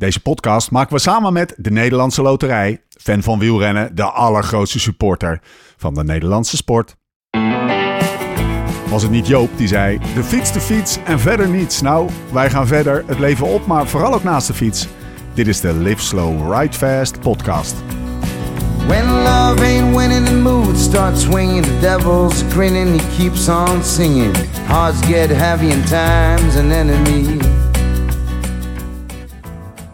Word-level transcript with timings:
Deze 0.00 0.20
podcast 0.20 0.70
maken 0.70 0.94
we 0.94 1.00
samen 1.00 1.32
met 1.32 1.54
de 1.56 1.70
Nederlandse 1.70 2.22
Loterij. 2.22 2.82
Fan 2.88 3.22
van 3.22 3.38
wielrennen, 3.38 3.94
de 3.94 4.02
allergrootste 4.02 4.78
supporter 4.78 5.40
van 5.76 5.94
de 5.94 6.04
Nederlandse 6.04 6.56
sport. 6.56 6.96
Was 8.88 9.02
het 9.02 9.10
niet 9.10 9.26
Joop 9.26 9.50
die 9.56 9.68
zei: 9.68 9.98
de 10.14 10.24
fiets, 10.24 10.52
de 10.52 10.60
fiets 10.60 10.98
en 11.04 11.20
verder 11.20 11.48
niets. 11.48 11.80
Nou, 11.80 12.10
wij 12.32 12.50
gaan 12.50 12.66
verder, 12.66 13.04
het 13.06 13.18
leven 13.18 13.46
op, 13.46 13.66
maar 13.66 13.86
vooral 13.86 14.14
ook 14.14 14.22
naast 14.22 14.46
de 14.46 14.54
fiets. 14.54 14.88
Dit 15.34 15.46
is 15.46 15.60
de 15.60 15.74
Live 15.74 16.02
Slow 16.02 16.54
Ride 16.54 16.76
Fast 16.76 17.20
podcast. 17.20 17.74
When 18.86 19.04
love 19.04 19.64
ain't 19.64 19.96
winning, 19.96 20.26
the 20.26 20.36
mood 20.36 20.78
starts 20.78 21.22
swinging. 21.22 21.64
The 21.64 21.78
devil's 21.80 22.42
grinning, 22.50 23.00
he 23.00 23.16
keeps 23.16 23.48
on 23.48 23.84
singing. 23.84 24.36
Hearts 24.66 25.06
get 25.06 25.30
heavy 25.30 25.72
and 25.72 25.86
time's 25.86 26.56
an 26.56 26.70
enemy. 26.70 27.38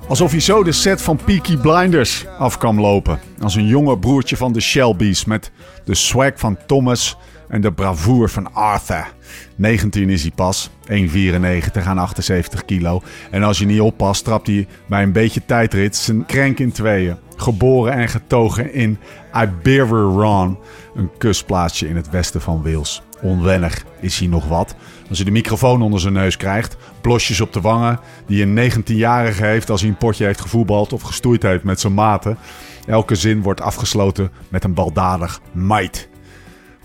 Alsof 0.09 0.31
hij 0.31 0.41
zo 0.41 0.63
de 0.63 0.73
set 0.73 1.03
van 1.03 1.17
Peaky 1.25 1.57
Blinders 1.57 2.27
af 2.39 2.59
kan 2.59 2.81
lopen. 2.81 3.21
Als 3.41 3.55
een 3.55 3.67
jonge 3.67 3.99
broertje 3.99 4.37
van 4.37 4.53
de 4.53 4.61
Shelby's 4.61 5.25
met 5.25 5.51
de 5.85 5.95
swag 5.95 6.33
van 6.35 6.59
Thomas 6.67 7.17
en 7.49 7.61
de 7.61 7.73
bravoure 7.73 8.29
van 8.29 8.55
Arthur. 8.55 9.13
19 9.57 10.11
is 10.11 10.23
hij 10.23 10.31
pas, 10.35 10.71
1,94 10.91 11.83
aan 11.85 11.99
78 11.99 12.65
kilo. 12.65 13.03
En 13.31 13.43
als 13.43 13.59
je 13.59 13.67
niet 13.67 13.81
oppast, 13.81 14.25
trapt 14.25 14.47
hij 14.47 14.67
bij 14.89 15.03
een 15.03 15.13
beetje 15.13 15.45
tijdrit 15.47 15.97
zijn 15.97 16.27
krenk 16.27 16.59
in 16.59 16.73
tweeën. 16.73 17.17
Geboren 17.37 17.93
en 17.93 18.09
getogen 18.09 18.73
in 18.73 18.99
Iberveron, 19.35 20.59
een 20.95 21.11
kustplaatsje 21.19 21.89
in 21.89 21.97
het 21.97 22.11
westen 22.11 22.41
van 22.41 22.63
Wales. 22.63 23.03
Onwennig 23.23 23.85
is 24.01 24.19
hij 24.19 24.29
nog 24.29 24.49
wat. 24.49 24.75
Als 25.09 25.19
hij 25.19 25.27
de 25.27 25.33
microfoon 25.33 25.83
onder 25.83 26.01
zijn 26.01 26.13
neus 26.13 26.37
krijgt, 26.37 26.77
blosjes 27.01 27.41
op 27.41 27.53
de 27.53 27.61
wangen, 27.61 28.01
die 28.27 28.43
een 28.43 28.73
19-jarige 28.73 29.45
heeft 29.45 29.71
als 29.71 29.81
hij 29.81 29.91
een 29.91 29.97
potje 29.97 30.25
heeft 30.25 30.41
gevoetbald 30.41 30.93
of 30.93 31.03
gestoeid 31.03 31.43
heeft 31.43 31.65
met 31.65 31.81
zijn 31.81 31.95
maten. 31.95 32.39
Elke 32.87 33.15
zin 33.15 33.43
wordt 33.43 33.61
afgesloten 33.61 34.31
met 34.49 34.65
een 34.65 34.75
baldadig 34.75 35.41
might. 35.53 36.09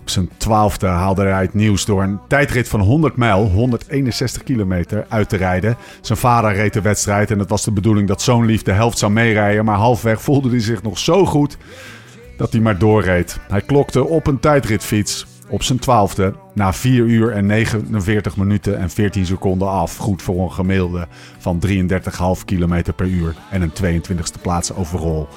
Op 0.00 0.10
zijn 0.10 0.30
twaalfde 0.36 0.86
haalde 0.86 1.22
hij 1.22 1.42
het 1.42 1.54
nieuws 1.54 1.84
door 1.84 2.02
een 2.02 2.18
tijdrit 2.28 2.68
van 2.68 2.80
100 2.80 3.16
mijl, 3.16 3.46
161 3.46 4.42
kilometer, 4.42 5.06
uit 5.08 5.28
te 5.28 5.36
rijden. 5.36 5.76
Zijn 6.00 6.18
vader 6.18 6.54
reed 6.54 6.72
de 6.72 6.80
wedstrijd 6.80 7.30
en 7.30 7.38
het 7.38 7.48
was 7.48 7.64
de 7.64 7.72
bedoeling 7.72 8.08
dat 8.08 8.22
zo'n 8.22 8.44
lief 8.44 8.62
de 8.62 8.72
helft 8.72 8.98
zou 8.98 9.12
meerijden. 9.12 9.64
Maar 9.64 9.76
halfweg 9.76 10.22
voelde 10.22 10.48
hij 10.48 10.60
zich 10.60 10.82
nog 10.82 10.98
zo 10.98 11.26
goed 11.26 11.56
dat 12.36 12.52
hij 12.52 12.60
maar 12.60 12.78
doorreed. 12.78 13.38
Hij 13.48 13.60
klokte 13.60 14.04
op 14.04 14.26
een 14.26 14.40
tijdritfiets 14.40 15.26
op 15.52 15.62
zijn 15.62 15.78
twaalfde 15.78 16.34
na 16.54 16.72
4 16.72 17.04
uur 17.04 17.32
en 17.32 17.46
49 17.46 18.36
minuten 18.36 18.78
en 18.78 18.90
14 18.90 19.26
seconden 19.26 19.68
af. 19.68 19.96
Goed 19.96 20.22
voor 20.22 20.42
een 20.42 20.52
gemiddelde 20.52 21.06
van 21.38 21.62
33,5 21.66 22.44
kilometer 22.44 22.92
per 22.92 23.06
uur 23.06 23.34
en 23.50 23.62
een 23.62 24.00
22e 24.00 24.40
plaats 24.42 24.74
overal. 24.74 25.28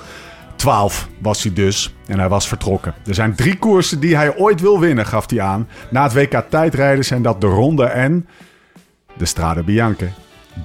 12 0.55 1.09
was 1.21 1.43
hij 1.43 1.53
dus 1.53 1.95
en 2.07 2.19
hij 2.19 2.29
was 2.29 2.47
vertrokken. 2.47 2.93
Er 3.05 3.13
zijn 3.13 3.35
drie 3.35 3.57
koersen 3.57 3.99
die 3.99 4.15
hij 4.15 4.37
ooit 4.37 4.61
wil 4.61 4.79
winnen, 4.79 5.05
gaf 5.05 5.29
hij 5.29 5.41
aan. 5.41 5.67
Na 5.89 6.03
het 6.03 6.13
WK 6.13 6.43
tijdrijden 6.49 7.05
zijn 7.05 7.21
dat 7.21 7.41
de 7.41 7.47
Ronde 7.47 7.85
en 7.85 8.27
de 9.17 9.25
Strade 9.25 9.63
Bianche. 9.63 10.09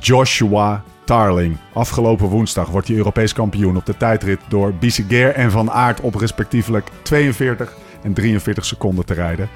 Joshua 0.00 0.84
Tarling. 1.04 1.56
Afgelopen 1.72 2.26
woensdag 2.26 2.68
wordt 2.68 2.88
hij 2.88 2.96
Europees 2.96 3.32
kampioen 3.32 3.76
op 3.76 3.86
de 3.86 3.96
tijdrit 3.96 4.40
door 4.48 4.74
Bisseguer 4.74 5.34
en 5.34 5.50
Van 5.50 5.70
Aert 5.70 6.00
op 6.00 6.14
respectievelijk 6.14 6.88
42 7.02 7.76
en 8.02 8.12
43 8.12 8.64
seconden 8.64 9.04
te 9.04 9.14
rijden. 9.14 9.48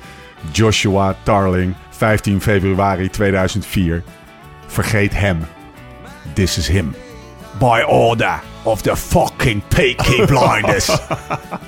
Joshua 0.53 1.17
Tarling, 1.23 1.75
15 1.91 2.41
februari 2.41 3.09
2004. 3.11 4.03
Vergeet 4.67 5.15
hem. 5.15 5.47
This 6.33 6.59
is 6.59 6.69
him. 6.69 6.95
By 7.59 7.83
order 7.87 8.43
of 8.63 8.83
the 8.83 8.97
fucking 8.97 9.63
Peaky 9.69 10.25
Blinders. 10.33 10.99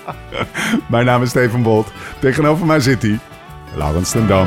Mijn 0.91 1.04
naam 1.04 1.22
is 1.22 1.28
Steven 1.28 1.62
Bolt. 1.62 1.92
Tegenover 2.20 2.66
mij 2.66 2.80
zit 2.80 3.02
hij, 3.02 3.19
Laurens 3.74 4.10
ten 4.10 4.26
Dam. 4.26 4.47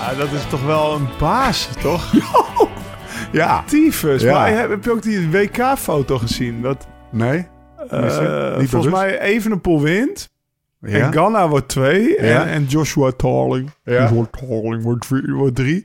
Ja, 0.00 0.14
dat 0.14 0.32
is 0.32 0.42
toch 0.48 0.62
wel 0.64 0.94
een 0.94 1.08
baas, 1.18 1.68
toch? 1.80 2.12
Ja. 3.32 3.64
Tyfus. 3.66 4.22
Ja. 4.22 4.32
Maar 4.32 4.50
heb, 4.58 4.70
heb 4.70 4.84
je 4.84 4.90
ook 4.90 5.02
die 5.02 5.30
WK-foto 5.30 6.18
gezien? 6.18 6.62
Dat, 6.62 6.86
Nee? 7.10 7.46
eh, 7.90 8.52
volgens 8.52 8.70
bewust? 8.70 8.90
mij 8.90 9.20
Evenepoel 9.20 9.82
wint. 9.82 10.30
Ja? 10.80 10.98
En 10.98 11.12
Ganna 11.12 11.48
wordt 11.48 11.68
twee. 11.68 12.22
Ja. 12.22 12.46
En, 12.46 12.64
Joshua 12.64 13.10
Tarling. 13.16 13.70
Ja. 13.84 14.00
Joshua 14.02 14.26
Tarling 14.40 14.82
wordt, 14.82 15.06
drie- 15.08 15.32
wordt 15.32 15.54
drie. 15.56 15.84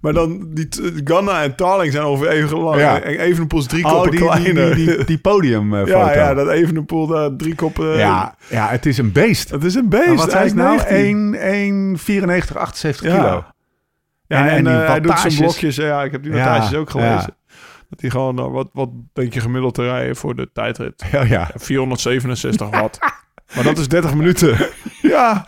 Maar 0.00 0.12
dan, 0.12 0.46
die, 0.50 0.68
Ganna 1.04 1.42
en 1.42 1.54
Tarling 1.56 1.92
zijn 1.92 2.04
ongeveer 2.04 2.30
even 2.30 2.58
lang. 2.58 2.80
Ja. 2.80 3.00
En 3.00 3.18
Evenepoel 3.18 3.58
is 3.60 3.66
drie 3.66 3.84
Oh, 3.84 3.90
koppen 3.92 4.10
die, 4.10 4.20
die, 4.20 4.28
kleiner. 4.28 4.74
die, 4.74 4.86
die, 4.96 5.04
die 5.04 5.18
podiumfoto. 5.18 5.90
ja, 5.98 6.12
ja, 6.14 6.34
dat 6.34 6.48
Evenepoel 6.48 7.06
daar 7.06 7.36
drie 7.36 7.54
koppen... 7.54 7.96
ja, 7.96 8.34
ja, 8.48 8.68
het 8.68 8.86
is 8.86 8.98
een 8.98 9.12
beest. 9.12 9.50
Het 9.50 9.64
is 9.64 9.74
een 9.74 9.88
beest. 9.88 10.06
Maar 10.06 10.16
wat 10.16 10.32
Hij 10.32 10.44
is 10.46 10.52
nou? 10.54 10.76
19. 10.76 11.34
1, 11.34 11.96
1,94, 12.48 12.56
78 12.56 13.06
Ja. 13.06 13.16
kilo. 13.16 13.44
Ja, 14.30 14.38
En- 14.38 14.48
en, 14.48 14.56
en 14.56 14.64
die 14.64 14.72
eh, 14.82 14.86
hij 14.88 15.00
doet 15.00 15.18
zijn 15.18 15.34
blokjes. 15.36 15.76
Ja, 15.76 16.02
ik 16.02 16.12
heb 16.12 16.22
die 16.22 16.32
wattages 16.32 16.74
ook 16.74 16.90
gelezen. 16.90 17.34
Dat 17.88 18.00
hij 18.00 18.10
gewoon, 18.10 18.38
eh, 18.38 18.50
wat, 18.50 18.68
wat 18.72 18.88
denk 19.12 19.32
je 19.34 19.40
gemiddeld 19.40 19.74
te 19.74 19.82
rijden 19.82 20.16
voor 20.16 20.34
de 20.36 20.50
tijdrit? 20.52 21.04
Ja, 21.12 21.22
ja. 21.24 21.50
467 21.54 22.70
watt. 22.70 22.98
maar 23.54 23.64
dat 23.64 23.78
is 23.78 23.88
30 23.88 24.14
minuten. 24.14 24.56
ja, 25.02 25.44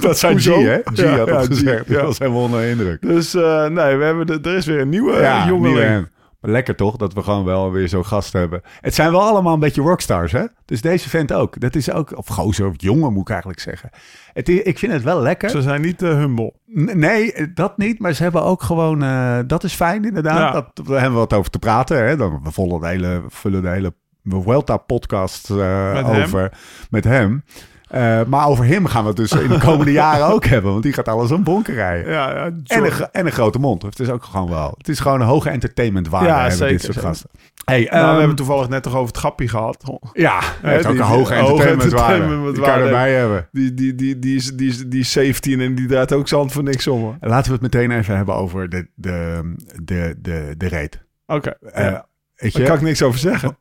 Dat 0.00 0.18
zijn 0.18 0.38
G, 0.40 0.44
hè? 0.44 0.78
G 0.84 0.96
Ja, 0.96 1.16
had 1.18 1.28
ja, 1.28 1.36
het 1.36 1.44
G, 1.44 1.48
gezegd. 1.48 1.86
ja. 1.88 1.94
Dat 1.94 2.02
was 2.04 2.18
helemaal 2.18 2.42
onder 2.42 2.62
indruk. 2.68 3.02
Dus 3.02 3.34
eh, 3.34 3.66
nee, 3.66 3.96
we 3.96 4.04
hebben 4.04 4.26
de, 4.26 4.38
er 4.50 4.56
is 4.56 4.66
weer 4.66 4.80
een 4.80 4.88
nieuwe 4.88 5.20
ja, 5.20 5.46
jongeling. 5.46 5.78
nieuwe. 5.88 6.08
Maar 6.42 6.50
lekker 6.50 6.76
toch, 6.76 6.96
dat 6.96 7.12
we 7.12 7.22
gewoon 7.22 7.44
wel 7.44 7.70
weer 7.70 7.88
zo'n 7.88 8.06
gast 8.06 8.32
hebben. 8.32 8.62
Het 8.80 8.94
zijn 8.94 9.10
wel 9.10 9.20
allemaal 9.22 9.54
een 9.54 9.60
beetje 9.60 9.82
rockstars, 9.82 10.32
hè? 10.32 10.44
Dus 10.64 10.80
deze 10.80 11.08
vent 11.08 11.32
ook. 11.32 11.60
Dat 11.60 11.74
is 11.74 11.90
ook, 11.92 12.16
of 12.18 12.26
gozer, 12.26 12.66
of 12.66 12.74
jongen 12.76 13.12
moet 13.12 13.22
ik 13.22 13.28
eigenlijk 13.28 13.60
zeggen. 13.60 13.90
Het, 14.32 14.48
is- 14.48 14.62
ik 14.62 14.78
vind 14.78 14.92
het 14.92 15.02
wel 15.02 15.20
lekker. 15.20 15.50
Ze 15.50 15.62
zijn 15.62 15.80
niet 15.80 16.02
eh, 16.02 16.08
humble. 16.10 16.52
Nee, 16.94 17.52
dat 17.54 17.78
niet. 17.78 17.98
Maar 17.98 18.12
ze 18.12 18.22
hebben 18.22 18.42
ook 18.42 18.62
gewoon... 18.62 19.02
eh, 19.02 19.38
dat 19.46 19.64
is 19.64 19.74
fijn 19.74 20.04
inderdaad. 20.04 20.38
Ja. 20.38 20.52
Dat, 20.52 20.86
daar 20.86 20.94
hebben 21.00 21.12
we 21.12 21.18
wat 21.26 21.32
over 21.32 21.50
te 21.50 21.58
praten. 21.58 22.06
Hè? 22.06 22.16
Dan, 22.16 22.40
we 22.42 22.52
vullen 22.52 22.80
de 22.80 22.86
hele, 22.86 23.22
vullen 23.28 23.62
de 23.62 23.68
hele 23.68 23.94
Vuelta-podcast 24.24 25.50
eh, 25.50 25.92
hem? 25.92 26.04
over 26.04 26.52
met 26.90 27.04
hem. 27.04 27.44
Eh, 27.92 28.20
maar 28.26 28.46
over 28.46 28.64
hem 28.64 28.86
gaan 28.86 29.02
we 29.02 29.08
het 29.08 29.16
dus 29.16 29.32
in 29.32 29.48
de 29.48 29.58
komende 29.58 29.92
jaren 29.92 30.26
ook 30.26 30.44
hebben. 30.44 30.70
Want 30.70 30.82
die 30.82 30.92
gaat 30.92 31.08
alles 31.08 31.30
aan 31.32 31.42
bonken 31.42 31.74
rijden. 31.74 32.12
Ja, 32.12 32.30
ja, 32.34 32.44
En 32.66 32.84
een, 32.84 32.92
en 33.12 33.26
een 33.26 33.32
grote 33.32 33.58
mond. 33.58 33.82
Het 33.82 34.00
is 34.00 34.08
ook 34.08 34.24
gewoon 34.24 34.48
wel. 34.48 34.74
Het 34.78 34.88
is 34.88 35.00
gewoon 35.00 35.20
een 35.20 35.26
hoge 35.26 35.50
entertainmentwaarde. 35.50 36.26
Ja, 36.28 36.38
hebben 36.40 36.56
zeker, 36.56 36.72
dit 36.72 36.82
soort 36.82 36.94
zeker. 36.94 37.08
gasten. 37.08 37.30
Hey, 37.64 37.88
nou, 37.90 38.02
ehm, 38.04 38.12
we 38.12 38.18
hebben 38.18 38.36
toevallig 38.36 38.68
net 38.68 38.82
toch 38.82 38.94
over 38.94 39.06
het 39.06 39.16
grappie 39.16 39.48
gehad. 39.48 39.84
ja, 40.12 40.40
het 40.62 40.80
is 40.80 40.86
ook 40.86 40.92
een 40.94 41.00
hoge 41.00 41.34
entertainmentwaarde. 41.34 42.14
entertainmentwaarde. 42.22 42.52
Die 42.52 42.62
kan 42.62 42.78
je 42.78 42.84
erbij 42.84 43.14
hebben. 43.14 43.48
Die, 43.52 43.74
die, 43.74 43.94
die, 43.94 44.18
die, 44.18 44.36
is, 44.36 44.56
die, 44.56 44.68
is, 44.68 44.78
die 44.88 45.00
is 45.00 45.12
17 45.12 45.60
en 45.60 45.74
die 45.74 45.86
draait 45.86 46.12
ook 46.12 46.28
zand 46.28 46.52
voor 46.52 46.62
niks 46.62 46.86
om. 46.86 47.16
Laten 47.20 47.46
we 47.46 47.52
het 47.62 47.72
meteen 47.74 47.90
even 47.98 48.16
hebben 48.16 48.34
over 48.34 48.68
de, 48.68 48.88
de, 48.94 49.40
de, 49.82 50.14
de, 50.18 50.54
de 50.56 50.68
reet. 50.68 51.04
Oké, 51.26 51.50
Eh, 51.72 51.84
ja. 51.84 52.06
weet 52.34 52.52
daar 52.52 52.66
kan 52.66 52.76
ik 52.76 52.82
niks 52.82 53.02
over 53.02 53.18
zeggen. 53.18 53.56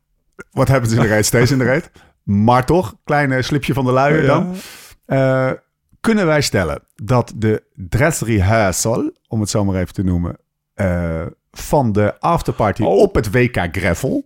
wat 0.52 0.68
hebben 0.68 0.90
ze 0.90 0.96
in 0.96 1.02
de 1.02 1.08
reet? 1.08 1.26
Steeds 1.26 1.52
in 1.52 1.58
de 1.58 1.64
reet. 1.66 1.92
Maar 2.32 2.66
toch, 2.66 2.96
kleine 3.04 3.42
slipje 3.42 3.74
van 3.74 3.86
de 3.86 3.92
luier 3.92 4.26
dan. 4.26 4.56
Eh, 5.06 5.52
kunnen 6.02 6.26
wij 6.26 6.42
stellen 6.42 6.84
dat 6.96 7.34
de 7.36 7.64
dressrehearsal, 7.76 9.12
om 9.28 9.40
het 9.40 9.50
zo 9.50 9.66
maar 9.66 9.76
even 9.76 9.94
te 9.94 10.04
noemen, 10.04 10.38
eh, 10.74 11.26
van 11.52 11.92
de 11.92 12.20
afterparty 12.20 12.82
Oh. 12.84 12.98
op 12.98 13.16
het 13.16 13.32
WK 13.32 13.68
Gravel, 13.72 14.26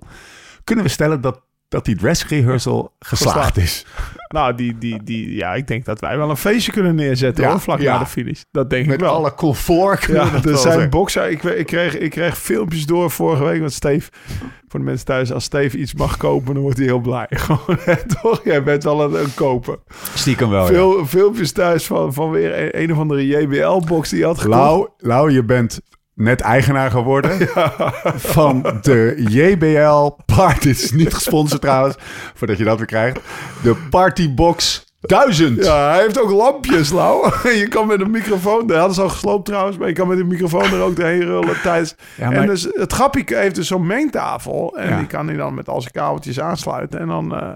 kunnen 0.63 0.85
we 0.85 0.91
stellen 0.91 1.21
dat, 1.21 1.41
dat 1.75 1.85
die 1.85 1.95
dress 1.95 2.27
rehearsal 2.27 2.93
geslaagd 2.99 3.35
Geslaagd. 3.35 3.57
is? 3.57 3.85
Nou, 4.27 4.55
die, 4.55 4.77
die, 4.77 5.03
die, 5.03 5.35
ja, 5.35 5.53
ik 5.53 5.67
denk 5.67 5.85
dat 5.85 5.99
wij 5.99 6.17
wel 6.17 6.29
een 6.29 6.37
feestje 6.37 6.71
kunnen 6.71 6.95
neerzetten 6.95 7.43
Ja, 7.43 7.49
hoor, 7.49 7.59
vlak 7.59 7.79
ja. 7.79 7.93
na 7.93 7.99
de 7.99 8.05
finish. 8.05 8.41
Dat 8.51 8.69
denk 8.69 8.85
Met 8.85 8.93
ik 8.95 8.99
wel. 9.01 9.13
alle 9.13 9.33
comfort. 9.33 10.03
ja, 10.05 10.29
er 10.43 10.57
zijn 10.57 10.89
boksen. 10.89 11.31
Ik, 11.31 11.43
ik, 11.43 11.65
kreeg, 11.65 11.97
ik 11.97 12.09
kreeg 12.11 12.37
filmpjes 12.37 12.85
door 12.85 13.11
vorige 13.11 13.43
week 13.43 13.61
met 13.61 13.73
Steve. 13.73 14.09
Voor 14.67 14.79
de 14.79 14.85
mensen 14.85 15.05
thuis, 15.05 15.31
als 15.31 15.43
Steve 15.43 15.77
iets 15.77 15.93
mag 15.93 16.17
kopen, 16.17 16.53
dan 16.53 16.63
wordt 16.63 16.77
hij 16.77 16.85
heel 16.87 16.99
blij. 16.99 17.27
Gewoon, 17.29 17.77
toch? 18.21 18.41
Jij 18.43 18.63
bent 18.63 18.83
wel 18.83 19.03
een, 19.03 19.19
een 19.23 19.33
koper. 19.33 19.77
Stiekem 20.13 20.49
wel, 20.49 20.61
ja. 20.61 20.67
Veel 20.67 21.05
filmpjes 21.05 21.51
thuis 21.51 21.85
van, 21.85 22.13
van 22.13 22.31
weer 22.31 22.59
een, 22.63 22.81
een 22.81 22.91
of 22.91 22.97
andere 22.97 23.27
JBL-box 23.27 24.09
die 24.09 24.25
had 24.25 24.39
gekocht. 24.39 24.59
Lau, 24.59 24.87
Lau, 24.97 25.31
je 25.31 25.43
bent 25.43 25.79
net 26.15 26.41
eigenaar 26.41 26.91
geworden 26.91 27.47
van 28.35 28.77
de 28.81 29.13
JBL 29.29 30.09
Part. 30.35 30.61
Dit 30.61 30.81
is 30.83 30.91
niet 30.91 31.13
gesponsord 31.13 31.61
trouwens, 31.61 31.95
voordat 32.33 32.57
je 32.57 32.63
dat 32.63 32.77
weer 32.77 32.87
krijgt. 32.87 33.19
De 33.63 33.75
Partybox 33.89 34.83
1000. 34.99 35.63
Ja, 35.65 35.89
hij 35.91 36.01
heeft 36.01 36.21
ook 36.21 36.31
lampjes, 36.31 36.89
Lau. 36.91 37.31
Je 37.59 37.67
kan 37.67 37.87
met 37.87 38.01
een 38.01 38.11
microfoon... 38.11 38.67
Dat 38.67 38.77
hadden 38.77 38.95
ze 38.95 39.01
al 39.01 39.09
gesloopt 39.09 39.45
trouwens, 39.45 39.77
maar 39.77 39.87
je 39.87 39.93
kan 39.93 40.07
met 40.07 40.19
een 40.19 40.27
microfoon 40.27 40.63
er 40.63 40.81
ook 40.81 40.95
doorheen 40.95 41.21
rullen 41.25 41.61
tijdens... 41.61 41.95
Ja, 42.17 42.29
maar- 42.29 42.37
En 42.37 42.47
dus 42.47 42.67
het 42.71 42.93
grappige 42.93 43.35
heeft 43.35 43.55
dus 43.55 43.67
zo'n 43.67 43.87
mengtafel. 43.87 44.77
En 44.77 44.89
Ja. 44.89 44.97
die 44.97 45.07
kan 45.07 45.27
hij 45.27 45.35
dan 45.37 45.53
met 45.53 45.69
al 45.69 45.81
zijn 45.81 45.93
kabeltjes 45.93 46.39
aansluiten. 46.39 46.99
En 46.99 47.07
dan... 47.07 47.35
eh, 47.35 47.49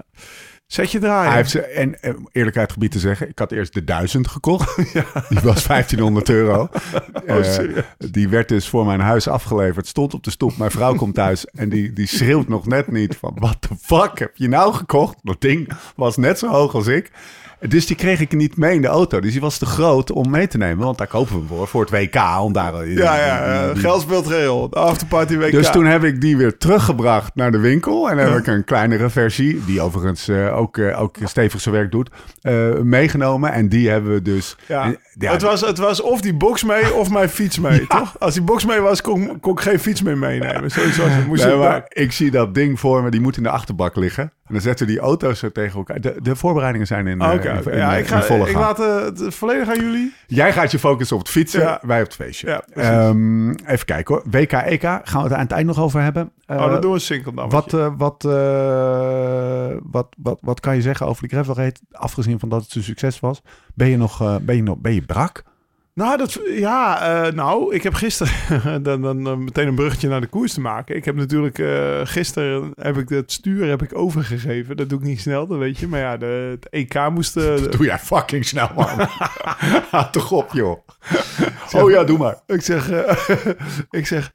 Zet 0.70 0.90
je 0.90 0.98
draaien. 0.98 1.28
Hij 1.28 1.36
heeft 1.36 1.50
ze, 1.50 1.60
en 1.60 2.02
eh, 2.02 2.14
eerlijkheid 2.32 2.72
gebied 2.72 2.90
te 2.90 2.98
zeggen, 2.98 3.28
ik 3.28 3.38
had 3.38 3.52
eerst 3.52 3.74
de 3.74 3.84
1000 3.84 4.28
gekocht. 4.28 4.76
Die 5.28 5.40
was 5.42 5.66
1500 5.66 6.28
euro. 6.28 6.68
Oh, 7.26 7.38
Eh, 7.38 7.82
die 7.98 8.28
werd 8.28 8.48
dus 8.48 8.68
voor 8.68 8.86
mijn 8.86 9.00
huis 9.00 9.28
afgeleverd. 9.28 9.86
Stond 9.86 10.14
op 10.14 10.24
de 10.24 10.30
stoep. 10.30 10.56
Mijn 10.56 10.70
vrouw 10.70 10.94
komt 10.94 11.14
thuis 11.14 11.46
en 11.46 11.68
die, 11.68 11.92
die 11.92 12.06
schreeuwt 12.06 12.48
nog 12.48 12.66
net 12.66 12.90
niet 12.92 13.16
van... 13.16 13.36
What 13.38 13.56
the 13.60 13.68
fuck 13.80 14.18
heb 14.18 14.36
je 14.36 14.48
nou 14.48 14.72
gekocht? 14.74 15.16
Dat 15.22 15.40
ding 15.40 15.72
was 15.96 16.16
net 16.16 16.38
zo 16.38 16.48
hoog 16.48 16.74
als 16.74 16.86
ik. 16.86 17.10
Dus 17.68 17.86
die 17.86 17.96
kreeg 17.96 18.20
ik 18.20 18.32
niet 18.32 18.56
mee 18.56 18.74
in 18.74 18.82
de 18.82 18.88
auto. 18.88 19.20
Dus 19.20 19.32
die 19.32 19.40
was 19.40 19.58
te 19.58 19.66
groot 19.66 20.12
om 20.12 20.30
mee 20.30 20.46
te 20.46 20.58
nemen. 20.58 20.84
Want 20.84 20.98
daar 20.98 21.06
kopen 21.06 21.32
we 21.32 21.38
hem 21.38 21.46
voor, 21.46 21.68
voor 21.68 21.80
het 21.80 21.90
WK. 21.90 22.40
Om 22.40 22.52
daar, 22.52 22.88
ja, 22.88 23.16
ja, 23.16 23.52
ja. 23.66 23.74
geld 23.74 24.00
speelt 24.00 24.26
geen 24.26 24.44
rol. 24.44 24.68
De 24.68 24.76
afterparty 24.76 25.36
WK. 25.36 25.50
dus 25.50 25.70
toen 25.70 25.86
heb 25.86 26.04
ik 26.04 26.20
die 26.20 26.36
weer 26.36 26.58
teruggebracht 26.58 27.34
naar 27.34 27.50
de 27.50 27.58
winkel. 27.58 28.10
En 28.10 28.18
heb 28.18 28.36
ik 28.36 28.46
een 28.46 28.64
kleinere 28.64 29.10
versie, 29.10 29.64
die 29.64 29.80
overigens 29.80 30.28
eh, 30.28 30.58
ook, 30.58 30.78
eh, 30.78 31.00
ook 31.00 31.16
stevig 31.24 31.60
zijn 31.60 31.74
werk 31.74 31.90
doet, 31.90 32.10
eh, 32.40 32.78
meegenomen. 32.78 33.52
En 33.52 33.68
die 33.68 33.88
hebben 33.88 34.12
we 34.12 34.22
dus... 34.22 34.56
Ja. 34.66 34.84
en- 34.84 34.98
ja, 35.18 35.32
het, 35.32 35.42
was, 35.42 35.60
het 35.60 35.78
was 35.78 36.00
of 36.02 36.20
die 36.20 36.34
box 36.34 36.64
mee 36.64 36.94
of 36.94 37.10
mijn 37.10 37.28
fiets 37.28 37.58
mee, 37.58 37.86
toch? 37.86 38.18
Als 38.18 38.34
die 38.34 38.42
box 38.42 38.66
mee 38.66 38.80
was, 38.80 39.00
kon, 39.00 39.40
kon 39.40 39.52
ik 39.52 39.60
geen 39.60 39.78
fiets 39.78 40.02
meer 40.02 40.18
meenemen. 40.18 40.62
Het. 40.64 41.26
Moest 41.26 41.44
Nee, 41.44 41.56
maar 41.56 41.84
ik 41.88 42.12
zie 42.12 42.30
dat 42.30 42.54
ding 42.54 42.80
voor 42.80 43.02
me, 43.02 43.10
die 43.10 43.20
moet 43.20 43.36
in 43.36 43.42
de 43.42 43.48
achterbak 43.48 43.96
liggen. 43.96 44.32
En 44.50 44.56
dan 44.56 44.64
zetten 44.64 44.86
we 44.86 44.92
die 44.92 45.00
auto's 45.00 45.38
zo 45.38 45.50
tegen 45.52 45.78
elkaar. 45.78 46.00
De, 46.00 46.16
de 46.22 46.36
voorbereidingen 46.36 46.86
zijn 46.86 47.06
in, 47.06 47.20
eh, 47.20 47.32
in- 47.32 47.38
oké. 47.38 47.70
in- 47.70 47.76
ja, 47.76 47.92
in 47.94 47.98
ik, 48.00 48.06
ga, 48.06 48.22
volle 48.22 48.48
ik 48.48 48.56
laat 48.56 48.80
eh, 48.80 49.02
het 49.04 49.34
volledig 49.34 49.68
aan 49.68 49.80
jullie. 49.84 50.14
Jij 50.26 50.52
gaat 50.52 50.70
je 50.70 50.78
focussen 50.78 51.16
op 51.16 51.22
het 51.22 51.30
fietsen, 51.30 51.60
Ja. 51.60 51.78
wij 51.82 51.98
op 52.00 52.06
het 52.06 52.14
feestje. 52.14 52.46
Ja. 52.46 52.62
Ehm, 52.74 53.50
even 53.50 53.84
kijken 53.86 54.14
hoor. 54.14 54.24
WK, 54.30 54.52
EK, 54.52 54.82
gaan 54.82 55.02
we 55.04 55.18
het 55.22 55.32
aan 55.32 55.40
het 55.40 55.52
eind 55.52 55.66
nog 55.66 55.80
over 55.80 56.00
hebben. 56.02 56.32
oh, 56.46 56.56
Eh, 56.56 56.70
dan 56.70 56.80
doen 56.80 56.90
we 56.90 56.96
een 56.96 57.00
single 57.02 57.34
dan. 57.34 57.48
Wat, 57.50 57.72
eh, 57.74 57.88
wat, 57.96 58.24
eh, 58.24 59.76
wat, 59.90 60.06
wat, 60.22 60.38
wat 60.40 60.60
kan 60.60 60.74
je 60.74 60.82
zeggen 60.82 61.06
over 61.06 61.22
de 61.22 61.34
gravel 61.34 61.54
race? 61.54 61.74
Afgezien 61.92 62.38
van 62.38 62.48
dat 62.48 62.62
het 62.62 62.74
een 62.74 62.82
succes 62.82 63.20
was. 63.20 63.42
Ben 63.74 63.88
je 63.88 63.96
nog, 63.96 64.20
eh, 64.20 64.36
ben 64.40 64.56
je 64.56 64.62
nog 64.62 64.76
ben 64.78 64.94
je 64.94 65.02
brak? 65.02 65.42
Nou, 66.00 66.16
dat, 66.16 66.38
ja, 66.48 67.00
eh, 67.26 67.32
nou, 67.32 67.74
ik 67.74 67.82
heb 67.82 67.94
gisteren 67.94 68.82
dan, 68.82 69.02
dan, 69.02 69.44
meteen 69.44 69.68
een 69.68 69.74
bruggetje 69.74 70.08
naar 70.08 70.20
de 70.20 70.26
koers 70.26 70.52
te 70.52 70.60
maken. 70.60 70.96
Ik 70.96 71.04
heb 71.04 71.14
natuurlijk 71.16 71.58
eh, 71.58 72.00
gisteren 72.04 72.72
heb 72.80 72.96
ik 72.96 73.08
het 73.08 73.32
stuur 73.32 73.68
heb 73.68 73.82
ik 73.82 73.98
overgegeven. 73.98 74.76
Dat 74.76 74.88
doe 74.88 74.98
ik 74.98 75.04
niet 75.04 75.20
snel, 75.20 75.46
dat 75.46 75.58
weet 75.58 75.78
je. 75.78 75.88
Maar 75.88 76.00
ja, 76.00 76.16
de, 76.16 76.56
het 76.60 76.68
EK 76.68 77.10
moest. 77.10 77.36
eh, 77.36 77.56
Doe 77.70 77.84
jij 77.84 77.98
fucking 77.98 78.44
snel, 78.44 78.68
man. 78.74 79.08
Toch 80.12 80.32
op, 80.32 80.52
joh. 80.52 80.78
Oh 81.72 81.90
ja, 81.90 82.04
doe 82.04 82.18
maar. 82.18 82.38
ik 82.46 82.62
zeg, 82.62 82.90
ik 83.90 84.06
zeg, 84.06 84.32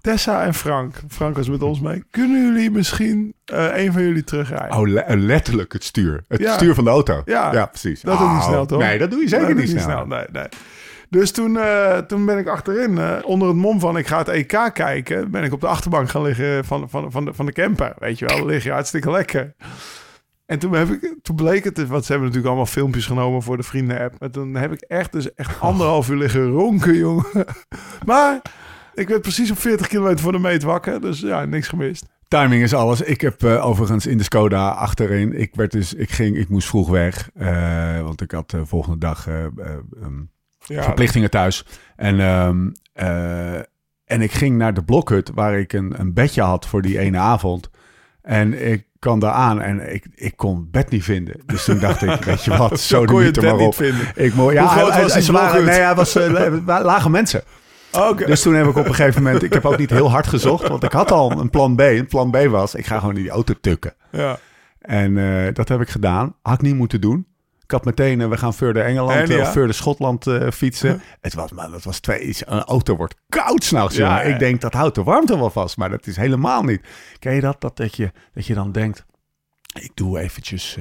Tessa 0.00 0.42
en 0.44 0.54
Frank. 0.54 0.94
Frank 1.08 1.36
was 1.36 1.48
met 1.48 1.62
ons 1.62 1.80
mee. 1.80 2.04
Kunnen 2.10 2.42
jullie 2.44 2.70
misschien 2.70 3.34
eh, 3.44 3.84
een 3.84 3.92
van 3.92 4.02
jullie 4.02 4.24
terugrijden? 4.24 4.76
Oh, 4.78 4.88
le- 4.88 5.00
eh, 5.00 5.16
letterlijk 5.18 5.72
het 5.72 5.84
stuur. 5.84 6.24
Het 6.28 6.40
Ja. 6.40 6.52
stuur 6.54 6.74
van 6.74 6.84
de 6.84 6.90
auto. 6.90 7.22
Ja. 7.24 7.66
precies. 7.66 8.00
Dat 8.00 8.18
doe 8.18 8.26
ik 8.26 8.32
niet 8.32 8.42
Oh, 8.42 8.48
snel, 8.48 8.66
toch? 8.66 8.78
Nee, 8.80 8.98
dat 8.98 9.10
doe 9.10 9.20
je 9.20 9.28
zeker 9.28 9.54
niet 9.54 9.80
snel. 9.80 10.06
Nee, 10.06 10.24
nee. 10.32 10.46
Dus 11.08 11.30
toen, 11.30 11.56
eh, 11.58 11.98
toen 11.98 12.24
ben 12.24 12.38
ik 12.38 12.48
achterin, 12.48 13.24
onder 13.24 13.48
het 13.48 13.56
mom 13.56 13.80
van 13.80 13.96
ik 13.96 14.06
ga 14.06 14.18
het 14.18 14.28
EK 14.28 14.70
kijken, 14.72 15.30
ben 15.30 15.44
ik 15.44 15.52
op 15.52 15.60
de 15.60 15.66
achterbank 15.66 16.08
gaan 16.08 16.22
liggen 16.22 16.64
van, 16.64 16.90
van, 16.90 17.10
van, 17.12 17.24
de, 17.24 17.34
van 17.34 17.46
de 17.46 17.52
camper. 17.52 17.92
Weet 17.98 18.18
je 18.18 18.26
wel, 18.26 18.36
dan 18.36 18.46
lig 18.46 18.64
je 18.64 18.70
hartstikke 18.70 19.10
lekker. 19.10 19.54
En 20.46 20.58
toen, 20.58 20.72
heb 20.74 20.88
ik, 20.90 21.14
toen 21.22 21.36
bleek 21.36 21.64
het, 21.64 21.86
want 21.88 22.04
ze 22.04 22.12
hebben 22.12 22.20
natuurlijk 22.28 22.46
allemaal 22.46 22.72
filmpjes 22.72 23.06
genomen 23.06 23.42
voor 23.42 23.56
de 23.56 23.62
vrienden-app. 23.62 24.14
En 24.18 24.30
toen 24.30 24.54
heb 24.54 24.72
ik 24.72 24.80
echt, 24.80 25.12
dus 25.12 25.34
echt 25.34 25.60
anderhalf 25.60 26.10
uur 26.10 26.16
liggen 26.16 26.46
ronken, 26.50 26.96
jongen. 26.96 27.26
Maar 28.06 28.40
ik 28.94 29.08
werd 29.08 29.22
precies 29.22 29.50
op 29.50 29.58
40 29.58 29.86
kilometer 29.86 30.18
voor 30.20 30.32
de 30.32 30.38
meet 30.38 30.62
wakker, 30.62 31.00
dus 31.00 31.20
ja, 31.20 31.44
niks 31.44 31.68
gemist. 31.68 32.06
Timing 32.28 32.62
is 32.62 32.74
alles. 32.74 33.00
Ik 33.00 33.20
heb 33.20 33.42
eh, 33.44 33.66
overigens 33.66 34.06
in 34.06 34.18
de 34.18 34.24
Skoda 34.24 34.68
achterin. 34.68 35.40
Ik 35.40 35.54
werd 35.54 35.70
dus, 35.72 35.94
ik 35.94 36.10
ging, 36.10 36.36
ik 36.36 36.48
moest 36.48 36.68
vroeg 36.68 36.88
weg, 36.88 37.30
eh, 37.34 38.00
want 38.00 38.20
ik 38.20 38.30
had 38.30 38.50
de 38.50 38.66
volgende 38.66 38.98
dag 38.98 39.26
eh, 39.26 39.44
eh, 39.44 39.48
ehm, 40.02 40.20
Ja, 40.66 40.82
verplichtingen 40.82 41.30
thuis. 41.30 41.64
En, 41.96 42.20
ehm, 42.20 42.70
eh, 42.92 43.54
en 44.04 44.20
ik 44.20 44.32
ging 44.32 44.56
naar 44.56 44.74
de 44.74 44.84
blokhut 44.84 45.30
waar 45.34 45.58
ik 45.58 45.72
een, 45.72 45.94
een 46.00 46.12
bedje 46.14 46.42
had 46.42 46.66
voor 46.66 46.82
die 46.82 46.98
ene 46.98 47.18
avond. 47.18 47.70
En 48.22 48.70
ik 48.70 48.86
kwam 48.98 49.18
daar 49.18 49.32
aan 49.32 49.60
en 49.60 49.94
ik, 49.94 50.06
ik 50.14 50.36
kon 50.36 50.68
bed 50.70 50.90
niet 50.90 51.04
vinden. 51.04 51.40
Dus 51.46 51.64
toen 51.64 51.78
dacht 51.78 52.02
ik, 52.02 52.22
weet 52.24 52.44
je 52.44 52.56
wat, 52.68 52.80
zo, 52.80 53.04
kon 53.04 53.20
je 53.20 53.26
het 53.26 53.42
maar 53.42 53.56
niet 53.56 53.66
op. 53.66 53.74
vinden. 53.74 54.06
Ik 54.14 54.34
mo- 54.34 54.52
ja, 54.52 54.60
Hoe 54.62 54.70
groot 54.70 54.92
hij- 54.92 55.02
was 55.02 55.14
hij- 55.14 55.32
waren, 55.32 55.64
nee, 55.64 55.80
hij 55.80 55.94
was 55.94 56.14
eh, 56.14 56.30
la- 56.66 56.82
lage 56.82 57.10
mensen. 57.10 57.42
Dus 58.26 58.42
toen 58.42 58.54
heb 58.54 58.66
ik 58.66 58.76
op 58.76 58.86
een 58.86 58.94
gegeven 58.94 59.22
moment, 59.22 59.42
ik 59.42 59.52
heb 59.52 59.64
ook 59.64 59.78
niet 59.78 59.90
heel 59.90 60.10
hard 60.10 60.26
gezocht, 60.26 60.68
want 60.68 60.82
ik 60.82 60.92
had 60.92 61.10
al 61.10 61.30
een 61.30 61.50
plan 61.50 61.76
B. 61.76 61.80
Een 61.80 62.06
plan 62.06 62.30
B 62.30 62.36
was, 62.36 62.74
ik 62.74 62.86
ga 62.86 62.98
gewoon 62.98 63.16
in 63.16 63.22
die 63.22 63.30
auto 63.30 63.54
tukken. 63.60 63.94
ja. 64.10 64.38
En 64.84 65.18
eh, 65.18 65.54
dat 65.54 65.68
heb 65.68 65.80
ik 65.80 65.88
gedaan. 65.88 66.36
Had 66.42 66.54
ik 66.54 66.60
niet 66.60 66.74
moeten 66.74 67.00
doen. 67.00 67.26
Ik 67.62 67.70
had 67.70 67.84
meteen, 67.84 68.20
eh, 68.20 68.28
we 68.28 68.36
gaan 68.36 68.54
verder 68.54 68.84
Engeland 68.84 69.10
En, 69.10 69.28
eh, 69.28 69.36
ja. 69.36 69.42
of 69.42 69.52
verder 69.52 69.74
Schotland 69.74 70.26
fietsen. 70.52 71.02
Het 71.20 71.34
was, 71.34 71.52
maar 71.52 71.70
dat 71.70 71.84
was 71.84 72.00
twee. 72.00 72.36
Een 72.44 72.62
auto 72.62 72.96
wordt 72.96 73.14
koud 73.28 73.64
s'nachts. 73.64 73.96
Ja, 73.96 74.22
ja. 74.22 74.22
Ik 74.22 74.38
denk 74.38 74.60
dat 74.60 74.72
houdt 74.72 74.94
de 74.94 75.02
warmte 75.02 75.38
wel 75.38 75.50
vast, 75.50 75.76
maar 75.76 75.90
dat 75.90 76.06
is 76.06 76.16
helemaal 76.16 76.62
niet. 76.62 76.80
Ken 77.18 77.34
je 77.34 77.40
dat? 77.40 77.60
Dat, 77.60 77.76
dat, 77.76 77.96
je, 77.96 78.12
dat 78.34 78.46
je 78.46 78.54
dan 78.54 78.72
denkt, 78.72 79.04
ik 79.80 79.90
doe 79.94 80.18
eventjes. 80.18 80.78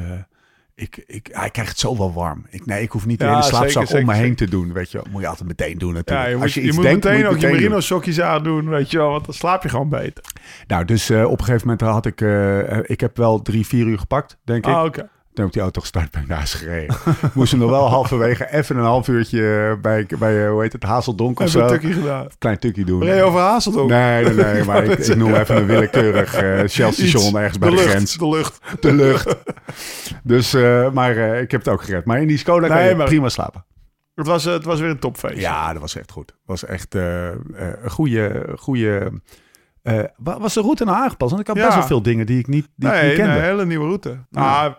Eh, 0.76 0.84
ik, 0.84 1.04
ik, 1.08 1.30
hij 1.32 1.50
krijgt 1.50 1.72
het 1.72 1.80
zo 1.80 1.98
wel 1.98 2.14
warm. 2.14 2.46
Ik, 2.50 2.66
nee, 2.66 2.82
ik 2.82 2.92
hoef 2.92 3.06
niet 3.06 3.20
de 3.20 3.26
Ja, 3.26 3.32
hele 3.32 3.44
slaapzak 3.44 3.88
zeker, 3.88 4.02
om 4.02 4.06
me 4.06 4.14
heen 4.22 4.36
te 4.36 4.50
doen. 4.50 4.74
Weet 4.74 4.92
je, 4.92 5.02
moet 5.12 5.22
je 5.22 5.28
altijd 5.28 5.48
meteen 5.48 5.78
doen 5.78 5.94
natuurlijk. 5.94 6.26
Ja, 6.26 6.30
je 6.30 6.36
moet, 6.36 6.44
Als 6.44 6.54
je, 6.54 6.62
je 6.62 6.68
iets 6.68 6.76
moet 6.76 6.86
denkt, 6.86 7.04
meteen 7.04 7.18
moet 7.20 7.28
je 7.30 7.36
ook 7.36 7.42
je 7.42 7.46
meteen 7.48 7.60
doen. 7.62 7.70
merino 7.70 7.82
sokjes 7.86 8.22
aandoen, 8.22 8.70
weet 8.70 8.92
je 8.92 8.98
wel, 8.98 9.10
want 9.10 9.26
dan 9.26 9.34
slaap 9.34 9.64
je 9.64 9.70
gewoon 9.70 9.90
beter. 9.90 10.24
Nou, 10.68 10.86
dus 10.86 11.10
eh, 11.10 11.26
op 11.26 11.40
een 11.40 11.46
gegeven 11.46 11.68
moment 11.68 11.82
had 11.90 12.06
ik, 12.06 12.22
eh, 12.22 12.78
ik 12.90 13.00
heb 13.00 13.18
wel 13.18 13.42
drie, 13.42 13.66
vier 13.66 13.86
uur 13.86 14.00
gepakt, 14.00 14.38
denk 14.44 14.66
ik. 14.68 14.74
Ah, 14.74 14.84
oké. 14.84 15.10
Toen 15.34 15.44
heb 15.46 15.46
ik 15.46 15.54
die 15.54 15.62
auto 15.62 15.82
gestart, 15.82 16.12
ben 16.12 16.22
ik 16.22 16.28
naar 16.28 16.38
huis 16.38 16.54
gereden. 16.54 16.96
Moest 17.34 17.52
hem 17.52 17.60
nog 17.60 17.70
wel 17.70 17.90
halverwege 17.90 18.52
even 18.52 18.78
een 18.78 18.84
half 18.84 19.08
uurtje 19.08 19.78
bij, 19.82 20.06
bij 20.20 20.44
eh, 20.46 20.50
hoe 20.52 20.62
heet 20.62 20.74
het, 20.74 20.84
Hazeldonk 20.84 21.40
of 21.40 21.46
een 21.46 21.52
zo. 21.52 21.68
tukje 21.68 21.94
gedaan. 21.94 22.28
Klein 22.38 22.60
tukje 22.60 22.86
doen. 22.86 23.00
Ben 23.00 23.16
je 23.16 23.22
over 23.24 23.40
Hazelt 23.40 23.78
ook? 23.78 23.90
Nee, 23.90 24.24
nee, 24.26 24.34
nee, 24.34 24.64
maar 24.70 24.84
ik, 24.84 25.00
ik 25.00 25.16
noem 25.16 25.36
even 25.36 25.56
een 25.56 25.66
willekeurig 25.66 26.34
eh 26.34 26.68
Shell-station 26.68 27.38
ergens 27.38 27.58
bij 27.60 27.70
de, 27.70 27.76
lucht, 27.76 27.88
grens. 27.90 28.18
De 28.18 28.28
lucht. 28.30 28.60
De 28.80 28.94
lucht. 28.94 29.36
Dus, 30.24 30.54
eh, 30.54 30.92
maar 30.92 31.18
eh, 31.18 31.42
ik 31.42 31.52
heb 31.52 31.66
het 31.66 31.74
ook 31.74 31.84
gered. 31.84 32.06
Maar 32.06 32.22
in 32.22 32.28
die 32.28 32.38
Skoda 32.38 32.68
kan 32.68 32.76
Nee, 32.76 32.90
je 32.90 32.96
maar- 32.96 33.06
prima 33.06 33.30
slapen. 33.30 33.66
Het 34.16 34.28
was, 34.28 34.46
eh, 34.46 34.54
het 34.54 34.64
was 34.66 34.80
weer 34.80 34.90
een 34.90 35.00
topfeest. 35.00 35.38
Ja, 35.40 35.72
dat 35.74 35.82
was 35.82 35.96
echt 35.96 36.12
goed. 36.12 36.30
Het 36.30 36.40
was 36.46 36.66
echt 36.66 36.96
eh, 36.96 37.30
eh, 37.30 37.36
een 37.84 37.90
goede... 37.92 38.48
goede 38.58 39.12
eh, 39.82 40.00
wa- 40.18 40.40
was 40.40 40.54
de 40.54 40.62
route 40.62 40.86
nou 40.86 40.98
aangepast? 40.98 41.30
Want 41.32 41.42
ik 41.42 41.48
had 41.48 41.58
Ja. 41.58 41.64
best 41.66 41.78
wel 41.78 41.88
veel 41.88 42.02
dingen 42.02 42.26
die 42.26 42.40
ik 42.40 42.48
niet, 42.48 42.68
die 42.76 42.90
ik 42.90 42.96
nee, 42.96 43.08
niet 43.08 43.16
kende. 43.18 43.34
een 43.36 43.42
hele 43.44 43.66
nieuwe 43.66 43.86
route. 43.86 44.18
Nou, 44.30 44.74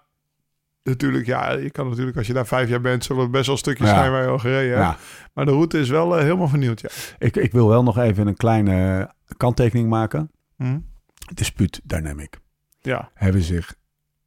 natuurlijk, 0.85 1.27
ja, 1.27 1.53
je 1.53 1.71
kan 1.71 1.89
natuurlijk, 1.89 2.17
als 2.17 2.27
je 2.27 2.33
daar 2.33 2.47
vijf 2.47 2.69
jaar 2.69 2.81
bent, 2.81 3.05
zullen 3.05 3.23
er 3.23 3.31
best 3.31 3.47
wel 3.47 3.57
stukjes 3.57 3.89
Ja. 3.89 3.95
zijn 3.99 4.11
waar 4.11 4.23
je 4.23 4.29
al 4.29 4.39
gereden 4.39 4.69
hebt. 4.71 4.83
Ja. 4.83 4.97
Maar 5.35 5.45
de 5.45 5.51
route 5.51 5.79
is 5.79 5.89
wel 5.89 6.17
eh, 6.17 6.23
helemaal 6.23 6.49
vernieuwd, 6.49 6.81
ja. 6.81 6.89
Ik, 7.19 7.37
ik 7.37 7.53
wil 7.53 7.69
wel 7.69 7.83
nog 7.83 7.99
even 7.99 8.27
een 8.27 8.37
kleine 8.37 9.11
kanttekening 9.37 9.89
maken. 9.89 10.31
Hm? 10.57 10.79
Dispuut 11.35 11.81
Dynamic 11.85 12.39
Ja, 12.81 13.11
hebben 13.15 13.43
zich 13.43 13.75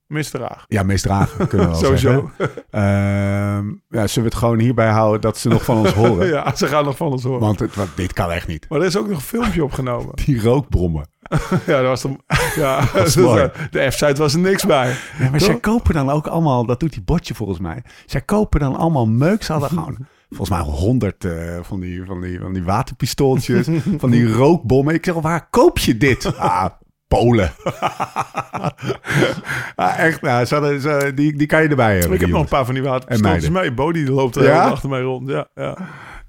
misdragen. 0.08 0.64
ja, 0.68 0.84
misdragen, 0.84 1.48
kunnen 1.48 1.68
we 1.68 1.74
wel 1.74 1.82
Sowieso. 1.84 2.32
zeggen. 2.38 2.64
Ehm, 2.70 3.68
ja, 3.90 4.08
zullen 4.08 4.30
we 4.30 4.36
het 4.36 4.36
gewoon 4.36 4.60
hierbij 4.60 4.90
houden 4.90 5.22
dat 5.22 5.38
ze 5.38 5.48
nog 5.50 5.64
van 5.64 5.78
ons 5.78 5.92
horen? 5.94 6.28
ja, 6.36 6.56
ze 6.56 6.68
gaan 6.68 6.86
nog 6.86 6.98
van 6.98 7.12
ons 7.12 7.24
horen. 7.24 7.40
Want 7.40 7.60
het, 7.60 7.76
want 7.76 7.90
dit 7.96 8.14
kan 8.14 8.32
echt 8.32 8.48
niet. 8.48 8.66
Maar 8.70 8.80
er 8.80 8.86
is 8.86 8.98
ook 8.98 9.08
nog 9.08 9.16
een 9.18 9.24
filmpje 9.24 9.64
opgenomen. 9.64 10.16
Die 10.26 10.42
rookbrommen. 10.42 11.08
ja, 11.66 11.82
dat 11.82 11.86
was 11.88 12.02
de, 12.02 12.16
ja, 12.56 12.84
mooi. 13.22 13.50
de 13.72 13.92
F-site 13.92 14.16
was 14.22 14.34
er 14.34 14.40
niks 14.40 14.66
bij. 14.66 14.96
Maar 15.20 15.32
Toch? 15.32 15.42
zij 15.42 15.60
kopen 15.60 15.94
dan 15.94 16.10
ook 16.10 16.28
allemaal, 16.28 16.66
dat 16.66 16.80
doet 16.80 16.94
die 16.94 17.04
botje 17.04 17.36
volgens 17.36 17.60
mij. 17.60 17.84
Zij 18.06 18.22
kopen 18.22 18.60
dan 18.60 18.76
allemaal 18.76 19.08
meuk. 19.08 19.44
Ze 19.44 19.52
hadden 19.52 19.70
gewoon 19.70 19.98
volgens 20.30 20.50
mij 20.50 20.60
honderd 20.60 21.26
eh, 21.26 21.58
van, 21.62 21.80
die, 21.80 22.06
van, 22.06 22.22
die, 22.22 22.40
van 22.40 22.54
die 22.54 22.64
waterpistooltjes, 22.64 23.68
van 23.98 24.10
die 24.10 24.34
rookbommen. 24.34 24.94
Ik 24.94 25.06
zeg, 25.06 25.14
waar 25.14 25.48
koop 25.50 25.78
je 25.78 25.98
dit? 25.98 26.38
Ah, 26.38 26.66
Polen. 27.08 27.52
ah, 29.76 30.00
echt, 30.00 30.22
nou, 30.22 30.46
ze 30.46 30.54
hadden, 30.54 30.82
ze- 30.82 31.12
die, 31.16 31.38
die 31.38 31.48
kan 31.48 31.62
je 31.64 31.68
erbij 31.70 31.94
hebben. 31.98 32.14
Ik 32.14 32.20
heb 32.22 32.30
nog 32.30 32.42
een 32.42 32.48
paar 32.48 32.66
van 32.66 32.74
die 32.74 32.84
waterpistooltjes 32.84 33.50
mee. 33.50 33.72
Bodie 33.74 34.06
die 34.06 34.14
loopt 34.14 34.36
er 34.36 34.44
Ja? 34.44 34.50
helemaal 34.50 34.72
achter 34.72 34.90
mij 34.90 35.02
rond. 35.02 35.30
Ja, 35.30 35.48
ja. 35.56 35.78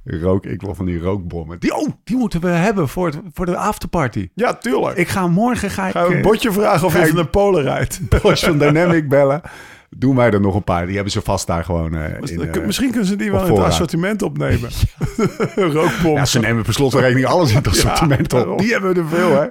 Rook, 0.05 0.47
ik 0.47 0.61
wil 0.61 0.75
van 0.75 0.87
die 0.87 1.01
rookbommen. 1.01 1.61
Die, 1.61 1.75
oh, 1.77 1.89
die 2.05 2.17
moeten 2.17 2.41
we 2.41 2.49
hebben 2.49 2.89
voor, 2.89 3.07
het, 3.07 3.21
voor 3.33 3.47
de 3.47 3.57
afterparty. 3.57 4.29
ja 4.35 4.55
tuurlijk. 4.55 4.97
Ik 4.97 5.09
ga 5.09 5.27
morgen 5.27 5.71
ga 5.71 5.87
ik, 5.87 5.93
Ga 5.93 6.03
je 6.05 6.11
een 6.11 6.17
eh, 6.17 6.23
botje 6.23 6.53
vragen 6.53 6.87
of 6.87 6.93
je 6.93 6.99
ik- 7.01 7.09
van 7.09 7.19
een 7.19 7.31
Polen 7.31 7.63
rijdt. 7.63 8.01
Bosch 8.23 8.45
van 8.45 8.59
Dynamic 8.59 9.09
bellen. 9.09 9.41
Doe 9.91 10.15
mij 10.15 10.31
er 10.31 10.41
nog 10.41 10.55
een 10.55 10.65
paar. 10.65 10.85
Die 10.87 10.95
hebben 10.95 11.13
ze 11.13 11.21
vast 11.23 11.47
daar 11.47 11.65
gewoon 11.65 11.95
eh, 11.95 12.05
in. 12.31 12.53
eh, 12.53 12.65
Misschien 12.65 12.91
kunnen 12.91 13.09
ze 13.09 13.17
die 13.17 13.31
wel 13.33 13.47
in 13.47 13.53
het 13.53 13.61
assortiment 13.63 14.23
opnemen. 14.23 14.71
Rookbom. 15.75 16.15
Ja, 16.15 16.25
ze 16.25 16.39
nemen 16.39 16.63
per 16.63 16.73
slotverrekening 16.73 17.27
alles 17.27 17.51
in 17.51 17.57
het 17.57 17.69
assortiment 17.73 18.33
op. 18.33 18.59
Die 18.59 18.73
hebben 18.73 18.95
we 18.95 19.01
er 19.01 19.09
veel, 19.09 19.33
hè? 19.41 19.47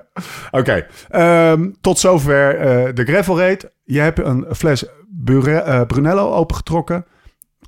Oké, 0.60 0.86
ehm, 1.10 1.70
tot 1.82 2.00
zover 2.00 2.56
eh, 2.60 2.94
de 2.94 3.04
gravel 3.06 3.38
raid. 3.40 3.70
Je 3.84 4.00
hebt 4.00 4.20
een 4.20 4.46
fles 4.56 4.86
Bure- 5.10 5.86
Brunello 5.86 6.32
opengetrokken. 6.32 7.06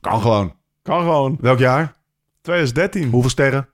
Kan 0.01 0.21
gewoon. 0.21 0.53
Kan 0.81 0.99
gewoon. 0.99 1.38
Welk 1.41 1.59
jaar? 1.59 1.93
2013. 2.41 3.09
Hoeveel 3.09 3.29
sterren? 3.29 3.69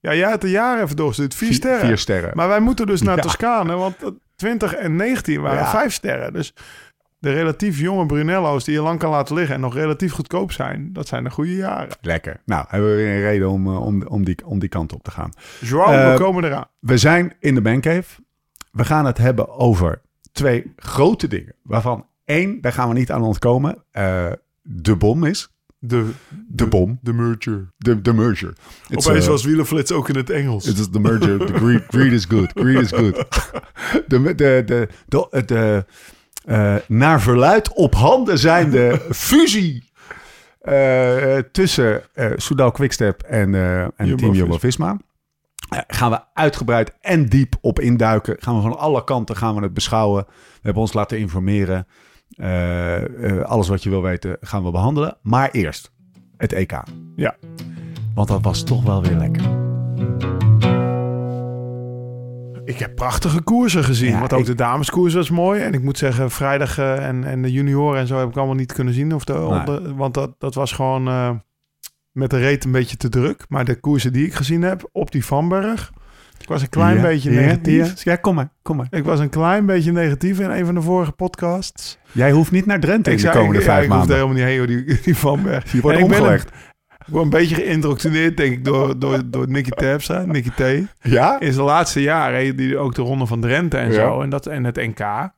Ja, 0.00 0.14
jij 0.14 0.28
hebt 0.28 0.44
een 0.44 0.50
jaar 0.50 0.82
even 0.82 0.96
doorgestuurd. 0.96 1.34
Vier 1.34 1.48
Vier- 1.48 1.56
sterren. 1.56 1.86
Vier 1.86 1.98
sterren. 1.98 2.30
Maar 2.34 2.48
wij 2.48 2.60
moeten 2.60 2.86
dus 2.86 3.02
naar 3.02 3.16
Ja. 3.16 3.22
Toscane, 3.22 3.74
want 3.76 4.02
eh, 4.02 4.08
20 4.36 4.74
en 4.74 4.96
19 4.96 5.40
waren 5.40 5.58
Ja. 5.58 5.70
vijf 5.70 5.92
sterren. 5.92 6.32
Dus 6.32 6.54
De 7.20 7.32
relatief 7.32 7.78
jonge 7.78 8.06
Brunello's 8.06 8.64
die 8.64 8.74
je 8.74 8.80
lang 8.82 8.98
kan 8.98 9.10
laten 9.10 9.34
liggen 9.34 9.54
en 9.54 9.60
nog 9.60 9.74
relatief 9.74 10.12
goedkoop 10.12 10.52
zijn, 10.52 10.92
dat 10.92 11.08
zijn 11.08 11.24
de 11.24 11.30
goede 11.30 11.54
jaren. 11.56 11.96
Lekker. 12.00 12.40
Nou, 12.44 12.64
hebben 12.68 12.90
we 12.90 12.96
weer 12.96 13.14
een 13.14 13.20
reden 13.20 13.48
om, 13.48 13.66
eh, 13.66 13.80
om, 13.86 14.02
om, 14.02 14.24
die, 14.24 14.46
om 14.46 14.58
die 14.58 14.68
kant 14.68 14.92
op 14.92 15.02
te 15.02 15.10
gaan. 15.10 15.30
Joao, 15.60 15.92
Eh, 15.92 16.12
we 16.12 16.18
komen 16.18 16.44
eraan. 16.44 16.66
We 16.78 16.98
zijn 16.98 17.32
in 17.40 17.54
de 17.54 17.60
Mancave. 17.60 18.20
We 18.72 18.84
gaan 18.84 19.04
het 19.06 19.18
hebben 19.18 19.48
over 19.48 20.00
twee 20.32 20.72
grote 20.76 21.28
dingen. 21.28 21.54
Waarvan 21.62 22.06
één, 22.24 22.60
daar 22.60 22.72
gaan 22.72 22.88
we 22.88 22.94
niet 22.94 23.10
aan 23.10 23.22
ontkomen. 23.22 23.84
eh, 23.90 24.32
de 24.62 24.96
bom 24.96 25.24
is. 25.24 25.48
De, 25.78 26.10
De 26.48 26.66
bom. 26.66 26.98
de 27.02 27.12
merger. 27.12 27.72
De, 27.76 28.00
de 28.02 28.12
merger. 28.12 28.52
It's, 28.88 29.06
Opeens 29.08 29.24
uh, 29.24 29.30
was 29.30 29.44
wielenflits 29.44 29.92
ook 29.92 30.08
in 30.08 30.16
het 30.16 30.30
Engels. 30.30 30.66
It 30.66 30.78
is 30.78 30.88
the 30.90 31.00
merger. 31.00 31.38
The 31.46 31.52
greed, 31.54 31.82
greed 31.88 32.12
is 32.12 32.24
good. 32.24 32.50
Greed 32.54 32.80
is 32.80 32.90
good. 32.90 33.14
De, 34.08 34.22
de, 34.22 34.34
de, 34.34 34.88
de, 35.08 35.44
de, 35.46 35.84
eh, 36.44 36.74
naar 36.86 37.20
verluid 37.20 37.72
op 37.72 37.94
handen 37.94 38.38
zijnde 38.38 39.00
fusie 39.10 39.84
eh, 40.60 41.38
tussen 41.52 42.02
eh 42.14 42.30
Soudal 42.36 42.70
Quickstep 42.70 43.22
en, 43.22 43.54
en 43.96 44.16
Team 44.16 44.34
Jumbo-Visma. 44.34 44.96
Gaan 45.86 46.10
we 46.10 46.20
uitgebreid 46.34 46.92
en 47.00 47.26
diep 47.26 47.54
op 47.60 47.80
induiken. 47.80 48.36
Gaan 48.38 48.56
we 48.56 48.62
van 48.62 48.78
alle 48.78 49.04
kanten 49.04 49.36
gaan 49.36 49.54
we 49.54 49.62
het 49.62 49.74
beschouwen. 49.74 50.24
We 50.26 50.60
hebben 50.62 50.82
ons 50.82 50.92
laten 50.92 51.18
informeren. 51.18 51.86
Alles 53.42 53.68
wat 53.68 53.82
je 53.82 53.90
wil 53.90 54.02
weten 54.02 54.36
gaan 54.40 54.64
we 54.64 54.70
behandelen. 54.70 55.16
Maar 55.22 55.50
eerst 55.50 55.92
het 56.36 56.52
EK. 56.52 56.82
Ja. 57.16 57.36
Want 58.14 58.28
dat 58.28 58.42
was 58.42 58.62
toch 58.62 58.82
wel 58.82 59.02
weer 59.02 59.16
lekker. 59.16 59.69
Ik 62.70 62.78
heb 62.78 62.94
prachtige 62.94 63.42
koersen 63.42 63.84
gezien. 63.84 64.10
Ja, 64.12 64.18
want 64.18 64.32
ook 64.32 64.40
ik- 64.40 64.46
de 64.46 64.54
dameskoers 64.54 65.14
was 65.14 65.30
mooi. 65.30 65.60
En 65.60 65.72
ik 65.74 65.82
moet 65.82 65.98
zeggen, 65.98 66.30
vrijdag 66.30 66.78
eh, 66.78 67.06
en, 67.08 67.24
en 67.24 67.42
de 67.42 67.52
junioren 67.52 68.00
en 68.00 68.06
zo 68.06 68.18
heb 68.18 68.28
ik 68.28 68.36
allemaal 68.36 68.54
niet 68.54 68.72
kunnen 68.72 68.94
zien. 68.94 69.14
Of 69.14 69.24
de, 69.24 69.32
Nee. 69.32 69.64
de- 69.64 69.94
want 69.94 70.14
dat, 70.14 70.34
dat 70.38 70.54
was 70.54 70.72
gewoon 70.72 71.08
eh, 71.08 71.30
met 72.12 72.30
de 72.30 72.38
reet 72.38 72.64
een 72.64 72.72
beetje 72.72 72.96
te 72.96 73.08
druk. 73.08 73.44
Maar 73.48 73.64
de 73.64 73.80
koersen 73.80 74.12
die 74.12 74.26
ik 74.26 74.34
gezien 74.34 74.62
heb 74.62 74.88
op 74.92 75.12
die 75.12 75.24
Vanberg. 75.24 75.92
Ik 76.40 76.48
was 76.48 76.62
een 76.62 76.68
klein 76.68 76.96
Ja, 76.96 77.02
beetje 77.02 77.30
negatief. 77.30 78.02
Ja, 78.02 78.12
ja, 78.12 78.16
kom 78.18 78.34
maar, 78.34 78.48
kom 78.62 78.76
maar. 78.76 78.86
Ik 78.90 79.04
was 79.04 79.20
een 79.20 79.28
klein 79.28 79.66
beetje 79.66 79.92
negatief 79.92 80.38
in 80.40 80.50
een 80.50 80.64
van 80.64 80.74
de 80.74 80.82
vorige 80.82 81.12
podcasts. 81.12 81.98
Jij 82.12 82.30
hoeft 82.30 82.50
niet 82.50 82.66
naar 82.66 82.80
Drenthe 82.80 83.10
in 83.10 83.16
de 83.16 83.22
zei, 83.22 83.34
komende 83.36 83.60
ik, 83.62 83.82
ik 83.82 83.88
maanden. 83.88 84.14
helemaal 84.16 84.34
niet 84.34 84.44
heen, 84.44 84.66
die, 84.66 85.00
die 85.04 85.16
Vanberg. 85.16 85.72
Je 85.72 85.80
wordt 85.80 85.96
En 85.98 86.04
ik 86.04 86.10
ben 86.10 86.34
Ik 86.34 86.46
word 87.10 87.24
een 87.24 87.30
beetje 87.30 87.54
geïndoctrineerd, 87.54 88.36
denk 88.36 88.52
ik, 88.52 88.64
door, 88.64 88.98
door, 88.98 89.20
door 89.24 89.48
Nicky 89.48 89.70
Terpstra, 89.70 90.24
Nicky 90.26 90.50
T. 90.50 90.62
Ja? 91.02 91.40
In 91.40 91.52
zijn 91.52 91.66
laatste 91.66 92.02
jaar 92.02 92.30
reed 92.32 92.58
hij 92.58 92.76
ook 92.76 92.94
de 92.94 93.02
Ronde 93.02 93.26
van 93.26 93.40
Drenthe 93.40 93.76
en 93.76 93.92
Ja. 93.92 93.94
zo. 93.94 94.20
En, 94.22 94.30
dat, 94.30 94.46
en 94.46 94.64
het 94.64 94.76
NK. 94.76 95.30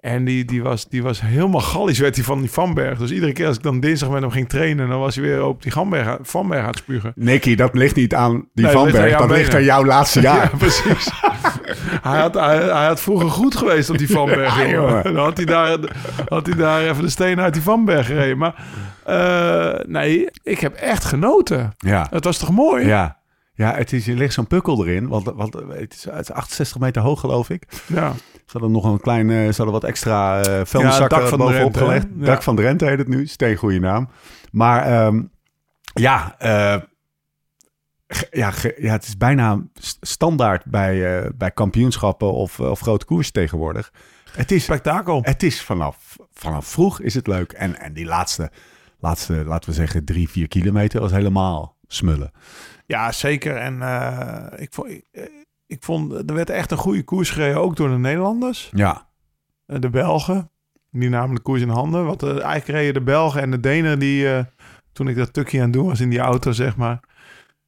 En 0.00 0.24
die, 0.24 0.44
die, 0.44 0.62
was, 0.62 0.88
die 0.88 1.02
was 1.02 1.20
helemaal 1.20 1.60
gallisch, 1.60 1.98
werd 1.98 2.14
hij 2.14 2.24
van 2.24 2.40
die 2.40 2.50
Vanberg. 2.50 2.98
Dus 2.98 3.10
iedere 3.10 3.32
keer 3.32 3.46
als 3.46 3.56
ik 3.56 3.62
dan 3.62 3.80
dinsdag 3.80 4.10
met 4.10 4.20
hem 4.20 4.30
ging 4.30 4.48
trainen... 4.48 4.88
dan 4.88 4.98
was 5.00 5.14
hij 5.14 5.24
weer 5.24 5.44
op 5.44 5.62
die 5.62 5.72
Vanberg, 5.72 6.18
Vanberg 6.22 6.60
aan 6.60 6.66
het 6.66 6.76
spugen. 6.78 7.12
Nicky, 7.14 7.54
dat 7.54 7.74
ligt 7.74 7.96
niet 7.96 8.14
aan 8.14 8.32
die 8.54 8.64
Nee, 8.64 8.74
dat 8.74 8.84
ligt 8.84 8.96
Vanberg. 8.96 9.20
aan 9.20 9.28
Dat 9.28 9.36
ligt 9.36 9.54
aan 9.54 9.64
jouw 9.64 9.84
laatste 9.84 10.20
jaar. 10.30 10.50
Ja, 10.50 10.56
precies. 10.58 11.10
hij, 12.02 12.20
had, 12.20 12.34
hij, 12.34 12.56
hij 12.56 12.86
had 12.86 13.00
vroeger 13.00 13.30
goed 13.30 13.56
geweest 13.56 13.90
op 13.90 13.98
die 13.98 14.10
Vanberg. 14.16 14.56
Ja, 14.58 14.68
jongen. 14.68 15.02
Dan 15.02 15.16
had 15.16 15.36
hij, 15.36 15.46
daar, 15.46 15.78
had 16.28 16.46
hij 16.46 16.56
daar 16.56 16.80
even 16.82 17.02
de 17.02 17.08
steen 17.10 17.40
uit 17.40 17.52
die 17.54 17.62
Vanberg 17.62 18.06
gereden. 18.06 18.38
Maar 18.38 18.54
eh, 19.04 19.84
nee, 19.86 20.28
ik 20.42 20.58
heb 20.60 20.74
echt 20.74 21.04
genoten. 21.04 21.72
Ja. 21.78 22.06
Het 22.10 22.24
was 22.24 22.38
toch 22.38 22.50
mooi? 22.50 22.86
Ja. 22.86 23.22
Ja, 23.56 23.74
het 23.74 23.92
is, 23.92 24.08
er 24.08 24.14
ligt 24.14 24.34
zo'n 24.34 24.46
pukkel 24.46 24.86
erin. 24.86 25.08
Want, 25.08 25.32
want 25.34 25.54
het, 25.54 25.92
is, 25.94 26.04
het 26.10 26.20
is 26.28 26.32
68 26.32 26.78
meter 26.78 27.02
hoog, 27.02 27.20
geloof 27.20 27.50
ik. 27.50 27.66
Ja. 27.86 28.12
Ze 28.34 28.50
hadden 28.52 28.70
nog 28.70 28.84
een 28.84 29.00
klein, 29.00 29.30
eh, 29.30 29.36
ze 29.36 29.54
hadden 29.56 29.72
wat 29.72 29.84
extra 29.84 30.40
eh 30.42 30.60
vuilniszakken 30.64 31.28
van 31.28 31.38
bovenop 31.38 31.76
gelegd. 31.76 32.06
Ja. 32.18 32.24
Dak 32.26 32.42
van 32.42 32.56
Drenthe 32.56 32.86
heet 32.86 32.98
het 32.98 33.08
nu. 33.08 33.26
Steengoede 33.26 33.78
naam. 33.80 34.08
Maar 34.50 34.82
ehm, 34.86 35.22
ja, 35.94 36.34
eh, 36.38 36.72
ge- 36.72 36.88
ja, 38.30 38.52
ja, 38.76 38.92
het 38.92 39.04
is 39.06 39.16
bijna 39.16 39.62
st- 39.74 39.98
standaard 40.00 40.64
bij, 40.64 41.22
eh, 41.24 41.30
bij 41.34 41.50
kampioenschappen 41.50 42.32
of, 42.32 42.60
of 42.60 42.80
grote 42.80 43.04
koers 43.04 43.30
tegenwoordig. 43.30 43.92
Het 44.30 44.50
is, 44.52 44.64
Spektakel. 44.64 45.20
het 45.22 45.42
is 45.42 45.62
vanaf, 45.62 46.16
vanaf 46.32 46.66
vroeg 46.66 47.00
is 47.00 47.14
het 47.14 47.26
leuk. 47.26 47.52
En, 47.52 47.80
en 47.80 47.92
die 47.92 48.04
laatste, 48.04 48.50
laatste, 48.98 49.44
laten 49.44 49.68
we 49.68 49.74
zeggen, 49.74 50.04
drie, 50.04 50.28
vier 50.28 50.48
kilometer 50.48 51.00
was 51.00 51.10
helemaal 51.10 51.76
smullen. 51.86 52.32
Ja, 52.86 53.12
zeker. 53.12 53.56
En 53.56 53.82
eh, 53.82 54.46
ik, 54.62 54.72
vond, 54.74 54.88
ik, 54.90 55.04
eh, 55.12 55.76
vond, 55.80 56.12
er 56.12 56.34
werd 56.34 56.50
echt 56.50 56.70
een 56.70 56.76
goede 56.76 57.02
koers 57.02 57.30
gereden, 57.30 57.60
ook 57.60 57.76
door 57.76 57.88
de 57.88 57.98
Nederlanders. 57.98 58.70
Ja, 58.74 59.08
Eh, 59.66 59.80
de 59.80 59.90
Belgen, 59.90 60.50
die 60.90 61.08
namen 61.08 61.34
de 61.34 61.40
koers 61.42 61.60
in 61.62 61.68
handen. 61.68 62.04
Want 62.06 62.22
eh, 62.22 62.28
eigenlijk 62.30 62.66
reden 62.66 62.94
de 62.94 63.02
Belgen 63.02 63.40
en 63.40 63.50
de 63.50 63.60
Denen, 63.60 63.98
die 63.98 64.32
eh, 64.34 64.44
toen 64.92 65.08
ik 65.08 65.16
dat 65.16 65.32
tukje 65.32 65.58
aan 65.58 65.64
het 65.64 65.72
doen 65.72 65.86
was 65.86 66.00
in 66.00 66.10
die 66.10 66.18
auto, 66.18 66.52
zeg 66.52 66.76
maar, 66.76 67.00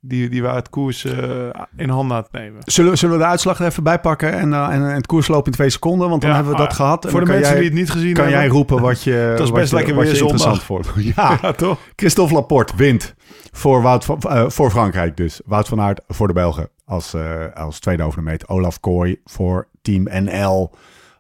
die, 0.09 0.29
die 0.29 0.43
waren 0.43 0.57
het 0.59 0.69
koers 0.71 1.05
eh, 1.05 1.49
in 1.77 1.89
handen 1.89 2.17
aan 2.17 2.23
het 2.23 2.33
nemen. 2.33 2.61
Zullen, 2.65 2.91
we- 2.91 2.97
zullen 2.97 3.17
we 3.19 3.23
de 3.23 3.29
uitslag 3.29 3.59
er 3.61 3.67
even 3.67 3.83
bij 3.83 4.01
pakken 4.01 4.33
en, 4.33 4.53
eh, 4.53 4.69
en, 4.69 4.83
het 4.83 5.07
koers 5.07 5.29
lopen 5.29 5.47
in 5.47 5.53
twee 5.53 5.71
seconden? 5.71 6.09
Want 6.09 6.21
dan 6.21 6.31
Ja, 6.31 6.37
hebben 6.37 6.53
we 6.55 6.59
dat 6.61 6.71
ah, 6.71 6.77
gehad. 6.77 7.05
En 7.05 7.11
Voor 7.11 7.21
de 7.21 7.27
mensen 7.27 7.51
jij, 7.51 7.59
die 7.61 7.69
het 7.69 7.79
niet 7.79 7.91
gezien 7.91 8.13
kan 8.15 8.23
hebben. 8.25 8.41
jij 8.43 8.51
roepen 8.51 8.81
wat 8.81 9.03
je, 9.03 9.35
wat 9.39 9.53
best 9.53 9.71
je, 9.71 9.77
lekker 9.77 9.95
wat 9.95 10.05
weer 10.05 10.13
je 10.15 10.19
interessant 10.21 10.63
vond. 10.63 10.89
Ja, 10.97 11.39
Ja, 11.43 11.53
toch? 11.53 11.79
Christophe 11.97 12.35
Laporte 12.35 12.77
wint 12.77 13.15
voor, 13.53 13.83
Wout 13.83 14.05
van, 14.05 14.19
eh, 14.21 14.45
voor 14.49 14.71
Frankrijk 14.71 15.17
dus. 15.17 15.41
Wout 15.45 15.69
van 15.69 15.81
Aert 15.81 16.01
voor 16.09 16.27
de 16.27 16.33
Belgen 16.35 16.69
als, 16.85 17.15
als 17.55 17.79
tweede 17.79 18.03
over 18.03 18.19
de 18.19 18.25
meet. 18.25 18.49
Olaf 18.49 18.81
Kooi 18.81 19.21
voor 19.25 19.69
Team 19.83 20.07
NL 20.25 20.71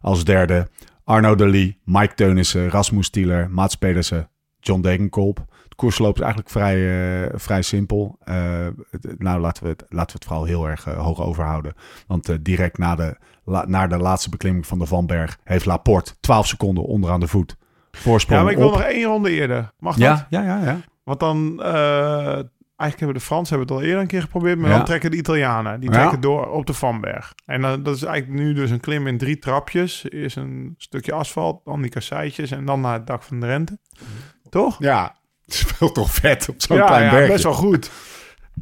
als 0.01 0.25
derde. 0.25 0.69
Arno 1.05 1.35
de 1.35 1.49
Lee, 1.49 1.79
Mike 1.85 2.15
Teunissen, 2.15 2.71
Rasmus 2.71 3.11
Tieler, 3.11 3.49
Mats 3.51 3.75
Pedersen, 3.75 4.29
John 4.61 4.81
Degenkolb. 4.81 5.45
Het 5.77 5.85
koersloop 5.85 6.15
is 6.15 6.21
eigenlijk 6.21 6.51
vrij, 6.51 6.77
eh, 7.25 7.33
vrij 7.39 7.63
simpel. 7.63 8.19
Eh, 8.25 8.67
het- 8.91 9.15
nou, 9.19 9.41
laten 9.41 9.63
we, 9.63 9.69
het, 9.69 9.85
laten 9.89 10.07
we 10.07 10.13
het 10.13 10.25
vooral 10.25 10.45
heel 10.45 10.69
erg 10.69 10.87
eh, 10.87 10.99
hoog 11.05 11.21
overhouden. 11.21 11.75
Want 12.07 12.45
direct 12.45 12.79
na 12.79 12.95
de, 12.95 13.17
la, 13.45 13.65
na 13.67 13.87
de 13.87 13.97
laatste 13.99 14.31
beklimming 14.31 14.67
van 14.67 14.79
de 14.79 14.87
Vanberg... 14.87 15.39
heeft 15.45 15.65
Laporte 15.65 16.21
12 16.21 16.47
seconden 16.47 16.85
onderaan 16.85 17.21
de 17.21 17.29
voet. 17.29 17.57
Voorsprong 17.93 18.39
Ja, 18.39 18.45
maar 18.45 18.53
ik 18.55 18.59
wil 18.59 18.69
op. 18.69 18.75
nog 18.75 18.83
één 18.83 19.05
ronde 19.05 19.31
eerder. 19.31 19.73
Mag 19.79 19.97
dat? 19.97 20.03
Ja, 20.03 20.27
ja, 20.31 20.43
ja, 20.45 20.65
ja. 20.65 20.79
Want 21.05 21.21
dan, 21.21 21.63
eigenlijk 21.63 22.99
hebben 22.99 23.15
de 23.15 23.21
Fransen 23.21 23.57
hebben 23.57 23.75
het 23.75 23.83
al 23.83 23.89
eerder 23.89 24.03
een 24.03 24.09
keer 24.09 24.23
geprobeerd, 24.23 24.59
maar 24.59 24.71
Ja. 24.71 24.77
dan 24.77 24.85
trekken 24.85 25.11
de 25.11 25.17
Italianen. 25.17 25.81
Die 25.81 25.91
Ja. 25.91 25.97
trekken 25.97 26.21
door 26.21 26.51
op 26.51 26.67
de 26.67 26.73
Vanberg. 26.73 27.33
En 27.47 27.61
dan, 27.61 27.83
dat 27.83 27.97
is 27.97 28.03
eigenlijk 28.03 28.41
nu 28.41 28.53
dus 28.55 28.71
een 28.71 28.81
klim 28.81 29.07
in 29.07 29.19
drie 29.19 29.39
trapjes. 29.39 30.11
Eerst 30.11 30.37
een 30.37 30.75
stukje 30.77 31.13
asfalt, 31.13 31.65
dan 31.65 31.81
die 31.83 31.91
kasseitjes 31.91 32.51
en 32.51 32.65
dan 32.65 32.81
naar 32.81 32.93
het 32.93 33.07
dak 33.07 33.23
van 33.23 33.41
de 33.41 33.47
rente. 33.47 33.79
Toch? 34.49 34.77
Ja, 34.79 35.17
speelt 35.47 35.95
toch 35.95 36.11
vet 36.11 36.49
op 36.49 36.55
zo'n 36.63 36.77
ja, 36.77 36.87
klein 36.87 37.05
ja, 37.05 37.11
bergje. 37.11 37.33
best 37.33 37.45
wel 37.45 37.53
goed. 37.53 37.91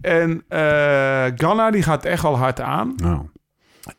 En 0.01 0.45
eh 0.49 1.27
Ganna 1.35 1.71
die 1.71 1.83
gaat 1.83 2.05
echt 2.05 2.25
al 2.25 2.37
hard 2.39 2.61
aan. 2.61 2.93
Nou, 2.97 3.27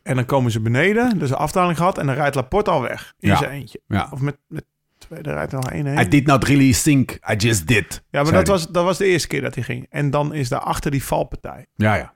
En 0.04 0.16
dan 0.16 0.26
komen 0.26 0.52
ze 0.52 0.60
beneden, 0.60 1.20
dus 1.20 1.30
een 1.30 1.36
afdaling 1.36 1.78
gehad. 1.78 1.98
En 1.98 2.06
dan 2.06 2.16
rijdt 2.16 2.36
Laporte 2.36 2.72
al 2.72 2.82
weg 2.82 3.14
in 3.20 3.30
Ja. 3.30 3.36
zijn 3.38 3.52
eentje. 3.52 3.82
ja. 3.88 4.08
Of 4.12 4.20
met, 4.20 4.38
met 4.48 4.66
twee, 4.98 5.22
er 5.22 5.34
rijdt 5.34 5.52
er 5.52 5.58
nog 5.58 5.70
één 5.72 5.86
heen. 5.86 6.00
I 6.00 6.08
did 6.08 6.26
not 6.26 6.44
really 6.44 6.74
think, 6.74 7.12
I 7.32 7.36
just 7.36 7.68
did. 7.68 8.04
ja, 8.10 8.24
maar 8.24 8.32
dat 8.32 8.48
was, 8.48 8.68
dat 8.68 8.84
was 8.84 8.98
de 8.98 9.06
eerste 9.06 9.28
keer 9.28 9.42
dat 9.42 9.56
hij 9.56 9.64
ging. 9.64 9.86
En 9.90 10.10
dan 10.10 10.34
is 10.34 10.50
daarachter 10.50 10.92
die 10.92 11.04
valpartij. 11.04 11.66
Ja, 11.76 11.96
ja. 11.96 12.14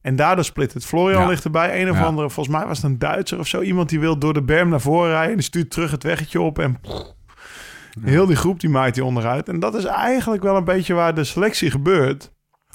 En 0.00 0.16
daardoor 0.16 0.44
split 0.44 0.72
het. 0.72 0.84
Florian 0.84 1.22
Ja. 1.22 1.28
ligt 1.28 1.44
erbij. 1.44 1.80
Een 1.82 1.90
of 1.90 2.00
andere, 2.02 2.30
volgens 2.30 2.56
mij 2.56 2.66
was 2.66 2.76
het 2.76 2.86
een 2.86 2.98
Duitser 2.98 3.38
of 3.38 3.46
zo. 3.46 3.60
Iemand 3.60 3.88
die 3.88 4.00
wil 4.00 4.18
door 4.18 4.34
de 4.34 4.42
berm 4.42 4.68
naar 4.68 4.80
voren 4.80 5.10
rijden. 5.10 5.28
En 5.30 5.34
die 5.36 5.44
stuurt 5.44 5.70
terug 5.70 5.90
het 5.90 6.02
weggetje 6.02 6.40
op. 6.40 6.58
En 6.58 6.80
heel 8.02 8.26
die 8.26 8.36
groep 8.36 8.60
die 8.60 8.70
maait 8.70 8.94
die 8.94 9.04
onderuit. 9.04 9.48
En 9.48 9.60
dat 9.60 9.74
is 9.74 9.84
eigenlijk 9.84 10.42
wel 10.42 10.56
een 10.56 10.64
beetje 10.64 10.94
waar 10.94 11.14
de 11.14 11.24
selectie 11.24 11.70
gebeurt. 11.70 12.32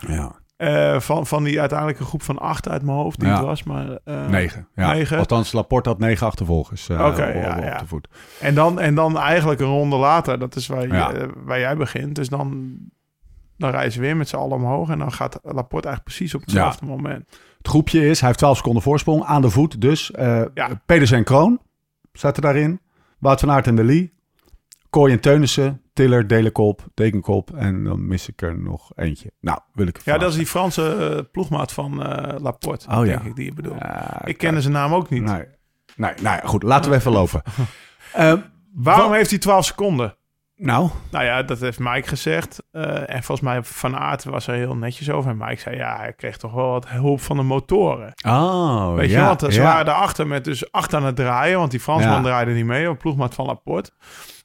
ja. 0.07 0.37
Eh, 0.57 0.99
van, 0.99 1.27
van 1.27 1.43
die 1.43 1.59
uiteindelijke 1.59 2.03
groep 2.03 2.21
van 2.23 2.37
acht 2.39 2.69
uit 2.69 2.81
mijn 2.83 2.97
hoofd 2.97 3.19
die 3.19 3.27
Ja. 3.29 3.35
het 3.35 3.43
was. 3.45 3.63
Maar, 3.63 3.97
eh, 4.03 4.27
Negen. 4.27 4.67
Ja. 4.75 4.91
Negen. 4.91 5.17
Althans, 5.17 5.51
Laporte 5.51 5.89
had 5.89 5.99
negen 5.99 6.27
achtervolgers 6.27 6.89
Oké, 6.89 7.03
op, 7.03 7.17
ja, 7.17 7.71
op 7.73 7.79
de 7.79 7.85
voet. 7.87 8.07
En 8.39 8.55
dan, 8.55 8.79
en 8.79 8.95
dan 8.95 9.17
eigenlijk 9.17 9.59
een 9.59 9.67
ronde 9.67 9.95
later. 9.95 10.39
Dat 10.39 10.55
is 10.55 10.67
waar, 10.67 10.81
je- 10.87 11.29
waar 11.43 11.59
jij 11.59 11.75
begint. 11.77 12.15
Dus 12.15 12.29
dan, 12.29 12.75
dan 13.57 13.69
rijden 13.69 13.91
ze 13.91 13.99
weer 13.99 14.17
met 14.17 14.27
z'n 14.29 14.35
allen 14.35 14.55
omhoog. 14.57 14.89
En 14.89 14.99
dan 14.99 15.11
gaat 15.11 15.39
Laporte 15.43 15.87
eigenlijk 15.87 16.03
precies 16.03 16.35
op 16.35 16.41
hetzelfde 16.41 16.85
moment. 16.85 17.29
Het 17.57 17.67
groepje 17.67 18.07
is, 18.07 18.17
hij 18.19 18.27
heeft 18.27 18.39
12 18.39 18.57
seconden 18.57 18.81
voorsprong 18.83 19.23
aan 19.23 19.41
de 19.41 19.49
voet. 19.49 19.81
Dus. 19.81 20.11
Pedersen 20.85 21.17
en 21.17 21.23
Kroon 21.23 21.59
zaten 22.13 22.41
daarin. 22.41 22.79
Wout 23.19 23.39
van 23.39 23.51
Aert 23.51 23.67
en 23.67 23.75
de 23.75 23.83
Lee. 23.83 24.13
Kooi 24.89 25.13
en 25.13 25.19
Teunissen. 25.19 25.81
Tiller, 25.93 26.27
Delenkop, 26.27 26.81
Dekenkop. 26.93 27.51
En 27.55 27.83
dan 27.83 28.07
mis 28.07 28.27
ik 28.29 28.41
er 28.41 28.59
nog 28.59 28.91
eentje. 28.95 29.31
Nou, 29.41 29.59
wil 29.73 29.87
ik 29.87 29.99
Ja, 30.03 30.17
dat 30.17 30.29
is 30.29 30.35
die 30.37 30.45
Franse 30.45 30.95
eh, 31.17 31.23
ploegmaat 31.31 31.71
van 31.73 32.03
eh, 32.05 32.39
Laporte. 32.39 32.87
Oh, 32.89 33.05
ja. 33.05 33.11
denk 33.11 33.23
ik 33.23 33.35
die 33.35 33.45
je 33.45 33.53
bedoelt. 33.53 33.79
Ja, 33.79 34.25
ik 34.25 34.37
kende 34.37 34.61
zijn 34.61 34.73
naam 34.73 34.93
ook 34.93 35.09
niet. 35.09 35.23
Nee. 35.23 35.43
Nee, 35.95 36.11
nou 36.21 36.35
ja, 36.41 36.41
goed. 36.47 36.63
Laten 36.63 36.91
we 36.91 36.97
even 36.97 37.11
lopen. 37.11 37.41
Eh, 38.13 38.33
Waarom 38.73 39.07
Wat- 39.07 39.15
heeft 39.17 39.29
hij 39.29 39.39
12 39.39 39.65
seconden? 39.65 40.15
Nou, 40.55 40.89
Nou 41.11 41.25
ja, 41.25 41.43
dat 41.43 41.59
heeft 41.59 41.79
Mike 41.79 42.07
gezegd. 42.07 42.63
En 42.71 43.23
volgens 43.23 43.41
mij 43.41 43.63
Van 43.63 43.97
Aert 43.97 44.23
was 44.23 44.47
er 44.47 44.53
heel 44.55 44.75
netjes 44.75 45.09
over. 45.09 45.31
En 45.31 45.37
Mike 45.37 45.61
zei, 45.61 45.75
ja, 45.75 45.97
hij 45.97 46.13
kreeg 46.13 46.37
toch 46.37 46.53
wel 46.53 46.69
wat 46.69 46.87
hulp 46.89 47.21
van 47.21 47.37
de 47.37 47.43
motoren. 47.43 48.13
oh, 48.27 48.93
Weet 48.95 49.09
ja, 49.09 49.19
je, 49.19 49.25
want 49.25 49.39
ze 49.41 49.51
ja. 49.59 49.63
waren 49.63 49.85
daarachter 49.85 50.27
met 50.27 50.43
dus 50.43 50.71
acht 50.71 50.93
aan 50.93 51.03
het 51.05 51.15
draaien. 51.15 51.57
Want 51.59 51.71
die 51.71 51.79
Fransman 51.79 52.13
Ja. 52.15 52.21
draaide 52.21 52.51
niet 52.51 52.65
mee, 52.65 52.89
op 52.89 52.99
ploegmaat 52.99 53.33
van 53.33 53.45
Laporte. 53.45 53.91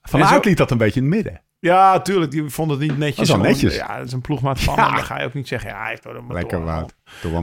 Van 0.08 0.20
zo- 0.20 0.26
Aert 0.26 0.44
liet 0.44 0.56
dat 0.56 0.70
een 0.70 0.78
beetje 0.78 1.00
in 1.00 1.06
het 1.06 1.14
midden. 1.14 1.42
Ja, 1.58 2.00
tuurlijk, 2.00 2.30
die 2.30 2.49
vond 2.49 2.70
het 2.70 2.80
niet 2.80 2.99
netjes. 2.99 3.28
Dat 3.28 3.42
netjes. 3.42 3.76
Ja, 3.76 3.96
dat 3.96 4.06
is 4.06 4.12
een 4.12 4.20
ploegmaat 4.20 4.61
van. 4.61 4.75
Ja. 4.75 4.90
Dan 4.94 5.04
ga 5.04 5.18
je 5.20 5.26
ook 5.26 5.34
niet 5.34 5.49
zeggen, 5.49 5.70
ja, 5.70 5.78
hij 5.80 5.88
heeft 5.88 6.04
wel 6.04 6.14
een. 6.14 6.25
Lekker 6.28 6.64
Wout. 6.64 6.94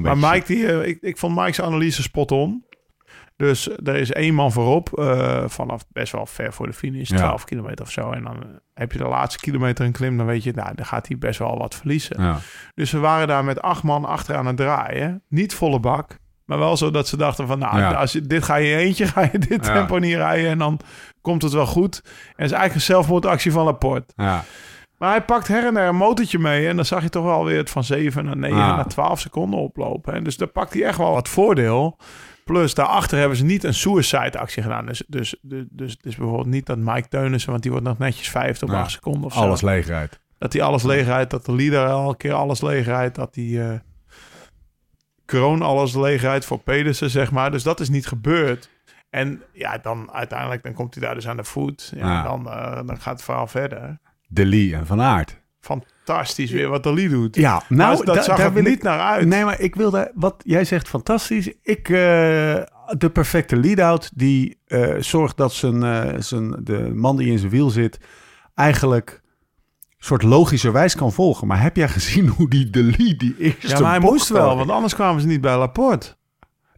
Maar. 0.01 0.18
Mike, 0.18 0.44
die, 0.46 0.68
eh, 0.68 0.88
ik, 0.88 0.98
ik 1.01 1.18
vond 1.18 1.36
Mike's 1.36 1.60
analyse 1.62 2.01
spot 2.01 2.32
on. 2.32 2.65
Dus 3.36 3.70
er 3.84 3.96
is 3.96 4.12
één 4.12 4.34
man 4.34 4.51
voorop, 4.51 5.00
eh, 5.00 5.44
vanaf 5.48 5.86
best 5.91 6.12
wel 6.12 6.25
ver 6.25 6.53
voor 6.53 6.68
de 6.68 6.74
finish, 6.74 7.10
Ja. 7.10 7.18
12 7.18 7.44
kilometer 7.44 7.86
of 7.86 7.91
zo. 7.91 8.12
En 8.12 8.24
dan 8.24 8.44
eh, 8.44 8.50
heb 8.74 8.91
je 8.91 8.98
de 8.98 9.03
laatste 9.08 9.39
kilometer 9.39 9.86
een 9.86 9.91
klim, 9.91 10.18
dan 10.18 10.25
weet 10.25 10.44
je, 10.44 10.51
nou, 10.56 10.75
dan 10.75 10.86
gaat 10.86 11.08
hij 11.08 11.18
best 11.18 11.39
wel 11.39 11.58
wat 11.58 11.75
verliezen. 11.75 12.22
Ja. 12.24 12.38
Dus 12.74 12.91
we 12.91 12.98
waren 13.00 13.27
daar 13.27 13.44
met 13.44 13.62
acht 13.62 13.84
man 13.84 14.06
achter 14.06 14.36
aan 14.36 14.46
het 14.46 14.58
draaien. 14.58 15.24
Niet 15.27 15.53
volle 15.53 15.80
bak, 15.80 16.18
maar 16.51 16.60
wel 16.60 16.77
zo 16.77 16.91
dat 16.91 17.08
ze 17.08 17.17
dachten 17.17 17.48
van, 17.48 17.60
nou, 17.60 17.77
Ja. 17.77 17.91
als 17.93 18.12
je, 18.12 18.22
dit 18.22 18.43
ga 18.43 18.55
je 18.55 18.75
eentje, 18.75 19.05
ga 19.13 19.22
je 19.31 19.38
dit 19.39 19.65
Ja. 19.65 19.74
tempo 19.74 19.98
niet 19.98 20.15
rijden 20.15 20.50
en 20.50 20.58
dan 20.58 20.79
komt 21.22 21.41
het 21.41 21.51
wel 21.51 21.65
goed. 21.65 22.01
En 22.03 22.12
het 22.12 22.46
is 22.46 22.51
eigenlijk 22.51 22.74
een 22.74 22.81
zelfmoordactie 22.81 23.51
van 23.51 23.65
Laporte. 23.65 24.13
Ja. 24.15 24.43
Maar 24.98 25.10
hij 25.10 25.22
pakt 25.22 25.48
her 25.48 25.65
en 25.65 25.74
der 25.74 25.88
een 25.88 25.96
motortje 25.96 26.39
mee. 26.39 26.67
En 26.67 26.75
dan 26.75 26.86
zag 26.86 27.03
je 27.03 27.10
toch 27.10 27.24
wel 27.24 27.46
weer 27.46 27.58
het 27.58 27.70
van 27.70 27.84
7 27.84 28.25
naar 28.25 28.38
9 28.38 28.58
Ah. 28.62 28.75
naar 28.75 28.88
12 28.88 29.20
seconden 29.20 29.60
oplopen. 29.60 30.13
En 30.13 30.24
dus 30.24 30.38
daar 30.38 30.48
pakt 30.48 30.74
hij 30.74 30.84
echt 30.84 30.98
wel 30.98 31.12
wat 31.13 31.29
voordeel. 31.29 31.98
Plus 32.46 32.74
daarachter 32.74 33.17
hebben 33.20 33.38
ze 33.38 33.43
niet 33.43 33.63
een 33.63 33.74
suicide 33.74 34.39
actie 34.39 34.63
gedaan. 34.63 34.86
Dus, 34.86 35.03
dus, 35.08 35.36
dus, 35.41 35.65
dus, 35.70 35.98
dus 35.98 36.15
bijvoorbeeld 36.15 36.48
niet 36.48 36.65
dat 36.65 36.77
Mike 36.77 37.08
Teunissen, 37.08 37.50
want 37.51 37.62
die 37.62 37.72
wordt 37.72 37.86
nog 37.88 37.98
netjes 37.98 38.29
vijfde 38.29 38.65
op 38.65 38.72
Ja. 38.72 38.79
8 38.79 38.91
seconden 38.91 39.24
of 39.24 39.34
zo. 39.34 39.39
Alles 39.39 39.62
leeg 39.62 39.88
rijdt. 39.88 40.20
Dat 40.38 40.53
hij 40.53 40.62
alles 40.62 40.84
leeg 40.84 41.05
rijdt. 41.05 41.31
Dat 41.31 41.46
de 41.46 41.55
leader 41.55 41.86
elke 41.88 42.17
keer 42.17 42.34
alles 42.34 42.62
leeg 42.62 42.86
rijdt. 42.86 43.15
Dat 43.15 43.34
die 43.34 43.62
eh 43.63 43.70
Kroon 45.31 45.61
alles 45.61 45.95
leeg 45.95 46.21
rijdt 46.21 46.45
voor 46.45 46.59
Pedersen, 46.59 47.09
zeg 47.09 47.31
maar. 47.31 47.51
Dus 47.51 47.63
dat 47.63 47.79
is 47.79 47.89
niet 47.89 48.07
gebeurd. 48.07 48.69
En 49.09 49.41
ja, 49.53 49.77
dan 49.77 50.11
uiteindelijk 50.11 50.63
dan 50.63 50.73
komt 50.73 50.93
hij 50.95 51.03
daar 51.03 51.15
dus 51.15 51.27
aan 51.27 51.38
de 51.38 51.43
voet. 51.43 51.91
Ja, 51.95 52.07
Ja. 52.07 52.23
Dan, 52.23 52.50
eh, 52.50 52.75
dan 52.85 53.00
gaat 53.01 53.13
het 53.13 53.23
verhaal 53.23 53.47
verder. 53.47 53.97
De 54.27 54.45
Lee 54.45 54.75
en 54.75 54.85
Van 54.85 55.01
Aert. 55.01 55.39
Fantastisch 55.59 56.51
weer 56.51 56.67
wat 56.69 56.83
de 56.83 56.93
Lee 56.93 57.09
doet. 57.09 57.35
Ja, 57.35 57.63
Nou, 57.69 58.05
dat 58.05 58.15
da- 58.15 58.21
zag 58.21 58.38
daar 58.38 58.55
er 58.55 58.63
niet 58.63 58.67
ik... 58.77 58.83
naar 58.83 59.00
uit. 59.00 59.27
Nee, 59.27 59.43
maar 59.45 59.59
ik 59.59 59.75
wilde... 59.75 60.11
Wat 60.15 60.35
jij 60.45 60.65
zegt, 60.65 60.88
fantastisch. 60.88 61.53
Ik... 61.61 61.89
eh, 61.89 61.95
de 62.97 63.09
perfecte 63.13 63.55
lead-out 63.57 64.11
die 64.13 64.57
eh, 64.67 64.95
zorgt 65.00 65.38
dat 65.38 65.53
zijn, 65.53 66.23
zijn, 66.23 66.55
de 66.63 66.91
man 66.93 67.17
die 67.17 67.31
in 67.31 67.38
zijn 67.39 67.51
wiel 67.51 67.69
zit... 67.69 68.00
eigenlijk 68.55 69.21
soort 70.03 70.24
logischerwijs 70.24 70.96
kan 70.96 71.12
volgen. 71.12 71.48
Maar 71.48 71.62
heb 71.62 71.75
jij 71.75 71.89
gezien 71.89 72.27
hoe 72.27 72.50
die 72.50 72.70
de 72.70 72.84
Lee 72.84 73.15
die 73.15 73.36
eerste 73.38 73.67
ja, 73.67 73.79
maar 73.79 73.91
hij 73.91 74.00
moest 74.00 74.29
wel, 74.29 74.55
want 74.58 74.70
anders 74.70 74.93
kwamen 74.93 75.22
ze 75.22 75.27
niet 75.27 75.41
bij 75.41 75.58
Laporte. 75.58 76.15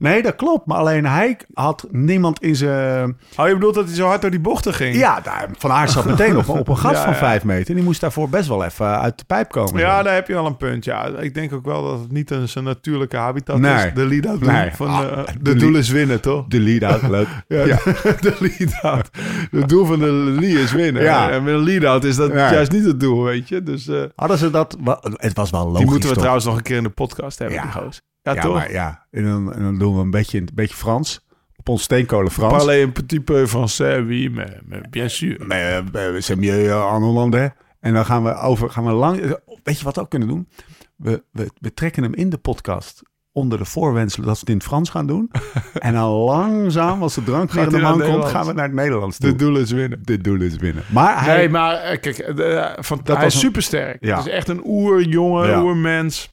Nee, 0.04 0.22
dat 0.22 0.36
klopt. 0.36 0.66
Maar 0.66 0.78
alleen 0.78 1.06
hij 1.06 1.38
had 1.54 1.88
niemand 1.92 2.42
in 2.42 2.56
zijn... 2.56 3.18
Oh, 3.38 3.48
je 3.48 3.54
bedoelt 3.54 3.74
dat 3.76 3.86
hij 3.86 3.96
zo 3.96 4.08
hard 4.08 4.22
door 4.22 4.32
die 4.32 4.40
bochten 4.40 4.74
ging? 4.74 4.96
Ja, 4.96 5.20
daar, 5.20 5.50
Van 5.58 5.72
Aert 5.72 5.92
zat 5.92 6.06
meteen 6.06 6.38
op, 6.38 6.50
op 6.50 6.68
een 6.68 6.78
gat 6.78 6.92
Ja, 6.96 7.04
van 7.04 7.16
vijf 7.16 7.44
meter. 7.44 7.76
Die 7.76 7.84
moest 7.84 8.02
daarvoor 8.02 8.30
best 8.30 8.48
wel 8.48 8.64
even 8.64 9.00
uit 9.00 9.18
de 9.18 9.24
pijp 9.26 9.52
komen. 9.52 9.80
Ja, 9.80 10.04
daar 10.04 10.14
heb 10.14 10.28
je 10.28 10.34
wel 10.34 10.46
een 10.46 10.58
punt. 10.58 10.86
Ja, 10.86 11.06
ik 11.08 11.34
denk 11.34 11.54
ook 11.54 11.66
wel 11.66 11.84
dat 11.84 12.00
het 12.00 12.12
niet 12.12 12.32
een 12.32 12.50
zijn 12.50 12.64
natuurlijke 12.64 13.18
habitat 13.18 13.60
Nee. 13.60 13.86
is. 13.88 13.94
De 13.94 14.06
lead-out 14.06 14.40
Nee. 14.42 14.72
van 14.74 14.88
Ah, 14.88 15.00
de, 15.00 15.24
de 15.42 15.54
de 15.54 15.56
doel 15.56 15.76
is 15.76 15.90
winnen, 15.90 16.22
toch? 16.22 16.46
De 16.48 16.60
lead-out, 16.60 17.02
leuk. 17.18 17.28
Ja, 17.48 17.66
Ja. 17.66 17.78
de 18.22 18.36
lead-out. 18.40 19.10
Het 19.52 19.70
doel 19.70 19.86
van 19.86 20.00
de 20.00 20.12
lead 20.12 20.58
is 20.60 20.72
winnen. 20.72 21.02
Ja. 21.04 21.30
En 21.32 21.44
met 21.44 21.54
een 21.54 21.64
lead-out 21.64 22.04
is 22.04 22.16
dat 22.16 22.32
juist 22.32 22.72
niet 22.72 22.86
het 22.86 23.00
doel, 23.00 23.24
weet 23.24 23.50
je. 23.50 23.64
Dus 23.64 23.88
eh, 23.88 24.04
Hadden 24.16 24.38
ze 24.38 24.50
dat... 24.50 24.78
Het 25.14 25.36
was 25.38 25.50
wel 25.50 25.62
logisch, 25.64 25.78
die 25.80 25.86
moeten 25.90 26.04
we 26.04 26.08
toch? 26.10 26.18
trouwens 26.18 26.46
nog 26.46 26.56
een 26.56 26.64
keer 26.64 26.78
in 26.78 26.84
de 26.84 26.90
podcast 26.90 27.40
hebben, 27.40 27.62
die 27.62 27.72
goos. 27.72 28.02
Ja, 28.24 28.34
Ja, 28.34 28.42
toch? 28.42 28.54
maar 28.54 28.72
ja. 28.72 29.06
En 29.12 29.24
dan, 29.24 29.54
en 29.54 29.62
dan 29.64 29.78
doen 29.78 29.96
we 29.96 30.02
een 30.02 30.10
beetje, 30.12 30.38
een 30.38 30.50
beetje 30.54 30.76
Frans. 30.76 31.26
Op 31.56 31.70
ons 31.70 31.84
steenkolen 31.84 32.32
Frans. 32.32 32.54
Parlez 32.54 32.84
un 32.84 32.92
petit 32.92 33.20
peu 33.24 33.48
français, 33.48 34.04
oui, 34.06 34.30
mais, 34.30 34.52
mais 34.66 34.82
bien 34.90 35.10
sûr. 35.10 35.46
Maar 35.48 35.84
uh, 35.96 36.20
c'est 36.22 36.36
mieux 36.40 36.70
en 36.72 37.02
Hollandais. 37.02 37.52
En 37.80 37.94
dan 37.94 38.06
gaan 38.06 38.24
we 38.24 38.36
over... 38.36 38.70
Gaan 38.70 38.86
we 38.86 38.92
lang, 38.92 39.38
weet 39.64 39.78
je 39.80 39.84
wat 39.84 39.96
we 39.96 40.02
ook 40.02 40.10
kunnen 40.10 40.28
doen? 40.28 40.48
We, 40.96 41.24
we, 41.32 41.50
we 41.60 41.74
trekken 41.74 42.04
hem 42.04 42.14
in 42.14 42.30
de 42.30 42.38
podcast 42.38 43.02
onder 43.32 43.58
de 43.58 43.66
voorwensel 43.66 44.24
dat 44.24 44.34
ze 44.34 44.40
het 44.40 44.50
in 44.50 44.56
het 44.56 44.64
Frans 44.66 44.90
gaan 44.90 45.08
doen. 45.08 45.32
en 45.80 45.94
dan 45.94 46.10
langzaam, 46.10 47.02
als 47.02 47.14
de 47.16 47.24
drank 47.24 47.54
in 47.54 47.70
de 47.70 47.78
naar 47.78 47.98
man 47.98 48.02
komt, 48.12 48.26
gaan 48.26 48.46
we 48.46 48.54
naar 48.54 48.66
het 48.66 48.74
Nederlands 48.74 49.18
toe. 49.18 49.30
De 49.30 49.36
doel 49.36 49.58
is 49.58 49.72
winnen. 49.72 50.00
Dit 50.04 50.24
doel 50.24 50.42
is 50.42 50.56
winnen. 50.56 50.84
Maar 50.92 51.24
hij... 51.26 51.38
Nee, 51.38 51.50
maar 51.50 51.76
eh, 51.76 52.00
kijk, 52.02 52.18
eh, 52.18 52.72
van, 52.80 53.00
Dat 53.04 53.16
hij 53.16 53.26
was 53.26 53.26
is 53.26 53.34
een- 53.34 53.40
supersterk. 53.40 53.98
Ja. 54.06 54.18
Het 54.18 54.26
is 54.26 54.32
echt 54.32 54.48
een 54.48 54.62
oerjongen, 54.66 55.48
Ja. 55.48 55.62
oermens. 55.64 56.32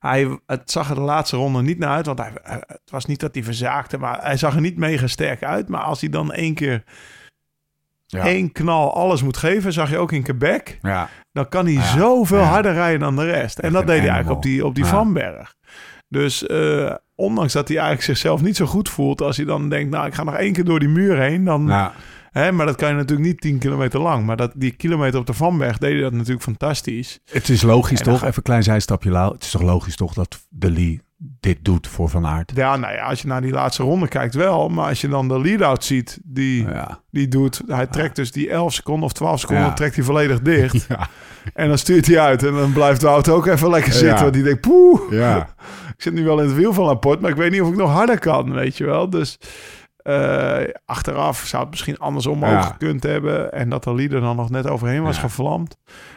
Hij, 0.00 0.38
het 0.46 0.70
zag 0.70 0.88
er 0.88 0.94
de 0.94 1.00
laatste 1.00 1.36
ronde 1.36 1.62
niet 1.62 1.78
naar 1.78 1.90
uit, 1.90 2.06
want 2.06 2.18
hij, 2.18 2.32
het 2.66 2.90
was 2.90 3.04
niet 3.04 3.20
dat 3.20 3.34
hij 3.34 3.44
verzaakte, 3.44 3.98
maar 3.98 4.22
hij 4.22 4.36
zag 4.36 4.54
er 4.54 4.60
niet 4.60 4.76
mega 4.76 5.06
sterk 5.06 5.42
uit. 5.42 5.68
Maar 5.68 5.80
als 5.82 6.00
hij 6.00 6.10
dan 6.10 6.32
één 6.32 6.54
keer 6.54 6.84
Ja. 8.06 8.24
één 8.24 8.52
knal 8.52 8.94
alles 8.94 9.22
moet 9.22 9.36
geven, 9.36 9.72
zag 9.72 9.90
je 9.90 9.98
ook 9.98 10.12
in 10.12 10.22
Quebec, 10.22 10.78
Ja. 10.82 11.08
dan 11.32 11.48
kan 11.48 11.64
hij 11.64 11.74
Ja. 11.74 11.82
zoveel 11.98 12.40
harder 12.42 12.72
rijden 12.72 13.00
dan 13.00 13.16
de 13.16 13.24
rest. 13.24 13.58
En 13.58 13.64
Echt 13.64 13.72
dat 13.72 13.86
deed 13.86 13.98
hij 14.00 14.08
eigenlijk 14.08 14.36
op 14.36 14.42
die, 14.42 14.66
op 14.66 14.74
die. 14.74 14.84
Vanberg. 14.84 15.54
Dus 16.08 16.46
eh, 16.46 16.94
ondanks 17.14 17.52
dat 17.52 17.68
hij 17.68 17.76
eigenlijk 17.76 18.06
zichzelf 18.06 18.42
niet 18.42 18.56
zo 18.56 18.66
goed 18.66 18.88
voelt, 18.88 19.20
als 19.20 19.36
hij 19.36 19.46
dan 19.46 19.68
denkt, 19.68 19.90
nou 19.90 20.06
ik 20.06 20.14
ga 20.14 20.24
nog 20.24 20.34
één 20.34 20.52
keer 20.52 20.64
door 20.64 20.78
die 20.78 20.88
muur 20.88 21.18
heen, 21.18 21.44
dan... 21.44 21.66
Hè, 22.30 22.52
maar 22.52 22.66
dat 22.66 22.76
kan 22.76 22.88
je 22.88 22.94
natuurlijk 22.94 23.28
niet 23.28 23.40
10 23.40 23.58
kilometer 23.58 24.00
lang. 24.00 24.26
Maar 24.26 24.36
dat, 24.36 24.52
die 24.54 24.70
kilometer 24.70 25.20
op 25.20 25.26
de 25.26 25.32
Vanberg 25.34 25.78
deed 25.78 25.92
hij 25.92 26.00
dat 26.00 26.12
natuurlijk 26.12 26.42
fantastisch. 26.42 27.18
Het 27.32 27.48
is 27.48 27.62
logisch 27.62 27.98
En 27.98 28.04
toch? 28.04 28.22
Even 28.22 28.32
een 28.36 28.42
klein 28.42 28.62
zijstapje, 28.62 29.10
Lau. 29.10 29.32
Het 29.34 29.42
is 29.42 29.50
toch 29.50 29.62
logisch 29.62 29.96
toch 29.96 30.12
dat 30.14 30.46
de 30.48 30.70
Lee 30.70 31.00
dit 31.40 31.58
doet 31.62 31.86
voor 31.88 32.08
Van 32.08 32.26
Aert? 32.26 32.52
Ja, 32.54 32.76
nou 32.76 32.92
ja, 32.94 33.02
als 33.04 33.20
je 33.22 33.26
naar 33.28 33.40
die 33.40 33.52
laatste 33.52 33.82
ronde 33.82 34.08
kijkt 34.08 34.34
wel. 34.34 34.68
Maar 34.68 34.88
als 34.88 35.00
je 35.00 35.08
dan 35.08 35.28
de 35.28 35.40
lead-out 35.40 35.84
ziet 35.84 36.18
die, 36.24 36.62
Ja. 36.66 37.02
die 37.10 37.28
doet. 37.28 37.62
Hij 37.66 37.86
trekt 37.86 38.16
dus 38.16 38.32
die 38.32 38.50
11 38.50 38.72
seconden 38.74 39.04
of 39.04 39.12
12 39.12 39.40
seconden 39.40 39.64
Ja. 39.64 39.72
trekt 39.72 39.94
hij 39.96 40.04
volledig 40.04 40.40
dicht. 40.40 40.86
En 41.54 41.68
dan 41.68 41.78
stuurt 41.78 42.06
hij 42.06 42.20
uit. 42.20 42.42
En 42.42 42.52
dan 42.52 42.72
blijft 42.72 43.00
de 43.00 43.06
auto 43.06 43.34
ook 43.34 43.46
even 43.46 43.70
lekker 43.70 43.92
zitten. 43.92 44.20
Want 44.20 44.32
die 44.34 44.42
denkt, 44.42 44.60
poeh, 44.60 45.00
Ja. 45.10 45.48
ik 45.96 46.02
zit 46.02 46.12
nu 46.12 46.24
wel 46.24 46.40
in 46.40 46.46
het 46.48 46.56
wiel 46.56 46.72
van 46.72 46.84
Laporte. 46.84 47.20
Maar 47.20 47.30
ik 47.30 47.36
weet 47.36 47.50
niet 47.50 47.60
of 47.60 47.68
ik 47.68 47.76
nog 47.76 47.90
harder 47.90 48.18
kan, 48.18 48.52
weet 48.52 48.76
je 48.76 48.84
wel. 48.84 49.10
Dus 49.10 49.38
eh, 50.02 50.74
achteraf 50.84 51.38
zou 51.46 51.62
het 51.62 51.70
misschien 51.70 51.98
andersom 51.98 52.40
Ja. 52.44 52.56
ook 52.58 52.64
gekund 52.64 53.02
hebben. 53.02 53.52
En 53.52 53.68
dat 53.68 53.84
de 53.84 53.94
leader 53.94 54.20
dan 54.20 54.36
nog 54.36 54.50
net 54.50 54.66
overheen 54.68 55.02
was 55.02 55.16
Ja. 55.16 55.22
gevlamd. 55.22 55.76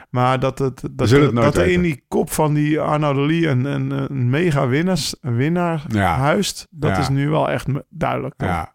Maar 0.09 0.39
dat, 0.39 0.59
het, 0.59 0.81
dat, 0.91 1.09
er, 1.11 1.21
het 1.21 1.33
nooit 1.33 1.45
dat 1.53 1.57
er 1.63 1.71
in 1.71 1.81
die 1.81 2.03
kop 2.07 2.31
van 2.31 2.53
die 2.53 2.79
Arno 2.79 3.13
de 3.13 3.19
Lee 3.19 3.47
een, 3.47 3.65
een, 3.65 3.91
een 3.91 4.29
mega 4.29 4.67
winners, 4.67 5.15
winnaar 5.21 5.83
Ja. 5.87 6.15
huist. 6.15 6.67
Dat 6.69 6.97
is 6.97 7.09
nu 7.09 7.29
wel 7.29 7.49
echt 7.49 7.67
duidelijk. 7.89 8.33
toch? 8.37 8.47
Ja. 8.49 8.71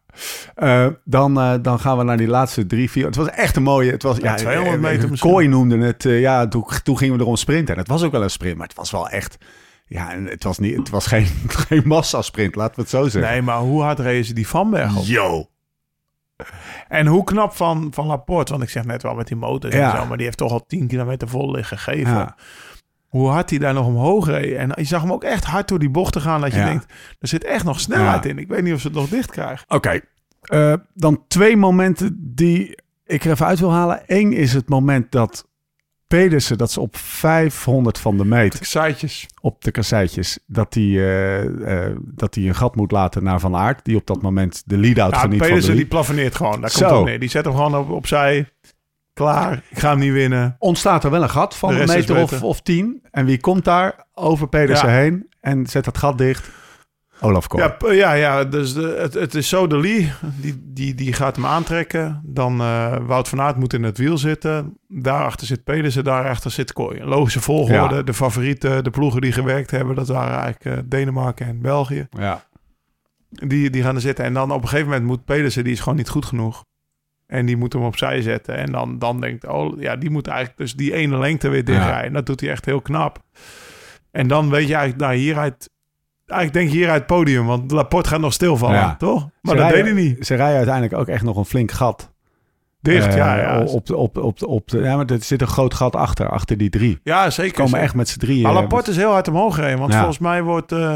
Eh, 0.55 0.87
dan, 1.05 1.41
eh, 1.41 1.55
dan 1.63 1.79
gaan 1.81 1.99
we 1.99 2.05
naar 2.05 2.17
die 2.17 2.27
laatste 2.29 2.67
drie, 2.67 2.91
vier. 2.91 3.07
Het 3.07 3.17
was 3.17 3.29
echt 3.31 3.57
een 3.57 3.63
mooie. 3.63 3.91
Het 3.91 4.03
was, 4.03 4.17
ja, 4.17 4.35
200 4.35 4.81
meter 4.81 5.11
misschien. 5.11 5.31
Kooi 5.31 5.49
noemde 5.49 5.79
het. 5.79 6.03
ja, 6.03 6.49
toen, 6.49 6.65
toen 6.83 6.99
gingen 6.99 7.17
we 7.17 7.23
erom 7.23 7.37
sprinten. 7.37 7.75
En 7.75 7.81
het 7.81 7.89
was 7.89 8.03
ook 8.03 8.13
wel 8.13 8.23
een 8.23 8.31
sprint, 8.31 8.57
maar 8.57 8.67
het 8.67 8.77
was 8.77 8.91
wel 8.91 9.09
echt. 9.09 9.39
Ja, 9.89 10.13
en 10.13 10.25
het 10.27 10.45
was, 10.45 10.59
niet, 10.59 10.77
het 10.77 10.91
was 10.91 11.07
geen, 11.07 11.27
geen 11.69 11.83
massasprint, 11.85 12.55
laten 12.55 12.75
we 12.75 12.81
het 12.81 12.91
zo 12.91 13.09
zeggen. 13.09 13.33
Nee, 13.33 13.43
maar 13.43 13.59
hoe 13.59 13.83
hard 13.83 13.99
reden 13.99 14.25
ze 14.25 14.33
die 14.35 14.49
Vanberg 14.49 14.97
op? 14.97 15.05
Yo. 15.05 15.47
En 16.89 17.07
hoe 17.07 17.25
knap 17.25 17.53
van, 17.53 17.89
van 17.95 18.07
Laporte, 18.07 18.53
want 18.53 18.65
ik 18.65 18.71
zeg 18.71 18.85
net 18.85 19.03
wel 19.03 19.15
met 19.15 19.27
die 19.27 19.37
motor 19.37 19.71
en 19.71 19.79
Ja. 19.79 19.97
zo, 20.01 20.07
maar 20.07 20.17
die 20.17 20.27
heeft 20.27 20.39
toch 20.39 20.53
al 20.53 20.67
10 20.67 20.87
kilometer 20.87 21.29
vol 21.29 21.51
liggen 21.51 21.79
gegeven. 21.79 22.13
Ja. 22.13 22.37
Hoe 23.09 23.29
hard 23.29 23.51
hij 23.51 23.59
daar 23.59 23.75
nog 23.75 23.87
omhoog 23.87 24.27
reed. 24.27 24.57
En 24.57 24.73
je 24.75 24.85
zag 24.85 25.01
hem 25.03 25.13
ook 25.13 25.25
echt 25.25 25.45
hard 25.45 25.69
door 25.69 25.79
die 25.79 25.91
bochten 25.91 26.21
gaan, 26.21 26.41
dat 26.41 26.53
je 26.53 26.59
Ja. 26.59 26.65
denkt, 26.65 26.93
er 27.19 27.29
zit 27.29 27.45
echt 27.45 27.65
nog 27.65 27.81
snelheid 27.81 28.27
in. 28.27 28.39
Ik 28.39 28.49
weet 28.49 28.63
niet 28.63 28.75
of 28.75 28.81
ze 28.81 28.87
het 28.87 28.97
nog 28.97 29.09
dicht 29.09 29.31
krijgen. 29.31 29.65
Oké. 29.69 30.01
Eh, 30.43 30.75
dan 30.95 31.25
twee 31.29 31.57
momenten 31.57 32.17
die 32.35 32.79
ik 33.07 33.25
er 33.25 33.31
even 33.31 33.47
uit 33.47 33.59
wil 33.59 33.73
halen. 33.73 34.03
Eén 34.07 34.33
is 34.33 34.53
het 34.53 34.69
moment 34.69 35.13
dat 35.13 35.49
Pedersen, 36.09 36.59
dat 36.59 36.71
ze 36.73 36.81
op 36.81 36.97
500 36.97 37.99
van 37.99 38.17
de 38.17 38.25
meet 38.25 38.59
Saitjes. 38.63 39.27
op 39.41 39.65
de 39.65 39.71
kasseitjes, 39.71 40.39
dat 40.47 40.75
hij 40.75 40.83
eh, 40.85 41.87
eh, 41.87 41.97
dat 42.01 42.35
hij 42.35 42.45
een 42.45 42.55
gat 42.55 42.77
moet 42.77 42.91
laten 42.93 43.23
naar 43.25 43.41
Van 43.41 43.57
Aert, 43.57 43.85
die 43.85 43.97
op 43.97 44.07
dat 44.07 44.23
moment 44.23 44.63
de 44.67 44.77
lead-out 44.79 45.13
Ja, 45.13 45.19
geniet 45.19 45.39
van 45.39 45.47
de 45.47 45.53
Pedersen 45.53 45.71
die 45.71 45.77
lead. 45.81 45.89
plafonneert 45.89 46.35
gewoon. 46.35 46.61
Daar 46.61 46.71
Zo. 46.71 46.89
komt 46.89 47.05
neer. 47.05 47.19
Die 47.21 47.29
zet 47.29 47.45
hem 47.45 47.55
gewoon 47.55 47.77
op, 47.77 47.91
opzij. 47.91 48.49
Klaar, 49.13 49.63
ik 49.71 49.79
ga 49.79 49.91
hem 49.91 49.99
niet 49.99 50.13
winnen. 50.13 50.57
Ontstaat 50.59 51.05
er 51.05 51.11
wel 51.11 51.23
een 51.23 51.31
gat 51.31 51.57
van 51.57 51.75
een 51.75 51.87
meter 51.87 52.17
of, 52.23 52.43
of 52.43 52.61
tien. 52.61 53.03
En 53.11 53.25
wie 53.25 53.41
komt 53.41 53.65
daar 53.65 54.07
over 54.15 54.49
Pedersen 54.49 54.89
Ja. 54.89 54.95
heen 54.95 55.29
en 55.41 55.67
zet 55.67 55.85
dat 55.85 55.99
gat 55.99 56.19
dicht? 56.19 56.51
Olaf 57.21 57.47
Kool. 57.47 57.61
Ja, 57.61 57.93
ja, 57.93 58.13
ja 58.13 58.45
dus 58.45 58.75
de, 58.75 58.97
het, 58.99 59.15
het 59.15 59.35
is 59.35 59.49
zo 59.49 59.67
de 59.67 59.79
Lee, 59.79 60.13
die, 60.41 60.63
die, 60.65 60.95
die 60.95 61.13
gaat 61.13 61.37
hem 61.37 61.47
aantrekken. 61.47 62.21
Dan 62.25 62.61
eh, 62.61 62.97
Wout 63.07 63.29
van 63.29 63.41
Aert 63.41 63.57
moet 63.57 63.73
in 63.73 63.83
het 63.83 63.99
wiel 63.99 64.19
zitten. 64.19 64.79
Daarachter 64.89 65.47
zit 65.47 65.65
Pedersen, 65.65 66.05
daarachter 66.05 66.51
zit 66.51 66.73
Kooi. 66.73 67.05
Logische 67.05 67.41
volgorde. 67.41 67.95
Ja. 67.95 68.03
De 68.03 68.15
favorieten, 68.15 68.85
de 68.85 68.91
ploegen 68.91 69.21
die 69.21 69.33
gewerkt 69.33 69.71
hebben, 69.71 69.95
dat 69.95 70.09
waren 70.09 70.39
eigenlijk 70.39 70.79
eh, 70.79 70.85
Denemarken 70.87 71.47
en 71.47 71.61
België. 71.61 72.07
Ja. 72.11 72.47
Die, 73.31 73.71
die 73.71 73.83
gaan 73.83 73.95
er 73.95 74.01
zitten. 74.01 74.25
En 74.25 74.35
dan 74.35 74.51
op 74.53 74.63
een 74.63 74.69
gegeven 74.69 74.91
moment 74.91 75.07
moet 75.07 75.25
Pedersen, 75.25 75.65
die 75.65 75.73
is 75.73 75.81
gewoon 75.81 75.99
niet 75.99 76.09
goed 76.09 76.27
genoeg. 76.27 76.65
En 77.27 77.47
die 77.47 77.57
moet 77.57 77.73
hem 77.73 77.83
opzij 77.83 78.23
zetten. 78.23 78.57
En 78.57 78.73
dan, 78.73 78.99
dan 78.99 79.21
denkt, 79.21 79.47
oh 79.47 79.81
ja, 79.81 79.97
die 79.97 80.11
moet 80.11 80.27
eigenlijk 80.27 80.59
dus 80.59 80.75
die 80.75 80.95
ene 80.95 81.19
lengte 81.19 81.49
weer 81.49 81.65
dichtrijden. 81.65 82.13
Dat 82.13 82.27
doet 82.27 82.41
hij 82.41 82.51
echt 82.51 82.65
heel 82.65 82.81
knap. 82.81 83.23
En 84.11 84.29
dan 84.29 84.51
weet 84.51 84.69
je 84.69 84.75
eigenlijk, 84.75 85.03
nou 85.03 85.15
hieruit... 85.15 85.71
Eigenlijk 86.29 86.53
denk 86.53 86.69
je 86.71 86.77
hieruit 86.77 86.99
het 86.99 87.07
podium, 87.07 87.47
want 87.47 87.71
Laporte 87.71 88.09
gaat 88.09 88.21
nog 88.21 88.33
stilvallen, 88.33 88.77
Ja. 88.77 88.97
toch? 88.99 89.21
Maar 89.21 89.31
Ze 89.57 89.61
dat 89.63 89.71
rijden- 89.71 89.85
deed 89.85 89.95
hij 89.95 90.03
niet. 90.03 90.27
Ze 90.27 90.35
rijden 90.35 90.57
uiteindelijk 90.57 90.95
ook 90.95 91.07
echt 91.09 91.23
nog 91.23 91.37
een 91.37 91.45
flink 91.45 91.71
gat. 91.73 92.13
Dicht, 92.81 93.07
Eh, 93.07 93.17
ja. 93.17 93.37
Ja, 93.37 93.61
Op, 93.65 93.87
de- 93.87 93.97
op, 93.97 94.17
op, 94.19 94.43
op 94.43 94.69
de, 94.69 94.79
ja, 94.79 94.97
maar 94.97 95.07
er 95.07 95.23
zit 95.23 95.41
een 95.41 95.47
groot 95.47 95.75
gat 95.75 95.97
achter, 95.97 96.29
achter 96.31 96.57
die 96.59 96.71
drie. 96.71 96.99
ja 97.03 97.25
Ze 97.25 97.31
zeker. 97.31 97.53
komen 97.55 97.71
zeker. 97.71 97.85
echt 97.85 97.95
met 97.95 98.09
z'n 98.09 98.19
drieën. 98.19 98.43
Maar 98.43 98.53
Laporte 98.53 98.91
is 98.91 98.97
heel 98.97 99.11
hard 99.13 99.29
omhoog 99.29 99.55
gereden. 99.55 99.79
Want 99.79 99.91
Ja. 99.93 99.97
volgens 99.99 100.19
mij 100.19 100.43
wordt 100.43 100.73
eh, 100.73 100.95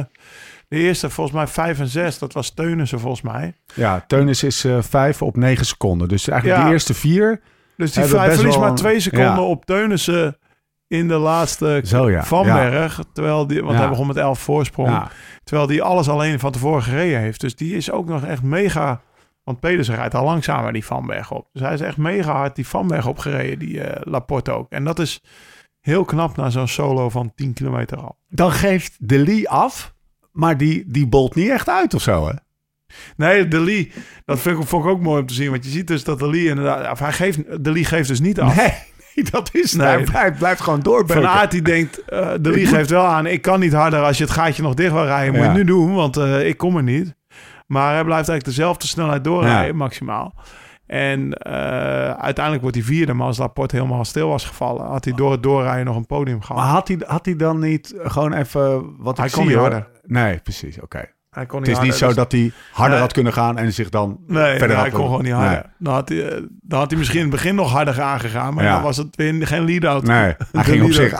de 0.68 0.76
eerste, 0.78 1.10
volgens 1.10 1.36
mij 1.36 1.46
5 1.46 1.78
en 1.80 1.88
6, 1.88 2.18
dat 2.18 2.32
was 2.32 2.50
Teunissen 2.50 3.00
volgens 3.00 3.22
mij. 3.22 3.54
Ja, 3.74 4.04
Teunis 4.06 4.42
is 4.42 4.64
eh 4.64 4.76
vijf 4.80 5.22
op 5.22 5.36
negen 5.36 5.66
seconden. 5.66 6.08
Dus 6.08 6.28
eigenlijk 6.28 6.60
Ja. 6.60 6.66
de 6.66 6.72
eerste 6.72 6.94
vier. 6.94 7.40
Dus 7.76 7.92
die 7.92 8.04
vijf 8.04 8.34
verliest 8.34 8.58
maar 8.58 8.68
een- 8.68 8.74
twee 8.74 9.00
seconden 9.00 9.28
ja. 9.34 9.40
op 9.42 9.64
Teunissen 9.64 10.36
in 10.92 11.08
de 11.08 11.14
laatste 11.14 11.80
Zo 11.84 12.10
ja. 12.10 12.24
Van 12.24 12.46
ja. 12.46 12.54
Berg. 12.54 13.00
Terwijl 13.12 13.46
die, 13.46 13.60
want 13.60 13.72
Ja. 13.72 13.78
hij 13.78 13.88
begon 13.88 14.06
met 14.06 14.16
11 14.16 14.38
voorsprong. 14.40 14.88
Ja. 14.88 15.10
Terwijl 15.44 15.66
die 15.68 15.82
alles 15.82 16.08
alleen 16.08 16.38
van 16.38 16.52
tevoren 16.52 16.82
gereden 16.82 17.20
heeft. 17.20 17.40
Dus 17.40 17.56
die 17.56 17.76
is 17.76 17.90
ook 17.90 18.08
nog 18.08 18.24
echt 18.24 18.42
mega... 18.42 19.00
Want 19.44 19.60
Pedersen 19.60 19.94
rijdt 19.94 20.14
al 20.14 20.24
langzamer 20.24 20.72
die 20.72 20.84
Van 20.84 21.06
Berg 21.06 21.30
op. 21.30 21.48
Dus 21.52 21.62
hij 21.62 21.74
is 21.74 21.80
echt 21.80 21.96
mega 21.96 22.32
hard 22.32 22.56
die 22.56 22.66
Van 22.66 22.86
Berg 22.86 23.06
opgereden, 23.06 23.58
die 23.58 23.80
eh, 23.80 24.00
Laporte 24.12 24.50
ook. 24.50 24.70
En 24.70 24.84
dat 24.84 24.98
is 24.98 25.20
heel 25.80 26.04
knap 26.04 26.36
na 26.36 26.50
zo'n 26.50 26.68
solo 26.68 27.08
van 27.08 27.32
10 27.34 27.52
kilometer 27.52 27.98
al. 27.98 28.16
Dan 28.28 28.52
geeft 28.52 28.96
De 28.98 29.18
Lee 29.18 29.48
af, 29.48 29.94
maar 30.32 30.56
die, 30.56 30.84
die 30.86 31.06
bolt 31.06 31.34
niet 31.34 31.48
echt 31.50 31.68
uit 31.68 31.94
of 31.94 32.02
zo, 32.02 32.26
hè? 32.28 32.32
Nee, 33.16 33.48
De 33.48 33.60
Lee, 33.60 33.92
dat 34.24 34.40
vind 34.40 34.58
ik, 34.58 34.66
vond 34.66 34.84
ik 34.84 34.90
ook 34.90 35.00
mooi 35.00 35.20
om 35.20 35.26
te 35.26 35.34
zien. 35.34 35.50
Want 35.50 35.64
je 35.64 35.70
ziet 35.70 35.86
dus 35.86 36.04
dat 36.04 36.18
De 36.18 36.28
Lee 36.30 36.44
inderdaad... 36.46 36.90
Of 36.92 36.98
hij 36.98 37.12
geeft, 37.12 37.64
De 37.64 37.72
Lee 37.72 37.84
geeft 37.84 38.08
dus 38.08 38.20
niet 38.20 38.40
af. 38.40 38.56
Nee, 38.56 38.72
dat 39.30 39.48
is 39.52 39.72
Nee. 39.72 39.86
Hij 39.86 40.02
blijft, 40.04 40.38
blijft 40.38 40.60
gewoon 40.60 40.82
Van 40.82 40.92
doorbeuken. 40.92 41.28
Aert 41.28 41.50
die 41.50 41.62
denkt, 41.62 42.04
eh, 42.04 42.30
De 42.40 42.50
Lee 42.50 42.66
geeft 42.66 42.90
wel 42.90 43.04
aan... 43.04 43.26
ik 43.26 43.42
kan 43.42 43.60
niet 43.60 43.72
harder 43.72 44.02
als 44.02 44.18
je 44.18 44.24
het 44.24 44.32
gaatje 44.32 44.62
nog 44.62 44.74
dicht 44.74 44.92
wil 44.92 45.04
rijden. 45.04 45.34
Moet 45.34 45.44
je 45.44 45.50
nu 45.50 45.64
doen, 45.64 45.94
want 45.94 46.16
eh, 46.16 46.46
ik 46.46 46.56
kom 46.56 46.76
er 46.76 46.82
niet. 46.82 47.14
Maar 47.66 47.92
hij 47.94 48.04
blijft 48.04 48.28
eigenlijk 48.28 48.56
dezelfde 48.56 48.86
snelheid 48.86 49.24
doorrijden, 49.24 49.76
maximaal. 49.76 50.34
En 50.86 51.32
eh, 51.32 51.52
uiteindelijk 52.10 52.60
wordt 52.62 52.76
hij 52.76 52.84
vierde. 52.86 53.12
Maar 53.14 53.26
als 53.26 53.38
Laporte 53.38 53.76
helemaal 53.76 54.04
stil 54.04 54.28
was 54.28 54.44
gevallen... 54.44 54.86
had 54.86 55.04
hij 55.04 55.14
door 55.14 55.30
het 55.32 55.42
doorrijden 55.42 55.84
nog 55.84 55.96
een 55.96 56.06
podium 56.06 56.40
gehad. 56.42 56.56
Maar 56.62 56.72
had 56.72 56.88
hij, 56.88 56.98
had 57.06 57.24
hij 57.24 57.36
dan 57.36 57.58
niet 57.58 57.94
gewoon 58.02 58.32
even 58.32 58.94
wat 58.98 59.16
Hij 59.16 59.26
ik 59.26 59.32
kon 59.32 59.42
zie, 59.42 59.50
niet 59.50 59.60
hoor. 59.60 59.70
harder. 59.72 59.88
Nee, 60.02 60.38
precies, 60.38 60.80
oké. 60.80 61.04
Hij 61.32 61.46
kon 61.46 61.60
Het 61.60 61.68
is 61.70 61.80
niet 61.80 61.94
zo 61.94 62.06
dus- 62.06 62.14
dat 62.16 62.32
hij 62.32 62.52
harder 62.72 62.90
Nee. 62.92 63.00
had 63.00 63.12
kunnen 63.12 63.32
gaan 63.32 63.58
en 63.58 63.72
zich 63.72 63.88
dan 63.88 64.18
Nee, 64.26 64.50
verder 64.50 64.66
nee, 64.66 64.76
had 64.76 64.86
hij 64.86 64.94
kon 64.94 65.04
gewoon 65.06 65.22
niet 65.22 65.32
harder. 65.32 65.72
Dan, 65.78 65.94
had 65.94 66.08
hij, 66.08 66.28
eh, 66.28 66.42
dan 66.60 66.78
had 66.78 66.88
hij 66.90 66.98
misschien 66.98 67.18
in 67.20 67.26
het 67.26 67.34
begin 67.34 67.54
nog 67.54 67.70
harder 67.70 68.00
aangegaan. 68.02 68.54
Maar 68.54 68.64
Ja. 68.64 68.72
dan 68.74 68.82
was 68.82 68.96
het 68.96 69.16
weer 69.16 69.46
geen 69.46 69.64
lead-out. 69.64 70.02
Nee, 70.02 70.16
hij 70.22 70.36
De 70.52 70.58
ging 70.62 70.84
op 70.84 70.92
zich 70.92 71.14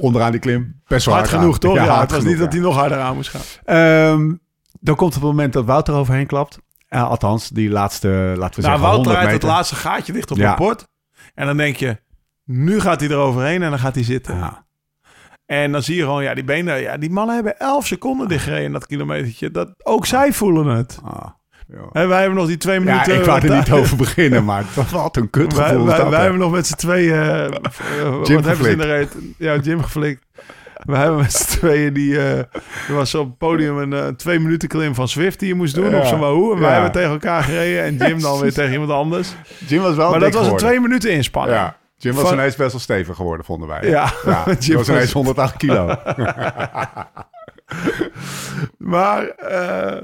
onderaan 0.00 0.30
die 0.30 0.40
klim 0.40 0.80
best 0.86 1.04
wel 1.06 1.14
Hard 1.14 1.26
hard, 1.28 1.40
genoeg, 1.40 1.54
aan. 1.54 1.60
toch? 1.60 1.74
Ja, 1.74 2.00
het 2.00 2.10
was 2.10 2.18
genoeg, 2.18 2.24
niet 2.34 2.38
dat 2.38 2.52
hij 2.52 2.62
nog 2.62 2.76
harder 2.76 2.98
aan 2.98 3.14
moest 3.14 3.30
gaan. 3.30 3.40
Ehm, 3.64 4.34
dan 4.80 4.96
komt 4.96 5.14
het 5.14 5.22
moment 5.22 5.52
dat 5.52 5.64
Wouter 5.64 5.94
overheen 5.94 6.26
klapt. 6.26 6.58
Althans, 6.88 7.48
die 7.48 7.70
laatste, 7.70 8.08
laten 8.08 8.34
we 8.34 8.38
Nou, 8.38 8.50
zeggen, 8.62 8.80
Wouter 8.80 8.90
100 8.94 9.16
rijdt 9.16 9.32
het 9.32 9.42
laatste 9.42 9.74
gaatje 9.74 10.12
dicht 10.12 10.30
op 10.30 10.38
een 10.38 10.54
port. 10.54 10.86
En 11.34 11.46
dan 11.46 11.56
denk 11.56 11.76
je, 11.76 11.96
nu 12.44 12.80
gaat 12.80 13.00
hij 13.00 13.08
eroverheen 13.08 13.62
en 13.62 13.70
dan 13.70 13.78
gaat 13.78 13.94
hij 13.94 14.04
zitten. 14.04 14.36
Ja. 14.36 14.64
En 15.50 15.72
dan 15.72 15.82
zie 15.82 15.96
je 15.96 16.02
gewoon, 16.02 16.22
ja, 16.22 16.34
die 16.34 16.44
benen, 16.44 16.80
ja, 16.80 16.96
die 16.96 17.10
mannen 17.10 17.34
hebben 17.34 17.58
11 17.58 17.86
seconden 17.86 18.28
dichtgereden 18.28 18.72
dat 18.72 18.86
kilometertje. 18.86 19.50
Dat, 19.50 19.68
ook 19.82 20.06
zij 20.06 20.32
voelen 20.32 20.66
het. 20.66 20.98
Ah, 21.04 21.26
ja. 21.68 21.78
En 21.92 22.08
wij 22.08 22.18
hebben 22.20 22.38
nog 22.38 22.46
die 22.46 22.56
twee 22.56 22.80
Ja, 22.80 22.84
minuten. 22.84 23.14
ik 23.18 23.24
wou 23.24 23.48
er 23.48 23.56
niet 23.56 23.70
over 23.80 23.96
beginnen, 23.96 24.44
maar 24.44 24.64
wat 24.90 25.16
een 25.16 25.30
kut 25.30 25.54
Wij, 25.54 25.78
wij, 25.78 25.96
dat, 25.96 26.08
wij 26.08 26.20
hebben 26.20 26.38
nog 26.40 26.52
met 26.52 26.66
z'n 26.66 26.74
tweeën. 26.74 27.12
eh, 27.22 27.48
wat 28.18 28.28
hebben 28.28 28.56
ze 28.64 28.70
in 28.70 28.78
de 28.78 28.84
reet? 28.86 29.16
Ja, 29.38 29.56
Jim 29.56 29.82
geflikt. 29.82 30.24
We 30.84 30.96
hebben 30.96 31.18
met 31.18 31.32
z'n 31.32 31.58
tweeën 31.58 31.92
die... 31.92 32.18
eh, 32.18 32.38
er 32.38 32.94
was 32.94 33.14
op 33.14 33.26
het 33.28 33.38
podium 33.38 33.78
een 33.78 33.92
eh, 33.92 34.06
twee 34.08 34.38
minuten 34.38 34.68
klim 34.68 34.94
van 34.94 35.08
Swift 35.08 35.38
die 35.38 35.48
je 35.48 35.54
moest 35.54 35.74
doen 35.74 35.90
Ja. 35.90 35.98
op 35.98 36.04
zo'n 36.04 36.18
Wahoo. 36.18 36.52
En 36.52 36.58
wij 36.58 36.68
Ja. 36.68 36.74
hebben 36.74 36.92
tegen 36.92 37.10
elkaar 37.10 37.42
gereden 37.42 37.82
en 37.82 37.96
Jim 38.08 38.20
dan 38.20 38.40
weer 38.40 38.52
tegen 38.60 38.72
iemand 38.72 38.90
anders. 38.90 39.34
Jim 39.66 39.82
was 39.82 39.94
wel 39.96 40.10
Maar 40.10 40.20
dat 40.20 40.28
was 40.32 40.38
een 40.38 40.44
geworden. 40.44 40.68
twee 40.68 40.80
minuten 40.80 41.10
inspanning. 41.12 41.56
Ja, 41.58 41.76
Jim 42.02 42.14
was 42.14 42.24
Van- 42.24 42.32
ineens 42.32 42.56
best 42.56 42.70
wel 42.72 42.80
stevig 42.80 43.16
geworden, 43.16 43.44
vonden 43.46 43.68
wij. 43.68 43.88
Ja, 43.90 44.12
ja 44.24 44.44
Jim 44.58 44.76
was 44.76 44.88
ineens 44.88 45.12
108 45.12 45.56
kilo. 45.56 45.94
Maar... 48.78 49.22
eh, 49.28 50.02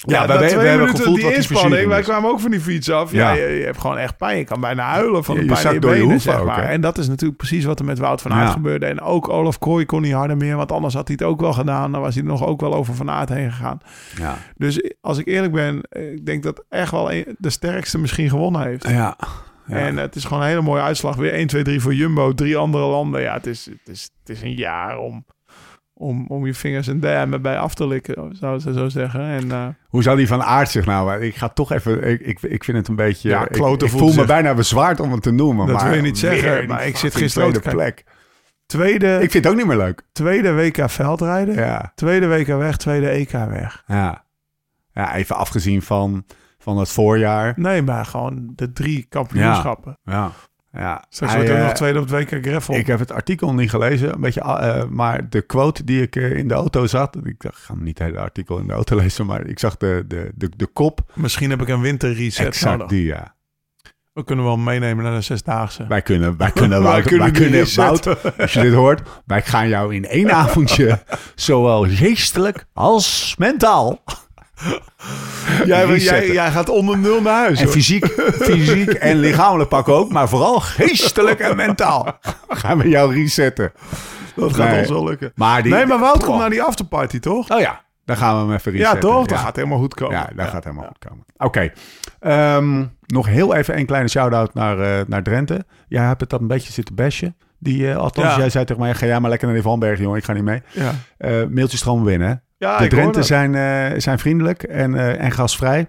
Ja, 0.00 0.22
ja, 0.22 0.24
twee 0.26 0.38
wij 0.38 0.48
hebben 0.48 0.70
minuten 0.78 0.96
gevoeld 0.96 1.16
die 1.16 1.34
inspanning. 1.34 1.88
Wij 1.88 2.02
kwamen 2.02 2.30
ook 2.30 2.40
van 2.40 2.50
die 2.50 2.60
fiets 2.60 2.90
af. 2.90 3.12
Ja. 3.12 3.32
Ja. 3.32 3.42
je, 3.44 3.52
je 3.58 3.64
hebt 3.64 3.80
gewoon 3.80 3.98
echt 3.98 4.16
pijn. 4.16 4.38
Je 4.38 4.44
kan 4.44 4.60
bijna 4.60 4.82
huilen 4.84 5.24
van 5.24 5.34
de 5.34 5.40
je 5.44 5.46
pijn 5.52 5.66
in 5.66 5.72
je 5.72 5.78
benen, 5.78 6.00
hoeven 6.00 6.20
zeg 6.20 6.44
maar. 6.44 6.62
En 6.62 6.80
dat 6.80 6.98
is 6.98 7.08
natuurlijk 7.08 7.38
precies 7.38 7.64
wat 7.64 7.78
er 7.78 7.84
met 7.84 7.98
Wout 7.98 8.20
van 8.22 8.32
Aert 8.32 8.50
gebeurde. 8.52 8.86
En 8.86 9.00
ook 9.00 9.28
Olaf 9.28 9.58
Kooi 9.58 9.86
kon 9.86 10.02
niet 10.02 10.12
harder 10.12 10.36
meer. 10.36 10.56
Want 10.56 10.72
anders 10.72 10.94
had 10.94 11.06
hij 11.08 11.16
het 11.18 11.28
ook 11.28 11.40
wel 11.40 11.52
gedaan. 11.52 11.92
Dan 11.92 12.00
was 12.00 12.14
hij 12.14 12.22
er 12.22 12.28
nog 12.30 12.46
ook 12.46 12.60
wel 12.60 12.74
over 12.74 12.94
Van 12.94 13.10
Aert 13.10 13.28
heen 13.28 13.50
gegaan. 13.52 13.78
ja. 14.18 14.36
Dus 14.56 14.92
als 15.00 15.18
ik 15.18 15.26
eerlijk 15.26 15.52
ben, 15.52 15.80
ik 15.90 16.26
denk 16.26 16.42
dat 16.42 16.64
echt 16.68 16.90
wel 16.90 17.12
een- 17.12 17.36
de 17.38 17.50
sterkste 17.50 17.98
misschien 17.98 18.28
gewonnen 18.30 18.62
heeft. 18.62 18.88
Ja. 18.88 19.16
Ja. 19.68 19.76
En 19.76 19.96
het 19.96 20.14
is 20.14 20.24
gewoon 20.24 20.42
een 20.42 20.48
hele 20.48 20.62
mooie 20.62 20.82
uitslag. 20.82 21.16
Weer 21.16 21.32
1, 21.32 21.46
2, 21.46 21.62
3 21.62 21.80
voor 21.80 21.94
Jumbo. 21.94 22.34
Drie 22.34 22.56
andere 22.56 22.84
landen. 22.84 23.20
Ja, 23.20 23.34
het 23.34 23.46
is, 23.46 23.64
het 23.64 23.88
is, 23.88 24.10
het 24.20 24.36
is 24.36 24.42
een 24.42 24.54
jaar 24.54 24.98
om, 24.98 25.24
om, 25.94 26.26
om 26.28 26.46
je 26.46 26.54
vingers 26.54 26.88
en 26.88 27.00
duimen 27.00 27.42
bij 27.42 27.58
af 27.58 27.74
te 27.74 27.86
likken. 27.86 28.36
Zou 28.36 28.58
ze 28.58 28.72
zo 28.72 28.88
zeggen. 28.88 29.20
En 29.20 29.52
eh, 29.52 29.66
Hoe 29.88 30.02
zou 30.02 30.16
die 30.16 30.26
van 30.26 30.42
aard 30.42 30.70
zich 30.70 30.86
nou... 30.86 31.20
Ik 31.24 31.34
ga 31.36 31.48
toch 31.48 31.72
even... 31.72 32.04
Ik, 32.08 32.20
ik, 32.20 32.42
ik 32.42 32.64
vind 32.64 32.76
het 32.76 32.88
een 32.88 32.96
beetje... 32.96 33.28
Ja, 33.28 33.42
ik, 33.42 33.48
klote 33.52 33.84
ik 33.84 33.90
voelt 33.90 34.14
voel 34.14 34.20
me 34.20 34.26
bijna 34.26 34.54
bezwaard 34.54 35.00
om 35.00 35.12
het 35.12 35.22
te 35.22 35.30
noemen. 35.30 35.66
Dat 35.66 35.76
maar 35.76 35.86
wil 35.86 35.96
je 35.96 36.02
niet 36.02 36.18
zeggen, 36.18 36.66
maar 36.68 36.86
ik 36.86 36.96
zit 36.96 37.14
gisteren 37.14 37.52
tweede 37.52 37.70
plek. 37.76 38.04
tweede, 38.66 39.14
Ik 39.14 39.30
vind 39.30 39.44
het 39.44 39.52
ook 39.52 39.58
niet 39.58 39.66
meer 39.66 39.76
leuk. 39.76 40.02
tweede 40.12 40.54
WK 40.54 40.90
veldrijden. 40.90 41.54
Ja. 41.54 41.92
Tweede 41.94 42.28
WK 42.28 42.46
weg, 42.46 42.76
tweede 42.76 43.08
EK 43.08 43.30
weg. 43.30 43.84
Ja. 43.86 44.26
Ja, 44.92 45.14
even 45.14 45.36
afgezien 45.36 45.82
van, 45.82 46.24
van 46.58 46.78
het 46.78 46.88
voorjaar. 46.88 47.52
Nee, 47.56 47.82
maar 47.82 48.04
gewoon 48.06 48.52
de 48.54 48.72
drie 48.72 49.06
kampioenschappen. 49.08 49.98
Ja. 50.04 50.32
Ja. 50.72 51.04
Straks 51.08 51.32
Hij, 51.32 51.40
wordt 51.40 51.54
ook 51.54 51.60
eh, 51.60 51.68
nog 51.68 51.76
tweede 51.76 52.00
op 52.00 52.08
het 52.08 52.30
WK 52.30 52.44
Greffel. 52.46 52.74
Ik 52.74 52.86
heb 52.86 52.98
het 52.98 53.12
artikel 53.12 53.54
niet 53.54 53.70
gelezen, 53.70 54.14
een 54.14 54.20
beetje, 54.20 54.40
eh, 54.40 54.84
maar 54.84 55.28
de 55.28 55.42
quote 55.42 55.84
die 55.84 56.02
ik 56.02 56.16
eh, 56.16 56.36
in 56.36 56.48
de 56.48 56.54
auto 56.54 56.86
zat, 56.86 57.16
ik 57.16 57.40
dacht, 57.40 57.56
ik 57.56 57.62
ga 57.62 57.74
niet 57.74 57.98
het 57.98 58.08
hele 58.08 58.20
artikel 58.20 58.58
in 58.58 58.66
de 58.66 58.72
auto 58.72 58.96
lezen, 59.02 59.26
maar 59.26 59.46
ik 59.46 59.58
zag 59.58 59.76
de, 59.76 60.04
de, 60.08 60.32
de, 60.34 60.50
de 60.56 60.66
kop, 60.66 61.00
Misschien 61.14 61.50
heb 61.50 61.62
ik 61.62 61.68
een 61.68 61.80
winterreset 61.80 62.46
exact 62.46 62.72
nodig. 62.78 62.88
die, 62.88 63.04
ja. 63.04 63.36
We 64.12 64.24
kunnen 64.24 64.44
wel 64.44 64.56
meenemen 64.56 65.04
naar 65.04 65.14
de 65.14 65.20
Zesdaagse. 65.20 65.86
Wij 65.86 66.02
kunnen, 66.02 66.36
wij 66.36 66.50
kunnen, 66.60 66.82
Wij 66.82 67.02
kunnen 67.02 67.18
wij 67.18 67.30
kunnen, 67.30 67.60
als 68.38 68.52
je 68.52 68.60
dit 68.60 68.74
hoort, 68.74 69.02
wij 69.26 69.42
gaan 69.42 69.68
jou 69.68 69.94
in 69.94 70.04
één 70.04 70.32
avondje, 70.32 71.02
zowel 71.34 71.86
geestelijk 71.88 72.66
als 72.72 73.34
mentaal 73.38 74.02
Jij, 75.64 75.96
jij, 75.98 76.30
jij 76.32 76.50
gaat 76.50 76.68
onder 76.68 76.98
nul 76.98 77.22
naar 77.22 77.34
huis. 77.38 77.58
En 77.58 77.64
hoor. 77.64 77.72
fysiek, 77.72 78.06
fysiek 78.40 78.88
en 78.92 79.16
lichamelijk 79.18 79.68
pakken 79.68 79.94
ook, 79.94 80.12
maar 80.12 80.28
vooral 80.28 80.60
geestelijk 80.60 81.40
en 81.40 81.56
mentaal 81.56 82.18
gaan 82.48 82.78
we 82.78 82.88
jou 82.88 83.14
resetten. 83.14 83.72
Dat 84.36 84.54
gaat 84.54 84.70
Nee. 84.70 84.78
ons 84.80 84.88
wel 84.88 85.04
lukken. 85.04 85.32
Maar 85.34 85.62
die, 85.62 85.72
nee, 85.72 85.86
maar 85.86 85.98
Wout 85.98 86.24
komt 86.24 86.38
naar 86.38 86.50
die 86.50 86.62
afterparty, 86.62 87.18
toch? 87.18 87.50
Oh 87.50 87.60
ja, 87.60 87.80
dan 88.04 88.16
gaan 88.16 88.34
we 88.34 88.40
hem 88.46 88.52
even 88.54 88.72
Ja, 88.72 88.78
resetten. 88.78 89.00
toch? 89.10 89.26
Dat 89.26 89.38
gaat 89.38 89.56
helemaal 89.56 89.78
goed 89.78 89.94
komen. 89.94 90.16
Ja, 90.16 90.30
dat 90.36 90.48
gaat 90.48 90.64
helemaal 90.64 90.86
goed 90.86 91.08
komen. 91.08 91.24
Oké. 91.36 91.72
Ehm, 92.20 92.84
nog 93.06 93.26
heel 93.26 93.54
even 93.54 93.78
een 93.78 93.86
kleine 93.86 94.08
shout-out 94.08 94.54
naar, 94.54 94.80
eh, 94.80 95.04
naar 95.06 95.22
Drenthe. 95.22 95.64
Jij 95.88 96.02
hebt 96.04 96.20
het 96.20 96.30
dan 96.30 96.40
een 96.40 96.46
beetje 96.46 96.72
zitten 96.72 96.94
bashen. 96.94 97.36
Die, 97.58 97.90
eh, 97.90 97.96
althans, 97.96 98.28
Ja. 98.32 98.38
jij 98.38 98.50
zei 98.50 98.64
tegen 98.64 98.82
mij, 98.82 98.94
ga 98.94 99.06
jij 99.06 99.20
maar 99.20 99.30
lekker 99.30 99.46
naar 99.48 99.56
die 99.56 99.66
Vanberg, 99.66 99.98
jongen. 99.98 100.18
Ik 100.18 100.24
ga 100.24 100.32
niet 100.32 100.42
mee. 100.44 100.62
Ja, 100.72 100.92
Eh 101.18 101.30
mailtjes 101.50 101.80
stromen 101.80 102.04
binnen. 102.04 102.42
Ja 102.58 102.78
de 102.78 103.10
dat. 103.10 103.26
zijn, 103.26 103.54
eh, 103.54 104.00
zijn 104.00 104.18
vriendelijk 104.18 104.62
en, 104.62 104.94
eh, 104.94 105.24
en 105.24 105.30
gasvrij. 105.30 105.88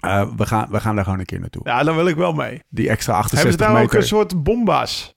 Eh, 0.00 0.26
we, 0.36 0.46
gaan, 0.46 0.68
we 0.70 0.80
gaan 0.80 0.94
daar 0.94 1.04
gewoon 1.04 1.18
een 1.18 1.24
keer 1.24 1.40
naartoe. 1.40 1.62
Ja, 1.64 1.82
dan 1.82 1.96
wil 1.96 2.06
ik 2.06 2.16
wel 2.16 2.32
mee. 2.32 2.62
Die 2.68 2.88
extra 2.88 3.12
Hebben 3.12 3.30
ze 3.30 3.36
68 3.36 3.66
daar 3.74 3.82
ook 3.82 3.92
een 3.92 4.02
soort 4.02 4.42
bomba's? 4.42 5.16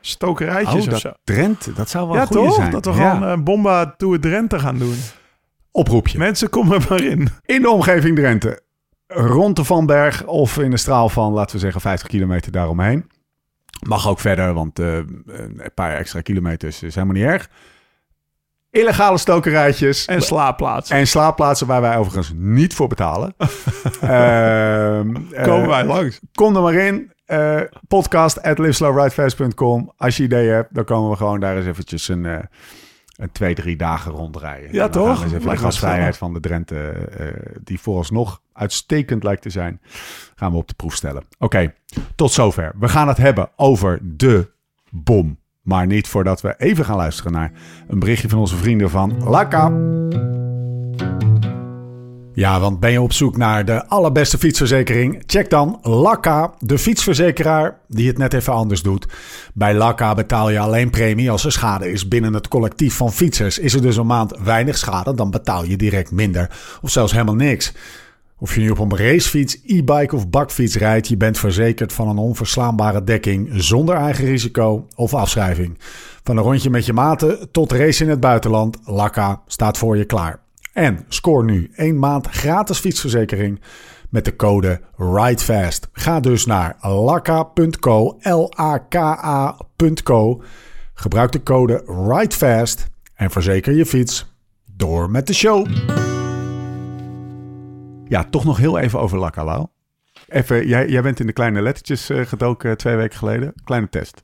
Stokerijtjes 0.00 0.86
oh, 0.86 0.92
of 0.92 0.98
zo? 1.00 1.12
Drenthe, 1.24 1.72
dat 1.72 1.88
zou 1.90 2.06
wel 2.08 2.16
Ja, 2.16 2.26
toch? 2.26 2.54
zijn. 2.54 2.70
Dat 2.70 2.84
we 2.84 2.92
Ja. 2.92 3.14
gewoon 3.14 3.28
een 3.28 3.44
bomba 3.44 3.94
Tour 3.96 4.20
Drenthe 4.20 4.58
gaan 4.58 4.78
doen. 4.78 4.96
Oproepje. 5.70 6.18
Mensen, 6.18 6.48
kom 6.50 6.72
er 6.72 6.86
maar 6.88 7.02
in. 7.02 7.28
In 7.44 7.62
de 7.62 7.70
omgeving 7.70 8.16
Drenthe. 8.16 8.62
Rond 9.06 9.56
de 9.56 9.64
Vanberg 9.64 10.24
of 10.26 10.58
in 10.58 10.72
een 10.72 10.78
straal 10.78 11.08
van, 11.08 11.32
laten 11.32 11.54
we 11.54 11.60
zeggen, 11.60 11.80
50 11.80 12.08
kilometer 12.08 12.52
daaromheen. 12.52 13.10
Mag 13.86 14.08
ook 14.08 14.20
verder, 14.20 14.52
want 14.54 14.78
een 14.78 15.62
paar 15.74 15.94
extra 15.94 16.20
kilometers 16.20 16.82
is 16.82 16.94
helemaal 16.94 17.16
niet 17.16 17.24
erg. 17.24 17.48
Illegale 18.72 19.18
stokerijtjes. 19.18 20.04
En 20.04 20.22
slaapplaatsen. 20.22 20.96
En 20.96 21.06
slaapplaatsen 21.06 21.66
waar 21.66 21.80
wij 21.80 21.96
overigens 21.96 22.32
niet 22.36 22.74
voor 22.74 22.88
betalen. 22.88 23.34
Ehm, 24.00 25.16
eh, 25.30 25.44
Komen 25.44 25.68
wij 25.68 25.84
langs. 25.84 26.20
Kom 26.34 26.56
er 26.56 26.62
maar 26.62 26.74
in. 26.74 27.12
Eh, 27.24 27.60
podcast 27.88 28.42
at 28.42 28.58
liveslowridefast.com. 28.58 29.92
Als 29.96 30.16
je 30.16 30.22
ideeën 30.22 30.54
hebt, 30.54 30.74
dan 30.74 30.84
komen 30.84 31.10
we 31.10 31.16
gewoon 31.16 31.40
daar 31.40 31.56
eens 31.56 31.66
eventjes 31.66 32.08
een, 32.08 32.26
eh, 32.26 32.38
een 33.16 33.32
twee, 33.32 33.54
drie 33.54 33.76
dagen 33.76 34.12
rondrijden. 34.12 34.72
Ja, 34.72 34.88
toch? 34.88 35.06
gaan 35.06 35.16
we 35.16 35.24
eens 35.24 35.32
even 35.32 35.50
de 35.50 35.56
gastvrijheid 35.56 36.16
van 36.16 36.32
de 36.32 36.40
Drenthe, 36.40 37.08
die 37.64 37.80
vooralsnog 37.80 38.40
uitstekend 38.52 39.22
lijkt 39.22 39.42
te 39.42 39.50
zijn, 39.50 39.80
gaan 40.34 40.50
we 40.50 40.56
op 40.56 40.68
de 40.68 40.74
proef 40.74 40.94
stellen. 40.94 41.24
Oké, 41.38 41.74
tot 42.14 42.32
zover. 42.32 42.72
We 42.78 42.88
gaan 42.88 43.08
het 43.08 43.16
hebben 43.16 43.50
over 43.56 43.98
de 44.02 44.50
bom. 44.90 45.40
Maar 45.62 45.86
niet 45.86 46.08
voordat 46.08 46.40
we 46.40 46.54
even 46.58 46.84
gaan 46.84 46.96
luisteren 46.96 47.32
naar 47.32 47.52
een 47.88 47.98
berichtje 47.98 48.28
van 48.28 48.38
onze 48.38 48.56
vrienden 48.56 48.90
van 48.90 49.22
Laka. 49.24 49.72
Ja, 52.34 52.60
want 52.60 52.80
ben 52.80 52.90
je 52.92 53.00
op 53.00 53.12
zoek 53.12 53.36
naar 53.36 53.64
de 53.64 53.86
allerbeste 53.86 54.38
fietsverzekering? 54.38 55.22
Check 55.26 55.50
dan 55.50 55.78
Lakka, 55.82 56.54
de 56.58 56.78
fietsverzekeraar 56.78 57.78
die 57.88 58.08
het 58.08 58.18
net 58.18 58.32
even 58.32 58.52
anders 58.52 58.82
doet. 58.82 59.06
Bij 59.54 59.74
Lakka 59.74 60.14
betaal 60.14 60.50
je 60.50 60.58
alleen 60.58 60.90
premie 60.90 61.30
als 61.30 61.44
er 61.44 61.52
schade 61.52 61.90
is 61.90 62.08
binnen 62.08 62.34
het 62.34 62.48
collectief 62.48 62.94
van 62.94 63.12
fietsers. 63.12 63.58
Is 63.58 63.74
er 63.74 63.82
dus 63.82 63.96
een 63.96 64.06
maand 64.06 64.38
weinig 64.44 64.78
schade, 64.78 65.14
dan 65.14 65.30
betaal 65.30 65.64
je 65.64 65.76
direct 65.76 66.10
minder 66.10 66.50
of 66.82 66.90
zelfs 66.90 67.12
helemaal 67.12 67.34
niks. 67.34 67.72
Of 68.42 68.54
je 68.54 68.60
nu 68.60 68.70
op 68.70 68.78
een 68.78 68.96
racefiets, 68.96 69.58
e-bike 69.66 70.16
of 70.16 70.28
bakfiets 70.28 70.76
rijdt, 70.76 71.08
je 71.08 71.16
bent 71.16 71.38
verzekerd 71.38 71.92
van 71.92 72.08
een 72.08 72.18
onverslaanbare 72.18 73.04
dekking 73.04 73.48
zonder 73.52 73.94
eigen 73.94 74.24
risico 74.24 74.86
of 74.94 75.14
afschrijving. 75.14 75.78
Van 76.24 76.36
een 76.36 76.42
rondje 76.42 76.70
met 76.70 76.86
je 76.86 76.92
maten 76.92 77.50
tot 77.50 77.72
race 77.72 78.04
in 78.04 78.10
het 78.10 78.20
buitenland, 78.20 78.78
Lakka 78.84 79.42
staat 79.46 79.78
voor 79.78 79.96
je 79.96 80.04
klaar. 80.04 80.40
En 80.72 81.04
scoor 81.08 81.44
nu 81.44 81.70
één 81.74 81.98
maand 81.98 82.26
gratis 82.26 82.78
fietsverzekering 82.78 83.60
met 84.10 84.24
de 84.24 84.36
code 84.36 84.80
RIDEFAST. 84.96 85.88
Ga 85.92 86.20
dus 86.20 86.46
naar 86.46 86.76
lakka.co, 86.80 88.18
L-A-K-A.co. 88.20 89.62
Gebruik 90.94 91.32
de 91.32 91.42
code 91.42 91.84
RIDEFAST 92.08 92.90
en 93.14 93.30
verzeker 93.30 93.74
je 93.74 93.86
fiets. 93.86 94.34
Door 94.76 95.10
met 95.10 95.26
de 95.26 95.34
show. 95.34 95.66
Ja, 98.12 98.24
toch 98.24 98.44
nog 98.44 98.56
heel 98.56 98.78
even 98.78 99.00
over 99.00 99.18
Lakka, 99.18 99.44
Lau. 99.44 99.66
Even, 100.28 100.66
jij, 100.66 100.88
jij 100.88 101.02
bent 101.02 101.20
in 101.20 101.26
de 101.26 101.32
kleine 101.32 101.62
lettertjes 101.62 102.10
eh, 102.10 102.26
gedoken 102.26 102.70
eh, 102.70 102.76
twee 102.76 102.96
weken 102.96 103.18
geleden. 103.18 103.54
Kleine 103.64 103.88
test. 103.88 104.22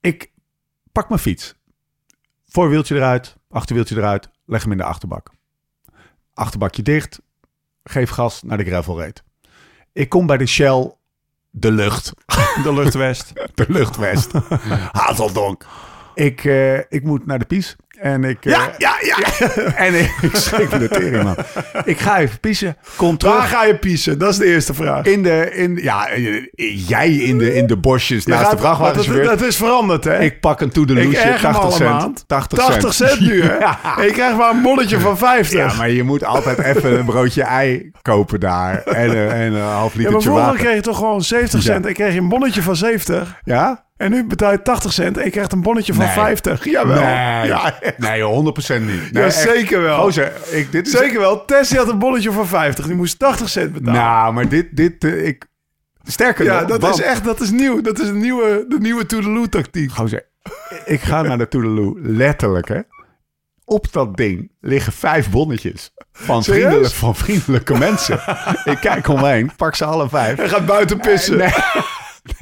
Ik 0.00 0.32
pak 0.92 1.08
mijn 1.08 1.20
fiets. 1.20 1.54
Voorwieltje 2.46 2.96
eruit, 2.96 3.36
achterwieltje 3.50 3.96
eruit, 3.96 4.30
leg 4.46 4.62
hem 4.62 4.72
in 4.72 4.78
de 4.78 4.84
achterbak. 4.84 5.30
Achterbakje 6.34 6.82
dicht, 6.82 7.20
geef 7.84 8.10
gas 8.10 8.42
naar 8.42 8.58
de 8.58 8.64
gravel 8.64 8.98
raid. 8.98 9.22
Ik 9.92 10.08
kom 10.08 10.26
bij 10.26 10.36
de 10.36 10.46
Shell 10.46 10.94
de 11.50 11.72
lucht. 11.72 12.12
De 12.62 12.72
luchtwest. 12.72 13.32
De 13.54 13.66
luchtwest. 13.68 14.32
Hazeldonk. 15.00 15.66
Ik, 16.14 16.44
eh, 16.44 16.78
ik 16.78 17.02
moet 17.02 17.26
naar 17.26 17.38
de 17.38 17.44
pies. 17.44 17.76
En 18.02 18.24
ik... 18.24 18.44
eh, 18.44 18.52
Ja, 18.52 18.70
ja, 18.78 18.94
ja. 19.00 19.16
En 19.86 19.94
ik, 20.00 20.10
ik 20.22 20.36
schrik 20.46 20.70
de 20.78 20.88
tering, 20.88 21.22
man. 21.22 21.36
Ik 21.84 21.98
ga 21.98 22.18
even 22.18 22.40
pissen. 22.40 22.76
Kom 22.96 23.16
Waar 23.18 23.42
ga 23.42 23.64
je 23.64 23.76
piezen? 23.76 24.18
Dat 24.18 24.30
is 24.30 24.36
de 24.36 24.44
eerste 24.46 24.74
vraag. 24.74 25.04
In 25.04 25.22
de, 25.22 25.50
in, 25.54 25.78
ja, 25.82 26.08
eh, 26.08 26.88
jij 26.88 27.10
in 27.12 27.38
de, 27.38 27.54
in 27.54 27.66
de 27.66 27.76
bosjes 27.76 28.24
Je 28.24 28.30
naast 28.30 28.42
gaat- 28.42 28.50
de 28.50 28.58
vrachtwagenchauffeur. 28.58 29.24
Dat, 29.24 29.38
dat 29.38 29.48
is 29.48 29.56
veranderd, 29.56 30.04
hè? 30.04 30.18
Ik 30.20 30.40
pak 30.40 30.60
een 30.60 30.70
toedeloesje, 30.70 31.18
erger 31.20 31.48
me 31.50 31.54
80 31.54 31.62
alle 31.62 31.72
cent. 31.72 31.90
maand. 31.90 32.24
80 32.26 32.58
80 32.58 32.94
cent 32.94 33.20
nu, 33.20 33.42
hè? 33.42 33.58
Ja. 33.64 33.78
Ik 34.00 34.12
krijg 34.12 34.36
maar 34.36 34.50
een 34.50 34.62
bonnetje 34.62 35.00
van 35.00 35.18
50. 35.18 35.58
Ja, 35.58 35.76
maar 35.76 35.90
je 35.90 36.02
moet 36.02 36.24
altijd 36.24 36.58
even 36.58 36.98
een 36.98 37.04
broodje 37.04 37.42
ei 37.42 37.90
kopen 38.02 38.40
daar. 38.40 38.82
En, 38.82 39.10
een- 39.10 39.30
en 39.30 39.52
een 39.52 39.60
half 39.62 39.94
Ja, 39.94 40.10
maar 40.10 40.20
vroeger 40.22 40.42
water. 40.44 40.58
kreeg 40.60 40.74
je 40.74 40.80
toch 40.80 40.96
gewoon 40.96 41.22
70 41.22 41.62
cent. 41.62 41.84
Ja. 41.84 41.88
Ik 41.90 41.94
kreeg 41.96 42.16
een 42.16 42.28
bonnetje 42.28 42.62
van 42.62 42.76
70. 42.76 43.40
Ja? 43.44 43.84
En 44.02 44.10
nu 44.10 44.24
betaal 44.24 44.52
je 44.52 44.62
80 44.62 44.92
cent. 44.92 45.16
En 45.18 45.24
je 45.24 45.30
krijgt 45.30 45.52
een 45.52 45.62
bonnetje 45.62 45.94
van 45.94 46.04
Nee. 46.04 46.12
50. 46.14 46.64
Jawel. 46.64 47.00
Nee, 47.02 47.46
Ja, 47.46 47.78
nee 47.96 48.22
100% 48.22 48.80
niet. 48.80 49.12
Nee, 49.12 49.22
ja, 49.22 49.30
zeker 49.30 49.82
wel. 49.82 49.98
Gozer, 50.02 50.32
ik, 50.50 50.72
dit 50.72 50.86
is 50.86 50.92
Zeker 50.92 51.20
wel. 51.20 51.44
Tessie 51.44 51.78
had 51.78 51.88
een 51.88 51.98
bonnetje 51.98 52.32
van 52.32 52.46
50. 52.46 52.86
Die 52.86 52.94
moest 52.96 53.18
80 53.18 53.48
cent 53.48 53.72
betalen. 53.72 54.00
Nou, 54.00 54.32
maar 54.32 54.48
dit, 54.48 54.66
dit 54.76 55.04
eh, 55.04 55.26
ik... 55.26 55.44
Sterker 56.04 56.44
ja, 56.44 56.60
nog, 56.60 56.68
dat 56.68 56.80
want- 56.80 56.98
is 56.98 57.04
echt 57.04 57.24
dat 57.24 57.40
is 57.40 57.50
nieuw. 57.50 57.80
Dat 57.80 57.98
is 58.00 58.08
een 58.08 58.18
nieuwe, 58.20 58.64
de 58.68 58.78
nieuwe 58.78 59.06
Toedeloe-tactiek. 59.06 59.92
Gozer, 59.92 60.26
ik 60.84 61.00
ga 61.00 61.22
naar 61.22 61.38
de 61.38 61.48
Toedeloe, 61.48 62.00
letterlijk 62.02 62.68
hè. 62.68 62.80
Op 63.64 63.92
dat 63.92 64.16
ding 64.16 64.50
liggen 64.60 64.92
vijf 64.92 65.30
bonnetjes 65.30 65.94
van, 66.12 66.42
Serieus? 66.42 66.62
vriendelijk, 66.64 66.94
van 66.94 67.14
vriendelijke 67.14 67.78
mensen. 67.78 68.20
ik 68.64 68.78
kijk 68.80 69.08
omheen, 69.08 69.50
pak 69.56 69.74
ze 69.74 69.84
alle 69.84 70.08
vijf. 70.08 70.36
Hij 70.36 70.48
gaat 70.48 70.66
buiten 70.66 70.98
pissen. 70.98 71.36
Nee, 71.36 71.48
nee 71.48 71.82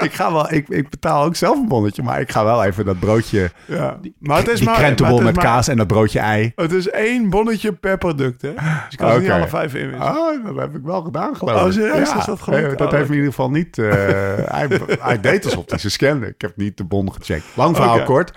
ik, 0.00 0.12
ga 0.12 0.32
wel, 0.32 0.52
ik, 0.52 0.68
ik 0.68 0.88
betaal 0.88 1.24
ook 1.24 1.36
zelf 1.36 1.56
een 1.56 1.68
bonnetje, 1.68 2.02
maar 2.02 2.20
ik 2.20 2.30
ga 2.32 2.44
wel 2.44 2.64
even 2.64 2.84
dat 2.84 2.98
broodje, 2.98 3.50
Ja. 3.66 3.98
Maar 4.18 4.38
het 4.38 4.48
is 4.48 4.58
die 4.58 4.68
maar, 4.68 4.76
krentenbol 4.76 5.20
met 5.20 5.34
maar- 5.34 5.44
kaas 5.44 5.68
en 5.68 5.76
dat 5.76 5.86
broodje 5.86 6.18
ei. 6.18 6.52
Het 6.54 6.72
is 6.72 6.88
één 6.90 7.30
bonnetje 7.30 7.72
per 7.72 7.98
product, 7.98 8.42
hè? 8.42 8.52
Dus 8.52 8.62
je 8.88 8.96
kan 8.96 9.12
ze 9.12 9.20
niet 9.20 9.30
alle 9.30 9.48
vijf 9.48 9.74
inwissen. 9.74 10.16
Oh, 10.16 10.44
dat 10.44 10.56
heb 10.56 10.74
ik 10.74 10.82
wel 10.82 11.02
gedaan, 11.02 11.36
geloof 11.36 11.60
Oh, 11.60 11.66
ik. 11.66 11.72
serieus? 11.72 12.14
Is 12.14 12.24
dat 12.24 12.40
gelukt? 12.42 12.66
Nee, 12.66 12.74
dat 12.76 12.86
Oh, 12.86 12.92
heeft 12.92 13.08
in 13.08 13.14
ieder 13.14 13.28
geval 13.30 13.50
niet... 13.50 13.78
eh, 13.78 13.86
hij, 14.56 14.68
hij 15.00 15.20
deed 15.20 15.44
alsof 15.44 15.64
hij 15.70 15.78
ze 15.78 15.90
scande. 15.90 16.26
Ik 16.26 16.40
heb 16.40 16.56
niet 16.56 16.76
de 16.76 16.84
bon 16.84 17.12
gecheckt. 17.12 17.44
Lang 17.54 17.76
verhaal 17.76 18.02
kort. 18.02 18.32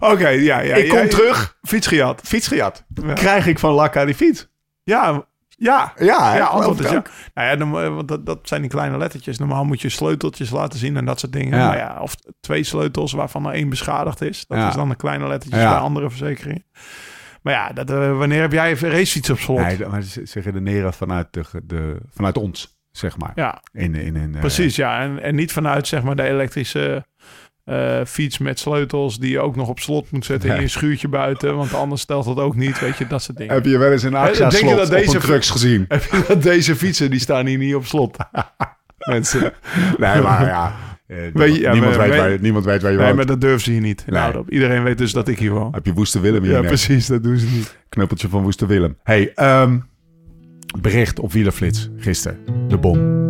Oké, 0.00 0.28
ja, 0.28 0.58
ja. 0.60 0.74
Ik 0.74 0.88
kom 0.88 0.98
ja, 0.98 1.06
terug. 1.08 1.56
Fiets 1.62 1.86
gejat. 1.86 2.20
Fiets 2.24 2.48
gejat. 2.48 2.84
Krijg 3.14 3.46
ik 3.46 3.58
van 3.58 3.72
Lakka 3.72 4.04
die 4.04 4.14
fiets? 4.14 4.48
Ja, 4.82 5.26
ja. 5.56 5.92
Ja, 5.98 6.30
hè? 6.32 6.36
Ja, 6.38 6.44
antwoord 6.44 6.80
is 6.80 6.90
ja. 6.90 7.02
Nou 7.34 7.48
ja, 7.48 7.56
dan, 7.56 7.80
eh, 7.80 7.94
want 7.94 8.08
dat, 8.08 8.26
dat 8.26 8.38
zijn 8.42 8.60
die 8.60 8.70
kleine 8.70 8.96
lettertjes. 8.98 9.38
Normaal 9.38 9.64
moet 9.64 9.80
je 9.80 9.88
sleuteltjes 9.88 10.50
laten 10.50 10.78
zien 10.78 10.96
en 10.96 11.04
dat 11.04 11.20
soort 11.20 11.32
dingen. 11.32 11.58
Ja. 11.58 11.66
Maar 11.66 11.76
ja, 11.76 11.98
of 12.00 12.14
twee 12.40 12.64
sleutels 12.64 13.12
waarvan 13.12 13.46
er 13.46 13.52
één 13.52 13.68
beschadigd 13.68 14.20
is. 14.22 14.44
Dat 14.46 14.58
Ja. 14.58 14.68
is 14.68 14.74
dan 14.74 14.88
de 14.88 14.96
kleine 14.96 15.26
lettertjes 15.26 15.62
bij 15.62 15.72
andere 15.72 16.08
verzekeringen. 16.08 16.64
Maar 17.42 17.54
ja, 17.54 17.72
dat, 17.72 17.90
eh, 17.90 18.18
wanneer 18.18 18.40
heb 18.40 18.52
jij 18.52 18.70
een 18.70 18.78
racefiets 18.90 19.30
op 19.30 19.38
slot? 19.38 19.58
Nee, 19.60 19.86
maar 19.86 20.02
ze, 20.02 20.40
redeneren 20.40 20.92
vanuit, 20.92 21.26
de, 21.30 21.44
de, 21.64 21.96
vanuit 22.10 22.36
ons, 22.36 22.78
zeg 22.90 23.16
maar. 23.16 23.32
Ja, 23.34 23.62
In, 23.72 23.94
in, 23.94 24.16
in, 24.16 24.34
eh, 24.34 24.40
precies. 24.40 24.76
Ja, 24.76 25.00
en, 25.00 25.22
en 25.22 25.34
niet 25.34 25.52
vanuit 25.52 25.86
zeg 25.86 26.02
maar 26.02 26.16
de 26.16 26.22
elektrische 26.22 27.06
eh, 27.66 28.00
fiets 28.04 28.38
met 28.38 28.58
sleutels 28.58 29.18
die 29.18 29.30
je 29.30 29.40
ook 29.40 29.56
nog 29.56 29.68
op 29.68 29.78
slot 29.78 30.10
moet 30.10 30.24
zetten 30.24 30.54
in 30.54 30.60
je 30.60 30.68
schuurtje 30.68 31.08
buiten. 31.08 31.56
Want 31.56 31.74
anders 31.74 32.00
stelt 32.00 32.24
het 32.26 32.38
ook 32.38 32.56
niet, 32.56 32.80
weet 32.80 32.96
je, 32.96 33.06
dat 33.06 33.22
soort 33.22 33.38
dingen. 33.38 33.54
Heb 33.54 33.64
je 33.64 33.78
wel 33.78 33.92
eens 33.92 34.02
een 34.02 34.14
Eh, 34.14 34.26
je 34.28 34.34
slot 34.50 34.76
dat 34.76 34.84
op 34.86 34.90
deze 34.90 35.14
een 35.14 35.20
crux 35.20 35.50
gezien? 35.50 35.84
Heb 35.88 36.02
je 36.02 36.24
dat 36.28 36.42
deze 36.42 36.76
fietsen, 36.76 37.10
die 37.10 37.20
staan 37.20 37.46
hier 37.46 37.58
niet 37.58 37.74
op 37.74 37.86
slot. 37.86 38.16
Mensen. 39.10 39.40
Nee, 39.98 40.20
maar 40.20 40.46
ja. 40.46 40.74
eh, 41.06 41.16
Weet 41.34 41.54
je, 41.54 41.60
ja, 41.60 41.72
niemand, 41.72 41.96
maar- 41.96 42.08
weet 42.08 42.18
waar, 42.18 42.40
niemand 42.40 42.64
weet 42.64 42.82
waar 42.82 42.90
je 42.90 42.96
Nee, 42.96 43.06
woont. 43.06 43.16
maar 43.16 43.26
dat 43.26 43.40
durven 43.40 43.60
ze 43.60 43.70
hier 43.70 43.80
niet. 43.80 44.04
Nee. 44.06 44.32
Iedereen 44.48 44.82
weet 44.82 44.98
dus 44.98 45.12
dat 45.12 45.28
ik 45.28 45.38
hier 45.38 45.52
woon. 45.52 45.72
Heb 45.74 45.86
je 45.86 45.92
Woeste 45.92 46.20
Willem 46.20 46.42
hier? 46.42 46.52
Ja, 46.52 46.58
net? 46.58 46.66
precies. 46.66 47.06
Dat 47.06 47.22
doen 47.22 47.36
ze 47.38 47.46
niet. 47.46 47.76
Knuppeltje 47.88 48.28
van 48.28 48.42
Woeste 48.42 48.66
Willem. 48.66 48.96
Hey, 49.02 49.32
ehm, 49.34 49.78
bericht 50.80 51.20
op 51.20 51.32
Wielerflits 51.32 51.90
gisteren. 51.96 52.38
De 52.68 52.78
bom. 52.78 53.25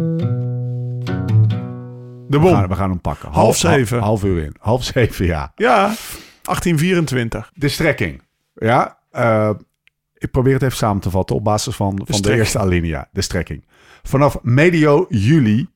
De 2.29 2.37
We 2.37 2.45
bom. 2.45 2.55
gaan, 2.55 2.69
we 2.69 2.75
gaan 2.75 2.91
hem 2.91 3.01
pakken. 3.01 3.29
Half 3.33 3.57
zeven. 3.57 3.99
Half, 3.99 4.25
uur 4.25 4.43
in. 4.43 4.55
Half 4.61 4.85
zeven, 4.85 5.27
ja. 5.27 5.53
Ja, 5.55 5.95
1824. 6.43 7.51
De 7.55 7.69
strekking. 7.69 8.23
Ja, 8.55 8.99
eh, 9.11 9.51
ik 10.15 10.31
probeer 10.31 10.53
het 10.53 10.62
even 10.62 10.77
samen 10.77 11.03
te 11.03 11.11
vatten 11.11 11.37
op 11.37 11.45
basis 11.45 11.77
van, 11.77 12.01
van 12.05 12.21
de 12.21 12.35
eerste 12.35 12.59
alinea. 12.59 13.09
De 13.12 13.23
strekking. 13.23 13.65
Vanaf 14.03 14.39
medio 14.43 15.07
juli 15.09 15.69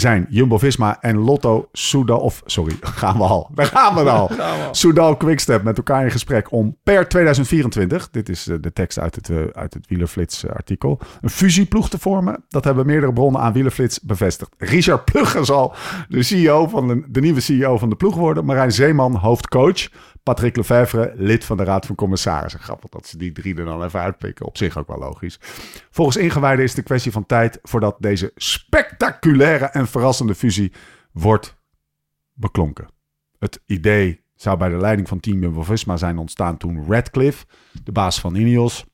zijn 0.00 0.26
Jumbo-Visma 0.28 1.00
en 1.00 1.16
Lotto 1.16 1.68
Soudal... 1.72 2.18
Of, 2.18 2.42
sorry, 2.44 2.76
gaan 3.00 3.16
we 3.16 3.22
al. 3.22 3.50
Daar 3.54 3.66
gaan 3.76 3.94
we 3.94 4.10
al. 4.10 4.30
Soudal 4.70 5.16
Quickstep 5.16 5.62
met 5.62 5.76
elkaar 5.76 6.04
in 6.04 6.10
gesprek 6.10 6.52
om 6.52 6.76
per 6.82 7.08
2024... 7.08 8.10
Dit 8.10 8.28
is 8.28 8.48
eh, 8.48 8.56
de 8.60 8.72
tekst 8.72 8.98
uit 8.98 9.14
het, 9.14 9.30
eh, 9.30 9.36
uit 9.52 9.74
het 9.74 9.86
Wielerflits 9.86 10.44
eh, 10.44 10.52
artikel... 10.52 11.00
een 11.20 11.30
fusieploeg 11.30 11.88
te 11.88 11.98
vormen. 11.98 12.44
Dat 12.48 12.64
hebben 12.64 12.86
meerdere 12.86 13.12
bronnen 13.12 13.40
aan 13.40 13.52
Wielerflits 13.52 14.00
bevestigd. 14.00 14.54
Richard 14.58 15.04
Plugger 15.04 15.44
zal 15.44 15.74
de, 16.08 16.22
CEO 16.22 16.66
van 16.66 16.88
de, 16.88 17.04
de 17.08 17.20
nieuwe 17.20 17.40
CEO 17.40 17.78
van 17.78 17.88
de 17.88 17.96
ploeg 17.96 18.14
worden. 18.14 18.44
Marijn 18.44 18.72
Zeeman, 18.72 19.14
hoofdcoach. 19.14 19.88
Patrick 20.28 20.56
Lefevre, 20.56 21.12
lid 21.16 21.44
van 21.44 21.56
de 21.56 21.64
Raad 21.64 21.86
van 21.86 21.94
Commissarissen. 21.94 22.60
Grappig 22.60 22.90
dat 22.90 23.06
ze 23.06 23.16
die 23.16 23.32
drie 23.32 23.56
er 23.56 23.64
dan 23.64 23.84
even 23.84 24.00
uitpikken. 24.00 24.46
Op 24.46 24.56
zich 24.56 24.76
ook 24.76 24.88
wel 24.88 24.98
logisch. 24.98 25.38
Volgens 25.90 26.16
ingewijden 26.16 26.64
is 26.64 26.70
het 26.70 26.78
een 26.78 26.84
kwestie 26.84 27.12
van 27.12 27.26
tijd... 27.26 27.58
voordat 27.62 27.96
deze 27.98 28.32
spectaculaire 28.36 29.64
en 29.64 29.86
verrassende 29.86 30.34
fusie 30.34 30.72
wordt 31.12 31.56
beklonken. 32.32 32.88
Het 33.38 33.60
idee 33.66 34.22
zou 34.34 34.56
bij 34.58 34.68
de 34.68 34.76
leiding 34.76 35.08
van 35.08 35.20
Team 35.20 35.40
Jumbo-Visma 35.40 35.96
zijn 35.96 36.18
ontstaan 36.18 36.56
toen 36.56 36.84
Radcliffe, 36.88 37.46
de 37.84 37.92
baas 37.92 38.20
van 38.20 38.34
Ineos... 38.34 38.84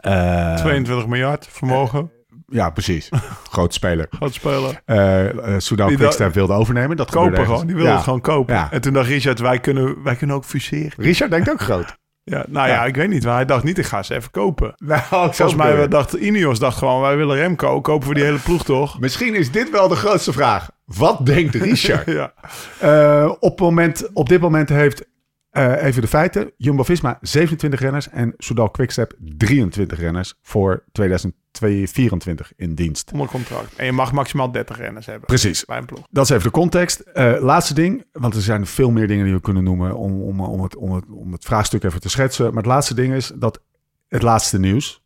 eh, 0.00 0.54
22 0.54 1.06
miljard 1.06 1.46
vermogen. 1.46 2.10
Ja, 2.50 2.70
precies. 2.70 3.08
Groot 3.50 3.74
speler. 3.74 4.06
Groot 4.10 4.34
speler. 4.34 4.82
eh 4.84 5.24
uh, 5.34 5.54
Soudal 5.58 5.88
Quickstep 5.88 6.34
wilde 6.34 6.52
overnemen. 6.52 6.96
Dat 6.96 7.10
Kopen 7.10 7.44
gewoon. 7.44 7.66
Die 7.66 7.74
wilde 7.74 7.90
ja. 7.90 7.94
het 7.96 8.04
gewoon 8.04 8.20
kopen. 8.20 8.54
Ja. 8.54 8.68
En 8.70 8.80
toen 8.80 8.92
dacht 8.92 9.08
Richard, 9.08 9.38
wij 9.38 9.58
kunnen, 9.60 10.02
wij 10.02 10.16
kunnen 10.16 10.36
ook 10.36 10.44
fuseren. 10.44 10.92
Richard 10.96 11.30
denkt 11.30 11.50
ook 11.50 11.60
groot. 11.60 11.98
Ja, 12.24 12.44
nou 12.48 12.68
ja, 12.68 12.74
Ja. 12.74 12.84
ik 12.84 12.96
weet 12.96 13.08
niet. 13.08 13.24
Maar 13.24 13.34
hij 13.34 13.44
dacht 13.44 13.64
niet, 13.64 13.78
ik 13.78 13.86
ga 13.86 14.02
ze 14.02 14.14
even 14.14 14.30
kopen. 14.30 14.74
Nou, 14.84 15.00
Volgens 15.08 15.54
mij 15.54 15.88
dacht 15.88 16.12
Ineos 16.12 16.58
dacht 16.58 16.78
gewoon, 16.78 17.00
wij 17.00 17.16
willen 17.16 17.36
Remco. 17.36 17.80
Kopen 17.80 18.08
we 18.08 18.14
die 18.14 18.24
hele 18.24 18.38
ploeg 18.38 18.64
toch? 18.64 19.00
Misschien 19.00 19.34
is 19.34 19.50
dit 19.50 19.70
wel 19.70 19.88
de 19.88 19.94
grootste 19.96 20.32
vraag. 20.32 20.70
Wat 20.84 21.26
denkt 21.26 21.54
Richard? 21.54 22.06
ja. 22.06 22.32
Eh, 22.78 23.32
op, 23.40 23.60
moment, 23.60 24.08
op 24.12 24.28
dit 24.28 24.40
moment 24.40 24.68
heeft 24.68 25.04
Eh, 25.50 25.84
even 25.84 26.02
de 26.02 26.08
feiten. 26.08 26.52
Jumbo-Visma 26.56 27.18
27 27.20 27.80
renners 27.80 28.08
en 28.08 28.34
Soudal 28.38 28.70
Quickstep 28.70 29.14
23 29.18 29.98
renners 29.98 30.34
voor 30.42 30.84
2024 30.92 32.52
in 32.56 32.74
dienst. 32.74 33.12
Onder 33.12 33.28
contract. 33.28 33.76
En 33.76 33.84
je 33.86 33.92
mag 33.92 34.12
maximaal 34.12 34.52
30 34.52 34.76
renners 34.76 35.06
hebben. 35.06 35.26
Precies. 35.26 35.64
Bij 35.64 35.78
een 35.78 35.84
ploeg. 35.84 36.06
Dat 36.10 36.24
is 36.24 36.30
even 36.30 36.42
de 36.44 36.50
context. 36.50 36.98
Eh, 37.00 37.36
laatste 37.40 37.74
ding, 37.74 38.04
want 38.12 38.34
er 38.34 38.42
zijn 38.42 38.66
veel 38.66 38.90
meer 38.90 39.06
dingen 39.06 39.24
die 39.24 39.34
we 39.34 39.40
kunnen 39.40 39.64
noemen 39.64 39.96
om, 39.96 40.22
om, 40.22 40.40
om, 40.40 40.62
het, 40.62 40.76
om, 40.76 40.92
het, 40.92 41.04
om 41.10 41.32
het 41.32 41.44
vraagstuk 41.44 41.82
even 41.84 42.00
te 42.00 42.08
schetsen. 42.08 42.44
Maar 42.46 42.62
het 42.62 42.72
laatste 42.72 42.94
ding 42.94 43.14
is 43.14 43.32
dat 43.34 43.60
het 44.08 44.22
laatste 44.22 44.58
nieuws 44.58 45.02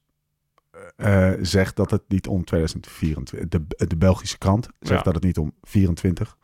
eh, 0.96 1.30
zegt 1.40 1.76
dat 1.76 1.90
het 1.90 2.02
niet 2.08 2.26
om 2.26 2.44
2024, 2.44 3.48
de, 3.48 3.86
de 3.86 3.96
Belgische 3.96 4.38
krant 4.38 4.68
zegt 4.80 4.98
Ja. 4.98 5.02
dat 5.04 5.14
het 5.14 5.24
niet 5.24 5.38
om 5.38 5.52
24, 5.62 6.36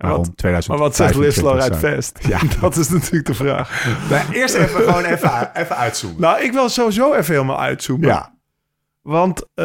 maar 0.00 0.10
wat- 0.16 0.26
Maar 0.26 0.34
2025 0.36 0.78
wat 0.78 0.96
zegt 0.96 1.14
Lislo 1.14 1.52
uit. 1.54 1.76
Vest? 1.76 2.18
Ja. 2.28 2.40
Dat 2.60 2.76
is 2.76 2.88
natuurlijk 2.88 3.26
de 3.26 3.34
vraag. 3.34 3.86
eerst 4.32 4.54
even 4.54 4.80
gewoon 4.82 5.04
even, 5.04 5.50
even 5.54 5.76
uitzoomen. 5.76 6.20
Nou, 6.20 6.42
ik 6.42 6.52
wil 6.52 6.68
sowieso 6.68 7.14
even 7.14 7.34
helemaal 7.34 7.60
uitzoomen. 7.60 8.08
Ja, 8.08 8.38
Want, 9.02 9.44
eh, 9.54 9.64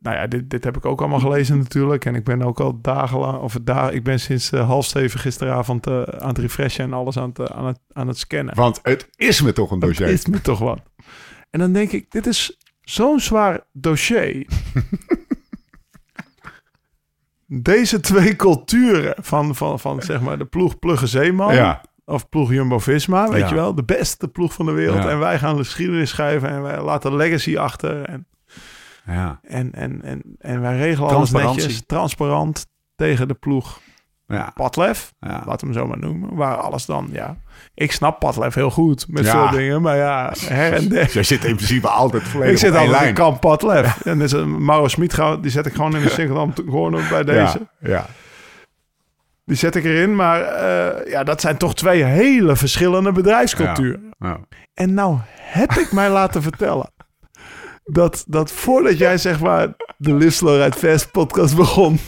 nou 0.00 0.16
ja, 0.16 0.26
dit, 0.26 0.50
dit 0.50 0.64
heb 0.64 0.76
ik 0.76 0.84
ook 0.84 1.00
allemaal 1.00 1.18
gelezen 1.18 1.58
natuurlijk. 1.58 2.04
En 2.04 2.14
ik 2.14 2.24
ben 2.24 2.42
ook 2.42 2.60
al 2.60 2.80
dagenlang, 2.80 3.38
of 3.42 3.56
da 3.62 3.90
ik 3.90 4.02
ben 4.02 4.20
sinds 4.20 4.50
eh, 4.52 4.66
half 4.66 4.86
zeven 4.86 5.20
gisteravond 5.20 5.86
eh, 5.86 6.02
aan 6.02 6.28
het 6.28 6.38
refreshen 6.38 6.84
en 6.84 6.92
alles 6.92 7.16
aan 7.18 7.32
het, 7.34 7.50
aan 7.52 7.66
het, 7.66 7.78
aan 7.92 8.08
het 8.08 8.18
scannen. 8.18 8.54
want 8.54 8.78
het 8.82 9.08
is 9.16 9.40
me 9.42 9.52
toch 9.52 9.70
een 9.70 9.78
dossier. 9.78 10.08
is 10.08 10.26
me 10.26 10.40
toch 10.40 10.58
wat. 10.58 10.80
En 11.50 11.60
dan 11.60 11.72
denk 11.72 11.92
ik, 11.92 12.10
dit 12.10 12.26
is 12.26 12.58
zo'n 12.80 13.20
zwaar 13.20 13.60
dossier. 13.72 14.46
Deze 17.62 18.00
twee 18.00 18.36
culturen 18.36 19.14
van, 19.20 19.54
van, 19.54 19.80
van 19.80 20.02
zeg 20.02 20.20
maar 20.20 20.38
de 20.38 20.44
ploeg 20.44 20.78
Plugge 20.78 21.06
Zeeman 21.06 21.54
Ja, 21.54 21.82
of 22.04 22.28
ploeg 22.28 22.50
Jumbo-Visma, 22.52 23.28
weet 23.28 23.40
Ja. 23.40 23.48
je 23.48 23.54
wel. 23.54 23.74
De 23.74 23.84
beste 23.84 24.28
ploeg 24.28 24.52
van 24.52 24.66
de 24.66 24.72
wereld. 24.72 25.02
Ja. 25.02 25.08
En 25.08 25.18
wij 25.18 25.38
gaan 25.38 25.56
de 25.56 25.64
geschiedenis 25.64 26.10
schrijven 26.10 26.48
en 26.48 26.62
wij 26.62 26.82
laten 26.82 27.16
legacy 27.16 27.56
achter. 27.58 28.02
En, 28.02 28.26
ja, 29.06 29.40
en, 29.42 29.72
en, 29.72 30.02
en, 30.02 30.22
en 30.38 30.60
wij 30.60 30.76
regelen 30.76 31.10
alles 31.10 31.30
netjes, 31.30 31.82
transparant 31.86 32.66
tegen 32.96 33.28
de 33.28 33.34
ploeg 33.34 33.80
ja, 34.26 34.52
Padlef. 34.54 35.12
ja. 35.20 35.42
Laat 35.46 35.60
hem 35.60 35.72
zo 35.72 35.86
maar 35.86 35.98
noemen. 35.98 36.34
Waar 36.34 36.56
alles 36.56 36.86
dan, 36.86 37.08
ja. 37.12 37.36
Ik 37.74 37.92
snap 37.92 38.18
Padlef 38.18 38.54
heel 38.54 38.70
goed 38.70 39.04
met 39.08 39.24
Ja. 39.24 39.48
veel 39.48 39.58
dingen. 39.58 39.82
Maar 39.82 39.96
ja, 39.96 40.32
her 40.48 40.72
en 40.72 40.88
der. 40.88 41.10
Jij 41.10 41.22
zit 41.22 41.44
in 41.44 41.54
principe 41.56 41.88
altijd 41.88 42.22
volledig 42.22 42.52
Ik 42.52 42.58
zit 42.58 42.74
altijd 42.76 43.08
in 43.08 43.14
kamp 43.14 43.40
Padlef. 43.40 44.04
En 44.04 44.18
dus 44.18 44.32
een 44.32 44.64
Mauro 44.64 44.88
Smit, 44.88 45.16
die 45.40 45.50
zet 45.50 45.66
ik 45.66 45.74
gewoon 45.74 45.96
in 45.96 46.02
de 46.02 46.08
single 46.08 46.48
gewoon 46.54 47.00
bij 47.10 47.24
deze. 47.24 47.68
Ja. 47.80 48.06
Die 49.44 49.56
zet 49.56 49.74
ik 49.74 49.84
erin. 49.84 50.16
Maar 50.16 50.40
eh, 50.42 51.10
ja, 51.10 51.24
dat 51.24 51.40
zijn 51.40 51.56
toch 51.56 51.74
twee 51.74 52.02
hele 52.02 52.56
verschillende 52.56 53.12
bedrijfsculturen. 53.12 54.10
Ja. 54.18 54.38
En 54.74 54.94
nou 54.94 55.18
heb 55.36 55.72
ik 55.72 55.92
mij 55.92 56.10
laten 56.20 56.42
vertellen... 56.42 56.92
Dat, 57.84 58.24
dat 58.26 58.52
voordat 58.52 58.98
jij 58.98 59.18
zeg 59.18 59.40
maar 59.40 59.68
de 59.96 60.14
Listler 60.14 60.62
uit 60.62 60.74
Fest 60.74 61.10
podcast 61.10 61.56
begon... 61.56 61.98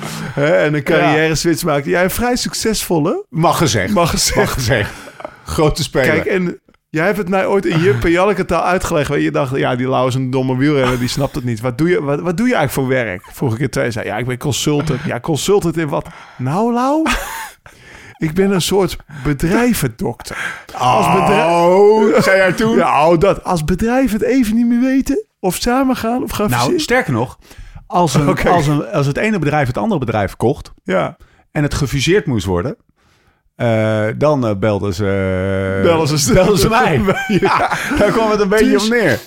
Hè, 0.40 0.56
en 0.56 0.74
een 0.74 0.82
carrière 0.82 1.34
switch 1.34 1.64
maakte... 1.64 1.90
jij 1.90 2.04
een 2.04 2.10
vrij 2.10 2.36
succesvolle, 2.36 3.24
Mag 3.28 3.58
gezegd. 3.58 3.92
mag 3.92 4.10
gezegd... 4.10 4.36
Mag 4.36 4.52
gezegd. 4.52 4.90
Grote 5.44 5.82
speler. 5.82 6.10
Kijk, 6.10 6.24
en 6.24 6.60
jij 6.88 7.04
hebt 7.04 7.18
het 7.18 7.28
mij 7.28 7.46
ooit 7.46 7.66
in 7.66 7.80
Jip 7.80 8.02
en 8.04 8.10
Janneke 8.10 8.44
taal 8.44 8.62
uitgelegd. 8.62 9.08
Waar 9.08 9.20
je 9.20 9.30
dacht, 9.30 9.56
ja, 9.56 9.76
die 9.76 9.88
Lau 9.88 10.08
is 10.08 10.14
een 10.14 10.30
domme 10.30 10.56
wielrenner, 10.56 10.98
die 10.98 11.08
snapt 11.08 11.34
het 11.34 11.44
niet. 11.44 11.60
Wat 11.60 11.78
doe 11.78 11.88
je, 11.88 12.02
wat, 12.02 12.20
wat 12.20 12.36
doe 12.36 12.48
je 12.48 12.54
eigenlijk 12.54 12.88
voor 12.88 13.04
werk? 13.04 13.22
Vroeg 13.32 13.54
ik 13.54 13.60
het 13.60 13.72
twee. 13.72 13.90
Zei, 13.90 14.06
ja, 14.06 14.16
ik 14.16 14.26
ben 14.26 14.38
consultant. 14.38 15.00
Ja, 15.04 15.20
consultant 15.20 15.76
in 15.76 15.88
wat? 15.88 16.06
Nou, 16.36 16.72
Lau? 16.72 17.02
Ik 18.18 18.34
ben 18.34 18.50
een 18.50 18.60
soort 18.60 18.96
bedrijvendokter. 19.24 20.64
Als 20.74 21.12
bedrijf... 21.12 21.46
Oh, 21.46 22.20
zei 22.20 22.36
jij 22.36 22.52
toen? 22.52 22.76
Ja, 22.76 23.08
oh, 23.08 23.18
dat. 23.18 23.44
Als 23.44 23.64
bedrijven 23.64 24.18
het 24.18 24.28
even 24.28 24.56
niet 24.56 24.66
meer 24.66 24.80
weten, 24.80 25.24
of 25.40 25.56
samen 25.56 25.96
gaan, 25.96 26.22
of 26.22 26.30
gaan 26.30 26.50
Nou, 26.50 26.78
sterker 26.78 27.12
nog, 27.12 27.38
als, 27.86 28.14
een, 28.14 28.38
als, 28.48 28.66
een, 28.66 28.86
als 28.86 29.06
het 29.06 29.16
ene 29.16 29.38
bedrijf 29.38 29.66
het 29.66 29.78
andere 29.78 30.00
bedrijf 30.00 30.36
kocht 30.36 30.72
Ja, 30.82 31.16
en 31.50 31.62
het 31.62 31.74
gefuseerd 31.74 32.26
moest 32.26 32.46
worden, 32.46 32.76
eh, 33.54 34.06
dan 34.18 34.46
eh, 34.46 34.54
belden 34.56 34.94
ze, 34.94 35.80
belden 36.32 36.58
ze 36.58 36.68
mij. 36.78 37.00
ja, 37.40 37.70
daar 37.98 38.12
kwam 38.12 38.30
het 38.30 38.40
een 38.40 38.48
beetje 38.48 38.70
Dus- 38.70 38.84
op 38.84 38.90
neer. 38.90 39.20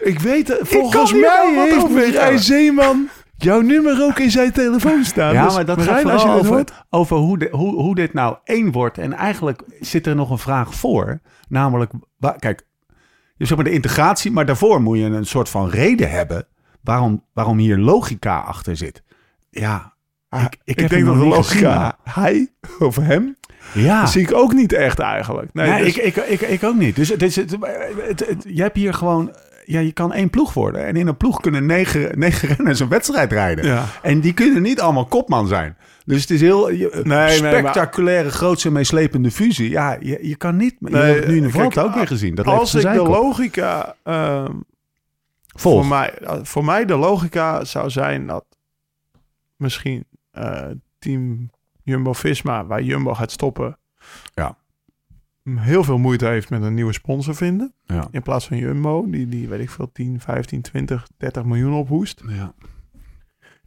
ik 0.00 0.18
weet 0.18 0.48
het. 0.48 0.60
Volgens 0.62 1.12
mij 1.12 1.68
heeft 1.70 1.88
Marijn. 1.88 2.38
Zeeman 2.38 3.08
jouw 3.36 3.60
nummer 3.60 4.02
ook 4.02 4.18
in 4.18 4.30
zijn 4.30 4.52
telefoon 4.52 5.04
staan. 5.04 5.32
Ja, 5.32 5.44
Dus 5.44 5.54
maar 5.54 5.64
dat 5.64 5.82
gaat 5.82 6.02
Marijn, 6.02 6.18
vooral 6.20 6.38
over, 6.38 6.52
hoort... 6.52 6.72
over 6.90 7.16
hoe, 7.16 7.38
de, 7.38 7.48
hoe, 7.50 7.74
hoe 7.82 7.94
dit 7.94 8.12
nou 8.12 8.36
één 8.44 8.72
wordt. 8.72 8.98
En 8.98 9.12
eigenlijk 9.12 9.62
zit 9.80 10.06
er 10.06 10.14
nog 10.14 10.30
een 10.30 10.38
vraag 10.38 10.74
voor. 10.74 11.20
Namelijk, 11.48 11.90
kijk, 12.38 12.66
je 13.36 13.46
zeg 13.46 13.56
maar 13.56 13.64
de 13.64 13.72
integratie, 13.72 14.30
maar 14.30 14.46
daarvoor 14.46 14.82
moet 14.82 14.98
je 14.98 15.04
een 15.04 15.26
soort 15.26 15.48
van 15.48 15.68
reden 15.68 16.10
hebben 16.10 16.46
waarom, 16.86 17.22
waarom 17.32 17.58
hier 17.58 17.78
logica 17.78 18.38
achter 18.38 18.76
zit. 18.76 19.02
Ja, 19.50 19.94
ik, 20.30 20.40
ik, 20.42 20.56
Ik, 20.64 20.78
heb 20.80 20.90
denk 20.90 21.04
dat 21.04 21.14
de 21.14 21.20
gezien, 21.20 21.34
logica, 21.36 21.96
hij 22.02 22.48
of 22.78 22.96
hem, 22.96 23.36
Ja, 23.72 24.06
zie 24.06 24.22
ik 24.22 24.34
ook 24.34 24.52
niet 24.52 24.72
echt 24.72 24.98
eigenlijk. 24.98 25.48
Nee, 25.52 25.84
dus- 25.84 25.96
ik, 25.98 26.16
ik, 26.16 26.24
ik, 26.26 26.40
ik 26.40 26.64
ook 26.64 26.76
niet. 26.76 26.96
Dus 26.96 27.08
het 27.08 27.22
is, 27.22 27.36
het, 27.36 27.56
het, 28.08 28.26
het- 28.28 28.44
je 28.48 28.62
hebt 28.62 28.76
hier 28.76 28.94
gewoon... 28.94 29.34
Ja, 29.64 29.80
je 29.80 29.92
kan 29.92 30.12
één 30.12 30.30
ploeg 30.30 30.54
worden. 30.54 30.86
En 30.86 30.96
in 30.96 31.06
een 31.06 31.16
ploeg 31.16 31.40
kunnen 31.40 31.66
negen, 31.66 32.18
negen 32.18 32.48
renners 32.56 32.80
een 32.80 32.88
wedstrijd 32.88 33.32
rijden. 33.32 33.64
Ja. 33.66 33.84
En 34.02 34.20
die 34.20 34.32
kunnen 34.32 34.62
niet 34.62 34.80
allemaal 34.80 35.06
kopman 35.06 35.46
zijn. 35.46 35.76
Dus 36.04 36.20
het 36.20 36.30
is 36.30 36.40
heel 36.40 36.70
je- 36.70 36.90
Nee, 36.92 37.04
nee, 37.04 37.40
maar- 37.40 37.50
spectaculaire, 37.58 38.30
grootse, 38.30 38.70
meeslepende 38.70 39.30
fusie. 39.30 39.70
Ja, 39.70 39.96
je, 40.00 40.18
je 40.22 40.36
kan 40.36 40.56
niet... 40.56 40.74
je 40.78 40.90
Nee, 40.90 41.02
hebt 41.02 41.18
het 41.18 41.28
nu 41.28 41.36
in 41.36 41.42
de 41.42 41.82
ook 41.82 41.94
weer 41.94 42.06
gezien. 42.06 42.34
Dat 42.34 42.46
als 42.46 42.74
ik 42.74 42.82
de 42.82 43.02
logica... 43.02 43.94
ehm, 44.02 44.52
Volg. 45.60 45.76
voor, 45.80 45.86
mij, 45.86 46.18
voor 46.42 46.64
mij 46.64 46.84
de 46.84 46.96
logica 46.96 47.64
zou 47.64 47.90
zijn 47.90 48.26
dat 48.26 48.44
misschien 49.56 50.04
eh, 50.30 50.64
team 50.98 51.50
Jumbo-Visma, 51.82 52.66
waar 52.66 52.82
Jumbo 52.82 53.14
gaat 53.14 53.30
stoppen... 53.30 53.78
Ja. 54.34 54.56
heel 55.54 55.84
veel 55.84 55.98
moeite 55.98 56.26
heeft 56.26 56.50
met 56.50 56.62
een 56.62 56.74
nieuwe 56.74 56.92
sponsor 56.92 57.34
vinden. 57.34 57.72
Ja. 57.84 58.08
In 58.10 58.22
plaats 58.22 58.46
van 58.46 58.56
Jumbo, 58.56 59.06
die, 59.10 59.28
die 59.28 59.48
weet 59.48 59.60
ik 59.60 59.70
veel, 59.70 59.92
10, 59.92 60.20
15, 60.20 60.62
20, 60.62 61.06
30 61.16 61.44
miljoen 61.44 61.74
ophoest. 61.74 62.22
Ja. 62.28 62.54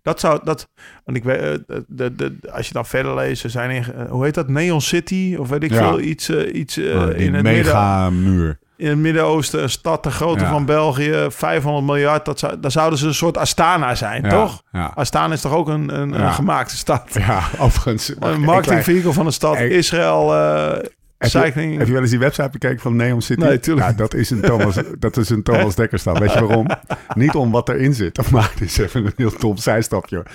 Dat 0.01 0.19
zou, 0.19 0.39
dat, 0.43 0.69
want 1.05 1.17
ik 1.17 1.23
weet, 1.23 1.65
eh, 1.65 1.77
de, 1.87 2.37
als 2.51 2.67
je 2.67 2.73
dan 2.73 2.85
verder 2.85 3.15
leest, 3.15 3.43
er 3.43 3.49
zijn 3.49 3.69
in, 3.71 3.93
eh, 3.93 4.09
hoe 4.11 4.23
heet 4.23 4.33
dat, 4.33 4.47
Neon 4.47 4.81
City, 4.81 5.35
of 5.39 5.49
weet 5.49 5.63
ik 5.63 5.71
Ja. 5.71 5.77
veel, 5.89 5.99
iets, 5.99 6.29
eh, 6.29 6.53
iets 6.55 6.77
eh, 6.77 6.85
Oh, 6.85 7.09
in 7.09 7.33
het 7.33 7.43
midden, 7.43 7.43
mega 7.43 8.09
muur. 8.09 8.59
In 8.79 8.87
het 8.89 8.97
Midden-Oosten, 8.97 9.61
een 9.63 9.69
stad 9.69 10.03
de 10.03 10.11
grootte 10.11 10.43
Ja. 10.43 10.49
van 10.49 10.65
België, 10.65 11.25
500 11.29 11.85
miljard, 11.85 12.25
dat 12.25 12.39
zou, 12.39 12.59
daar 12.59 12.71
zouden 12.71 12.99
ze 12.99 13.07
een 13.07 13.13
soort 13.13 13.37
Astana 13.37 13.95
zijn, 13.95 14.23
Ja, 14.23 14.29
toch? 14.29 14.63
Ja. 14.71 14.91
Astana 14.95 15.33
is 15.33 15.41
toch 15.41 15.53
ook 15.53 15.67
een, 15.67 15.99
een, 15.99 16.33
gemaakte 16.33 16.77
stad? 16.77 17.03
ja, 17.13 17.43
overigens. 17.59 18.13
Een 18.19 18.33
ik 18.33 18.39
marketingvehikel 18.39 19.13
van 19.13 19.25
een 19.25 19.31
stad, 19.31 19.59
Ik- 19.59 19.71
Israël, 19.71 20.35
eh 20.35 20.77
Heb 21.17 21.31
je, 21.31 21.39
heb 21.61 21.87
je 21.87 21.93
wel 21.93 22.01
eens 22.01 22.09
die 22.09 22.19
website 22.19 22.49
bekeken 22.49 22.79
van 22.79 22.95
Neon 22.95 23.21
City? 23.21 23.41
Nee, 23.43 23.59
tuurlijk 23.59 23.87
Ja, 23.87 23.93
dat 23.93 24.13
is 24.13 24.29
een 24.29 24.41
Thomas, 24.41 24.75
dat 24.99 25.17
is 25.17 25.29
een 25.29 25.43
Thomas 25.43 25.75
Dekkerstad. 25.75 26.17
Weet 26.19 26.33
je 26.33 26.39
waarom? 26.45 26.67
Niet 27.15 27.35
om 27.35 27.51
wat 27.51 27.69
erin 27.69 27.93
zit. 27.93 28.17
Maar 28.31 28.49
het 28.51 28.61
is 28.61 28.77
even 28.77 29.05
een 29.05 29.13
heel 29.15 29.33
dom 29.39 29.57
zijstapje. 29.57 30.25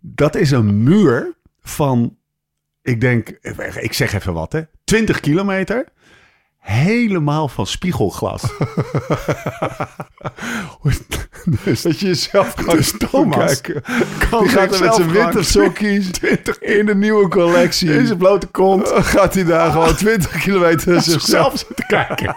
Dat 0.00 0.34
is 0.36 0.50
een 0.50 0.82
muur 0.82 1.32
van, 1.62 2.16
ik 2.82 3.00
denk, 3.00 3.28
ik 3.80 3.92
zeg 3.92 4.12
even 4.12 4.32
wat 4.32 4.52
hè, 4.52 4.60
20 4.84 5.20
kilometer. 5.20 5.84
Helemaal 6.60 7.48
van 7.48 7.66
spiegelglas. 7.66 8.42
dus, 11.64 11.82
dat 11.82 12.00
je 12.00 12.06
jezelf 12.06 12.52
gewoon 12.56 12.76
dus 12.76 12.94
Thomas 13.10 13.60
kijken. 13.60 13.82
kan 14.30 14.42
Die 14.42 14.48
gaat 14.48 14.70
met 14.70 14.78
zijn 14.78 14.92
gewoon 14.92 15.12
wintersokkies 15.12 16.10
20 16.10 16.58
in 16.60 16.86
de 16.86 16.94
nieuwe 16.94 17.28
collectie. 17.28 17.92
in 17.94 18.06
zijn 18.06 18.18
blote 18.18 18.46
kont 18.46 18.88
gaat 19.14 19.34
hij 19.34 19.44
daar 19.44 19.70
gewoon 19.70 19.94
20 19.96 20.40
kilometer 20.42 21.00
zichzelf 21.02 21.58
zitten 21.58 21.86
kijken. 21.86 22.36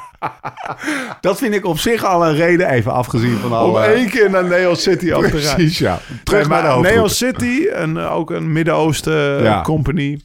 Dat 1.22 1.38
vind 1.38 1.54
ik 1.54 1.66
op 1.66 1.80
zich 1.80 2.04
al 2.06 2.26
een 2.28 2.36
reden, 2.36 2.70
even 2.70 2.92
afgezien 2.94 3.38
van 3.38 3.50
om 3.52 3.58
alle... 3.58 3.82
één 3.86 4.10
keer 4.10 4.30
naar 4.30 4.46
Neon 4.46 4.76
City 4.76 5.14
af 5.14 5.22
te 5.24 5.28
rijden. 5.30 5.54
Precies, 5.56 5.78
ja. 5.78 6.00
Terug 6.24 6.50
Nee, 6.50 6.62
naar 6.62 6.76
de. 6.76 6.82
Neon 6.82 7.10
City, 7.10 7.68
en 7.74 7.98
ook 7.98 8.32
een 8.32 8.52
Midden-Oosten 8.52 9.44
Ja. 9.44 9.62
company. 9.62 10.20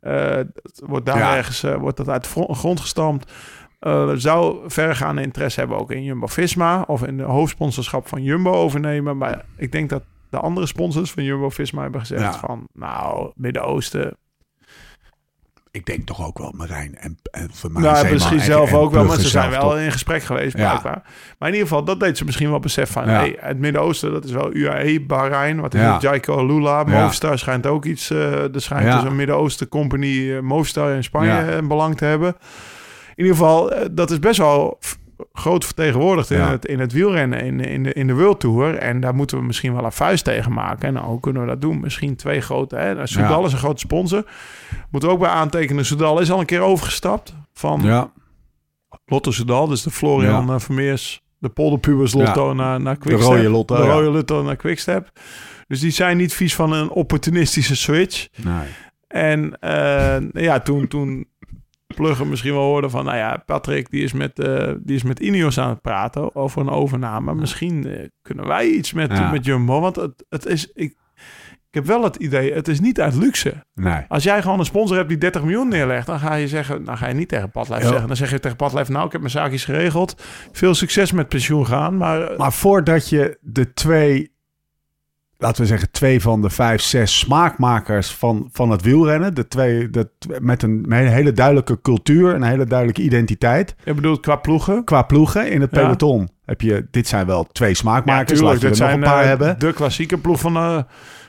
Eh, 0.00 0.40
wordt 0.86 1.06
daar 1.06 1.18
Ja. 1.18 1.36
ergens 1.36 1.62
eh, 1.62 1.74
wordt 1.74 1.96
dat 1.96 2.08
uit 2.08 2.26
grond 2.50 2.80
gestampt. 2.80 3.32
Eh, 3.78 4.10
zou 4.14 4.70
verregaande 4.70 5.22
interesse 5.22 5.60
hebben 5.60 5.78
ook 5.78 5.90
in 5.90 6.02
Jumbo-Visma... 6.04 6.84
of 6.86 7.02
in 7.02 7.16
de 7.16 7.22
hoofdsponsorschap 7.22 8.08
van 8.08 8.22
Jumbo 8.22 8.52
overnemen. 8.52 9.16
Maar 9.16 9.44
ik 9.56 9.72
denk 9.72 9.90
dat 9.90 10.02
de 10.30 10.38
andere 10.38 10.66
sponsors 10.66 11.10
van 11.10 11.22
Jumbo-Visma 11.24 11.82
hebben 11.82 12.00
gezegd 12.00 12.22
Ja. 12.22 12.32
van... 12.32 12.68
nou, 12.72 13.32
Midden-Oosten... 13.34 14.16
Ik 15.78 15.86
denk 15.86 16.06
toch 16.06 16.26
ook 16.26 16.38
wel 16.38 16.52
Marijn 16.56 16.96
en, 16.96 17.18
en 17.30 17.50
Nou, 17.72 17.96
Zeeman 17.96 18.12
misschien 18.12 18.38
en- 18.38 18.44
zelf 18.44 18.68
en 18.70 18.76
ook 18.76 18.90
wel, 18.92 19.04
maar 19.04 19.16
ze 19.16 19.28
zijn 19.28 19.50
wel 19.50 19.60
toch? 19.60 19.78
in 19.78 19.92
gesprek 19.92 20.22
geweest, 20.22 20.56
Ja. 20.56 20.68
blijkbaar. 20.68 21.02
Maar 21.38 21.48
in 21.48 21.54
ieder 21.54 21.68
geval, 21.68 21.84
dat 21.84 22.00
deed 22.00 22.18
ze 22.18 22.24
misschien 22.24 22.50
wel 22.50 22.58
besef 22.60 22.90
van... 22.90 23.04
Ja. 23.04 23.10
Hey, 23.10 23.36
het 23.40 23.58
Midden-Oosten, 23.58 24.12
dat 24.12 24.24
is 24.24 24.30
wel 24.30 24.54
UAE, 24.54 25.00
Bahrein, 25.00 25.60
wat 25.60 25.74
is 25.74 25.80
Ja. 25.80 25.92
het? 25.92 26.02
Jaiko 26.02 26.46
Lula. 26.46 26.84
Movistar 26.84 27.38
schijnt 27.38 27.66
ook 27.66 27.84
iets... 27.84 28.10
eh 28.10 28.54
er 28.54 28.60
schijnt 28.62 28.92
dus 28.92 29.02
een 29.10 29.16
Midden-Oosten 29.16 29.68
company, 29.68 30.32
eh, 30.34 30.40
Movistar 30.40 30.90
in 30.90 31.04
Spanje, 31.04 31.52
een 31.52 31.68
belang 31.68 31.96
te 31.96 32.04
hebben. 32.04 32.36
ieder 33.16 33.32
geval, 33.32 33.72
eh, 33.72 33.86
dat 33.90 34.10
is 34.10 34.18
best 34.18 34.38
wel 34.38 34.78
groot 35.32 35.64
vertegenwoordigd 35.64 36.30
in, 36.30 36.38
Ja. 36.38 36.50
het, 36.50 36.66
in 36.66 36.78
het 36.80 36.92
wielrennen 36.92 37.40
in, 37.40 37.60
in, 37.60 37.82
de, 37.82 37.92
in 37.92 38.06
de 38.06 38.14
World 38.14 38.40
Tour. 38.40 38.74
En 38.74 39.00
daar 39.00 39.14
moeten 39.14 39.38
we 39.38 39.44
misschien 39.44 39.74
wel 39.74 39.84
een 39.84 39.92
vuist 39.92 40.24
tegen 40.24 40.52
maken. 40.52 40.88
En 40.96 41.02
hoe 41.02 41.20
kunnen 41.20 41.42
we 41.42 41.48
dat 41.48 41.60
doen? 41.60 41.80
Misschien 41.80 42.16
twee 42.16 42.40
grote. 42.40 42.76
Hè? 42.76 42.94
Nou, 42.94 43.06
Soudal 43.06 43.40
Ja. 43.40 43.46
is 43.46 43.52
een 43.52 43.58
grote 43.58 43.80
sponsor. 43.80 44.24
Moeten 44.90 45.08
we 45.08 45.14
ook 45.14 45.20
bij 45.20 45.30
aantekenen. 45.30 45.84
Soudal 45.84 46.20
is 46.20 46.30
al 46.30 46.40
een 46.40 46.46
keer 46.46 46.60
overgestapt 46.60 47.34
van 47.52 47.80
Ja, 47.82 48.12
Lotto 49.06 49.30
Soudal. 49.30 49.66
Dus 49.66 49.82
de 49.82 49.90
Florian 49.90 50.46
Ja. 50.46 50.52
eh, 50.54 50.60
Vermeers, 50.60 51.22
de 51.38 51.48
Polderpubers 51.48 52.12
Lotto 52.12 52.52
naar, 52.54 52.80
naar 52.80 52.94
de 52.94 53.00
Quickstep. 53.00 53.32
rode 53.36 53.48
lotto. 53.50 53.76
de 53.76 53.82
rode 53.82 54.10
Lotto 54.10 54.42
naar 54.42 54.56
Quickstep. 54.56 55.10
Dus 55.66 55.80
die 55.80 55.90
zijn 55.90 56.16
niet 56.16 56.34
vies 56.34 56.54
van 56.54 56.72
een 56.72 56.90
opportunistische 56.90 57.76
switch. 57.76 58.28
Nee. 58.36 58.66
En 59.08 59.58
eh, 59.60 60.42
ja, 60.42 60.60
toen, 60.60 60.86
toen 60.88 61.26
Plugger 61.98 62.26
misschien 62.26 62.52
wel 62.52 62.62
hoorde 62.62 62.90
van... 62.90 63.04
nou 63.04 63.16
ja, 63.16 63.42
Patrick 63.46 63.90
die 63.90 64.02
is, 64.02 64.12
met, 64.12 64.38
eh, 64.38 64.72
die 64.80 64.96
is 64.96 65.02
met 65.02 65.18
Ineos 65.20 65.58
aan 65.58 65.68
het 65.68 65.80
praten 65.80 66.34
over 66.36 66.60
een 66.60 66.68
overname. 66.70 67.34
Misschien 67.34 67.86
eh, 67.86 68.06
kunnen 68.22 68.46
wij 68.46 68.66
iets 68.68 68.92
met, 68.92 69.10
Ja. 69.12 69.30
met 69.30 69.44
Jumbo. 69.44 69.80
Want 69.80 69.96
het, 69.96 70.24
het 70.28 70.46
is... 70.46 70.70
Ik, 70.74 70.96
ik 71.70 71.74
heb 71.74 71.86
wel 71.86 72.04
het 72.04 72.16
idee, 72.16 72.52
het 72.52 72.68
is 72.68 72.80
niet 72.80 73.00
uit 73.00 73.14
luxe. 73.14 73.64
nee. 73.74 74.04
Als 74.08 74.22
jij 74.22 74.42
gewoon 74.42 74.58
een 74.58 74.64
sponsor 74.64 74.96
hebt 74.96 75.08
die 75.08 75.18
30 75.18 75.42
miljoen 75.42 75.68
neerlegt... 75.68 76.06
dan 76.06 76.18
ga 76.18 76.34
je 76.34 76.48
zeggen, 76.48 76.84
dan 76.84 76.96
ga 76.98 77.08
je 77.08 77.14
niet 77.14 77.28
tegen 77.28 77.50
Padlijf 77.50 77.82
Ja. 77.82 77.88
zeggen. 77.88 78.06
Dan 78.06 78.16
zeg 78.16 78.30
je 78.30 78.40
tegen 78.40 78.56
Padlijf, 78.56 78.88
nou, 78.88 79.06
ik 79.06 79.12
heb 79.12 79.20
mijn 79.20 79.32
zaakjes 79.32 79.64
geregeld. 79.64 80.22
Veel 80.52 80.74
succes 80.74 81.12
met 81.12 81.28
pensioen 81.28 81.66
gaan. 81.66 81.96
Maar, 81.96 82.22
eh, 82.22 82.38
Maar 82.38 82.52
voordat 82.52 83.08
je 83.08 83.38
de 83.40 83.72
twee, 83.72 84.36
laten 85.38 85.62
we 85.62 85.68
zeggen, 85.68 85.90
twee 85.90 86.20
van 86.20 86.42
de 86.42 86.50
vijf, 86.50 86.80
zes 86.80 87.18
smaakmakers 87.18 88.10
van, 88.10 88.48
van 88.52 88.70
het 88.70 88.82
wielrennen, 88.82 89.34
de 89.34 89.48
twee, 89.48 89.90
de, 89.90 90.10
met 90.40 90.62
een, 90.62 90.84
met 90.88 91.00
een 91.00 91.12
hele 91.12 91.32
duidelijke 91.32 91.80
cultuur, 91.80 92.34
een 92.34 92.42
hele 92.42 92.66
duidelijke 92.66 93.02
identiteit, 93.02 93.74
je 93.84 93.94
bedoelt 93.94 94.20
qua 94.20 94.36
ploegen... 94.36 94.84
qua 94.84 95.02
ploegen 95.02 95.50
in 95.50 95.60
het 95.60 95.70
Ja. 95.70 95.80
peloton 95.80 96.28
heb 96.44 96.60
je, 96.60 96.86
dit 96.90 97.08
zijn 97.08 97.26
wel 97.26 97.44
twee 97.52 97.74
smaakmakers, 97.74 98.38
tuurlijk, 98.38 98.60
je 98.60 98.64
er 98.66 98.70
dit 98.70 98.80
nog 98.80 98.88
zijn 98.88 99.02
een 99.02 99.08
paar 99.08 99.22
eh, 99.22 99.28
hebben. 99.28 99.58
de 99.58 99.72
klassieke 99.72 100.18
ploeg 100.18 100.40
van 100.40 100.54
de 100.54 100.84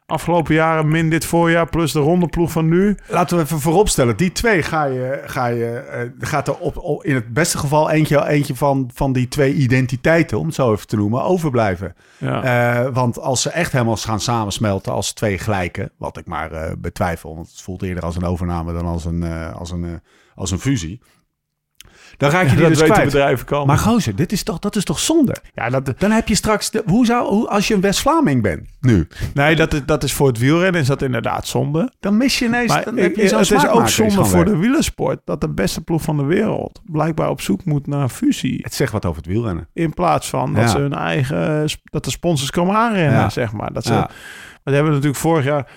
afgelopen 0.09 0.55
jaren, 0.55 0.87
min 0.87 1.09
dit 1.09 1.25
voorjaar, 1.25 1.69
plus 1.69 1.91
de 1.91 1.99
ronde 1.99 2.27
ploeg 2.27 2.51
van 2.51 2.67
nu. 2.67 2.97
Laten 3.07 3.37
we 3.37 3.43
even 3.43 3.59
vooropstellen, 3.59 4.17
die 4.17 4.31
twee 4.31 4.63
ga 4.63 4.83
je, 4.83 5.21
ga 5.25 5.45
je, 5.45 5.65
eh, 5.65 6.01
gaat 6.19 6.47
er 6.47 6.57
op, 6.57 6.77
op, 6.77 7.03
in 7.03 7.15
het 7.15 7.33
beste 7.33 7.57
geval 7.57 7.89
eentje, 7.89 8.27
eentje 8.27 8.55
van, 8.55 8.89
van 8.93 9.13
die 9.13 9.27
twee 9.27 9.53
identiteiten, 9.53 10.39
om 10.39 10.45
het 10.45 10.55
zo 10.55 10.71
even 10.71 10.87
te 10.87 10.95
noemen, 10.95 11.23
overblijven. 11.23 11.95
Ja. 12.17 12.43
Eh, 12.43 12.93
want 12.93 13.19
als 13.19 13.41
ze 13.41 13.49
echt 13.49 13.71
helemaal 13.71 13.97
gaan 13.97 14.19
samensmelten 14.19 14.93
als 14.93 15.13
twee 15.13 15.37
gelijken, 15.37 15.91
wat 15.97 16.17
ik 16.17 16.25
maar 16.25 16.51
eh, 16.51 16.71
betwijfel, 16.77 17.35
want 17.35 17.47
het 17.47 17.61
voelt 17.61 17.81
eerder 17.81 18.03
als 18.03 18.15
een 18.15 18.25
overname 18.25 18.73
dan 18.73 18.85
als 18.85 19.05
een, 19.05 19.23
als 19.53 19.71
een, 19.71 20.01
als 20.35 20.51
een 20.51 20.59
fusie. 20.59 20.99
Dan 22.19 22.29
raak 22.29 22.43
je 22.43 22.49
die 22.55 22.59
dat 22.59 22.69
dus 22.69 22.79
weten 22.81 23.03
bedrijven 23.03 23.45
kan. 23.45 23.67
Maar 23.67 23.77
gozer, 23.77 24.15
dit 24.15 24.31
is 24.31 24.43
toch, 24.43 24.59
dat 24.59 24.75
is 24.75 24.83
toch 24.83 24.99
zonde? 24.99 25.35
ja, 25.53 25.69
dat, 25.69 25.93
Dan 25.97 26.11
heb 26.11 26.27
je 26.27 26.35
straks, 26.35 26.71
de, 26.71 26.83
hoe 26.85 27.05
zou, 27.05 27.27
hoe, 27.27 27.47
als 27.49 27.67
je 27.67 27.73
een 27.73 27.81
West-Vlaming 27.81 28.41
bent 28.41 28.67
nu, 28.81 29.07
nee, 29.33 29.55
dat 29.55 29.73
is, 29.73 29.81
dat 29.85 30.03
is 30.03 30.13
voor 30.13 30.27
het 30.27 30.37
wielrennen 30.37 30.81
is 30.81 30.87
dat 30.87 31.01
inderdaad 31.01 31.47
zonde. 31.47 31.91
dan 31.99 32.17
mis 32.17 32.39
je 32.39 32.45
ineens, 32.45 32.67
Maar 32.73 32.83
dan 32.83 32.97
heb 32.97 33.15
je 33.15 33.27
zo'n 33.27 33.37
het 33.39 33.51
is 33.51 33.67
ook 33.67 33.87
zonde 33.89 34.25
voor 34.25 34.45
de 34.45 34.57
wielersport 34.57 35.19
dat 35.25 35.41
de 35.41 35.49
beste 35.49 35.81
ploeg 35.81 36.01
van 36.01 36.17
de 36.17 36.23
wereld 36.23 36.81
blijkbaar 36.85 37.29
op 37.29 37.41
zoek 37.41 37.65
moet 37.65 37.87
naar 37.87 38.09
fusie. 38.09 38.59
Het 38.63 38.73
zegt 38.73 38.91
wat 38.91 39.05
over 39.05 39.21
het 39.21 39.31
wielrennen. 39.31 39.67
In 39.73 39.93
plaats 39.93 40.29
van 40.29 40.53
dat 40.53 40.63
Ja. 40.63 40.69
ze 40.69 40.77
hun 40.77 40.93
eigen, 40.93 41.69
dat 41.83 42.03
de 42.03 42.11
sponsors 42.11 42.51
komen 42.51 42.75
aanrennen, 42.75 43.19
Ja. 43.19 43.29
zeg 43.29 43.51
maar. 43.51 43.73
Dat 43.73 43.83
ze, 43.85 43.93
Ja. 43.93 43.97
Want 43.99 44.09
we 44.63 44.73
hebben 44.73 44.91
natuurlijk 44.91 45.19
vorig 45.19 45.45
jaar, 45.45 45.67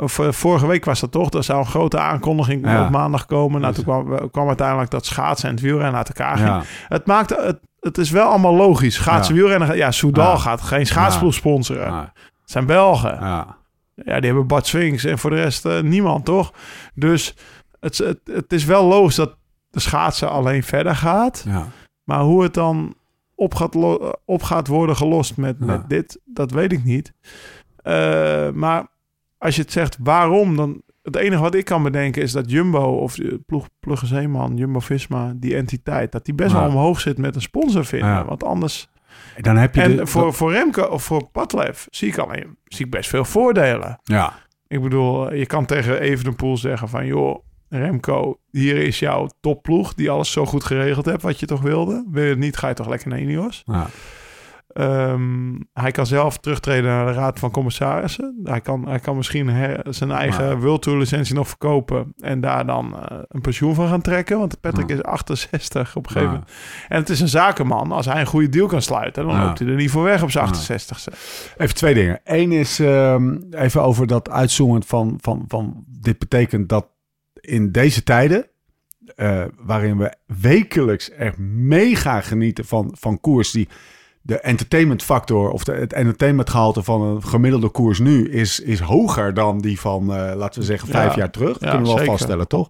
of 0.00 0.18
eh, 0.18 0.32
vorige 0.32 0.66
week 0.66 0.84
was 0.84 1.00
dat 1.00 1.12
toch, 1.12 1.30
er 1.30 1.44
zou 1.44 1.58
een 1.58 1.66
grote 1.66 1.98
aankondiging 1.98 2.66
Ja. 2.66 2.84
op 2.84 2.90
maandag 2.90 3.26
komen. 3.26 3.60
Nou, 3.60 3.74
Dus- 3.74 3.84
toen 3.84 4.04
kwam, 4.04 4.30
kwam 4.30 4.46
uiteindelijk 4.48 4.90
dat 4.90 5.06
schaatsen 5.06 5.48
en 5.48 5.54
het 5.54 5.64
wielrennen 5.64 5.96
uit 5.96 6.08
elkaar 6.08 6.36
ging. 6.36 6.48
Ja. 6.48 6.62
Het 6.88 7.06
maakt 7.06 7.30
het, 7.30 7.58
het 7.80 7.98
is 7.98 8.10
wel 8.10 8.26
allemaal 8.28 8.54
logisch. 8.54 8.94
Schaatsen, 8.94 9.34
Ja. 9.34 9.40
wielrennen, 9.40 9.76
ja, 9.76 9.90
Soudal 9.90 10.38
gaat 10.38 10.60
geen 10.60 10.86
schaatsploeg 10.86 11.34
sponsoren. 11.34 11.94
Het 11.94 12.10
zijn 12.44 12.66
Belgen. 12.66 13.16
Ja. 13.20 13.58
Ja, 13.94 14.16
die 14.16 14.26
hebben 14.26 14.46
Bart 14.46 14.66
Swings 14.66 15.04
en 15.04 15.18
voor 15.18 15.30
de 15.30 15.36
rest 15.36 15.64
eh, 15.66 15.80
niemand, 15.80 16.24
toch? 16.24 16.52
Dus 16.94 17.36
het, 17.80 17.98
het, 17.98 18.20
het 18.32 18.52
is 18.52 18.64
wel 18.64 18.84
logisch 18.84 19.14
dat 19.14 19.36
de 19.70 19.80
schaatsen 19.80 20.30
alleen 20.30 20.62
verder 20.62 20.96
gaat. 20.96 21.44
Ja. 21.48 21.66
Maar 22.04 22.20
hoe 22.20 22.42
het 22.42 22.54
dan 22.54 22.94
op 23.34 23.54
gaat, 23.54 23.76
op 24.24 24.42
gaat 24.42 24.66
worden 24.66 24.96
gelost 24.96 25.36
met, 25.36 25.58
met 25.58 25.88
dit, 25.88 26.20
dat 26.24 26.50
weet 26.50 26.72
ik 26.72 26.84
niet. 26.84 27.12
Eh, 27.82 28.50
maar 28.50 28.86
als 29.40 29.56
je 29.56 29.62
het 29.62 29.72
zegt 29.72 29.96
waarom, 30.00 30.56
dan... 30.56 30.82
Het 31.02 31.16
enige 31.16 31.42
wat 31.42 31.54
ik 31.54 31.64
kan 31.64 31.82
bedenken 31.82 32.22
is 32.22 32.32
dat 32.32 32.50
Jumbo 32.50 32.82
of 32.82 33.14
de 33.14 33.40
ploeg, 33.46 33.68
Plugge 33.80 34.06
Zeeman, 34.06 34.56
Jumbo-Visma, 34.56 35.32
die 35.36 35.56
entiteit, 35.56 36.12
dat 36.12 36.24
die 36.24 36.34
best 36.34 36.52
Ja. 36.52 36.58
wel 36.58 36.68
omhoog 36.68 37.00
zit 37.00 37.18
met 37.18 37.34
een 37.34 37.42
sponsor 37.42 37.84
vinden. 37.84 38.08
Ja. 38.08 38.24
Want 38.24 38.44
anders... 38.44 38.88
Dan 39.40 39.56
heb 39.56 39.74
je 39.74 39.80
En 39.80 39.96
de, 39.96 40.06
voor, 40.06 40.34
voor 40.34 40.52
Remco 40.52 40.82
of 40.82 41.02
voor 41.02 41.26
Padlef 41.32 41.86
zie 41.90 42.08
ik 42.08 42.18
alleen 42.18 42.56
zie 42.64 42.84
ik 42.84 42.90
best 42.90 43.08
veel 43.10 43.24
voordelen. 43.24 44.00
ja. 44.04 44.32
Ik 44.68 44.82
bedoel, 44.82 45.34
je 45.34 45.46
kan 45.46 45.64
tegen 45.66 46.00
Evenepoel 46.00 46.56
zeggen 46.56 46.88
van... 46.88 47.06
joh, 47.06 47.44
Remco, 47.68 48.38
hier 48.50 48.76
is 48.76 48.98
jouw 48.98 49.28
topploeg... 49.40 49.94
die 49.94 50.10
alles 50.10 50.32
zo 50.32 50.46
goed 50.46 50.64
geregeld 50.64 51.04
hebt 51.04 51.22
wat 51.22 51.40
je 51.40 51.46
toch 51.46 51.60
wilde. 51.62 52.06
Wil 52.10 52.22
je 52.24 52.30
het 52.30 52.38
niet, 52.38 52.56
ga 52.56 52.68
je 52.68 52.74
toch 52.74 52.88
lekker 52.88 53.08
naar 53.08 53.20
Ineos. 53.20 53.62
Ja. 53.66 53.86
Ehm, 54.72 55.54
hij 55.72 55.90
kan 55.90 56.06
zelf 56.06 56.38
terugtreden 56.38 56.84
naar 56.84 57.06
de 57.06 57.12
Raad 57.12 57.38
van 57.38 57.50
Commissarissen. 57.50 58.40
Hij 58.44 58.60
kan, 58.60 58.88
hij 58.88 58.98
kan 58.98 59.16
misschien 59.16 59.48
her- 59.48 59.80
zijn 59.88 60.10
eigen 60.10 60.44
Ja. 60.48 60.56
World 60.56 60.82
Tour 60.82 60.98
licentie 60.98 61.34
nog 61.34 61.48
verkopen... 61.48 62.12
en 62.20 62.40
daar 62.40 62.66
dan 62.66 62.98
eh, 63.08 63.18
een 63.28 63.40
pensioen 63.40 63.74
van 63.74 63.88
gaan 63.88 64.00
trekken. 64.00 64.38
Want 64.38 64.60
Patrick 64.60 64.88
Ja. 64.88 64.94
is 64.94 65.02
68 65.02 65.96
op 65.96 66.04
een 66.06 66.10
gegeven 66.12 66.32
Ja. 66.32 66.38
moment. 66.38 66.56
En 66.88 66.98
het 66.98 67.08
is 67.08 67.20
een 67.20 67.28
zakenman. 67.28 67.92
Als 67.92 68.06
hij 68.06 68.20
een 68.20 68.26
goede 68.26 68.48
deal 68.48 68.66
kan 68.66 68.82
sluiten... 68.82 69.26
dan 69.26 69.38
loopt 69.44 69.58
hij 69.58 69.68
er 69.68 69.74
niet 69.74 69.90
voor 69.90 70.02
weg 70.02 70.22
op 70.22 70.30
zijn 70.30 70.46
Ja. 70.46 70.52
68ste. 70.52 71.12
Even 71.56 71.74
twee 71.74 71.94
dingen. 71.94 72.20
Eén 72.24 72.52
is 72.52 72.78
ehm, 72.78 73.36
even 73.50 73.82
over 73.82 74.06
dat 74.06 74.30
uitzoomen 74.30 74.82
van, 74.82 75.18
van, 75.20 75.44
van... 75.48 75.84
Dit 75.86 76.18
betekent 76.18 76.68
dat 76.68 76.86
in 77.40 77.72
deze 77.72 78.02
tijden... 78.02 78.46
eh, 79.16 79.44
waarin 79.58 79.96
we 79.98 80.12
wekelijks 80.26 81.10
echt 81.10 81.38
mega 81.38 82.20
genieten 82.20 82.64
van, 82.64 82.94
van 82.98 83.20
koers... 83.20 83.50
die 83.50 83.68
de 84.22 84.40
entertainment 84.40 85.02
factor 85.02 85.50
of 85.50 85.64
de, 85.64 85.72
het 85.72 85.92
entertainment 85.92 86.50
gehalte 86.50 86.82
van 86.82 87.02
een 87.02 87.22
gemiddelde 87.24 87.68
koers 87.68 87.98
nu... 87.98 88.28
is, 88.30 88.60
is 88.60 88.80
hoger 88.80 89.34
dan 89.34 89.60
die 89.60 89.80
van, 89.80 90.14
eh, 90.14 90.36
laten 90.36 90.60
we 90.60 90.66
zeggen, 90.66 90.88
vijf 90.88 91.10
Ja. 91.10 91.18
jaar 91.18 91.30
terug. 91.30 91.52
Dat 91.52 91.62
Ja, 91.62 91.70
kunnen 91.70 91.88
we 91.88 91.94
wel 91.94 92.04
vaststellen, 92.04 92.48
toch? 92.48 92.68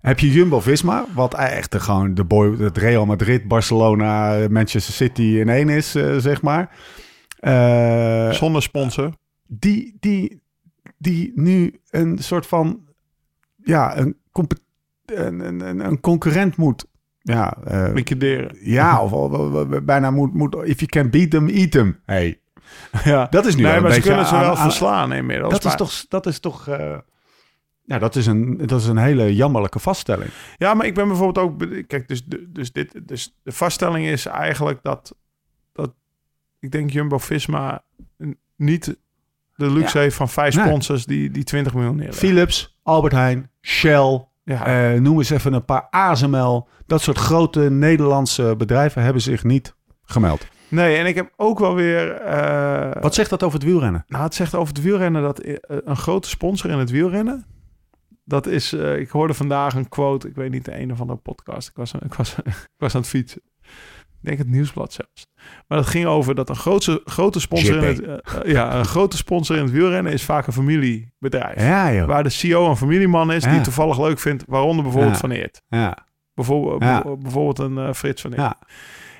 Heb 0.00 0.18
je 0.18 0.30
Jumbo-Visma, 0.32 1.04
wat 1.14 1.34
echt 1.34 1.72
de, 1.72 1.80
gewoon 1.80 2.14
de 2.14 2.24
boy, 2.24 2.56
het 2.58 2.76
Real 2.78 3.06
Madrid, 3.06 3.48
Barcelona, 3.48 4.46
Manchester 4.50 4.94
City 4.94 5.22
in 5.22 5.48
één 5.48 5.68
is, 5.68 5.94
eh, 5.94 6.16
zeg 6.16 6.42
maar. 6.42 6.76
Eh, 7.40 8.30
Zonder 8.32 8.62
sponsor. 8.62 9.10
die, 9.46 9.96
die, 10.00 10.40
die 10.98 11.32
nu 11.34 11.80
een 11.90 12.18
soort 12.18 12.46
van, 12.46 12.80
ja, 13.64 13.96
een, 13.98 14.16
een, 15.04 15.40
een, 15.66 15.80
een 15.86 16.00
concurrent 16.00 16.56
moet, 16.56 16.84
ja, 17.34 17.56
eh, 17.64 17.92
Liquideren. 17.94 18.56
ja, 18.60 19.02
of, 19.02 19.12
of- 19.12 19.68
bijna 19.82 20.10
moet, 20.10 20.34
moet, 20.34 20.54
if 20.54 20.78
you 20.80 20.86
can 20.86 21.10
beat 21.10 21.30
them, 21.30 21.48
eat 21.48 21.70
them. 21.70 22.00
Hey, 22.04 22.40
Ja. 23.04 23.26
dat 23.30 23.46
is 23.46 23.56
nu 23.56 23.62
Nee, 23.62 23.72
een 23.76 23.82
maar 23.82 23.90
ze 23.90 23.96
beetje 23.96 24.10
kunnen 24.12 24.28
ze 24.28 24.38
wel 24.38 24.56
aan- 24.56 24.62
verslaan 24.62 25.12
inmiddels. 25.12 25.52
Dat 25.52 25.64
is 25.64 25.74
toch, 25.74 26.06
dat 26.08 26.26
is 26.26 26.40
toch, 26.40 26.66
ja, 27.84 27.98
dat 27.98 28.16
is 28.16 28.26
een, 28.26 28.56
dat 28.66 28.80
is 28.80 28.86
een 28.86 28.96
hele 28.96 29.34
jammerlijke 29.34 29.78
vaststelling. 29.78 30.30
Ja, 30.56 30.74
maar 30.74 30.86
ik 30.86 30.94
ben 30.94 31.08
bijvoorbeeld 31.08 31.46
ook... 31.46 31.86
Kijk, 31.86 32.08
dus, 32.08 32.24
dus, 32.48 32.72
dit, 32.72 33.08
dus 33.08 33.36
de 33.42 33.52
vaststelling 33.52 34.06
is 34.06 34.26
eigenlijk 34.26 34.78
dat... 34.82 35.14
dat 35.72 35.94
ik 36.60 36.70
denk 36.72 36.90
Jumbo-Visma 36.90 37.84
n- 38.24 38.38
niet 38.56 38.96
de 39.54 39.70
luxe 39.70 39.96
Ja. 39.98 40.02
heeft 40.04 40.16
van 40.16 40.28
vijf 40.28 40.54
Nee. 40.56 40.64
sponsors 40.66 41.04
die, 41.06 41.30
die 41.30 41.44
20 41.44 41.74
miljoen 41.74 41.96
neerleggen. 41.96 42.28
Philips, 42.28 42.78
Albert 42.82 43.12
Heijn, 43.12 43.50
Shell, 43.62 44.24
Ja. 44.54 44.92
eh, 44.92 45.00
noem 45.00 45.18
eens 45.18 45.30
even 45.30 45.52
een 45.52 45.64
paar 45.64 45.86
ASML. 45.90 46.68
Dat 46.86 47.00
soort 47.02 47.18
grote 47.18 47.60
Nederlandse 47.70 48.54
bedrijven 48.58 49.02
hebben 49.02 49.22
zich 49.22 49.44
niet 49.44 49.74
gemeld. 50.02 50.46
nee, 50.68 50.96
en 50.96 51.06
ik 51.06 51.14
heb 51.14 51.32
ook 51.36 51.58
wel 51.58 51.74
weer... 51.74 52.12
eh, 52.12 53.02
Wat 53.02 53.14
zegt 53.14 53.30
dat 53.30 53.42
over 53.42 53.58
het 53.58 53.68
wielrennen? 53.68 54.04
Nou, 54.08 54.24
het 54.24 54.34
zegt 54.34 54.54
over 54.54 54.74
het 54.74 54.82
wielrennen 54.82 55.22
dat 55.22 55.38
eh, 55.38 55.54
een 55.66 55.96
grote 55.96 56.28
sponsor 56.28 56.70
in 56.70 56.78
het 56.78 56.90
wielrennen. 56.90 57.46
Dat 58.24 58.46
is, 58.46 58.72
ik 58.72 59.08
hoorde 59.10 59.34
vandaag 59.34 59.74
een 59.74 59.88
quote, 59.88 60.28
ik 60.28 60.34
weet 60.34 60.50
niet 60.50 60.64
de 60.64 60.80
een 60.80 60.92
of 60.92 61.00
andere 61.00 61.18
podcast. 61.18 61.68
Ik 61.68 61.76
was, 61.76 61.92
ik 61.94 62.14
was, 62.14 62.36
ik 62.44 62.68
was 62.78 62.94
aan 62.94 63.00
het 63.00 63.10
fietsen. 63.10 63.42
Ik 64.26 64.32
denk 64.36 64.48
het 64.48 64.56
nieuwsblad 64.56 64.92
zelfs. 64.92 65.26
Maar 65.68 65.78
dat 65.78 65.86
ging 65.86 66.06
over 66.06 66.34
dat 66.34 66.48
een 66.48 66.56
grote, 66.56 67.00
grote 67.04 67.40
sponsor 67.40 67.76
in 67.76 67.82
het, 67.84 68.00
eh, 68.02 68.12
eh, 68.44 68.52
ja, 68.52 68.74
een 68.74 68.84
grote 68.84 69.16
sponsor 69.16 69.56
in 69.56 69.62
het 69.62 69.70
wielrennen 69.72 70.12
is 70.12 70.22
vaak 70.24 70.46
een 70.46 70.52
familiebedrijf. 70.52 71.60
Ja, 71.62 71.92
joh. 71.92 72.06
Waar 72.06 72.22
de 72.22 72.28
CEO 72.28 72.68
een 72.70 72.76
familieman 72.76 73.32
is 73.32 73.42
die 73.42 73.52
Ja. 73.52 73.60
toevallig 73.60 73.98
leuk 74.00 74.18
vindt, 74.18 74.44
waaronder 74.46 74.82
bijvoorbeeld 74.82 75.14
Ja. 75.14 75.20
Van 75.20 75.30
Eert. 75.30 75.62
Ja, 75.68 75.98
Bijvoorbeeld, 76.34 76.82
Ja. 76.82 77.02
bijvoorbeeld 77.18 77.58
een 77.58 77.78
eh, 77.78 77.92
Frits 77.92 78.22
van 78.22 78.30
Eert. 78.30 78.40
ja. 78.42 78.56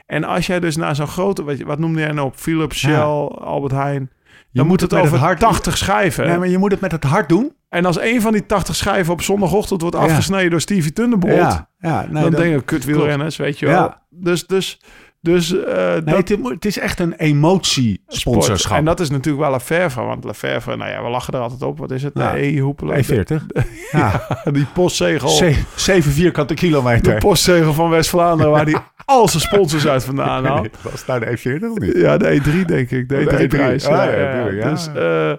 En 0.07 0.25
als 0.25 0.47
jij 0.47 0.61
dus 0.61 0.77
naar 0.77 0.95
zo'n 0.95 1.07
grote, 1.07 1.45
wat, 1.45 1.59
je- 1.59 1.65
wat 1.65 1.79
noemde 1.79 2.01
jij 2.01 2.13
nou 2.13 2.27
op? 2.27 2.37
Philips, 2.37 2.79
Shell. 2.79 3.01
Albert 3.01 3.73
Heijn. 3.73 4.11
Je 4.57 4.63
Dan 4.63 4.71
moet 4.71 4.81
het 4.81 4.91
met 4.91 5.01
over 5.03 5.19
hart 5.19 5.39
80 5.41 5.77
schijven. 5.77 6.27
Nee, 6.27 6.39
maar 6.39 6.49
je 6.49 6.59
moet 6.59 6.71
het 6.71 6.81
met 6.81 6.93
het 6.93 7.05
hart 7.05 7.29
doen. 7.29 7.53
En 7.69 7.85
als 7.85 8.01
een 8.01 8.21
van 8.21 8.33
die 8.33 8.47
80 8.47 8.77
schijven 8.77 9.13
op 9.13 9.23
zondagochtend 9.23 9.81
wordt 9.81 9.97
Ja. 9.97 10.03
afgesneden 10.03 10.51
door 10.51 10.61
Stevie 10.61 10.93
Thunderbolt... 10.93 11.33
Ja, 11.35 11.69
ja 11.79 12.01
nee, 12.11 12.23
dan 12.23 12.31
dat- 12.31 12.41
denk 12.41 12.57
ik, 12.61 12.67
kutwielrenners, 12.67 13.37
weet 13.37 13.59
je 13.59 13.67
wel. 13.67 13.95
Dus, 14.11 14.47
dus, 14.47 14.81
dus 15.27 15.65
eh, 15.65 15.93
nee, 15.93 16.03
dat 16.03 16.17
het, 16.17 16.31
is- 16.31 16.49
het 16.49 16.65
is 16.65 16.79
echt 16.79 17.01
een 17.01 17.15
emotiesponsorschap. 17.15 18.79
En 18.79 18.85
dat 18.85 19.01
is 19.01 19.11
natuurlijk 19.11 19.45
wel 19.45 19.53
Lefevre. 19.53 20.03
Want 20.03 20.25
Lefevre, 20.25 20.77
nou 20.77 20.91
ja, 20.91 21.03
we 21.03 21.09
lachen 21.09 21.35
er 21.35 21.41
altijd 21.41 21.63
op. 21.63 21.79
Wat 21.79 21.91
is 21.91 22.03
het? 22.03 22.13
Ja. 22.15 22.33
Nee, 22.33 22.61
hoepelen. 22.61 23.05
E40. 23.05 23.47
Ja. 23.91 24.27
Die 24.53 24.67
postzegel. 24.75 25.29
Ze- 25.29 25.63
Zeven 25.75 26.13
vierkante 26.13 26.55
De 26.55 26.61
kilometer. 26.61 27.19
postzegel 27.19 27.73
van 27.73 27.91
West-Vlaanderen, 27.91 28.53
waar 28.53 28.65
die 28.65 28.77
al 29.05 29.29
zijn 29.29 29.43
sponsors 29.43 29.87
uit 29.87 30.05
vandaan 30.05 30.45
haalt. 30.45 30.61
Nee, 30.61 30.71
Was 30.83 30.93
het 30.93 31.07
nou 31.07 31.21
de 31.21 31.39
E40 31.39 31.71
of 31.71 31.79
niet? 31.79 31.97
Ja, 31.97 32.17
de 32.17 32.41
E3 32.41 32.65
denk 32.65 32.91
ik. 32.91 33.09
De 33.09 33.17
Oh, 33.31 33.37
de 33.39 33.45
E3-prijs. 33.45 33.85
E3. 33.85 33.89
Ah, 33.89 34.05
ja, 34.05 34.47
ja. 34.49 34.71
Dus, 34.71 34.89
eh, 34.95 35.31
eh, 35.31 35.39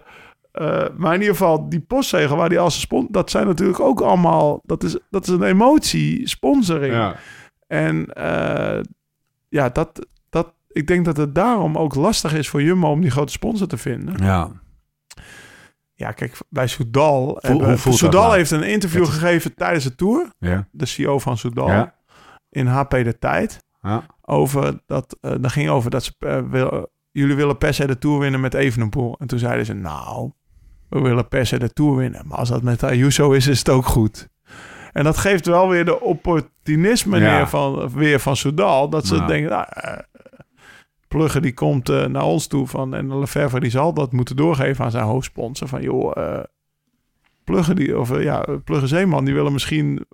maar 0.97 1.13
in 1.13 1.19
ieder 1.19 1.35
geval, 1.35 1.69
die 1.69 1.79
postzegel 1.79 2.35
waar 2.37 2.49
die 2.49 2.59
als 2.59 2.85
zijn. 2.89 3.07
Dat 3.11 3.31
zijn 3.31 3.47
natuurlijk 3.47 3.79
ook 3.79 4.01
allemaal... 4.01 4.61
Dat 4.65 4.83
is, 4.83 4.97
dat 5.09 5.23
is 5.27 5.33
een 5.33 5.43
emotie, 5.43 6.27
sponsoring. 6.27 6.93
Ja. 6.93 7.15
En 7.67 8.05
ja, 9.57 9.69
dat, 9.69 10.07
dat, 10.29 10.53
ik 10.67 10.87
denk 10.87 11.05
dat 11.05 11.17
het 11.17 11.35
daarom 11.35 11.77
ook 11.77 11.95
lastig 11.95 12.33
is 12.33 12.49
voor 12.49 12.61
Jumbo 12.61 12.87
om 12.87 13.01
die 13.01 13.11
grote 13.11 13.31
sponsor 13.31 13.67
te 13.67 13.77
vinden. 13.77 14.15
ja. 14.17 14.51
Ja, 15.93 16.11
kijk, 16.11 16.37
bij 16.49 16.67
Soudal... 16.67 17.39
Hoe 17.47 17.61
dat 17.61 17.79
Soudal 17.79 18.23
nou? 18.23 18.35
heeft 18.35 18.51
een 18.51 18.63
interview 18.63 19.01
Het 19.01 19.09
gegeven 19.09 19.55
tijdens 19.55 19.83
de 19.83 19.95
Tour. 19.95 20.31
Ja. 20.39 20.67
De 20.71 20.85
CEO 20.85 21.19
van 21.19 21.37
Soudal. 21.37 21.69
Ja. 21.69 21.95
In 22.49 22.65
HP 22.65 22.89
De 22.91 23.17
Tijd. 23.19 23.65
Ja. 23.81 24.05
over 24.21 24.79
dat, 24.85 25.17
eh 25.21 25.31
dat 25.41 25.51
ging 25.51 25.69
over 25.69 25.89
dat 25.89 26.03
ze 26.03 26.13
eh, 26.19 26.41
wil, 26.49 26.89
jullie 27.11 27.35
willen 27.35 27.57
per 27.57 27.73
se 27.73 27.87
de 27.87 27.97
Tour 27.97 28.19
winnen 28.19 28.39
met 28.39 28.53
Evenepoel. 28.53 29.15
En 29.19 29.27
toen 29.27 29.39
zeiden 29.39 29.65
ze, 29.65 29.73
nou, 29.73 30.31
we 30.89 30.99
willen 31.01 31.27
per 31.27 31.45
se 31.45 31.59
de 31.59 31.73
Tour 31.73 31.95
winnen. 31.95 32.27
Maar 32.27 32.37
als 32.37 32.49
dat 32.49 32.61
met 32.61 32.83
Ayuso 32.83 33.31
is, 33.31 33.47
is 33.47 33.59
het 33.59 33.69
ook 33.69 33.85
goed. 33.85 34.29
En 34.97 35.03
dat 35.03 35.17
geeft 35.17 35.45
wel 35.45 35.69
weer 35.69 35.85
de 35.85 35.99
opportunisme 36.01 37.19
Ja. 37.19 37.37
neer 37.37 37.47
van, 37.47 37.89
weer 37.89 38.19
van 38.19 38.35
Soudal. 38.35 38.89
Dat 38.89 39.07
ze 39.07 39.15
Ja. 39.15 39.27
denken, 39.27 39.49
nou, 39.49 39.65
eh, 39.69 39.97
Plugge 41.07 41.41
die 41.41 41.53
komt 41.53 41.89
eh, 41.89 42.05
naar 42.05 42.23
ons 42.23 42.47
toe 42.47 42.67
van, 42.67 42.93
en 42.93 43.19
Lefevre 43.19 43.59
die 43.59 43.69
zal 43.69 43.93
dat 43.93 44.11
moeten 44.11 44.35
doorgeven 44.35 44.85
aan 44.85 44.91
zijn 44.91 45.03
hoofdsponsor. 45.03 45.67
Van 45.67 45.81
joh, 45.81 46.43
Plugge, 47.43 47.73
die, 47.75 47.99
of, 47.99 48.21
ja, 48.21 48.45
Plugge 48.63 48.87
Zeeman, 48.87 49.25
die 49.25 49.33
willen 49.33 49.51
misschien 49.53 50.05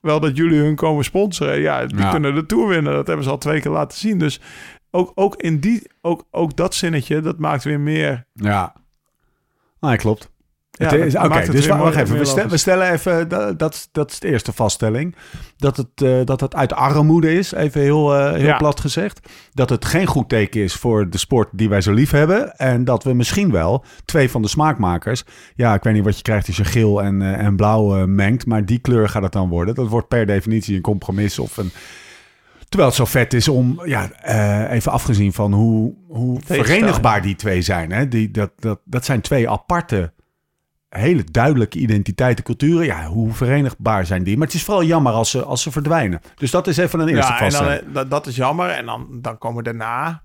wel 0.00 0.20
dat 0.20 0.36
jullie 0.36 0.60
hun 0.60 0.74
komen 0.76 1.04
sponsoren. 1.04 1.60
Ja, 1.60 1.86
die 1.86 1.98
Ja. 1.98 2.10
kunnen 2.10 2.34
de 2.34 2.46
Tour 2.46 2.68
winnen. 2.68 2.92
Dat 2.92 3.06
hebben 3.06 3.24
ze 3.24 3.30
al 3.30 3.38
twee 3.38 3.60
keer 3.60 3.70
laten 3.72 3.98
zien. 3.98 4.18
Dus 4.18 4.40
ook, 4.90 5.12
ook 5.14 5.36
in 5.36 5.58
die, 5.60 5.90
ook, 6.00 6.24
ook 6.30 6.56
dat 6.56 6.74
zinnetje, 6.74 7.20
dat 7.20 7.38
maakt 7.38 7.64
weer 7.64 7.80
meer... 7.80 8.26
Ja. 8.32 8.74
Nee, 9.80 9.96
klopt. 9.96 10.30
Ja, 10.78 10.86
Oké, 10.86 10.96
dus 11.50 11.66
wacht 11.66 11.96
even. 11.96 12.18
We, 12.18 12.24
stel- 12.24 12.58
stellen 12.58 12.92
even, 12.92 13.28
dat, 13.28 13.88
dat, 13.92 14.10
is 14.10 14.18
de 14.18 14.28
eerste 14.28 14.52
vaststelling. 14.52 15.16
Dat 15.56 15.76
het, 15.76 15.86
eh, 15.94 16.20
dat 16.24 16.40
het 16.40 16.54
uit 16.54 16.72
armoede 16.72 17.32
is, 17.34 17.52
even 17.52 17.80
heel, 17.80 18.14
eh, 18.14 18.32
heel 18.32 18.46
Ja. 18.46 18.56
plat 18.56 18.80
gezegd. 18.80 19.28
Dat 19.52 19.70
het 19.70 19.84
geen 19.84 20.06
goed 20.06 20.28
teken 20.28 20.60
is 20.62 20.74
voor 20.74 21.10
de 21.10 21.18
sport 21.18 21.48
die 21.52 21.68
wij 21.68 21.80
zo 21.80 21.92
lief 21.92 22.10
hebben. 22.10 22.56
En 22.56 22.84
dat 22.84 23.04
we 23.04 23.12
misschien 23.12 23.50
wel 23.50 23.84
twee 24.04 24.30
van 24.30 24.42
de 24.42 24.48
smaakmakers. 24.48 25.24
Ja, 25.54 25.74
ik 25.74 25.82
weet 25.82 25.94
niet 25.94 26.04
wat 26.04 26.16
je 26.16 26.22
krijgt 26.22 26.46
als 26.46 26.56
je 26.56 26.64
geel 26.64 27.02
en, 27.02 27.22
eh, 27.22 27.46
en 27.46 27.56
blauw 27.56 28.06
mengt. 28.06 28.46
Maar 28.46 28.64
die 28.64 28.78
kleur 28.78 29.08
gaat 29.08 29.22
het 29.22 29.32
dan 29.32 29.48
worden. 29.48 29.74
Dat 29.74 29.88
wordt 29.88 30.08
per 30.08 30.26
definitie 30.26 30.76
een 30.76 30.82
compromis 30.82 31.38
of 31.38 31.56
een. 31.56 31.70
Terwijl 32.68 32.90
het 32.90 32.98
zo 33.00 33.04
vet 33.04 33.32
is 33.34 33.48
om, 33.48 33.80
ja, 33.84 34.10
even 34.70 34.92
afgezien 34.92 35.32
van 35.32 35.52
hoe, 35.52 35.94
hoe 36.08 36.40
verenigbaar 36.44 37.22
die 37.22 37.36
twee 37.36 37.62
zijn. 37.62 37.92
Hè? 37.92 38.08
Die, 38.08 38.30
dat, 38.30 38.50
dat, 38.58 38.80
dat 38.84 39.04
zijn 39.04 39.20
twee 39.20 39.50
aparte 39.50 40.12
hele 41.00 41.24
duidelijke 41.24 41.78
identiteiten, 41.78 42.44
culturen. 42.44 42.84
Ja, 42.86 43.06
hoe 43.06 43.32
verenigbaar 43.32 44.06
zijn 44.06 44.22
die? 44.22 44.36
Maar 44.36 44.46
het 44.46 44.56
is 44.56 44.64
vooral 44.64 44.84
jammer 44.84 45.12
als 45.12 45.30
ze, 45.30 45.44
als 45.44 45.62
ze 45.62 45.70
verdwijnen. 45.70 46.20
Dus 46.34 46.50
dat 46.50 46.66
is 46.66 46.76
even 46.76 47.00
een 47.00 47.08
eerste 47.08 47.32
Ja, 47.32 47.40
en 47.40 47.50
dan, 47.50 48.02
eh, 48.04 48.10
dat, 48.10 48.26
is 48.26 48.36
jammer. 48.36 48.68
En 48.68 48.86
dan, 48.86 49.06
dan 49.12 49.38
komen 49.38 49.64
daarna 49.64 50.22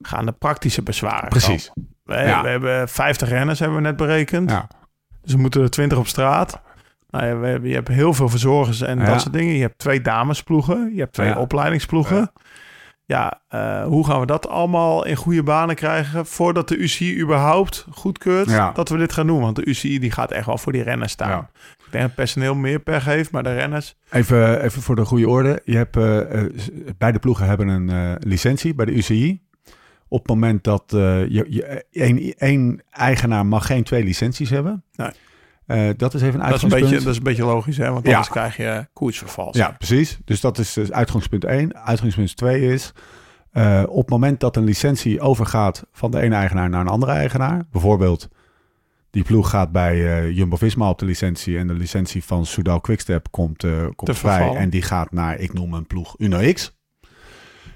gaan 0.00 0.26
de 0.26 0.32
praktische 0.32 0.82
bezwaren 0.82 1.28
Precies. 1.28 1.70
komen. 1.74 1.90
We, 2.04 2.14
Ja. 2.14 2.42
we 2.42 2.48
hebben 2.48 2.88
50 2.88 3.28
renners, 3.28 3.58
hebben 3.58 3.76
we 3.76 3.82
net 3.84 3.96
berekend. 3.96 4.50
Ja. 4.50 4.66
Dus 5.22 5.32
we 5.32 5.38
moeten 5.38 5.62
er 5.62 5.70
20 5.70 5.98
op 5.98 6.06
straat. 6.06 6.60
Nou 7.10 7.26
ja, 7.26 7.36
we 7.38 7.46
hebben, 7.46 7.68
je 7.68 7.74
hebt 7.74 7.88
heel 7.88 8.14
veel 8.14 8.28
verzorgers 8.28 8.80
en 8.80 8.98
Ja. 8.98 9.04
dat 9.04 9.20
soort 9.20 9.32
dingen. 9.32 9.54
Je 9.54 9.60
hebt 9.60 9.78
twee 9.78 10.00
damesploegen. 10.00 10.90
Je 10.94 11.00
hebt 11.00 11.12
twee 11.12 11.28
Ja. 11.28 11.38
opleidingsploegen. 11.38 12.32
Ja, 13.10 13.40
eh, 13.48 13.84
hoe 13.84 14.06
gaan 14.06 14.20
we 14.20 14.26
dat 14.26 14.48
allemaal 14.48 15.06
in 15.06 15.16
goede 15.16 15.42
banen 15.42 15.74
krijgen... 15.74 16.26
voordat 16.26 16.68
de 16.68 16.76
UCI 16.76 17.20
überhaupt 17.20 17.86
goedkeurt 17.90 18.50
Ja. 18.50 18.72
dat 18.72 18.88
we 18.88 18.96
dit 18.96 19.12
gaan 19.12 19.26
doen? 19.26 19.40
Want 19.40 19.56
de 19.56 19.66
UCI 19.66 19.98
die 19.98 20.10
gaat 20.10 20.30
echt 20.30 20.46
wel 20.46 20.58
voor 20.58 20.72
die 20.72 20.82
renners 20.82 21.12
staan. 21.12 21.28
Ja. 21.28 21.50
Ik 21.62 21.76
denk 21.78 21.92
dat 21.92 22.02
het 22.02 22.14
personeel 22.14 22.54
meer 22.54 22.78
pech 22.78 23.04
heeft, 23.04 23.30
maar 23.30 23.42
de 23.42 23.54
renners... 23.54 23.96
Even, 24.10 24.62
even 24.62 24.82
voor 24.82 24.96
de 24.96 25.04
goede 25.04 25.28
orde. 25.28 25.62
Je 25.64 25.76
hebt, 25.76 25.96
eh, 25.96 26.42
eh, 26.42 26.50
beide 26.98 27.18
ploegen 27.18 27.46
hebben 27.46 27.68
een 27.68 28.16
licentie 28.26 28.74
bij 28.74 28.86
de 28.86 28.92
UCI. 28.92 29.40
Op 30.08 30.18
het 30.18 30.28
moment 30.28 30.64
dat 30.64 30.84
je, 30.88 31.46
je, 31.48 31.84
één, 31.90 32.34
één 32.38 32.82
eigenaar 32.90 33.46
mag 33.46 33.66
geen 33.66 33.84
twee 33.84 34.04
licenties 34.04 34.50
hebben. 34.50 34.84
Nee. 34.96 35.10
Eh, 35.70 35.88
dat 35.96 36.14
is 36.14 36.22
even 36.22 36.40
een 36.40 36.46
Dat 36.48 36.54
is, 36.56 36.62
een 36.62 36.72
uitgangspunt. 36.72 36.80
beetje, 36.82 36.98
dat 37.04 37.12
is 37.12 37.16
een 37.16 37.22
beetje 37.22 37.44
logisch, 37.44 37.76
hè? 37.76 37.90
Want 37.90 38.04
Ja. 38.06 38.10
anders 38.10 38.28
krijg 38.30 38.56
je 38.56 38.88
koersvervals. 38.92 39.56
Ja, 39.56 39.70
precies. 39.78 40.18
Dus 40.24 40.40
dat 40.40 40.58
is 40.58 40.72
dus 40.72 40.92
uitgangspunt 40.92 41.44
1. 41.44 41.76
Uitgangspunt 41.84 42.36
2 42.36 42.60
is... 42.72 42.92
eh, 43.52 43.82
op 43.88 44.00
het 44.00 44.08
moment 44.10 44.40
dat 44.40 44.56
een 44.56 44.64
licentie 44.64 45.20
overgaat 45.20 45.86
van 45.92 46.10
de 46.10 46.20
ene 46.20 46.34
eigenaar 46.34 46.70
naar 46.70 46.80
een 46.80 46.88
andere 46.88 47.12
eigenaar... 47.12 47.62
bijvoorbeeld 47.72 48.28
die 49.10 49.22
ploeg 49.22 49.50
gaat 49.50 49.72
bij 49.72 49.94
eh, 50.20 50.36
Jumbo-Visma 50.36 50.88
op 50.88 50.98
de 50.98 51.04
licentie... 51.06 51.58
en 51.58 51.66
de 51.66 51.74
licentie 51.74 52.24
van 52.24 52.46
Soudal 52.46 52.80
Quickstep 52.80 53.26
komt, 53.30 53.64
eh 53.64 53.86
komt 53.96 54.18
vrij... 54.18 54.54
en 54.54 54.70
die 54.70 54.82
gaat 54.82 55.12
naar, 55.12 55.38
ik 55.38 55.52
noem 55.52 55.74
een 55.74 55.86
ploeg 55.86 56.14
Uno 56.18 56.52
X... 56.52 56.76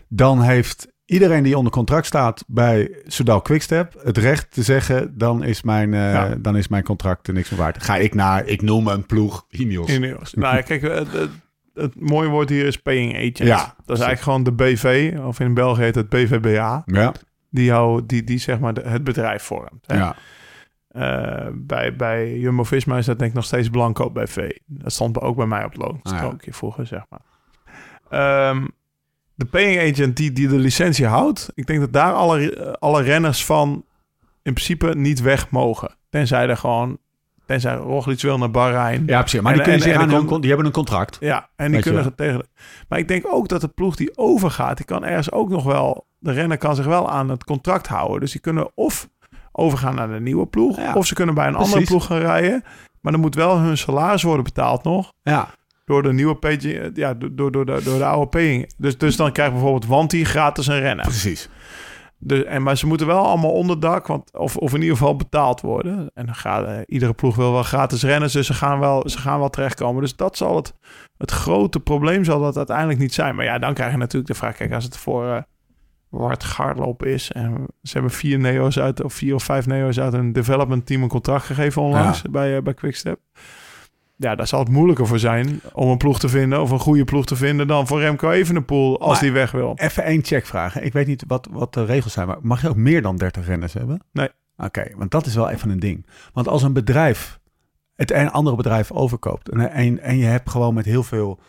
dan 0.09 0.43
heeft 0.43 0.93
iedereen 1.05 1.43
die 1.43 1.57
onder 1.59 1.73
contract 1.73 2.07
staat 2.07 2.45
bij 2.47 2.91
Soudal 3.07 3.41
Quickstep... 3.43 3.95
het 4.05 4.19
recht 4.19 4.53
te 4.53 4.63
zeggen, 4.63 5.19
dan 5.19 5.43
is 5.43 5.63
mijn, 5.63 5.95
eh, 5.95 6.13
Ja. 6.13 6.35
dan 6.39 6.57
is 6.57 6.69
mijn 6.69 6.83
contract 6.85 7.33
niks 7.33 7.51
meer 7.51 7.61
waard. 7.61 7.83
Ga 7.83 7.97
ik 7.97 8.15
naar, 8.15 8.47
ik 8.47 8.63
noem 8.63 8.89
een 8.89 9.07
ploeg 9.07 9.47
Ineos. 9.51 9.89
Ineos. 9.91 10.35
nou 10.35 10.57
ja, 10.57 10.63
kijk, 10.63 10.83
het, 10.83 11.13
het, 11.13 11.31
het 11.75 12.01
mooie 12.01 12.29
woord 12.29 12.49
hier 12.49 12.67
is 12.67 12.77
paying 12.77 13.15
agent. 13.15 13.39
Ja. 13.39 13.75
Dat 13.85 13.97
is 13.99 14.05
eigenlijk 14.05 14.21
gewoon 14.21 14.43
de 14.43 14.53
BV, 14.53 15.15
of 15.25 15.41
in 15.41 15.55
België 15.55 15.83
heet 15.83 15.95
het 15.95 16.09
BVBA, 16.09 16.83
Ja, 16.87 17.13
die, 17.51 17.65
jou, 17.65 18.07
die, 18.07 18.25
die 18.25 18.39
zeg 18.39 18.59
maar 18.59 18.75
de- 18.75 18.89
het 18.89 19.05
bedrijf 19.05 19.43
vormt. 19.43 19.87
Hè? 19.87 19.97
ja. 19.97 20.17
Eh, 20.89 21.49
bij, 21.55 21.97
bij 21.97 22.39
Jumbo-Visma 22.39 22.99
is 22.99 23.07
dat 23.07 23.19
denk 23.19 23.31
ik 23.31 23.37
nog 23.37 23.45
steeds 23.45 23.69
Blanco 23.69 24.11
BV. 24.11 24.51
Dat 24.67 24.93
stond 24.93 25.21
ook 25.21 25.37
bij 25.37 25.47
mij 25.47 25.65
op 25.65 25.77
loonstrookje 25.77 26.53
vroeger, 26.53 26.87
zeg 26.87 27.03
maar. 27.09 27.21
Ehm, 28.11 28.65
de 29.35 29.45
paying 29.45 29.93
agent 29.93 30.17
die, 30.17 30.33
die 30.33 30.49
de 30.49 30.59
licentie 30.59 31.07
houdt, 31.07 31.51
ik 31.55 31.67
denk 31.67 31.81
dat 31.81 31.93
daar 31.93 32.13
alle, 32.13 32.77
alle 32.79 33.03
renners 33.03 33.45
van 33.45 33.85
in 34.43 34.53
principe 34.53 34.95
niet 34.97 35.21
weg 35.21 35.51
mogen. 35.51 35.97
Tenzij 36.11 36.49
er 36.49 36.57
gewoon, 36.57 36.99
tenzij 37.47 37.75
Roglic 37.77 38.21
wil 38.21 38.39
naar 38.39 38.51
Bahrein. 38.51 39.03
Ja, 39.07 39.21
precies. 39.21 39.41
Maar 39.41 39.53
En- 39.53 39.59
die, 39.59 39.67
kunnen 39.67 39.87
en- 39.89 40.01
aan 40.01 40.29
hun 40.29 40.41
die 40.41 40.49
hebben 40.49 40.67
een 40.67 40.73
contract. 40.73 41.17
Ja, 41.21 41.49
en 41.57 41.73
die 41.73 41.81
kunnen 41.81 42.05
het 42.05 42.17
tegen. 42.17 42.47
Maar 42.89 42.99
ik 42.99 43.09
denk 43.09 43.27
ook 43.27 43.49
dat 43.49 43.61
de 43.61 43.69
ploeg 43.69 43.97
die 43.97 44.17
overgaat, 44.19 44.77
die 44.77 44.87
kan 44.87 45.05
ergens 45.05 45.31
ook 45.33 45.49
nog 45.49 45.65
wel. 45.65 46.07
De 46.19 46.33
renner 46.33 46.59
kan 46.59 46.75
zich 46.77 46.87
wel 46.87 47.11
aan 47.11 47.29
het 47.29 47.45
contract 47.45 47.87
houden. 47.87 48.21
Dus 48.21 48.33
die 48.33 48.41
kunnen 48.41 48.71
of 48.75 49.09
overgaan 49.53 49.95
naar 49.95 50.09
de 50.09 50.21
nieuwe 50.21 50.47
ploeg, 50.47 50.77
Ja, 50.77 50.95
of 50.95 51.07
ze 51.07 51.15
kunnen 51.15 51.35
bij 51.35 51.47
een 51.47 51.55
andere 51.55 51.85
ploeg 51.85 52.07
gaan 52.07 52.19
rijden. 52.19 52.63
Maar 53.01 53.13
dan 53.13 53.21
moet 53.21 53.35
wel 53.35 53.59
hun 53.59 53.79
salaris 53.79 54.23
worden 54.23 54.45
betaald 54.45 54.85
nog. 54.85 55.13
Ja, 55.23 55.49
Door 55.85 56.03
de 56.03 56.13
nieuwe 56.13 56.35
page, 56.35 56.91
ja, 56.95 57.15
door, 57.15 57.35
door, 57.35 57.53
door, 57.53 57.67
de, 57.67 57.81
door 57.85 57.99
de 57.99 58.05
oude 58.05 58.27
paying. 58.27 58.73
Dus, 58.77 58.99
dus 58.99 59.17
dan 59.17 59.33
krijgt 59.33 59.53
bijvoorbeeld 59.53 59.87
Wanty 59.87 60.25
gratis 60.25 60.67
een 60.67 60.81
rennen. 60.81 61.05
precies. 61.05 61.49
Dus, 62.19 62.45
en, 62.45 62.63
maar 62.63 62.77
ze 62.77 62.87
moeten 62.87 63.07
wel 63.07 63.27
allemaal 63.27 63.53
onderdak, 63.53 64.07
want, 64.07 64.33
of, 64.33 64.57
of 64.57 64.75
in 64.75 64.81
ieder 64.81 64.97
geval 64.97 65.17
betaald 65.17 65.61
worden. 65.61 66.11
En 66.15 66.27
dan 66.27 66.35
gaat, 66.35 66.67
eh, 66.67 66.79
iedere 66.87 67.13
ploeg 67.13 67.37
wil 67.37 67.53
wel 67.53 67.63
gratis 67.63 68.03
rennen, 68.03 68.33
dus 68.33 68.47
ze 68.47 68.55
gaan 68.55 68.79
wel, 68.79 69.09
ze 69.09 69.19
gaan 69.19 69.39
wel 69.39 69.51
terechtkomen. 69.51 70.03
Dus 70.03 70.17
dat 70.17 70.37
zal 70.37 70.57
het, 70.57 70.75
het 71.17 71.31
grote 71.31 71.81
probleem 71.81 72.25
zal 72.25 72.41
dat 72.41 72.57
uiteindelijk 72.57 72.99
niet 72.99 73.15
zijn. 73.15 73.35
Maar 73.35 73.45
ja, 73.45 73.59
dan 73.59 73.75
krijg 73.75 73.93
je 73.93 73.99
natuurlijk 73.99 74.33
de 74.33 74.39
vraag, 74.39 74.57
kijk, 74.57 74.73
als 74.73 74.85
het 74.85 74.97
voor 74.97 75.27
eh 75.27 75.43
Wart 76.09 76.45
Gaardloop 76.45 77.05
is... 77.05 77.33
en 77.33 77.67
ze 77.83 77.93
hebben 77.93 78.11
vier 78.11 78.39
neo's 78.39 78.79
uit, 78.79 79.03
of 79.03 79.15
vier 79.15 79.35
of 79.35 79.43
vijf 79.43 79.67
neo's 79.67 79.99
uit 79.99 80.13
een 80.13 80.33
development 80.33 80.87
team 80.87 81.03
een 81.03 81.09
contract 81.09 81.45
gegeven 81.45 81.83
onlangs 81.83 82.23
bij, 82.23 82.57
eh, 82.57 82.63
bij 82.63 82.75
Quickstep. 82.75 83.21
Ja, 84.17 84.35
daar 84.35 84.47
zal 84.47 84.59
het 84.59 84.69
moeilijker 84.69 85.07
voor 85.07 85.19
zijn 85.19 85.61
om 85.73 85.89
een 85.89 85.99
ploeg 85.99 86.19
te 86.19 86.29
vinden... 86.29 86.61
of 86.61 86.71
een 86.71 86.79
goede 86.79 87.05
ploeg 87.05 87.27
te 87.27 87.37
vinden 87.37 87.67
dan 87.67 87.87
voor 87.87 88.01
Remco 88.01 88.31
Evenepoel 88.31 89.01
als 89.01 89.21
die 89.21 89.33
weg 89.33 89.51
wil. 89.51 89.73
Even 89.77 90.05
één 90.05 90.25
check 90.25 90.47
vragen. 90.47 90.85
Ik 90.85 90.93
weet 90.93 91.07
niet 91.07 91.25
wat, 91.27 91.49
wat 91.51 91.75
de 91.75 91.85
regels 91.85 92.13
zijn, 92.13 92.27
maar 92.27 92.39
mag 92.43 92.63
je 92.63 92.69
ook 92.69 92.77
meer 92.77 93.03
dan 93.03 93.17
30 93.17 93.47
renners 93.47 93.73
hebben? 93.73 94.05
Nee. 94.13 94.29
Oké, 94.57 94.91
want 94.97 95.11
dat 95.11 95.27
is 95.27 95.35
wel 95.35 95.51
even 95.51 95.71
een 95.71 95.81
ding. 95.81 96.07
Want 96.33 96.49
als 96.49 96.63
een 96.63 96.73
bedrijf 96.73 97.39
het 97.95 98.13
een 98.13 98.31
andere 98.31 98.57
bedrijf 98.57 98.93
overkoopt 98.93 99.49
en, 99.49 99.71
en, 99.71 100.01
en 100.01 100.17
je 100.17 100.25
hebt 100.25 100.51
gewoon 100.51 100.75
met 100.75 100.85
heel 100.85 101.03
veel 101.03 101.41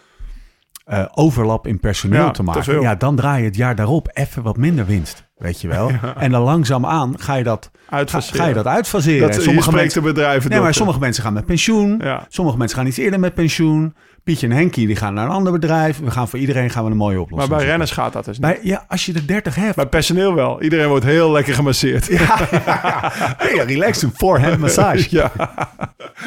eh, 0.85 1.05
overlap 1.13 1.67
in 1.67 1.79
personeel 1.79 2.21
Ja, 2.23 2.31
te 2.31 2.43
maken, 2.43 2.81
ja, 2.81 2.95
dan 2.95 3.15
draai 3.15 3.39
je 3.41 3.45
het 3.47 3.55
jaar 3.55 3.75
daarop 3.75 4.09
even 4.13 4.43
wat 4.43 4.57
minder 4.57 4.85
winst. 4.85 5.23
weet 5.37 5.61
je 5.61 5.67
wel. 5.67 5.91
En 6.17 6.31
dan 6.31 6.41
langzaamaan 6.41 7.19
ga 7.19 7.33
je 7.35 7.43
dat, 7.43 7.71
Uitfaseren. 7.89 8.39
ga 8.41 8.47
je 8.47 8.53
dat 8.53 8.67
uitfaseren. 8.67 9.31
Dat, 9.31 9.41
sommige 9.41 9.71
mensen, 9.71 10.03
bedrijven 10.03 10.49
nee, 10.49 10.59
maar 10.59 10.73
sommige 10.73 10.99
mensen 10.99 11.23
gaan 11.23 11.33
met 11.33 11.45
pensioen. 11.45 11.99
Ja. 12.03 12.25
Sommige 12.29 12.57
mensen 12.57 12.77
gaan 12.77 12.87
iets 12.87 12.97
eerder 12.97 13.19
met 13.19 13.33
pensioen. 13.33 13.95
Pietje 14.25 14.47
en 14.47 14.53
Henkie 14.55 14.87
die 14.87 14.95
gaan 14.95 15.13
naar 15.13 15.25
een 15.25 15.31
ander 15.31 15.51
bedrijf. 15.51 15.99
We 15.99 16.11
gaan 16.11 16.27
voor 16.27 16.39
iedereen 16.39 16.69
gaan 16.69 16.83
we 16.85 16.91
een 16.91 16.97
mooie 16.97 17.13
Maar 17.13 17.23
oplossing. 17.23 17.49
bij 17.49 17.59
zoeken. 17.59 17.67
renners 17.77 17.91
gaat 17.91 18.13
dat 18.13 18.25
dus 18.25 18.39
niet. 18.39 18.47
Bij, 18.47 18.59
ja, 18.61 18.85
als 18.87 19.05
je 19.05 19.13
er 19.13 19.27
30 19.27 19.55
hebt. 19.55 19.75
Bij 19.75 19.87
personeel 19.87 20.33
wel. 20.33 20.61
Iedereen 20.61 20.87
wordt 20.87 21.05
heel 21.05 21.31
lekker 21.31 21.53
gemasseerd. 21.53 22.05
Ja, 22.05 22.37
ja, 23.55 23.63
relax, 23.63 24.01
een 24.01 24.13
forehand 24.15 24.59
massage. 24.59 25.07
Ja. 25.15 25.31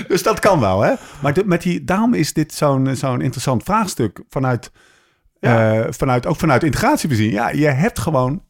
Dus 0.09 0.23
dat 0.23 0.39
kan 0.41 0.61
wel, 0.61 0.81
hè? 0.81 0.93
Maar 1.21 1.33
de- 1.33 1.45
met 1.47 1.63
die, 1.63 1.85
daarom 1.85 2.15
is 2.15 2.33
dit 2.33 2.55
zo'n 2.55 2.97
zo'n 2.97 3.21
interessant 3.21 3.63
vraagstuk 3.63 4.23
vanuit, 4.29 4.71
Ja. 5.41 5.73
eh, 5.81 5.87
vanuit, 5.91 6.27
ook 6.27 6.37
vanuit 6.37 6.63
integratie 6.65 7.09
bezien. 7.09 7.31
Ja, 7.31 7.49
je 7.51 7.67
hebt 7.67 7.99
gewoon, 7.99 8.43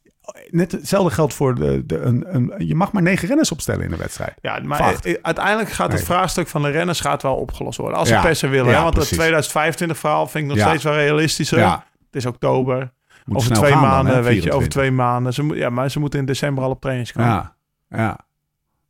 net 0.51 0.72
hetzelfde 0.72 1.14
geldt 1.14 1.35
voor 1.35 1.55
de, 1.55 1.83
de 1.87 1.99
een, 2.01 2.24
een, 2.35 2.55
je 2.66 2.74
mag 2.74 2.93
maar 2.93 3.03
negen 3.03 3.29
renners 3.29 3.53
opstellen 3.53 3.85
in 3.85 3.93
een 3.93 3.99
wedstrijd. 3.99 4.35
Ja, 4.41 4.61
maar 4.62 4.95
u- 5.05 5.18
uiteindelijk 5.22 5.70
gaat 5.70 5.87
het 5.87 5.97
Nee. 5.97 6.05
vraagstuk 6.05 6.49
van 6.49 6.62
de 6.62 6.70
renners 6.70 7.01
gaat 7.01 7.22
wel 7.22 7.35
opgelost 7.35 7.79
worden. 7.79 7.99
Als 7.99 8.09
ze 8.09 8.14
Ja. 8.14 8.20
per 8.22 8.37
se 8.37 8.49
willen. 8.49 8.70
Ja, 8.70 8.76
hè? 8.76 8.83
Want 8.83 8.97
het 8.97 9.09
2025 9.09 9.99
verhaal 9.99 10.26
vind 10.26 10.45
ik 10.45 10.51
nog 10.51 10.59
Ja. 10.59 10.68
steeds 10.68 10.85
wel 10.85 10.95
realistischer. 10.95 11.59
Ja. 11.59 11.85
Het 12.07 12.16
is 12.16 12.26
oktober. 12.26 12.93
Moet 13.24 13.37
over 13.37 13.49
snel 13.49 13.61
twee 13.61 13.72
dan, 13.72 13.81
maanden, 13.83 14.12
weet 14.14 14.22
je, 14.24 14.29
24. 14.31 14.55
over 14.55 14.68
twee 14.68 14.91
maanden. 14.91 15.33
Ze, 15.35 15.43
moet- 15.43 15.57
ja, 15.57 15.70
maar 15.70 15.91
ze 15.91 15.99
moeten 16.01 16.18
in 16.20 16.26
december 16.26 16.64
al 16.64 16.70
op 16.70 16.81
trainings 16.81 17.12
komen. 17.12 17.31
Ja, 17.31 17.55
ja. 17.89 18.07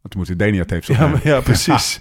Want 0.01 0.12
we 0.12 0.16
moeten 0.18 0.39
Denia 0.39 0.64
tapes 0.64 0.86
Ja, 0.86 0.93
opnemen. 0.95 1.20
maar- 1.24 1.32
ja, 1.34 1.41
precies. 1.51 2.01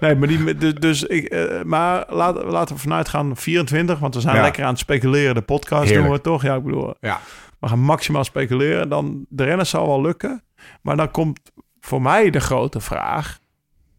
Nee, 0.00 0.14
maar 0.16 0.28
die, 0.28 0.56
dus, 0.56 0.74
dus 0.74 1.02
ik, 1.02 1.24
eh, 1.24 1.62
maar 1.62 2.04
laten, 2.08 2.44
laten 2.44 2.74
we 2.74 2.80
vanuit 2.80 3.08
gaan 3.08 3.36
24, 3.36 3.98
want 3.98 4.14
we 4.14 4.20
zijn 4.20 4.36
Ja. 4.36 4.42
lekker 4.42 4.62
aan 4.64 4.70
het 4.70 4.78
speculeren. 4.78 5.34
De 5.34 5.40
podcast 5.42 5.82
Heerlijk. 5.84 6.04
doen 6.06 6.14
we 6.16 6.20
toch? 6.20 6.42
Ja, 6.42 6.54
ik 6.54 6.62
bedoel, 6.64 6.94
Ja. 7.00 7.20
We 7.64 7.70
gaan 7.70 7.80
maximaal 7.80 8.24
speculeren. 8.24 8.88
Dan 8.88 9.24
de 9.28 9.44
renners 9.44 9.70
zal 9.70 9.86
wel 9.86 10.00
lukken, 10.02 10.42
maar 10.82 10.96
dan 10.96 11.10
komt 11.10 11.40
voor 11.80 12.02
mij 12.02 12.30
de 12.30 12.40
grote 12.40 12.80
vraag: 12.80 13.38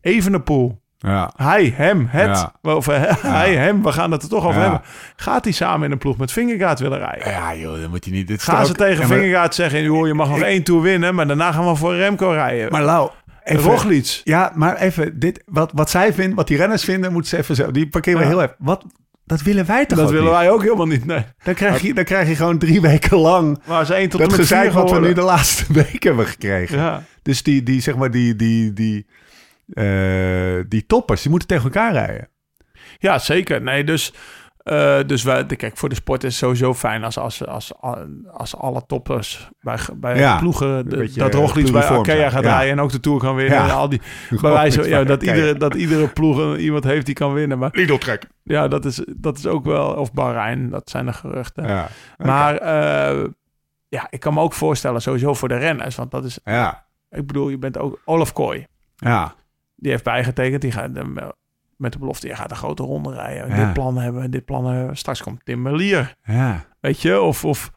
Evenepoel. 0.01 0.83
Ja. 0.97 1.31
Hij, 1.35 1.73
hem, 1.75 2.07
het. 2.09 2.49
Ja. 2.61 2.73
Of, 2.75 2.87
eh, 2.87 3.01
hij, 3.41 3.55
hem, 3.55 3.83
we 3.83 3.91
gaan 3.91 4.11
het 4.11 4.23
er 4.23 4.29
toch 4.29 4.45
over 4.45 4.55
Ja. 4.61 4.61
hebben. 4.61 4.81
Gaat 5.15 5.43
hij 5.43 5.53
samen 5.53 5.85
in 5.85 5.91
een 5.91 5.97
ploeg 5.97 6.17
met 6.17 6.31
Vingegaard 6.31 6.79
willen 6.79 6.97
rijden? 6.99 7.31
Ja, 7.31 7.55
joh, 7.55 7.81
dan 7.81 7.89
moet 7.89 8.03
hij 8.05 8.13
niet. 8.13 8.27
Dit 8.27 8.41
Gaan 8.43 8.65
ze 8.65 8.71
ook- 8.71 8.77
tegen 8.77 9.07
Vingegaard 9.07 9.55
zeggen, 9.55 9.83
joh, 9.83 10.07
je 10.07 10.13
mag 10.13 10.29
nog 10.29 10.39
één 10.39 10.63
tour 10.63 10.81
winnen, 10.81 11.15
maar 11.15 11.27
daarna 11.27 11.51
gaan 11.51 11.65
we 11.67 11.75
voor 11.75 11.95
Remco 11.95 12.29
rijden. 12.29 12.71
Maar 12.71 12.83
Lau, 12.83 13.09
even, 13.43 13.63
Roglic. 13.71 14.21
Ja, 14.23 14.51
maar 14.55 14.75
even, 14.77 15.19
dit, 15.19 15.43
wat, 15.45 15.71
wat 15.73 15.89
zij 15.89 16.13
vinden, 16.13 16.35
wat 16.35 16.47
die 16.47 16.57
renners 16.57 16.83
vinden, 16.83 17.11
moeten 17.11 17.29
ze 17.29 17.37
even 17.37 17.55
zo. 17.55 17.71
Die 17.71 17.89
parkeren 17.89 18.19
we 18.19 18.25
Ja. 18.25 18.29
heel 18.31 18.41
even. 18.41 18.55
Wat, 18.59 18.85
dat 19.25 19.41
willen 19.41 19.65
wij 19.65 19.85
toch 19.85 19.97
Dat 19.97 20.07
ook 20.07 20.13
willen 20.13 20.27
niet? 20.27 20.37
wij 20.37 20.49
ook 20.49 20.61
helemaal 20.61 20.85
niet, 20.85 21.05
nee. 21.05 21.23
Dan 21.43 21.53
krijg, 21.53 21.81
je, 21.81 21.93
dan 21.93 22.03
krijg 22.03 22.27
je 22.27 22.35
gewoon 22.35 22.57
drie 22.57 22.81
weken 22.81 23.17
lang 23.17 23.59
Maar 23.65 23.85
ze 23.85 23.93
één 23.93 24.09
tot 24.09 24.19
dat 24.19 24.33
gezeik 24.33 24.71
wat 24.71 24.91
we 24.91 24.99
nu 24.99 25.13
de 25.13 25.21
laatste 25.21 25.73
week 25.83 26.03
hebben 26.03 26.25
gekregen. 26.27 26.77
Ja. 26.77 27.03
Dus 27.21 27.43
die, 27.43 27.63
die, 27.63 27.81
zeg 27.81 27.95
maar, 27.95 28.11
die, 28.11 28.35
die, 28.35 28.73
die, 28.73 29.07
eh, 29.73 30.59
die 30.67 30.85
toppers, 30.85 31.21
die 31.21 31.29
moeten 31.29 31.47
tegen 31.47 31.63
elkaar 31.63 31.91
rijden. 31.91 32.29
ja, 32.99 33.19
zeker. 33.19 33.61
Nee, 33.61 33.83
dus, 33.83 34.13
eh, 34.65 34.99
dus 35.05 35.23
wij, 35.23 35.45
de- 35.45 35.55
kijk, 35.55 35.77
voor 35.77 35.89
de 35.89 35.95
sport 35.95 36.23
is 36.23 36.29
het 36.29 36.39
sowieso 36.39 36.73
fijn 36.73 37.03
als, 37.03 37.17
als, 37.17 37.45
als, 37.45 37.71
als 38.31 38.55
alle 38.57 38.83
toppers 38.87 39.49
bij, 39.59 39.77
bij 39.95 40.17
Ja, 40.17 40.37
ploegen, 40.39 40.89
de- 40.89 40.97
beetje, 40.97 41.19
dat 41.19 41.33
eh, 41.33 41.39
Roglic 41.39 41.71
bij 41.71 41.83
Arkea 41.83 42.29
gaat 42.29 42.43
Ja. 42.43 42.49
rijden 42.55 42.71
en 42.71 42.79
ook 42.79 42.91
de 42.91 42.99
Tour 42.99 43.19
kan 43.19 43.35
winnen. 43.35 43.57
Ja. 43.57 43.63
En 43.63 43.71
al 43.75 43.89
die, 43.89 44.01
bij 44.41 44.51
wijze, 44.51 44.87
ja, 44.89 45.03
dat, 45.03 45.23
iedere, 45.23 45.55
dat 45.57 45.73
iedere 45.73 46.07
ploeg 46.07 46.57
iemand 46.57 46.83
heeft 46.83 47.05
die 47.05 47.15
kan 47.15 47.33
winnen. 47.33 47.57
Maar 47.59 47.69
Lidl 47.73 47.97
trek. 47.97 48.27
ja, 48.43 48.67
dat 48.67 48.85
is, 48.85 49.01
dat 49.15 49.37
is 49.37 49.45
ook 49.47 49.65
wel, 49.65 49.93
of 49.93 50.13
Bahrein, 50.13 50.69
dat 50.69 50.89
zijn 50.89 51.05
de 51.05 51.13
geruchten. 51.13 51.67
Ja. 51.67 51.87
Maar 52.17 52.57
eh, 52.57 53.25
ja, 53.87 54.07
ik 54.09 54.19
kan 54.19 54.33
me 54.33 54.39
ook 54.41 54.53
voorstellen, 54.53 55.01
sowieso 55.01 55.33
voor 55.33 55.47
de 55.47 55.57
renners, 55.57 55.95
want 55.95 56.11
dat 56.11 56.25
is, 56.25 56.39
Ja. 56.43 56.85
ik 57.09 57.27
bedoel, 57.27 57.49
je 57.49 57.57
bent 57.57 57.77
ook 57.77 57.99
Olaf 58.05 58.33
Kooi. 58.33 58.67
Ja. 58.95 59.33
Die 59.75 59.91
heeft 59.91 60.03
bijgetekend. 60.03 60.61
Die 60.61 60.71
gaat 60.71 60.89
met 61.77 61.91
de 61.93 61.99
belofte, 61.99 62.27
je 62.27 62.35
gaat 62.35 62.51
een 62.51 62.57
grote 62.57 62.83
ronde 62.83 63.13
rijden. 63.13 63.49
Ja. 63.49 63.63
Dit 63.65 63.73
plan 63.73 63.97
hebben 63.97 64.21
we, 64.21 64.29
dit 64.29 64.45
plan 64.45 64.65
hebben. 64.65 64.97
Straks 64.97 65.23
komt 65.23 65.45
Tim 65.45 65.61
Merlier, 65.61 66.15
Ja. 66.23 66.65
weet 66.79 67.01
je? 67.01 67.21
Of, 67.21 67.45
of 67.45 67.71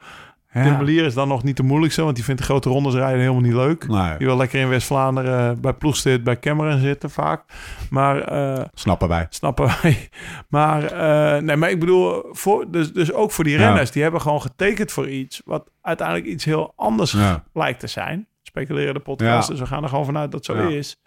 Tim 0.52 0.62
Ja. 0.64 0.76
Merlier 0.76 1.04
is 1.04 1.14
dan 1.14 1.28
nog 1.28 1.42
niet 1.42 1.56
de 1.56 1.62
moeilijkste, 1.62 2.02
want 2.02 2.14
die 2.14 2.24
vindt 2.24 2.40
de 2.40 2.46
grote 2.46 2.68
rondes 2.68 2.94
rijden 2.94 3.20
helemaal 3.20 3.40
niet 3.40 3.52
leuk. 3.52 3.88
Nee, 3.88 4.16
Die 4.18 4.26
wil 4.26 4.36
lekker 4.36 4.60
in 4.60 4.68
West-Vlaanderen 4.68 5.50
eh, 5.50 5.60
bij 5.60 5.72
ploegstid 5.72 6.24
bij 6.24 6.38
Cameron 6.38 6.78
zitten 6.80 7.10
vaak. 7.10 7.44
Maar 7.90 8.20
eh, 8.20 8.64
snappen 8.74 9.08
wij. 9.08 9.26
snappen 9.30 9.66
wij. 9.82 10.08
Maar, 10.48 10.84
eh, 10.84 11.42
nee, 11.42 11.56
maar 11.56 11.70
ik 11.70 11.80
bedoel, 11.80 12.24
voor, 12.30 12.70
dus, 12.70 12.92
dus 12.92 13.12
ook 13.12 13.30
voor 13.32 13.44
die 13.44 13.56
renners, 13.56 13.90
die 13.90 14.02
hebben 14.02 14.20
gewoon 14.20 14.40
getekend 14.42 14.92
voor 14.92 15.08
iets 15.08 15.42
wat 15.44 15.70
uiteindelijk 15.82 16.26
iets 16.26 16.44
heel 16.44 16.72
anders 16.76 17.16
lijkt 17.52 17.80
te 17.80 17.86
zijn. 17.86 18.26
Speculeren 18.42 18.94
de 18.94 19.00
podcast, 19.00 19.48
dus 19.48 19.58
we 19.60 19.66
gaan 19.66 19.82
er 19.82 19.88
gewoon 19.88 20.04
vanuit 20.04 20.32
dat 20.32 20.44
zo 20.44 20.54
is. 20.68 21.00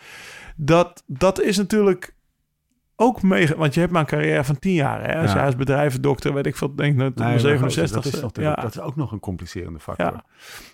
Dat, 0.55 1.03
dat 1.07 1.41
is 1.41 1.57
natuurlijk 1.57 2.15
ook 3.01 3.21
mee, 3.21 3.47
want 3.57 3.73
je 3.73 3.79
hebt 3.79 3.91
maar 3.91 4.01
een 4.01 4.07
carrière 4.07 4.43
van 4.43 4.59
10 4.59 4.73
jaar. 4.73 5.01
Hè? 5.03 5.15
Als 5.21 5.31
Ja. 5.31 5.35
jij 5.37 5.45
als 5.45 5.55
weet 6.33 6.45
ik 6.45 6.55
veel, 6.55 6.75
denk 6.75 6.95
nou, 6.95 7.09
tot 7.09 7.19
Nee, 7.25 7.27
mijn 7.43 7.59
maar 7.59 7.71
67 7.71 8.03
Dat 8.03 8.13
is, 8.13 8.21
nog, 8.21 8.31
ja. 8.55 8.61
dat 8.61 8.71
is 8.75 8.79
ook 8.79 8.95
nog 8.95 9.11
een 9.11 9.19
complicerende 9.19 9.79
factor. 9.79 10.05
Ja. 10.05 10.23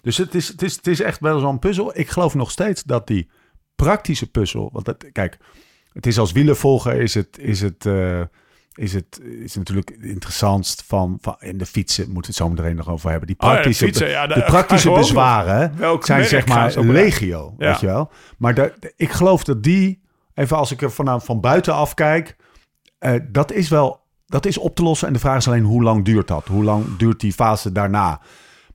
Dus 0.01 0.17
het 0.17 0.35
is, 0.35 0.47
het, 0.47 0.61
is, 0.61 0.75
het 0.75 0.87
is 0.87 1.01
echt 1.01 1.19
wel 1.19 1.39
zo'n 1.39 1.59
puzzel. 1.59 1.97
Ik 1.99 2.09
geloof 2.09 2.33
nog 2.35 2.51
steeds 2.51 2.83
dat 2.83 3.07
die 3.07 3.29
praktische 3.75 4.31
puzzel... 4.31 4.69
Want 4.73 4.85
dat, 4.85 5.05
kijk, 5.11 5.37
het 5.93 6.05
is 6.05 6.19
als 6.19 6.31
wielervolger 6.31 6.93
is 7.01 7.13
het... 7.13 7.37
Is 7.39 7.61
het 7.61 7.85
eh, 7.85 8.21
is 8.73 8.93
het 8.93 9.21
is 9.43 9.55
natuurlijk 9.55 9.89
het 9.89 10.03
interessantst 10.03 10.83
van, 10.87 11.17
van 11.21 11.35
in 11.39 11.57
de 11.57 11.65
fietsen 11.65 12.03
moeten 12.03 12.21
we 12.21 12.27
het 12.27 12.35
zo 12.35 12.49
meteen 12.49 12.75
nog 12.75 12.89
over 12.89 13.09
hebben. 13.09 13.27
Die 13.27 13.35
Oh 13.39 13.43
ja, 13.47 13.49
de 13.49 13.59
praktische, 13.59 13.85
fietsen, 13.85 14.09
ja, 14.09 14.27
de 14.27 14.43
praktische 14.43 14.91
bezwaren 14.91 15.73
zijn 16.05 16.25
zeg 16.25 16.47
maar 16.47 16.79
legio, 16.79 17.55
Ja. 17.57 17.69
weet 17.69 17.79
je 17.79 17.85
wel. 17.85 18.11
Maar 18.37 18.53
de- 18.53 18.93
ik 18.95 19.11
geloof 19.11 19.43
dat 19.43 19.63
die, 19.63 20.01
even 20.37 20.57
als 20.57 20.71
ik 20.71 20.81
er 20.81 20.91
vanaf 20.91 21.25
van 21.25 21.39
buitenaf 21.41 21.93
kijk, 21.93 22.35
eh, 22.99 23.13
dat 23.29 23.51
is 23.51 23.69
wel, 23.69 24.05
dat 24.25 24.45
is 24.45 24.57
op 24.57 24.75
te 24.75 24.83
lossen. 24.83 25.07
En 25.07 25.13
de 25.13 25.19
vraag 25.19 25.37
is 25.37 25.47
alleen 25.47 25.63
hoe 25.63 25.83
lang 25.83 26.05
duurt 26.05 26.27
dat? 26.27 26.47
Hoe 26.47 26.63
lang 26.63 26.97
duurt 26.97 27.19
die 27.19 27.33
fase 27.33 27.71
daarna? 27.71 28.21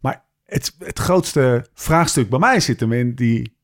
Maar 0.00 0.24
het, 0.44 0.74
het 0.78 0.98
grootste 0.98 1.66
vraagstuk 1.74 2.30
bij 2.30 2.38
mij 2.38 2.60
zit 2.60 2.80
hem 2.80 2.92
in 2.92 3.14
die, 3.14 3.56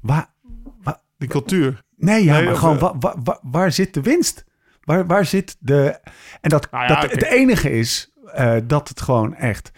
waar, 0.00 0.34
waar- 0.82 1.00
Die 1.18 1.28
cultuur. 1.28 1.82
nee, 1.96 2.24
ja, 2.24 2.32
Nee, 2.34 2.44
maar 2.44 2.56
gewoon 2.56 2.74
eh, 2.76 2.80
wa- 2.82 2.94
wa- 2.98 3.16
wa- 3.24 3.38
waar 3.42 3.72
zit 3.72 3.94
de 3.94 4.00
winst? 4.02 4.44
Waar, 4.84 5.06
waar 5.06 5.24
zit 5.24 5.56
de, 5.58 6.00
en 6.40 6.50
dat, 6.50 6.70
Nou 6.70 6.84
ja, 6.88 7.00
dat 7.00 7.10
het 7.10 7.22
enige 7.22 7.70
is 7.70 8.12
eh, 8.34 8.56
dat 8.64 8.88
het 8.88 9.00
gewoon 9.00 9.34
echt 9.34 9.70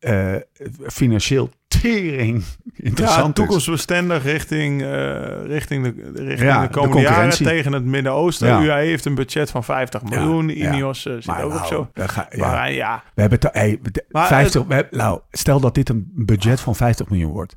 eh, 0.00 0.34
financieel 0.86 1.50
tering 1.68 2.44
Ja, 2.64 2.72
interessant 2.84 3.28
is. 3.28 3.34
toekomstbestendig 3.34 4.22
richting, 4.24 4.82
eh, 4.82 5.44
richting, 5.46 5.84
de, 5.84 6.12
richting 6.14 6.40
Ja, 6.50 6.60
de 6.60 6.66
de 6.68 6.72
komende 6.74 7.02
jaren 7.02 7.36
tegen 7.44 7.72
het 7.72 7.84
Midden-Oosten. 7.84 8.48
Ja. 8.48 8.62
UAE 8.62 8.84
heeft 8.86 9.04
een 9.04 9.14
budget 9.14 9.50
van 9.50 9.64
50 9.64 10.02
miljoen. 10.02 10.48
ja. 10.48 10.72
Ineos 10.72 11.06
eh, 11.06 11.12
zit 11.14 11.26
Maar 11.26 11.42
ook 11.42 11.54
op 11.54 11.64
zo. 11.64 11.90
ga- 11.94 12.26
ja. 12.30 12.50
Maar 12.50 12.72
ja, 12.72 13.02
We 13.14 13.20
hebben 13.20 13.38
het, 13.40 13.52
hey, 13.54 13.78
de- 13.82 14.04
Maar 14.08 14.26
50, 14.26 14.64
we 14.66 14.74
hebben- 14.74 14.98
nou, 14.98 15.20
stel 15.30 15.60
dat 15.60 15.74
dit 15.74 15.88
een 15.88 16.10
budget 16.14 16.60
van 16.60 16.76
50 16.76 17.08
miljoen 17.08 17.32
wordt. 17.32 17.56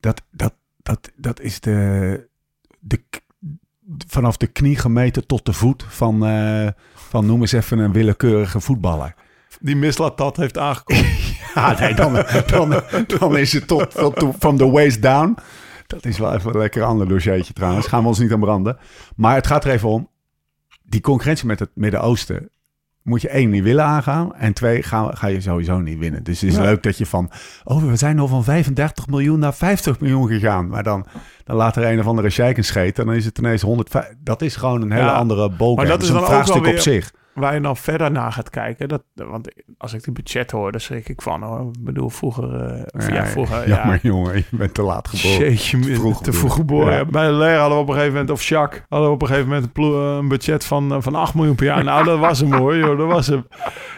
Dat, 0.00 0.22
dat, 0.30 0.54
dat, 0.82 1.10
dat 1.16 1.40
is 1.40 1.60
de, 1.60 2.28
de, 2.80 3.00
vanaf 4.06 4.36
de 4.36 4.46
knie 4.46 4.76
gemeten 4.76 5.26
tot 5.26 5.44
de 5.46 5.52
voet 5.52 5.84
van, 5.88 6.18
van 6.94 7.26
noem 7.26 7.40
eens 7.40 7.52
even 7.52 7.78
een 7.78 7.92
willekeurige 7.92 8.60
voetballer. 8.60 9.14
die 9.60 9.76
Mislatat 9.76 10.36
heeft 10.36 10.58
aangekondigd. 10.58 11.32
Ja, 11.54 11.76
nee, 11.80 11.94
dan, 11.94 12.24
dan, 12.46 12.82
dan 13.18 13.36
is 13.36 13.52
het 13.52 13.66
tot, 13.66 13.94
van 14.38 14.56
the 14.56 14.70
waist 14.70 15.02
down. 15.02 15.36
Dat 15.86 16.04
is 16.06 16.18
wel 16.18 16.34
even 16.34 16.50
een 16.52 16.58
lekker 16.58 16.82
ander 16.82 17.08
dossiertje 17.08 17.52
trouwens. 17.52 17.86
Gaan 17.86 18.02
we 18.02 18.08
ons 18.08 18.18
niet 18.18 18.32
aan 18.32 18.40
branden. 18.40 18.76
Maar 19.16 19.34
het 19.34 19.46
gaat 19.46 19.64
er 19.64 19.70
even 19.70 19.88
om. 19.88 20.08
Die 20.82 21.00
concurrentie 21.00 21.46
met 21.46 21.58
het 21.58 21.70
Midden-Oosten 21.74 22.48
moet 23.02 23.20
je 23.20 23.28
één 23.28 23.50
niet 23.50 23.62
willen 23.62 23.84
aangaan. 23.84 24.34
En 24.34 24.52
twee 24.52 24.82
ga, 24.82 25.10
ga 25.14 25.26
je 25.26 25.40
sowieso 25.40 25.78
niet 25.80 25.98
winnen. 25.98 26.22
Dus 26.22 26.40
het 26.40 26.50
is 26.50 26.56
Ja. 26.56 26.62
leuk 26.62 26.82
dat 26.82 26.98
je 26.98 27.06
van... 27.06 27.30
Oh, 27.64 27.82
we 27.84 27.96
zijn 27.96 28.18
al 28.18 28.28
van 28.28 28.44
35 28.44 29.06
miljoen 29.06 29.38
naar 29.38 29.54
50 29.54 30.00
miljoen 30.00 30.28
gegaan. 30.28 30.68
Maar 30.68 30.82
dan, 30.82 31.06
dan 31.44 31.56
laat 31.56 31.76
er 31.76 31.84
een 31.92 31.98
of 31.98 32.06
andere 32.06 32.30
sheik 32.30 32.56
een 32.56 32.64
scheet. 32.64 32.98
En 32.98 33.06
dan 33.06 33.14
is 33.14 33.24
het 33.24 33.38
ineens 33.38 33.62
105. 33.62 34.08
Dat 34.18 34.42
is 34.42 34.56
gewoon 34.56 34.82
een 34.82 34.92
hele 34.92 35.04
Ja. 35.04 35.12
andere 35.14 35.50
bol. 35.50 35.76
Maar 35.76 35.86
dat 35.86 36.02
is 36.02 36.08
een 36.08 36.14
dan 36.14 36.22
ook 36.22 36.28
vraagstuk 36.28 36.66
op 36.66 36.78
zich. 36.78 37.12
Waar 37.34 37.54
je 37.54 37.60
dan 37.60 37.76
verder 37.76 38.10
naar 38.10 38.32
gaat 38.32 38.50
kijken. 38.50 38.88
Dat, 38.88 39.02
want 39.14 39.48
als 39.78 39.92
ik 39.92 40.04
die 40.04 40.12
budget 40.12 40.50
hoor, 40.50 40.72
daar 40.72 40.80
schrik 40.80 41.08
ik 41.08 41.22
van 41.22 41.42
hoor. 41.42 41.60
Ik 41.60 41.84
bedoel, 41.84 42.10
vroeger... 42.10 42.60
eh, 42.60 43.08
ja, 43.08 43.26
vroeger... 43.26 43.68
ja, 43.74 43.84
maar 43.84 43.98
jongen, 44.02 44.36
je 44.36 44.44
bent 44.50 44.74
te 44.74 44.82
laat 44.82 45.08
geboren. 45.08 45.38
Jeetje, 45.38 45.78
Te 45.78 45.94
vroeg 45.94 46.22
te 46.22 46.32
vroeg 46.32 46.54
geboren. 46.54 46.92
Ja. 46.92 47.04
Bij 47.04 47.56
hadden 47.56 47.76
we 47.76 47.82
op 47.82 47.88
een 47.88 47.94
gegeven 47.94 48.12
moment, 48.12 48.30
of 48.30 48.42
Jacques, 48.42 48.82
hadden 48.88 49.08
we 49.08 49.14
op 49.14 49.22
een 49.22 49.28
gegeven 49.28 49.48
moment 49.48 49.70
een, 49.78 49.84
een 49.84 50.28
budget 50.28 50.64
van, 50.64 50.92
eh, 50.92 50.96
van 51.00 51.14
8 51.14 51.34
miljoen 51.34 51.54
per 51.54 51.64
jaar. 51.66 51.84
Nou, 51.94 52.04
dat 52.04 52.18
was 52.18 52.40
hem 52.40 52.52
hoor, 52.52 52.76
joh, 52.76 52.98
dat 52.98 53.06
was 53.06 53.26
hem. 53.26 53.46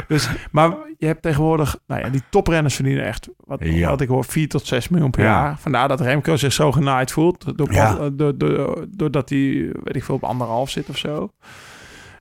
Dus, 0.08 0.30
maar 0.50 0.70
je 0.98 1.06
hebt 1.06 1.22
tegenwoordig, 1.22 1.78
nou 1.86 2.00
ja, 2.00 2.08
die 2.08 2.22
toprenners 2.30 2.74
verdienen 2.74 3.04
echt, 3.04 3.28
wat, 3.36 3.62
wat 3.88 4.00
ik 4.00 4.08
hoor, 4.08 4.24
4 4.24 4.48
tot 4.48 4.66
6 4.66 4.88
miljoen 4.88 5.10
per 5.10 5.24
Ja. 5.24 5.30
jaar. 5.30 5.58
Vandaar 5.58 5.88
dat 5.88 6.00
Remco 6.00 6.36
zich 6.36 6.52
zo 6.52 6.72
genaaid 6.72 7.12
voelt, 7.12 7.58
door, 7.58 7.72
Ja. 7.72 8.10
door, 8.10 8.38
door, 8.38 8.86
doordat 8.90 9.28
hij, 9.28 9.70
weet 9.84 9.96
ik 9.96 10.04
veel, 10.04 10.14
op 10.14 10.24
anderhalf 10.24 10.70
zit 10.70 10.88
of 10.88 10.96
zo. 10.98 11.30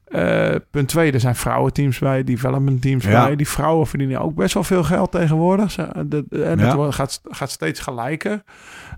Eh, 0.06 0.56
punt 0.72 0.88
twee, 0.88 1.12
er 1.12 1.20
zijn 1.20 1.36
vrouwenteams 1.36 2.00
bij, 2.00 2.24
development 2.24 2.82
teams 2.82 3.04
Ja. 3.06 3.26
bij. 3.26 3.36
Die 3.36 3.48
vrouwen 3.48 3.88
verdienen 3.88 4.22
ook 4.22 4.36
best 4.36 4.54
wel 4.54 4.64
veel 4.64 4.84
geld 4.84 5.12
tegenwoordig. 5.12 5.72
Ze- 5.72 6.06
de- 6.08 6.26
de- 6.30 6.44
En 6.44 6.60
Ja. 6.60 6.80
het 6.80 6.96
gaat, 6.96 7.22
gaat 7.24 7.50
steeds 7.50 7.80
gelijker. 7.80 8.44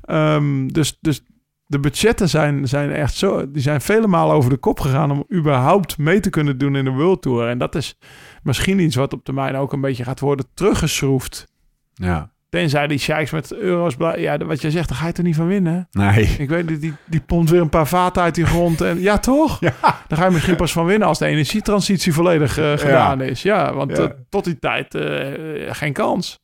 Ehm, 0.01 0.67
dus, 0.67 0.97
dus 1.01 1.23
de 1.65 1.79
budgetten 1.79 2.29
zijn, 2.29 2.67
zijn 2.67 2.91
echt 2.91 3.13
zo... 3.15 3.51
Die 3.51 3.61
zijn 3.61 3.81
vele 3.81 4.07
malen 4.07 4.35
over 4.35 4.49
de 4.49 4.57
kop 4.57 4.79
gegaan... 4.79 5.11
om 5.11 5.25
überhaupt 5.33 5.97
mee 5.97 6.19
te 6.19 6.29
kunnen 6.29 6.57
doen 6.57 6.75
in 6.75 6.83
de 6.85 6.91
World 6.91 7.21
Tour. 7.21 7.47
En 7.47 7.57
dat 7.57 7.75
is 7.75 7.97
misschien 8.43 8.79
iets 8.79 8.95
wat 8.95 9.13
op 9.13 9.23
termijn 9.23 9.55
ook 9.55 9.73
een 9.73 9.81
beetje 9.81 10.03
gaat 10.03 10.19
worden 10.19 10.45
teruggeschroefd. 10.53 11.47
Ja. 11.93 12.31
Tenzij 12.49 12.87
die 12.87 12.97
sheiks 12.97 13.31
met 13.31 13.53
euro's... 13.53 13.95
Ja, 14.15 14.37
wat 14.37 14.61
je 14.61 14.71
zegt, 14.71 14.89
daar 14.89 14.97
ga 14.97 15.07
je 15.07 15.13
er 15.13 15.23
niet 15.23 15.35
van 15.35 15.47
winnen. 15.47 15.87
Nee. 15.91 16.35
Ik 16.39 16.49
weet 16.49 16.69
niet, 16.69 16.81
die, 16.81 16.93
die 17.05 17.19
pompt 17.21 17.49
weer 17.49 17.61
een 17.61 17.69
paar 17.69 17.87
vaten 17.87 18.21
uit 18.21 18.35
die 18.35 18.45
grond. 18.45 18.81
En, 18.81 18.99
ja, 19.01 19.17
toch? 19.17 19.59
Ja. 19.67 19.73
Daar 20.07 20.17
ga 20.19 20.25
je 20.25 20.31
misschien 20.31 20.55
pas 20.55 20.71
van 20.71 20.85
winnen 20.85 21.07
als 21.07 21.19
de 21.19 21.25
energietransitie 21.25 22.13
volledig 22.13 22.57
eh, 22.57 22.73
gedaan 22.77 23.21
is. 23.21 23.41
Ja, 23.41 23.73
want 23.73 23.97
Ja. 23.97 24.03
eh, 24.03 24.09
tot 24.29 24.43
die 24.43 24.59
tijd 24.59 24.95
eh, 24.95 25.73
geen 25.73 25.93
kans. 25.93 26.39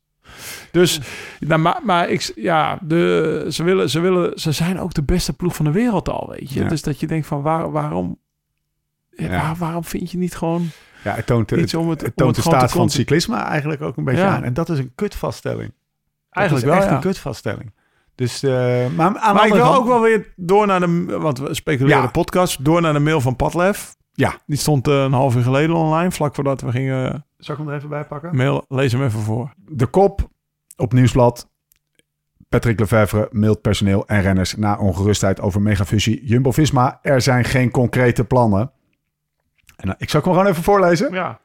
Dus, 0.71 0.99
nou, 1.39 1.61
maar, 1.61 1.79
maar 1.83 2.09
ik, 2.09 2.31
ja, 2.35 2.77
de, 2.81 3.45
ze, 3.49 3.63
willen, 3.63 3.89
ze, 3.89 3.99
willen, 3.99 4.39
ze 4.39 4.51
zijn 4.51 4.79
ook 4.79 4.93
de 4.93 5.03
beste 5.03 5.33
ploeg 5.33 5.55
van 5.55 5.65
de 5.65 5.71
wereld 5.71 6.09
al, 6.09 6.29
weet 6.37 6.51
je. 6.53 6.59
Ja. 6.61 6.67
Dus 6.67 6.81
dat 6.81 6.99
je 6.99 7.07
denkt 7.07 7.27
van, 7.27 7.41
waar, 7.41 7.71
waarom, 7.71 8.17
ja, 9.11 9.23
Ja. 9.25 9.41
waar- 9.41 9.55
waarom 9.55 9.83
vind 9.83 10.11
je 10.11 10.17
niet 10.17 10.35
gewoon 10.35 10.69
Ja, 11.03 11.13
het 11.15 11.25
toont, 11.25 11.51
iets 11.51 11.71
het, 11.71 11.81
om 11.81 11.89
het, 11.89 12.01
het 12.01 12.09
om 12.09 12.15
toont 12.15 12.35
de 12.35 12.41
gewoon 12.41 12.59
te 12.59 12.65
staat 12.65 12.75
van 12.75 12.85
het 12.85 12.91
cyclisme 12.95 13.35
eigenlijk 13.37 13.81
ook 13.81 13.97
een 13.97 14.03
beetje 14.03 14.23
aan. 14.23 14.43
En 14.43 14.53
dat 14.53 14.69
is 14.69 14.77
een 14.79 14.91
kutvaststelling. 14.95 15.71
Eigenlijk 16.33 16.67
wel, 16.67 16.75
echt 16.75 16.85
ja. 16.85 16.93
een 16.95 16.99
kutvaststelling. 17.01 17.73
Dus, 18.15 18.43
eh, 18.43 18.85
maar 18.95 19.45
ik 19.47 19.53
wil 19.53 19.73
ook 19.75 19.87
wel 19.87 20.01
weer 20.01 20.33
door 20.35 20.67
naar 20.67 20.79
de, 20.79 21.05
want 21.19 21.39
we 21.39 21.53
speculeren 21.53 21.97
Ja. 21.97 22.05
de 22.05 22.11
podcast, 22.11 22.65
door 22.65 22.81
naar 22.81 22.93
de 22.93 22.99
mail 22.99 23.21
van 23.21 23.35
Padlef. 23.35 23.95
Ja. 24.13 24.33
Die 24.45 24.57
stond 24.57 24.87
eh, 24.87 25.03
een 25.03 25.13
half 25.13 25.35
uur 25.35 25.43
geleden 25.43 25.75
online, 25.75 26.11
vlak 26.11 26.35
voordat 26.35 26.61
we 26.61 26.71
gingen 26.71 27.25
Zal 27.37 27.55
ik 27.55 27.61
hem 27.61 27.69
er 27.69 27.75
even 27.77 27.89
bij 27.89 28.03
pakken? 28.05 28.35
mail. 28.35 28.65
Lees 28.67 28.91
hem 28.91 29.03
even 29.03 29.19
voor. 29.19 29.53
De 29.57 29.85
kop 29.85 30.29
op 30.75 30.93
Nieuwsblad. 30.93 31.49
Patrick 32.49 32.79
Lefevre 32.79 33.27
mailt 33.31 33.61
personeel 33.61 34.07
en 34.07 34.21
renners 34.21 34.55
na 34.55 34.77
ongerustheid 34.77 35.41
over 35.41 35.61
megafusie 35.61 36.25
Jumbo-Visma. 36.25 36.99
Er 37.01 37.21
zijn 37.21 37.43
geen 37.43 37.71
concrete 37.71 38.23
plannen. 38.25 38.71
En, 39.75 39.85
nou, 39.87 39.97
ik 39.99 40.09
zal 40.09 40.21
hem 40.21 40.31
gewoon 40.33 40.47
even 40.47 40.63
voorlezen. 40.63 41.13
Ja. 41.13 41.39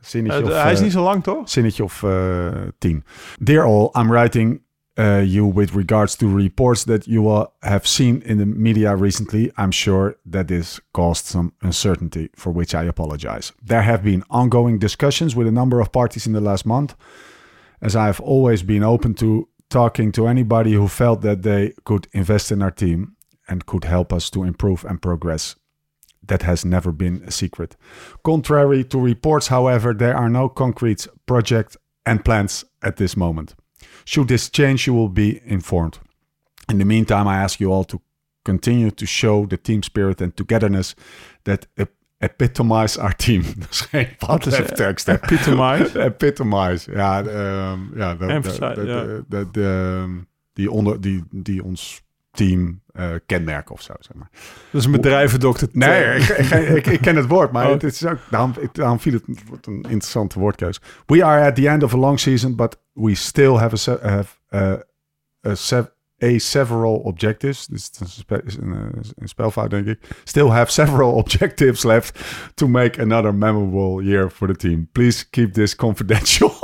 Zinnetje 0.00 0.44
of, 0.44 0.62
hij 0.62 0.72
is 0.72 0.78
eh, 0.78 0.84
niet 0.84 0.92
zo 0.92 1.02
lang, 1.02 1.22
toch? 1.22 1.48
zinnetje 1.48 1.84
of 1.84 2.02
eh, 2.02 2.48
tien. 2.78 3.04
Dear 3.38 3.64
all, 3.64 3.90
I'm 3.92 4.10
writing 4.10 4.60
uh, 4.98 5.22
you 5.22 5.46
with 5.46 5.74
regards 5.74 6.16
to 6.16 6.36
reports 6.36 6.84
that 6.84 7.06
you 7.06 7.22
will 7.22 7.52
have 7.60 7.86
seen 7.86 8.22
in 8.24 8.38
the 8.38 8.46
media 8.46 8.94
recently. 8.94 9.50
I'm 9.56 9.72
sure 9.72 10.16
that 10.30 10.48
this 10.48 10.80
caused 10.90 11.26
some 11.26 11.52
uncertainty, 11.60 12.28
for 12.34 12.52
which 12.52 12.74
I 12.74 12.84
apologize. 12.84 13.52
There 13.66 13.82
have 13.82 14.02
been 14.02 14.22
ongoing 14.28 14.78
discussions 14.78 15.34
with 15.34 15.46
a 15.46 15.52
number 15.52 15.80
of 15.80 15.90
parties 15.90 16.26
in 16.26 16.32
the 16.32 16.40
last 16.40 16.64
month, 16.64 16.94
as 17.80 17.94
I 17.94 18.06
have 18.06 18.20
always 18.20 18.62
been 18.62 18.82
open 18.82 19.14
to 19.14 19.48
talking 19.68 20.12
to 20.12 20.26
anybody 20.26 20.72
who 20.72 20.88
felt 20.88 21.20
that 21.22 21.42
they 21.42 21.72
could 21.84 22.06
invest 22.12 22.50
in 22.50 22.60
our 22.60 22.72
team 22.72 23.16
and 23.48 23.64
could 23.64 23.84
help 23.84 24.12
us 24.12 24.30
to 24.30 24.44
improve 24.44 24.84
and 24.84 25.00
progress. 25.00 25.56
That 26.30 26.42
has 26.42 26.64
never 26.64 26.92
been 26.92 27.24
a 27.26 27.30
secret. 27.30 27.76
Contrary 28.22 28.84
to 28.84 29.00
reports, 29.00 29.48
however, 29.48 29.92
there 29.92 30.16
are 30.16 30.28
no 30.28 30.48
concrete 30.48 31.08
projects 31.26 31.76
and 32.04 32.24
plans 32.24 32.64
at 32.82 32.96
this 32.96 33.16
moment. 33.16 33.56
Should 34.04 34.28
this 34.28 34.48
change, 34.48 34.86
you 34.86 34.94
will 34.94 35.08
be 35.08 35.40
informed. 35.44 35.98
In 36.68 36.78
the 36.78 36.84
meantime, 36.84 37.26
I 37.26 37.42
ask 37.42 37.58
you 37.58 37.72
all 37.72 37.84
to 37.84 38.00
continue 38.44 38.92
to 38.92 39.06
show 39.06 39.46
the 39.46 39.56
team 39.56 39.82
spirit 39.82 40.20
and 40.20 40.36
togetherness 40.36 40.94
that 41.42 41.66
ep- 41.76 41.96
epitomize 42.20 42.96
our 42.96 43.12
team. 43.12 43.42
Dat 43.58 43.70
is 43.70 43.80
geen 43.80 44.08
Wat 44.18 44.46
is, 44.46 44.56
padlef 44.56 45.06
Epitomize? 45.08 46.00
epitomize. 46.10 46.92
Ja, 46.92 47.22
ehm, 47.24 47.98
ja, 47.98 48.14
de, 48.14 48.26
Emphasize, 48.26 49.24
ja. 49.28 50.06
die, 50.52 50.70
onder, 50.70 51.00
die, 51.00 51.24
die 51.30 51.64
ons 51.64 52.02
team 52.30 52.82
eh, 52.92 53.10
kenmerken 53.26 53.74
of 53.74 53.82
zo, 53.82 53.92
zeg 53.98 54.16
maar. 54.16 54.28
Dat 54.70 54.80
is 54.80 54.84
een 54.86 54.92
bedrijvendokter. 54.92 55.68
Nee, 55.72 56.14
ik, 56.16 56.28
ik, 56.28 56.86
ik, 56.86 57.00
ken 57.00 57.16
het 57.16 57.26
woord, 57.26 57.52
maar 57.52 57.66
Oh. 57.66 57.72
het 57.72 57.82
is 57.82 58.06
ook, 58.06 58.18
daarom, 58.30 58.52
ik- 58.60 58.74
daarom 58.74 59.00
viel 59.00 59.12
het 59.12 59.66
een 59.66 59.82
interessante 59.82 60.38
woordkeus. 60.38 60.80
We 61.06 61.24
are 61.24 61.46
at 61.46 61.54
the 61.54 61.68
end 61.68 61.82
of 61.82 61.94
a 61.94 61.96
long 61.96 62.20
season, 62.20 62.56
but 62.56 62.78
we 62.92 63.14
still 63.14 63.54
have 63.56 63.90
a, 63.90 64.08
have, 64.08 64.36
uh, 64.50 65.50
a, 65.50 65.54
sev- 65.54 65.86
a 66.22 66.38
several 66.38 66.96
objectives. 66.96 67.66
Dus 67.66 67.90
het 68.26 68.42
is 68.46 68.56
een, 68.56 68.74
eh, 68.74 68.80
spelfout, 69.24 69.70
denk 69.70 69.86
ik. 69.86 69.98
Still 70.24 70.48
have 70.48 70.72
several 70.72 71.12
objectives 71.22 71.82
left 71.82 72.20
to 72.54 72.68
make 72.68 73.00
another 73.00 73.34
memorable 73.34 74.04
year 74.04 74.30
for 74.30 74.46
the 74.46 74.56
team. 74.56 74.88
Please 74.92 75.30
keep 75.30 75.52
this 75.52 75.76
confidential. 75.76 76.52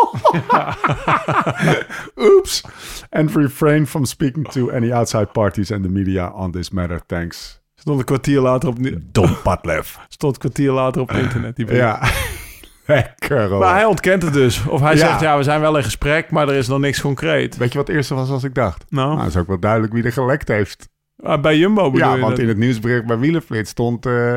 Oops. 2.19 2.63
And 3.11 3.35
refrain 3.35 3.87
from 3.87 4.05
speaking 4.05 4.51
to 4.51 4.71
any 4.71 4.93
outside 4.93 5.33
parties 5.33 5.71
and 5.71 5.85
the 5.85 5.91
media 5.91 6.31
on 6.35 6.53
this 6.53 6.71
matter. 6.71 7.01
Thanks. 7.07 7.61
Stond 7.75 7.99
een 7.99 8.05
kwartier 8.05 8.41
later 8.41 8.69
op, 8.69 8.77
Don 9.13 9.37
Patlef. 9.43 9.99
stond 10.09 10.35
een 10.35 10.41
kwartier 10.41 10.73
later 10.73 11.03
op 11.03 11.13
internet. 11.13 11.57
Die. 11.57 11.75
Ja, 11.75 12.01
lekker 12.87 13.49
hoor. 13.49 13.59
Maar 13.59 13.75
hij 13.75 13.85
ontkent 13.85 14.23
het 14.23 14.33
dus. 14.33 14.67
Of 14.67 14.81
hij 14.81 14.93
Ja. 14.93 14.99
zegt, 14.99 15.21
ja, 15.21 15.37
we 15.37 15.43
zijn 15.43 15.61
wel 15.61 15.77
in 15.77 15.83
gesprek, 15.85 16.31
maar 16.31 16.49
er 16.49 16.55
is 16.55 16.69
nog 16.69 16.79
niks 16.79 17.01
concreet. 17.01 17.57
Weet 17.57 17.73
je 17.73 17.79
wat 17.79 17.87
het 17.87 17.97
eerste 17.97 18.15
was 18.15 18.31
als 18.31 18.45
ik 18.45 18.55
dacht? 18.55 18.85
Nou, 18.89 19.09
Nou, 19.09 19.21
het 19.21 19.29
is 19.29 19.37
ook 19.37 19.47
wel 19.47 19.59
duidelijk 19.61 19.93
wie 19.93 20.03
er 20.05 20.13
gelekt 20.13 20.49
heeft. 20.49 20.89
ah, 21.23 21.41
bij 21.41 21.57
Jumbo 21.59 21.91
bedoel 21.91 22.09
Ja, 22.15 22.19
want 22.19 22.31
dat? 22.31 22.39
in 22.39 22.49
het 22.49 22.57
nieuwsbericht 22.57 23.07
bij 23.07 23.19
Wielenflits 23.19 23.71
stond 23.71 24.07
eh 24.07 24.35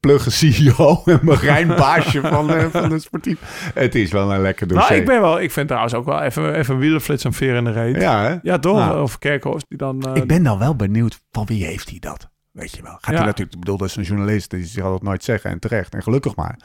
Plugge 0.00 0.30
CEO 0.30 1.02
en 1.04 1.20
Marijn 1.22 1.68
baasje 1.68 2.20
van, 2.20 2.46
de 2.46 2.68
van 2.70 2.88
de 2.88 2.98
sportief. 2.98 3.70
Het 3.74 3.94
is 3.94 4.10
wel 4.12 4.32
een 4.32 4.40
lekker 4.40 4.66
dossier. 4.68 4.88
Nou, 4.90 5.00
ik 5.00 5.06
ben 5.06 5.20
wel... 5.20 5.40
Ik 5.40 5.50
vind 5.50 5.66
trouwens 5.66 5.94
ook 5.94 6.04
wel 6.04 6.20
even, 6.22 6.54
even 6.54 6.78
wielerflits 6.78 7.24
een 7.24 7.32
veer 7.32 7.54
in 7.54 7.64
de 7.64 7.70
reet. 7.70 7.96
Ja, 8.00 8.24
Ja, 8.24 8.40
hè? 8.42 8.58
toch? 8.58 8.78
Ja. 8.78 9.02
Of 9.02 9.18
die 9.68 9.78
dan... 9.78 10.02
eh, 10.02 10.14
Ik 10.14 10.26
ben 10.26 10.42
dan 10.42 10.58
wel 10.58 10.76
benieuwd 10.76 11.20
van 11.30 11.46
wie 11.46 11.64
heeft 11.64 11.88
hij 11.90 11.98
dat? 11.98 12.28
Weet 12.52 12.76
je 12.76 12.82
wel. 12.82 12.92
Gaat 12.92 13.00
Ja. 13.10 13.16
hij 13.16 13.24
natuurlijk, 13.24 13.52
ik 13.54 13.60
bedoel, 13.60 13.76
dat 13.76 13.88
is 13.88 13.96
een 13.96 14.02
journalist, 14.02 14.50
die 14.50 14.64
zal 14.66 14.90
dat 14.90 15.02
nooit 15.02 15.24
zeggen 15.24 15.50
en 15.50 15.58
terecht. 15.58 15.94
En 15.94 16.02
gelukkig 16.02 16.36
maar. 16.36 16.58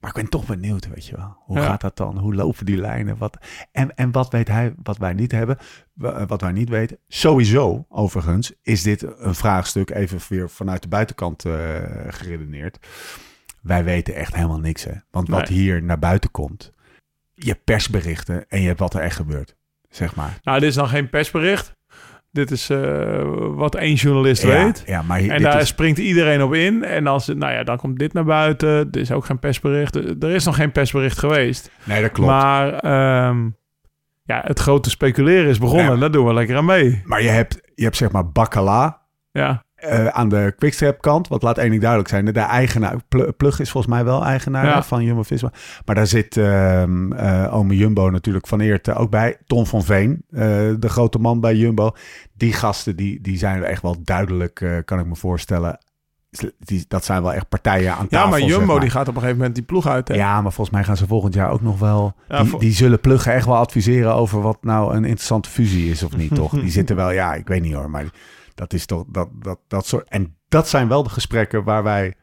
Maar 0.00 0.10
ik 0.10 0.16
ben 0.16 0.28
toch 0.28 0.46
benieuwd, 0.46 0.88
weet 0.88 1.06
je 1.06 1.16
wel. 1.16 1.36
Hoe 1.38 1.56
Ja. 1.58 1.64
gaat 1.64 1.80
dat 1.80 1.96
dan? 1.96 2.18
Hoe 2.18 2.34
lopen 2.34 2.66
die 2.66 2.76
lijnen? 2.76 3.16
Wat, 3.18 3.38
en, 3.72 3.94
en 3.96 4.12
wat 4.12 4.32
weet 4.32 4.48
hij, 4.48 4.74
wat 4.82 4.98
wij 4.98 5.12
niet 5.12 5.32
hebben, 5.32 5.58
wa- 5.92 6.26
wat 6.26 6.40
wij 6.40 6.52
niet 6.52 6.68
weten. 6.68 6.98
Sowieso, 7.08 7.86
overigens, 7.88 8.52
is 8.62 8.82
dit 8.82 9.02
een 9.18 9.34
vraagstuk 9.34 9.90
even 9.90 10.18
weer 10.28 10.50
vanuit 10.50 10.82
de 10.82 10.88
buitenkant 10.88 11.44
eh, 11.44 11.52
geredeneerd. 12.08 12.78
Wij 13.62 13.84
weten 13.84 14.14
echt 14.14 14.34
helemaal 14.34 14.58
niks, 14.60 14.84
hè. 14.84 14.92
Want 15.10 15.28
wat 15.28 15.48
Nee. 15.48 15.58
hier 15.58 15.82
naar 15.82 15.98
buiten 15.98 16.30
komt, 16.30 16.72
je 17.32 17.54
persberichten 17.54 18.48
en 18.48 18.60
je 18.60 18.66
hebt 18.66 18.78
wat 18.78 18.94
er 18.94 19.00
echt 19.00 19.16
gebeurt, 19.16 19.56
zeg 19.88 20.14
maar. 20.14 20.38
Nou, 20.42 20.58
dit 20.60 20.68
is 20.68 20.74
dan 20.74 20.88
geen 20.88 21.10
persbericht. 21.10 21.76
Dit 22.30 22.50
is 22.50 22.70
eh, 22.70 23.22
wat 23.54 23.74
één 23.74 23.94
journalist 23.94 24.42
ja, 24.42 24.64
weet. 24.64 24.82
Ja, 24.86 25.02
maar 25.02 25.20
En 25.20 25.42
daar 25.42 25.60
is, 25.60 25.68
springt 25.68 25.98
iedereen 25.98 26.42
op 26.42 26.54
in. 26.54 26.84
En 26.84 27.06
als 27.06 27.26
nou 27.26 27.52
ja, 27.52 27.64
dan 27.64 27.76
komt 27.76 27.98
dit 27.98 28.12
naar 28.12 28.24
buiten. 28.24 28.68
Er 28.68 29.00
is 29.00 29.12
ook 29.12 29.24
geen 29.24 29.38
persbericht. 29.38 29.94
Er 29.94 30.30
is 30.30 30.44
nog 30.44 30.56
geen 30.56 30.72
persbericht 30.72 31.18
geweest. 31.18 31.70
nee, 31.84 32.02
dat 32.02 32.12
klopt. 32.12 32.30
Maar 32.30 32.72
ehm, 32.74 33.48
ja, 34.24 34.42
het 34.44 34.58
grote 34.58 34.90
speculeren 34.90 35.48
is 35.48 35.58
begonnen. 35.58 35.92
Ja. 35.92 36.00
Daar 36.00 36.10
doen 36.10 36.26
we 36.26 36.32
lekker 36.32 36.56
aan 36.56 36.64
mee. 36.64 37.02
Maar 37.04 37.22
je 37.22 37.28
hebt, 37.28 37.60
je 37.74 37.84
hebt 37.84 37.96
zeg 37.96 38.10
maar 38.10 38.30
Bacala 38.30 39.00
Ja, 39.32 39.64
eh, 39.78 40.06
aan 40.06 40.28
de 40.28 40.54
quickstep 40.58 41.00
kant. 41.00 41.28
Wat 41.28 41.42
laat 41.42 41.58
één 41.58 41.68
ding 41.70 41.80
duidelijk 41.80 42.10
zijn. 42.10 42.24
De 42.24 42.40
eigenaar, 42.40 42.96
Pl- 43.08 43.30
Plug 43.36 43.60
is 43.60 43.70
volgens 43.70 43.92
mij 43.94 44.04
wel 44.04 44.24
eigenaar 44.24 44.64
Ja. 44.66 44.82
van 44.82 45.04
Jumbo-Visma. 45.04 45.52
Maar 45.84 45.94
daar 45.94 46.06
zit 46.06 46.36
ehm 46.36 47.12
eh, 47.12 47.54
ome 47.54 47.76
Jumbo 47.76 48.10
natuurlijk 48.10 48.46
van 48.46 48.60
Eert 48.60 48.94
ook 48.94 49.10
bij. 49.10 49.36
Tom 49.46 49.66
van 49.66 49.84
Veen, 49.84 50.22
eh, 50.30 50.40
de 50.78 50.88
grote 50.88 51.18
man 51.18 51.40
bij 51.40 51.54
Jumbo. 51.54 51.90
Die 52.34 52.52
gasten, 52.52 52.96
die, 52.96 53.20
die 53.20 53.38
zijn 53.38 53.64
echt 53.64 53.82
wel 53.82 53.96
duidelijk, 54.02 54.82
kan 54.84 54.98
ik 54.98 55.06
me 55.06 55.16
voorstellen. 55.16 55.78
Die, 56.58 56.84
dat 56.88 57.04
zijn 57.04 57.22
wel 57.22 57.32
echt 57.32 57.48
partijen 57.48 57.90
aan 57.94 58.08
tafel. 58.08 58.18
ja 58.18 58.26
maar 58.30 58.38
zeg 58.38 58.48
Jumbo 58.48 58.72
maar. 58.72 58.80
die 58.80 58.90
gaat 58.90 59.08
op 59.08 59.14
een 59.14 59.20
gegeven 59.20 59.36
moment 59.36 59.54
die 59.54 59.64
ploeg 59.64 59.86
uit. 59.86 60.08
Hè? 60.08 60.14
Ja, 60.14 60.40
maar 60.42 60.52
volgens 60.52 60.76
mij 60.76 60.84
gaan 60.84 60.96
ze 60.96 61.06
volgend 61.06 61.34
jaar 61.34 61.50
ook 61.50 61.62
nog 61.62 61.78
wel. 61.78 62.14
Ja, 62.28 62.42
die, 62.42 62.58
die 62.58 62.72
zullen 62.72 63.00
pluggen 63.00 63.32
echt 63.32 63.46
wel 63.46 63.56
adviseren 63.56 64.14
over 64.14 64.40
wat 64.40 64.58
nou 64.60 64.94
een 64.94 65.04
interessante 65.04 65.48
fusie 65.48 65.90
is 65.90 66.02
of 66.02 66.16
niet, 66.16 66.34
toch? 66.40 66.50
Die 66.60 66.70
zitten 66.70 66.96
wel, 66.96 67.10
ja, 67.10 67.34
ik 67.34 67.48
weet 67.48 67.62
niet 67.62 67.74
hoor, 67.74 67.90
maar 67.90 68.04
dat 68.58 68.72
is 68.72 68.86
toch 68.86 69.04
dat, 69.08 69.28
dat, 69.32 69.58
dat 69.68 69.86
soort. 69.86 70.08
En 70.08 70.36
dat 70.48 70.68
zijn 70.68 70.88
wel 70.88 71.02
de 71.02 71.08
gesprekken 71.08 71.64
waar 71.64 71.82
wij 71.82 72.14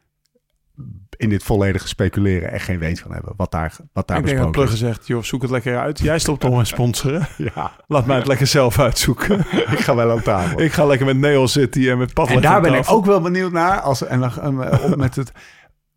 in 1.17 1.29
dit 1.29 1.43
volledige 1.43 1.87
speculeren 1.87 2.51
echt 2.51 2.65
geen 2.65 2.79
weet 2.79 2.99
van 2.99 3.11
hebben. 3.11 3.33
Wat 3.37 3.51
daar, 3.51 3.75
wat 3.93 4.07
daar 4.07 4.17
ik 4.17 4.25
denk 4.25 4.37
dat 4.37 4.45
besproken 4.45 4.51
Plugge 4.51 4.77
zegt, 4.77 5.07
joh, 5.07 5.23
zoek 5.23 5.41
het 5.41 5.51
lekker 5.51 5.79
uit. 5.79 5.99
Jij 5.99 6.19
stopt 6.19 6.43
om 6.49 6.53
een 6.53 6.65
sponsoren. 6.65 7.27
Ja, 7.37 7.71
Laat 7.87 8.05
mij 8.05 8.17
het 8.17 8.27
lekker 8.27 8.47
zelf 8.47 8.79
uitzoeken. 8.79 9.39
ik 9.75 9.79
ga 9.79 9.95
wel 9.95 10.11
aan 10.11 10.21
tafel. 10.21 10.61
ik 10.61 10.71
ga 10.71 10.85
lekker 10.85 11.05
met 11.05 11.17
Neo 11.17 11.45
City 11.45 11.89
en 11.89 11.97
met 11.97 12.13
Padlef 12.13 12.35
en 12.35 12.41
daar 12.41 12.61
ben 12.61 12.73
ik 12.73 12.91
ook 12.91 13.05
wel 13.05 13.21
benieuwd 13.21 13.51
naar. 13.51 13.81
Als, 13.81 14.05
en 14.05 14.19
dan 14.19 14.81
op 14.83 14.95
met 14.95 15.15
het. 15.15 15.31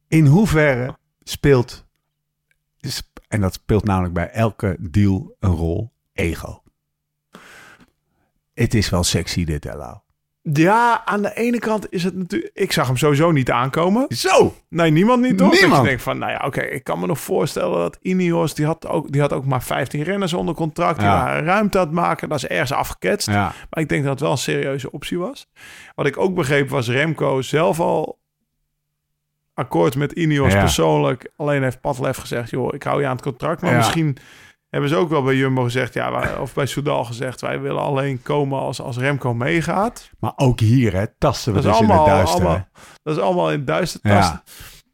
In 0.09 0.27
hoeverre 0.27 0.99
speelt. 1.23 1.87
En 3.29 3.41
dat 3.41 3.55
speelt 3.55 3.85
namelijk 3.85 4.15
bij 4.15 4.31
elke 4.31 4.77
deal 4.81 5.37
een 5.41 5.55
rol. 5.55 5.93
Ego. 6.13 6.63
Het 8.55 8.75
is 8.75 8.89
wel 8.89 9.05
sexy 9.05 9.45
dit, 9.45 9.65
hè, 9.65 9.77
Lau? 9.77 9.97
Ja, 10.53 11.03
aan 11.05 11.23
de 11.23 11.35
ene 11.35 11.59
kant 11.59 11.87
is 11.93 12.05
het 12.05 12.15
natuurlijk... 12.17 12.51
Ik 12.55 12.73
zag 12.73 12.87
hem 12.87 12.97
sowieso 12.97 13.31
niet 13.31 13.51
aankomen. 13.51 14.07
Zo! 14.09 14.55
Nee, 14.69 14.91
niemand 14.91 15.23
niet, 15.23 15.39
toch? 15.39 15.53
Niemand. 15.61 15.83
Ik 15.83 15.89
denk 15.89 16.01
van, 16.01 16.19
nou 16.19 16.33
ja, 16.33 16.43
oké, 16.47 16.61
ik 16.61 16.85
kan 16.85 16.99
me 17.01 17.07
nog 17.07 17.21
voorstellen 17.21 17.79
dat 17.79 17.99
Ineos... 18.03 18.55
Die 18.55 18.67
had, 18.67 18.87
ook, 18.87 19.13
die 19.13 19.21
had 19.21 19.33
ook 19.33 19.45
maar 19.45 19.63
15 19.63 20.03
renners 20.03 20.33
onder 20.33 20.55
contract. 20.55 20.99
Die 20.99 21.09
Ja. 21.09 21.25
waren 21.25 21.45
ruimte 21.45 21.79
aan 21.79 21.85
het 21.85 21.95
maken. 21.95 22.29
Dat 22.29 22.39
is 22.39 22.47
ergens 22.47 22.73
afgeketst. 22.73 23.27
Ja, 23.31 23.53
Maar 23.71 23.83
ik 23.83 23.89
denk 23.89 24.03
dat 24.03 24.11
het 24.13 24.21
wel 24.21 24.31
een 24.31 24.39
serieuze 24.39 24.91
optie 24.91 25.19
was. 25.19 25.47
Wat 25.95 26.07
ik 26.07 26.19
ook 26.19 26.35
begreep 26.35 26.69
was 26.69 26.89
Remco 26.89 27.43
zelf 27.43 27.81
al 27.81 28.19
akkoord 29.55 29.97
met 29.97 30.13
Ineos 30.13 30.53
Ja. 30.53 30.59
persoonlijk. 30.61 31.31
Alleen 31.37 31.63
heeft 31.63 31.81
Padlef 31.81 32.17
gezegd, 32.17 32.51
joh, 32.51 32.75
ik 32.75 32.83
hou 32.83 33.01
je 33.01 33.07
aan 33.07 33.13
het 33.13 33.23
contract. 33.23 33.63
Maar 33.63 33.77
misschien 33.77 34.17
hebben 34.71 34.89
ze 34.91 34.97
ook 34.97 35.09
wel 35.09 35.23
bij 35.23 35.35
Jumbo 35.37 35.63
gezegd, 35.63 35.95
ja, 35.95 36.11
wij- 36.13 36.37
of 36.45 36.55
bij 36.55 36.67
Soudal 36.67 37.05
gezegd, 37.05 37.41
wij 37.41 37.61
willen 37.61 37.83
alleen 37.83 38.23
komen 38.23 38.59
als, 38.61 38.81
als 38.81 38.97
Remco 38.97 39.35
meegaat. 39.35 40.11
maar 40.19 40.33
ook 40.37 40.61
hier, 40.61 40.93
hè, 40.93 41.05
tasten 41.19 41.55
we 41.55 41.61
Dat 41.61 41.73
is 41.73 41.79
dus 41.79 41.89
in 41.89 41.95
het 41.95 42.07
duister. 42.07 42.41
allemaal, 42.41 42.69
dat 43.03 43.17
is 43.17 43.23
allemaal 43.23 43.51
in 43.51 43.59
het 43.59 43.67
duister 43.67 44.01
Ja. 44.03 44.21
tasten. 44.21 44.43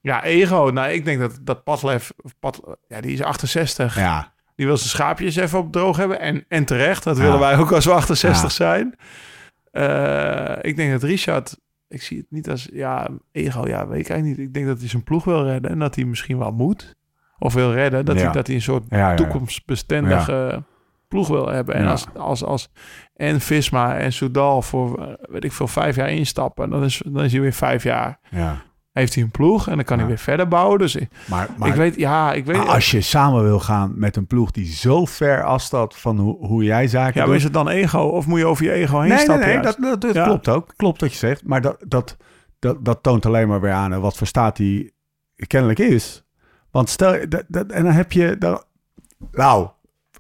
Ja. 0.01 0.25
ego. 0.25 0.70
Nou, 0.72 0.91
ik 0.93 1.05
denk 1.05 1.20
dat, 1.20 1.39
dat 1.43 1.64
Padlef, 1.64 2.12
Pad, 2.39 2.79
ja, 2.89 3.01
die 3.01 3.12
is 3.12 3.22
68. 3.22 3.97
Ja, 3.97 4.33
Die 4.55 4.66
wil 4.66 4.77
zijn 4.77 4.89
schaapjes 4.89 5.37
even 5.37 5.59
op 5.59 5.72
droog 5.72 5.97
hebben. 5.97 6.20
En, 6.20 6.45
en 6.49 6.64
terecht, 6.64 7.05
dat 7.05 7.16
Ja. 7.16 7.22
willen 7.22 7.39
wij 7.39 7.59
ook 7.59 7.72
als 7.72 7.85
we 7.85 7.93
68 7.93 8.43
Ja. 8.43 8.49
zijn. 8.49 8.95
Eh, 9.70 10.57
ik 10.70 10.77
denk 10.77 10.93
dat 10.93 11.03
Richard, 11.03 11.57
ik 11.89 12.03
zie 12.03 12.18
het 12.18 12.27
niet 12.31 12.51
als, 12.51 12.68
ja, 12.72 13.09
ego, 13.33 13.66
ja, 13.68 13.87
weet 13.87 14.01
ik 14.01 14.09
eigenlijk 14.09 14.39
niet. 14.39 14.49
Ik 14.49 14.55
denk 14.55 14.66
dat 14.66 14.79
hij 14.79 14.89
zijn 14.89 15.03
ploeg 15.05 15.25
wil 15.25 15.45
redden 15.45 15.70
en 15.70 15.79
dat 15.79 15.95
hij 15.95 16.05
misschien 16.05 16.39
wel 16.39 16.53
moet. 16.53 16.95
Of 17.45 17.55
wil 17.55 17.73
redden, 17.73 18.05
dat, 18.05 18.21
hij, 18.21 18.33
dat 18.33 18.47
hij 18.47 18.57
een 18.57 18.63
soort 18.63 18.83
toekomstbestendige 19.17 20.63
ploeg 21.09 21.29
wil 21.29 21.49
hebben. 21.49 21.75
En 21.75 21.87
als, 21.87 22.07
als, 22.17 22.45
als 22.45 22.69
en 23.17 23.41
Visma 23.41 23.97
en 23.97 24.13
Soudal 24.13 24.63
voor, 24.63 25.17
weet 25.21 25.45
ik 25.45 25.53
veel, 25.53 25.67
vijf 25.67 25.97
jaar 25.97 26.11
instappen, 26.11 26.71
dan 26.71 26.85
is, 26.85 27.03
dan 27.07 27.25
is 27.25 27.33
hij 27.33 27.41
weer 27.41 27.53
vijf 27.53 27.83
jaar. 27.83 28.19
ja. 28.31 28.57
Heeft 28.93 29.15
hij 29.15 29.23
een 29.23 29.31
ploeg 29.31 29.69
en 29.69 29.75
dan 29.77 29.85
kan 29.85 29.97
Ja. 29.97 30.03
hij 30.03 30.13
weer 30.13 30.23
verder 30.23 30.49
bouwen. 30.49 30.79
Dus 30.79 30.97
ik, 30.97 31.09
Maar, 31.27 31.49
maar, 31.57 31.69
ik 31.69 31.75
weet, 31.75 31.97
ja, 31.97 32.33
ik 32.33 32.45
weet. 32.45 32.67
als 32.69 32.91
je 32.91 33.01
samen 33.01 33.43
wil 33.43 33.61
gaan 33.61 33.93
met 33.97 34.17
een 34.17 34.27
ploeg 34.27 34.51
die 34.51 34.67
zo 34.73 35.05
ver 35.05 35.43
afstaat 35.45 35.97
van 35.97 36.19
hoe, 36.19 36.47
hoe 36.47 36.65
jij 36.65 36.87
zaken 36.89 37.21
ja, 37.21 37.27
maar 37.27 37.37
is 37.37 37.45
het 37.45 37.53
dan 37.53 37.69
ego 37.69 37.99
of 37.99 38.27
moet 38.27 38.39
je 38.39 38.47
over 38.47 38.65
je 38.65 38.73
ego 38.73 38.99
heen 38.99 39.09
Nee, 39.09 39.17
nee, 39.17 39.25
stappen? 39.25 39.47
nee, 39.47 39.55
juist? 39.55 39.81
dat, 39.81 39.91
dat, 39.91 40.01
dat 40.01 40.15
Ja. 40.15 40.25
klopt 40.25 40.49
ook. 40.49 40.73
Klopt 40.77 41.01
wat 41.01 41.13
je 41.13 41.19
zegt. 41.19 41.45
Maar 41.45 41.61
dat, 41.61 41.77
dat, 41.89 42.17
dat, 42.59 42.85
dat 42.85 43.03
toont 43.03 43.27
alleen 43.27 43.49
maar 43.49 43.61
weer 43.61 43.73
aan 43.73 43.93
hè, 43.93 44.01
wat 44.01 44.17
voor 44.17 44.27
staat 44.27 44.59
hij 44.59 44.91
kennelijk 45.47 45.79
is. 45.79 46.24
Want 46.75 46.89
stel, 46.91 47.29
dat, 47.29 47.45
dat, 47.49 47.70
en 47.70 47.85
dan 47.85 47.93
heb 47.93 48.12
je... 48.12 48.37
Dan, 48.39 48.62
nou, 49.33 49.68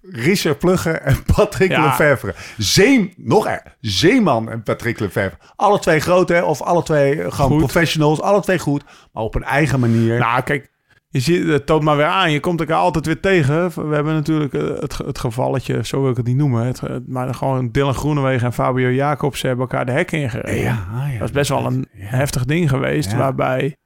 Richard 0.02 0.58
Plugge 0.58 0.90
en 0.90 1.22
Patrick 1.34 1.70
Ja. 1.70 1.84
Lefevre. 1.86 2.34
Zeem, 2.58 3.12
nog 3.16 3.46
er, 3.46 3.62
Zeeman 3.80 4.50
en 4.50 4.62
Patrick 4.62 5.00
Lefevre. 5.00 5.38
Alle 5.56 5.78
twee 5.78 6.00
groot, 6.00 6.28
hè? 6.28 6.42
Of 6.42 6.62
alle 6.62 6.82
twee 6.82 7.22
eh, 7.22 7.32
gewoon 7.32 7.50
Goed. 7.50 7.58
professionals. 7.58 8.20
Alle 8.20 8.40
twee 8.40 8.58
goed, 8.58 8.84
maar 9.12 9.22
op 9.22 9.34
een 9.34 9.42
eigen 9.44 9.80
manier. 9.80 10.18
Nou, 10.18 10.42
kijk, 10.42 10.70
je 11.08 11.20
ziet 11.20 11.46
het 11.46 11.66
toont 11.66 11.82
maar 11.82 11.96
weer 11.96 12.06
aan. 12.06 12.32
Je 12.32 12.40
komt 12.40 12.60
elkaar 12.60 12.76
altijd 12.76 13.06
weer 13.06 13.20
tegen. 13.20 13.88
We 13.88 13.94
hebben 13.94 14.14
natuurlijk 14.14 14.54
eh, 14.54 14.62
het, 14.80 14.98
het 14.98 15.18
gevalletje, 15.18 15.84
zo 15.84 16.00
wil 16.00 16.10
ik 16.10 16.16
het 16.16 16.26
niet 16.26 16.36
noemen. 16.36 16.66
Het, 16.66 17.08
maar 17.08 17.34
gewoon 17.34 17.70
Dylan 17.70 17.94
Groenewegen 17.94 18.46
en 18.46 18.52
Fabio 18.52 18.90
Jacobs 18.90 19.42
hebben 19.42 19.60
elkaar 19.60 19.86
de 19.86 19.92
hek 19.92 20.12
ingereden. 20.12 20.60
ja, 20.62 20.86
ah, 20.94 21.12
ja, 21.12 21.18
Dat 21.18 21.28
is 21.28 21.34
best 21.34 21.48
wel 21.48 21.66
een 21.66 21.86
heftig 21.96 22.44
ding 22.44 22.68
geweest. 22.70 23.16
Waarbij, 23.16 23.76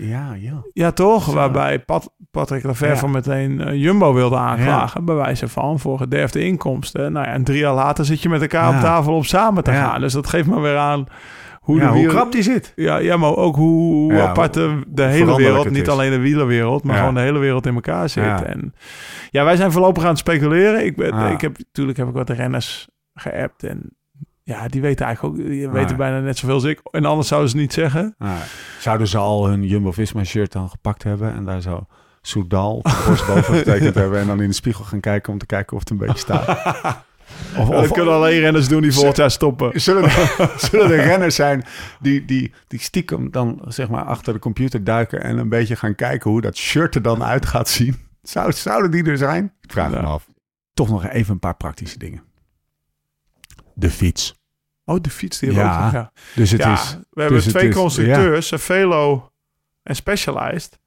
Ja, 0.00 0.34
ja. 0.38 0.62
ja 0.72 0.90
toch, 0.92 1.26
waarbij 1.32 1.78
Pat, 1.78 2.14
Patrick 2.30 2.64
Lefevre 2.64 3.06
Ja. 3.06 3.12
meteen 3.12 3.60
eh, 3.60 3.74
Jumbo 3.82 4.12
wilde 4.14 4.36
aanklagen. 4.36 5.04
Bij 5.04 5.14
wijze 5.14 5.48
van 5.48 5.78
voor 5.78 5.98
gederfde 5.98 6.44
inkomsten. 6.44 7.12
Nou 7.12 7.26
ja, 7.26 7.32
en 7.32 7.44
drie 7.44 7.58
jaar 7.58 7.74
later 7.74 8.04
zit 8.04 8.22
je 8.22 8.28
met 8.28 8.40
elkaar 8.40 8.70
Ja. 8.70 8.76
op 8.76 8.82
tafel 8.82 9.14
om 9.14 9.24
samen 9.24 9.64
te 9.64 9.70
gaan. 9.72 10.00
Dus 10.00 10.12
dat 10.12 10.26
geeft 10.26 10.46
maar 10.48 10.60
weer 10.60 10.76
aan 10.76 11.06
hoe 11.60 11.78
ja, 11.78 11.92
de 11.92 11.98
wiel- 11.98 12.08
krap 12.10 12.32
die 12.32 12.42
zit. 12.42 12.72
Ja, 12.76 12.96
ja, 12.98 13.16
maar 13.16 13.36
ook 13.36 13.56
hoe, 13.56 13.92
hoe 13.94 14.12
Ja, 14.12 14.26
apart 14.28 14.54
de, 14.54 14.80
de 14.88 15.02
hele 15.02 15.36
wereld, 15.36 15.70
niet 15.70 15.82
is. 15.82 15.88
alleen 15.88 16.10
de 16.10 16.18
wielerwereld, 16.18 16.84
maar 16.84 16.94
Ja. 16.94 16.98
gewoon 17.00 17.14
de 17.14 17.20
hele 17.20 17.38
wereld 17.38 17.66
in 17.66 17.74
elkaar 17.74 18.08
zit. 18.08 18.24
Ja. 18.24 18.42
En 18.44 18.74
ja, 19.30 19.44
wij 19.44 19.56
zijn 19.56 19.72
voorlopig 19.72 20.02
aan 20.02 20.08
het 20.08 20.18
speculeren. 20.18 20.84
Ik, 20.84 20.96
ben, 20.96 21.30
ik 21.32 21.40
heb 21.40 21.58
natuurlijk 21.58 21.98
heb 21.98 22.08
ik 22.08 22.14
wat 22.14 22.30
renners 22.30 22.88
geappt 23.14 23.62
en 23.64 23.96
ja, 24.48 24.68
die 24.68 24.80
weten 24.80 25.06
eigenlijk 25.06 25.36
ook, 25.40 25.46
die 25.46 25.66
Ah. 25.66 25.72
weten 25.72 25.96
bijna 25.96 26.20
net 26.20 26.38
zoveel 26.38 26.54
als 26.54 26.64
ik. 26.64 26.80
En 26.90 27.04
anders 27.04 27.28
zouden 27.28 27.50
ze 27.50 27.56
niet 27.56 27.72
zeggen. 27.72 28.14
Nou, 28.18 28.38
zouden 28.80 29.06
ze 29.08 29.18
al 29.18 29.46
hun 29.48 29.62
Jumbo-Visma 29.62 30.24
shirt 30.24 30.52
dan 30.52 30.68
gepakt 30.68 31.02
hebben 31.02 31.32
en 31.34 31.44
daar 31.44 31.60
zo 31.60 31.86
Soudal 32.22 32.76
op 32.76 32.84
de 32.84 33.02
borst 33.06 33.26
boven 33.26 33.54
getekend 33.54 33.94
hebben 33.94 34.18
en 34.20 34.26
dan 34.26 34.40
in 34.42 34.48
de 34.48 34.54
spiegel 34.54 34.84
gaan 34.84 35.00
kijken 35.00 35.32
om 35.32 35.38
te 35.38 35.46
kijken 35.46 35.72
of 35.72 35.80
het 35.80 35.90
een 35.90 35.96
beetje 35.96 36.18
staat? 36.18 36.46
Of, 37.58 37.68
dat 37.68 37.92
kunnen 37.92 38.14
alleen 38.14 38.40
renners 38.40 38.68
doen 38.68 38.82
die 38.82 38.92
volgend 38.92 39.16
jaar 39.16 39.30
stoppen. 39.30 39.80
zullen, 39.80 40.02
er, 40.04 40.52
zullen 40.56 40.90
er 40.90 41.04
renners 41.04 41.34
zijn 41.34 41.64
die, 42.00 42.24
die, 42.24 42.52
die 42.68 42.80
stiekem 42.80 43.30
dan 43.30 43.60
zeg 43.66 43.88
maar 43.88 44.04
achter 44.04 44.32
de 44.32 44.38
computer 44.38 44.84
duiken 44.84 45.22
en 45.22 45.38
een 45.38 45.48
beetje 45.48 45.76
gaan 45.76 45.94
kijken 45.94 46.30
hoe 46.30 46.40
dat 46.40 46.56
shirt 46.56 46.94
er 46.94 47.02
dan 47.02 47.24
uit 47.24 47.46
gaat 47.46 47.68
zien? 47.68 47.96
Zou, 48.22 48.52
zouden 48.52 48.90
die 48.90 49.04
er 49.04 49.16
zijn? 49.18 49.52
Ik 49.60 49.72
vraag 49.72 49.92
Ja. 49.92 50.00
me 50.00 50.06
af. 50.06 50.26
Toch 50.74 50.88
nog 50.88 51.06
even 51.06 51.32
een 51.32 51.38
paar 51.38 51.56
praktische 51.56 51.98
dingen. 51.98 52.22
De 53.74 53.90
fiets. 53.90 54.34
Oh, 54.88 55.00
de 55.00 55.10
fiets 55.10 55.38
die 55.38 55.52
hebben 55.52 55.72
Ja, 55.72 55.86
ook. 55.86 55.92
Ja, 55.92 56.12
Dus 56.34 56.50
het 56.50 56.60
ja 56.62 56.72
is... 56.72 56.98
we 57.10 57.20
hebben 57.20 57.36
dus 57.38 57.46
het 57.46 57.54
twee 57.56 57.68
is- 57.68 57.74
constructeurs, 57.76 58.46
Cervelo 58.46 59.30
en 59.82 59.96
Specialized. 59.96 60.78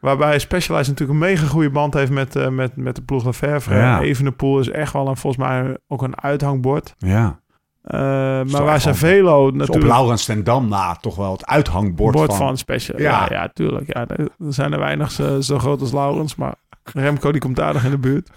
Waarbij 0.00 0.38
Specialized 0.38 0.88
natuurlijk 0.88 1.20
een 1.20 1.26
mega 1.30 1.46
goede 1.46 1.70
band 1.70 1.94
heeft 1.94 2.10
met, 2.10 2.36
eh, 2.36 2.48
met, 2.48 2.76
met 2.76 2.96
de 2.96 3.02
ploeg 3.02 3.24
Lefevre. 3.24 3.76
Ja. 3.76 4.00
Evenepoel 4.00 4.58
is 4.60 4.70
echt 4.70 4.92
wel 4.92 5.08
een, 5.08 5.16
volgens 5.16 5.46
mij 5.46 5.76
ook 5.88 6.02
een 6.02 6.20
uithangbord. 6.20 6.94
Ja. 6.98 7.40
Eh, 7.82 7.98
maar 7.98 8.46
waar 8.46 8.64
wel- 8.64 8.78
Cervelo 8.78 9.44
Dus 9.44 9.52
op 9.52 9.56
natuurlijk... 9.58 9.92
Laurens 9.92 10.24
ten 10.24 10.44
Dam 10.44 10.68
na 10.68 10.94
toch 10.94 11.16
wel 11.16 11.32
het 11.32 11.46
uithangbord 11.46 12.14
bord 12.14 12.28
van... 12.28 12.36
van, 12.38 12.58
Special. 12.58 12.98
Ja. 13.00 13.26
Ja, 13.28 13.34
ja, 13.40 13.48
tuurlijk. 13.54 13.86
Ja, 13.86 14.06
er 14.06 14.20
er 14.20 14.52
zijn 14.52 14.72
er 14.72 14.78
weinig 14.78 15.10
zo, 15.10 15.40
zo 15.40 15.58
groot 15.58 15.80
als 15.80 15.92
Laurens, 15.92 16.34
maar 16.34 16.54
Remco 16.92 17.32
die 17.32 17.40
komt 17.40 17.60
aardig 17.60 17.84
in 17.84 17.90
de 17.90 17.98
buurt. 17.98 18.30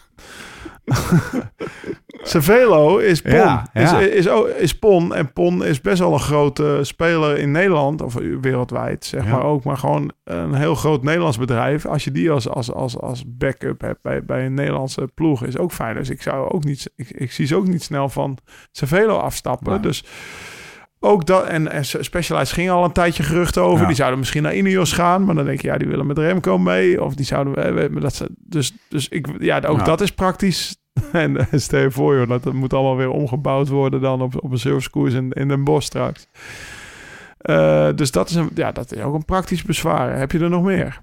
Cervelo 2.23 2.97
is 2.97 3.21
Pon. 3.21 3.31
Ja, 3.33 3.69
ja. 3.73 3.99
Is, 3.99 4.07
is, 4.13 4.27
ook- 4.29 4.47
is 4.47 4.77
Pon. 4.79 5.15
En 5.15 5.33
Pon 5.33 5.65
is 5.65 5.81
best 5.81 5.99
wel 5.99 6.13
een 6.13 6.19
grote 6.19 6.79
speler 6.81 7.37
in 7.37 7.51
Nederland, 7.51 8.01
of 8.01 8.13
wereldwijd 8.41 9.05
zeg 9.05 9.23
Ja. 9.25 9.31
maar 9.31 9.43
ook. 9.43 9.63
Maar 9.63 9.77
gewoon 9.77 10.11
een 10.23 10.53
heel 10.53 10.75
groot 10.75 11.03
Nederlands 11.03 11.37
bedrijf. 11.37 11.85
Als 11.85 12.03
je 12.03 12.11
die 12.11 12.31
als, 12.31 12.47
als, 12.49 12.71
als, 12.73 12.97
als 12.99 13.23
backup 13.27 13.81
hebt 13.81 14.01
bij, 14.01 14.23
bij 14.25 14.45
een 14.45 14.53
Nederlandse 14.53 15.09
ploeg, 15.13 15.43
is 15.45 15.57
ook 15.57 15.71
fijn. 15.71 15.95
Dus 15.95 16.09
ik 16.09 16.21
zou 16.21 16.49
ook 16.51 16.63
niet, 16.63 16.91
ik, 16.95 17.09
ik 17.09 17.31
zie 17.31 17.45
ze 17.45 17.55
ook 17.55 17.67
niet 17.67 17.83
snel 17.83 18.09
van 18.09 18.37
Cervelo 18.71 19.17
afstappen. 19.17 19.81
Dus 19.81 20.03
ook 21.03 21.25
dat, 21.25 21.45
en, 21.45 21.71
en 21.71 21.85
Specialized 21.85 22.51
ging 22.53 22.69
al 22.69 22.83
een 22.83 22.91
tijdje 22.91 23.23
geruchten 23.23 23.61
over. 23.61 23.81
Ja. 23.81 23.87
Die 23.87 23.95
zouden 23.95 24.19
misschien 24.19 24.43
naar 24.43 24.55
Ineos 24.55 24.93
gaan. 24.93 25.25
Maar 25.25 25.35
dan 25.35 25.45
denk 25.45 25.61
je, 25.61 25.67
ja, 25.67 25.77
die 25.77 25.87
willen 25.87 26.07
met 26.07 26.17
Remco 26.17 26.57
mee. 26.57 27.03
Of 27.03 27.15
die 27.15 27.25
zouden... 27.25 27.75
we- 27.93 27.99
Dat 27.99 28.15
ze, 28.15 28.29
dus, 28.37 28.73
dus 28.89 29.09
ik, 29.09 29.27
ja, 29.39 29.59
ook 29.67 29.77
Ja. 29.77 29.83
dat 29.83 30.01
is 30.01 30.11
praktisch. 30.11 30.75
En 31.11 31.37
eh, 31.37 31.45
stel 31.51 31.79
je 31.81 31.91
voor, 31.91 32.15
joh, 32.17 32.27
dat, 32.29 32.43
dat 32.43 32.53
moet 32.53 32.73
allemaal 32.73 32.95
weer 32.97 33.09
omgebouwd 33.09 33.67
worden 33.67 34.01
dan 34.01 34.21
op, 34.21 34.43
op 34.43 34.51
een 34.51 34.57
servicekoers 34.59 35.13
in, 35.13 35.31
in 35.31 35.47
Den 35.47 35.63
Bosch 35.63 35.85
straks. 35.87 36.27
Eh, 37.37 37.89
dus 37.95 38.11
dat 38.11 38.29
is, 38.29 38.35
een, 38.35 38.49
ja, 38.55 38.71
dat 38.71 38.91
is 38.91 39.01
ook 39.01 39.13
een 39.13 39.25
praktisch 39.25 39.63
bezwaar. 39.63 40.17
Heb 40.17 40.31
je 40.31 40.39
er 40.39 40.49
nog 40.49 40.63
meer? 40.63 41.01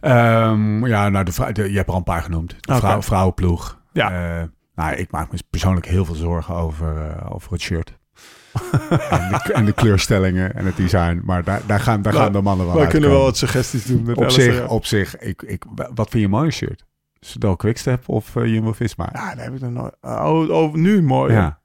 Ehm, 0.00 0.86
ja, 0.86 1.08
nou, 1.08 1.24
de, 1.52 1.70
je 1.70 1.76
hebt 1.76 1.86
er 1.86 1.92
al 1.92 1.96
een 1.96 2.02
paar 2.04 2.22
genoemd. 2.22 2.56
De 2.60 2.74
vrouw, 2.74 3.02
vrouwenploeg. 3.02 3.80
Ja. 3.92 4.38
Eh, 4.40 4.46
nou, 4.74 4.94
ik 4.94 5.10
maak 5.10 5.32
me 5.32 5.38
persoonlijk 5.50 5.86
heel 5.86 6.04
veel 6.04 6.14
zorgen 6.14 6.54
over, 6.54 7.16
over 7.32 7.52
het 7.52 7.60
shirt. 7.60 7.98
en, 9.10 9.28
de, 9.28 9.52
en 9.52 9.64
de 9.64 9.72
kleurstellingen 9.72 10.54
en 10.54 10.66
het 10.66 10.76
design. 10.76 11.20
Maar 11.24 11.44
daar, 11.44 11.60
daar 11.66 11.80
gaan, 11.80 12.02
daar 12.02 12.12
Nou, 12.12 12.24
gaan 12.24 12.32
de 12.32 12.40
mannen 12.40 12.66
wel 12.66 12.80
We 12.80 12.86
kunnen 12.86 13.10
wel 13.10 13.22
wat 13.22 13.36
suggesties 13.36 13.84
doen. 13.84 14.02
Met 14.02 14.16
Op 14.16 14.24
LSR. 14.24 14.40
zich, 14.40 14.68
op 14.68 14.84
zich 14.84 15.18
ik, 15.18 15.42
ik, 15.42 15.64
wat 15.74 16.08
vind 16.08 16.12
je 16.12 16.22
een 16.24 16.30
mooie 16.30 16.50
shirt? 16.50 16.84
Soudal 17.20 17.56
Quickstep 17.56 18.08
of 18.08 18.34
uh, 18.34 18.46
Jumbo-Visma? 18.46 19.08
Ja, 19.12 19.34
daar 19.34 19.44
heb 19.44 19.54
ik 19.54 19.60
nog 19.60 19.70
nooit... 19.70 19.94
Oh, 20.00 20.50
oh, 20.50 20.74
nu 20.74 21.02
mooi. 21.02 21.32
ja. 21.32 21.58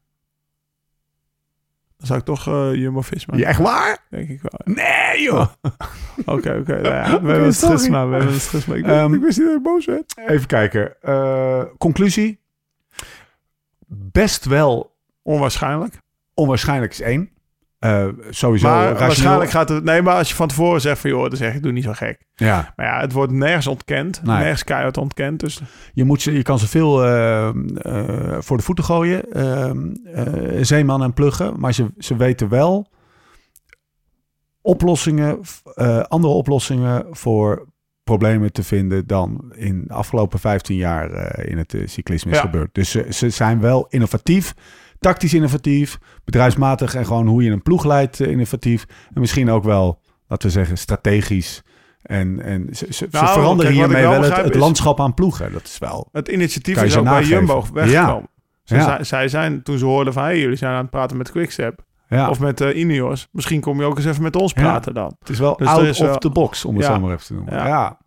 Dan 1.98 2.08
zou 2.08 2.20
ik 2.20 2.26
toch 2.26 2.48
eh 2.48 2.74
Jumbo-Visma... 2.74 3.38
Ja, 3.38 3.48
echt 3.48 3.60
waar? 3.60 4.06
Denk 4.10 4.30
ik 4.30 4.42
wel. 4.42 4.76
Nee, 4.76 5.22
joh. 5.22 5.48
Oké, 6.26 6.58
oké. 6.60 6.82
nou 6.82 7.22
we 7.22 7.30
hebben 7.30 7.44
het 7.44 7.56
schisma. 7.56 8.08
We 8.08 8.16
hebben 8.16 8.34
het 8.34 8.42
schisma. 8.42 8.76
Ik, 8.76 8.86
Ehm, 8.86 9.14
ik 9.14 9.22
wist 9.22 9.38
niet 9.38 9.48
dat 9.48 9.58
ik 9.58 9.64
boos 9.64 9.86
werd. 9.86 10.18
Even 10.28 10.48
kijken. 10.48 11.02
Eh, 11.02 11.64
conclusie. 11.78 12.40
Best 13.88 14.46
wel 14.46 14.98
Onwaarschijnlijk. 15.30 16.02
Onwaarschijnlijk 16.40 16.92
is 16.92 17.02
één. 17.02 17.30
Eh, 17.80 18.08
sowieso 18.30 18.68
maar 18.68 18.78
rationeel. 18.84 19.08
waarschijnlijk 19.08 19.50
gaat 19.50 19.70
het... 19.70 19.84
Nee, 19.84 20.02
maar 20.02 20.16
als 20.16 20.30
je 20.30 20.36
van 20.36 20.48
tevoren 20.48 20.82
zegt 20.82 21.00
van... 21.00 21.10
joh, 21.10 21.22
dan 21.22 21.38
zeg 21.38 21.54
ik, 21.56 21.64
doe 21.64 21.72
niet 21.72 21.84
zo 21.84 21.92
gek. 21.94 22.26
Ja, 22.36 22.74
Maar 22.76 22.86
ja, 22.86 23.00
het 23.00 23.12
wordt 23.12 23.32
nergens 23.32 23.68
ontkend. 23.68 24.22
Nee. 24.24 24.38
Nergens 24.38 24.64
keihard 24.64 24.98
ontkend. 24.98 25.40
Dus 25.40 25.62
je, 25.94 26.04
moet 26.04 26.22
ze, 26.22 26.32
je 26.34 26.42
kan 26.42 26.60
ze 26.60 26.68
veel 26.68 27.06
eh, 27.06 27.48
eh, 27.48 27.54
voor 28.40 28.58
de 28.58 28.64
voeten 28.64 28.84
gooien. 28.84 29.24
zeeman 30.66 31.04
en 31.04 31.14
pluggen. 31.14 31.60
Maar 31.60 31.74
ze, 31.74 31.86
ze 31.98 32.16
weten 32.16 32.50
wel 32.50 32.88
oplossingen, 34.62 35.40
andere 36.08 36.34
oplossingen 36.34 37.06
voor 37.10 37.68
problemen 38.04 38.52
te 38.52 38.64
vinden 38.64 39.08
dan 39.08 39.52
in 39.56 39.84
de 39.88 39.94
afgelopen 39.94 40.40
15 40.40 40.76
jaar 40.76 41.40
in 41.46 41.58
het 41.58 41.76
cyclisme 41.86 42.32
is 42.32 42.38
Ja. 42.38 42.44
gebeurd. 42.44 42.74
Dus 42.74 42.90
ze, 42.92 43.06
ze 43.10 43.30
zijn 43.30 43.60
wel 43.60 43.86
innovatief 43.90 44.54
tactisch 45.00 45.34
innovatief, 45.34 45.98
bedrijfsmatig 46.26 46.96
en 46.96 47.06
gewoon 47.06 47.28
hoe 47.28 47.44
je 47.44 47.52
een 47.52 47.62
ploeg 47.62 47.86
leidt 47.86 48.20
eh, 48.20 48.32
innovatief. 48.32 48.86
En 49.14 49.20
misschien 49.22 49.50
ook 49.50 49.64
wel, 49.64 50.02
laten 50.28 50.48
we 50.48 50.54
zeggen, 50.54 50.78
strategisch. 50.78 51.62
En, 52.02 52.42
en 52.42 52.68
ze, 52.72 53.08
Nou, 53.12 53.28
veranderen 53.28 53.72
kijk, 53.74 53.84
hiermee 53.86 54.02
wel 54.02 54.12
wel 54.12 54.12
het, 54.12 54.22
begrijp 54.22 54.46
het 54.46 54.56
is- 54.56 54.62
landschap 54.62 55.00
aan 55.00 55.14
ploegen. 55.14 55.52
Dat 55.54 55.64
is 55.64 55.78
wel... 55.78 56.10
Het 56.12 56.28
initiatief 56.28 56.84
is 56.84 56.98
ook 56.98 57.04
bij. 57.04 57.24
Jumbo 57.24 57.66
weggekomen. 57.74 58.30
Ze 58.64 58.76
Ja. 58.76 59.04
zij 59.04 59.28
zijn, 59.28 59.64
toen 59.64 59.78
ze 59.78 59.86
hoorden 59.86 60.14
van... 60.14 60.24
Hey, 60.24 60.40
jullie 60.40 60.56
zijn 60.58 60.74
aan 60.74 60.82
het 60.82 60.90
praten 60.90 61.18
met 61.18 61.32
Quickstep. 61.32 61.84
Ja, 62.10 62.30
Of 62.30 62.40
met 62.40 62.62
eh 62.62 62.78
Ineos. 62.80 63.28
Misschien 63.32 63.62
kom 63.62 63.80
je 63.80 63.86
ook 63.86 63.98
eens 63.98 64.06
even 64.06 64.24
met 64.24 64.36
ons 64.36 64.54
praten 64.54 64.94
dan. 64.94 65.16
het 65.20 65.30
is 65.30 65.40
wel 65.40 65.58
Dus 65.58 65.68
out 65.68 65.84
is 65.84 66.02
of 66.02 66.18
the 66.18 66.30
box, 66.30 66.66
om 66.66 66.76
het 66.76 66.86
zo 66.86 67.00
maar 67.00 67.12
even 67.14 67.26
te 67.26 67.34
noemen. 67.34 67.54
Ja. 67.54 67.98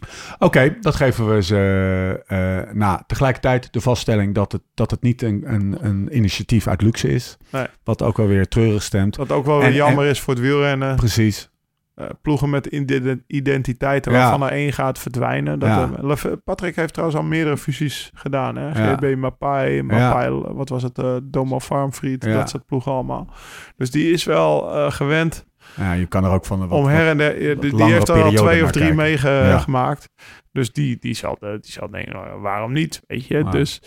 Ja. 0.00 0.06
Oké, 0.38 0.76
dat 0.80 0.94
geven 0.94 1.34
we 1.34 1.42
ze 1.42 2.22
eh, 2.26 2.74
na. 2.74 3.02
Tegelijkertijd 3.06 3.72
de 3.72 3.80
vaststelling 3.80 4.34
dat 4.34 4.52
het, 4.52 4.62
dat 4.74 4.90
het 4.90 5.02
niet 5.02 5.22
een, 5.22 5.42
een, 5.46 5.76
een 5.80 6.16
initiatief 6.16 6.66
uit 6.66 6.82
luxe 6.82 7.08
is. 7.08 7.36
Nee. 7.50 7.66
Wat 7.84 8.02
ook 8.02 8.16
wel 8.16 8.26
weer 8.26 8.48
treurig 8.48 8.82
stemt. 8.82 9.16
Wat 9.16 9.32
ook 9.32 9.44
wel 9.46 9.60
En- 9.60 9.66
weer 9.66 9.74
jammer 9.76 10.06
is 10.06 10.20
voor 10.20 10.34
het 10.34 10.42
wielrennen. 10.42 10.96
Precies. 10.96 11.52
Eh, 11.94 12.06
ploegen 12.22 12.50
met 12.50 12.66
ide- 12.66 13.22
identiteiten 13.26 14.12
Ja. 14.12 14.18
waarvan 14.18 14.42
er 14.42 14.52
één 14.52 14.72
gaat 14.72 14.98
verdwijnen. 14.98 15.58
Dat, 15.58 15.68
Ja. 15.68 15.90
eh, 16.02 16.32
Patrick 16.44 16.76
heeft 16.76 16.92
trouwens 16.92 17.18
al 17.20 17.26
meerdere 17.26 17.56
fusies 17.56 18.10
gedaan. 18.14 18.56
Hè? 18.56 18.66
Ja. 18.84 18.96
GB 18.96 19.16
Mapai, 19.16 19.82
Mapai 19.82 20.30
wat 20.30 20.68
was 20.68 20.82
het? 20.82 20.98
eh 20.98 21.16
Domo 21.22 21.60
Farmfried, 21.60 22.24
Ja. 22.24 22.32
dat 22.32 22.50
soort 22.50 22.66
ploegen 22.66 22.92
allemaal. 22.92 23.28
Dus 23.76 23.90
die 23.90 24.10
is 24.10 24.24
wel 24.24 24.60
gewend 24.90 25.46
Ja, 25.76 25.92
je 25.92 26.06
kan 26.06 26.24
er 26.24 26.30
ook 26.30 26.44
van... 26.44 26.68
wat- 26.68 26.78
om 26.78 26.86
her 26.86 27.08
en 27.08 27.16
der... 27.16 27.54
wat 27.54 27.60
Die, 27.62 27.82
heeft 27.84 28.08
er 28.08 28.22
al 28.22 28.30
twee 28.32 28.64
of 28.64 28.70
drie 28.70 28.94
kijken. 28.94 28.96
meegemaakt. 28.96 30.08
Dus 30.52 30.72
die, 30.72 30.96
die, 31.00 31.14
zal, 31.14 31.36
eh, 31.40 31.50
die 31.50 31.72
zal 31.72 31.90
denken, 31.90 32.12
nou, 32.12 32.40
waarom 32.40 32.72
niet? 32.72 33.02
Weet 33.06 33.26
je, 33.26 33.42
Maar- 33.42 33.52
dus... 33.52 33.82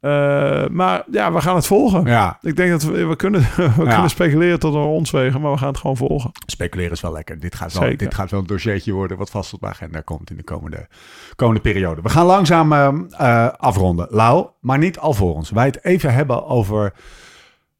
eh, 0.00 0.66
maar 0.66 1.02
ja, 1.10 1.32
we 1.32 1.40
gaan 1.40 1.54
het 1.54 1.66
volgen. 1.66 2.04
Ja, 2.04 2.38
Ik 2.42 2.56
denk 2.56 2.70
dat 2.70 2.82
we, 2.82 3.04
we 3.06 3.16
kunnen, 3.16 3.40
we 3.76 3.84
kunnen 3.88 4.10
speculeren 4.10 4.58
tot 4.58 4.74
een 4.74 4.82
rondzwegen, 4.82 5.40
maar 5.40 5.52
we 5.52 5.58
gaan 5.58 5.68
het 5.68 5.78
gewoon 5.78 5.96
volgen. 5.96 6.30
speculeren 6.46 6.92
is 6.92 7.00
wel 7.00 7.12
lekker. 7.12 7.40
Dit 7.40 7.54
gaat 7.54 7.78
wel, 7.78 7.96
dit 7.96 8.14
gaat 8.14 8.30
wel 8.30 8.40
een 8.40 8.46
dossiertje 8.46 8.92
worden 8.92 9.16
wat 9.16 9.30
vast 9.30 9.52
op 9.52 9.60
de 9.60 9.66
agenda 9.66 10.00
komt 10.00 10.30
in 10.30 10.36
de 10.36 10.42
komende, 10.44 10.88
komende 11.36 11.60
periode. 11.60 12.02
We 12.02 12.08
gaan 12.08 12.26
langzaam 12.26 12.72
eh, 12.72 13.48
afronden. 13.56 14.06
Lau, 14.10 14.48
maar 14.60 14.78
niet 14.78 14.98
alvorens. 14.98 15.50
Wij 15.50 15.66
het 15.66 15.84
even 15.84 16.14
hebben 16.14 16.46
over... 16.46 16.92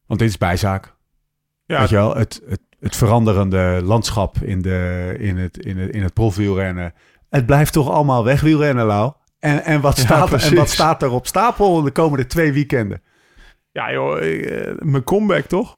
Want 0.05 0.19
dit 0.19 0.29
is 0.29 0.37
bijzaak. 0.37 0.93
Ja, 1.65 1.79
Weet 1.79 1.89
je 1.89 1.95
wel, 1.95 2.15
het, 2.15 2.41
het, 2.49 2.61
het 2.79 2.95
veranderende 2.95 3.81
landschap 3.83 4.37
in, 4.41 4.61
de, 4.61 5.15
in, 5.19 5.37
het, 5.37 5.57
in, 5.57 5.77
het, 5.77 5.91
in 5.91 6.03
het 6.03 6.13
profwielrennen. 6.13 6.93
Het 7.29 7.45
blijft 7.45 7.73
toch 7.73 7.89
allemaal 7.89 8.23
wegwielrennen, 8.23 8.85
Lau? 8.85 9.11
En, 9.39 9.63
en, 9.63 9.81
wat 9.81 9.97
staat, 9.97 10.33
er- 10.33 10.43
en 10.43 10.55
wat 10.55 10.69
staat 10.69 11.01
er 11.01 11.11
op 11.11 11.27
stapel 11.27 11.81
de 11.81 11.91
komende 11.91 12.25
twee 12.25 12.53
weekenden? 12.53 13.01
ja 13.71 13.91
joh, 13.91 14.21
eh, 14.21 14.73
mijn 14.79 15.03
comeback 15.03 15.45
toch? 15.45 15.75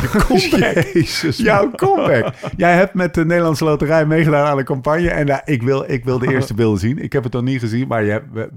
comeback. 0.26 0.92
Jezus. 0.92 1.36
Jouw 1.36 1.70
comeback. 1.70 2.34
Jij 2.56 2.74
hebt 2.74 2.94
met 2.94 3.14
de 3.14 3.24
Nederlandse 3.24 3.64
Loterij 3.64 4.06
meegedaan 4.06 4.46
aan 4.46 4.56
de 4.56 4.62
campagne. 4.62 5.10
En 5.10 5.26
nou, 5.26 5.40
ik, 5.44 5.62
wil, 5.62 5.90
ik 5.90 6.04
wil 6.04 6.18
de 6.18 6.32
eerste 6.32 6.54
beelden 6.60 6.80
zien. 6.80 6.98
Ik 6.98 7.12
heb 7.12 7.24
het 7.24 7.32
nog 7.32 7.42
niet 7.42 7.60
gezien, 7.60 7.88
maar 7.88 8.04
je 8.04 8.10
hebt, 8.10 8.50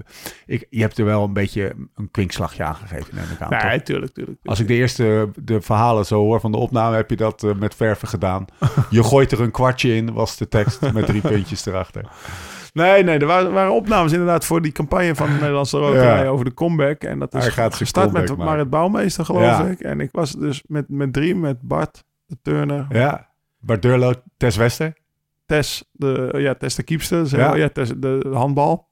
ik, 0.46 0.66
je 0.70 0.80
hebt 0.80 0.98
er 0.98 1.04
wel 1.04 1.24
een 1.24 1.32
beetje 1.32 1.72
een 1.94 2.10
kwinkslagje 2.10 2.64
aan 2.64 2.74
gegeven. 2.74 3.14
Neem 3.14 3.24
ik 3.24 3.40
aan, 3.40 3.50
toch? 3.50 3.62
Nee, 3.62 3.82
tuurlijk, 3.82 3.82
tuurlijk. 3.82 4.14
tuurlijk. 4.14 4.38
Als 4.44 4.60
ik 4.60 4.66
de 4.66 4.74
eerste 4.74 5.30
de 5.34 5.60
verhalen 5.60 6.06
zo 6.06 6.20
hoor 6.20 6.40
van 6.40 6.52
de 6.52 6.58
opname, 6.58 6.96
heb 6.96 7.10
je 7.10 7.16
dat 7.16 7.44
eh, 7.44 7.54
met 7.54 7.74
verven 7.74 8.08
gedaan. 8.08 8.44
Je 8.90 9.02
gooit 9.02 9.32
er 9.32 9.40
een 9.40 9.50
kwartje 9.50 9.94
in, 9.94 10.12
was 10.12 10.36
de 10.36 10.48
tekst 10.48 10.92
met 10.92 11.06
drie 11.06 11.20
puntjes 11.30 11.66
erachter. 11.66 12.04
Nee, 12.82 13.02
nee, 13.02 13.18
er 13.18 13.26
waren, 13.26 13.52
waren 13.52 13.72
opnames 13.72 14.12
inderdaad 14.12 14.44
voor 14.44 14.62
die 14.62 14.72
campagne 14.72 15.14
van 15.14 15.26
de 15.26 15.32
Nederlandse 15.32 15.78
Loterij 15.78 16.22
Ja. 16.24 16.28
over 16.28 16.44
de 16.44 16.54
comeback. 16.54 17.02
En 17.02 17.18
dat 17.18 17.34
is 17.34 17.42
Hij 17.42 17.50
gaat 17.52 17.74
gestart 17.74 18.12
met 18.12 18.28
maken. 18.28 18.44
Marit 18.44 18.70
Bouwmeester, 18.70 19.24
geloof 19.24 19.42
Ja. 19.42 19.64
ik. 19.66 19.80
En 19.80 20.00
ik 20.00 20.08
was 20.12 20.32
dus 20.32 20.62
met, 20.66 20.84
met 20.88 21.12
drie, 21.12 21.34
met 21.36 21.60
Bart, 21.60 22.04
de 22.26 22.36
turner, 22.42 22.86
Ja. 22.88 23.28
Bardurlo, 23.58 24.12
Tess 24.36 24.56
Wester. 24.56 24.92
Tess, 25.46 25.84
de, 25.92 26.34
ja, 26.36 26.54
Tess 26.54 26.76
de 26.76 26.82
kiepste, 26.82 27.26
zeg 27.26 27.40
Ja. 27.40 27.54
ja. 27.54 27.68
Tess, 27.68 27.92
de 27.96 28.30
handbal. 28.32 28.88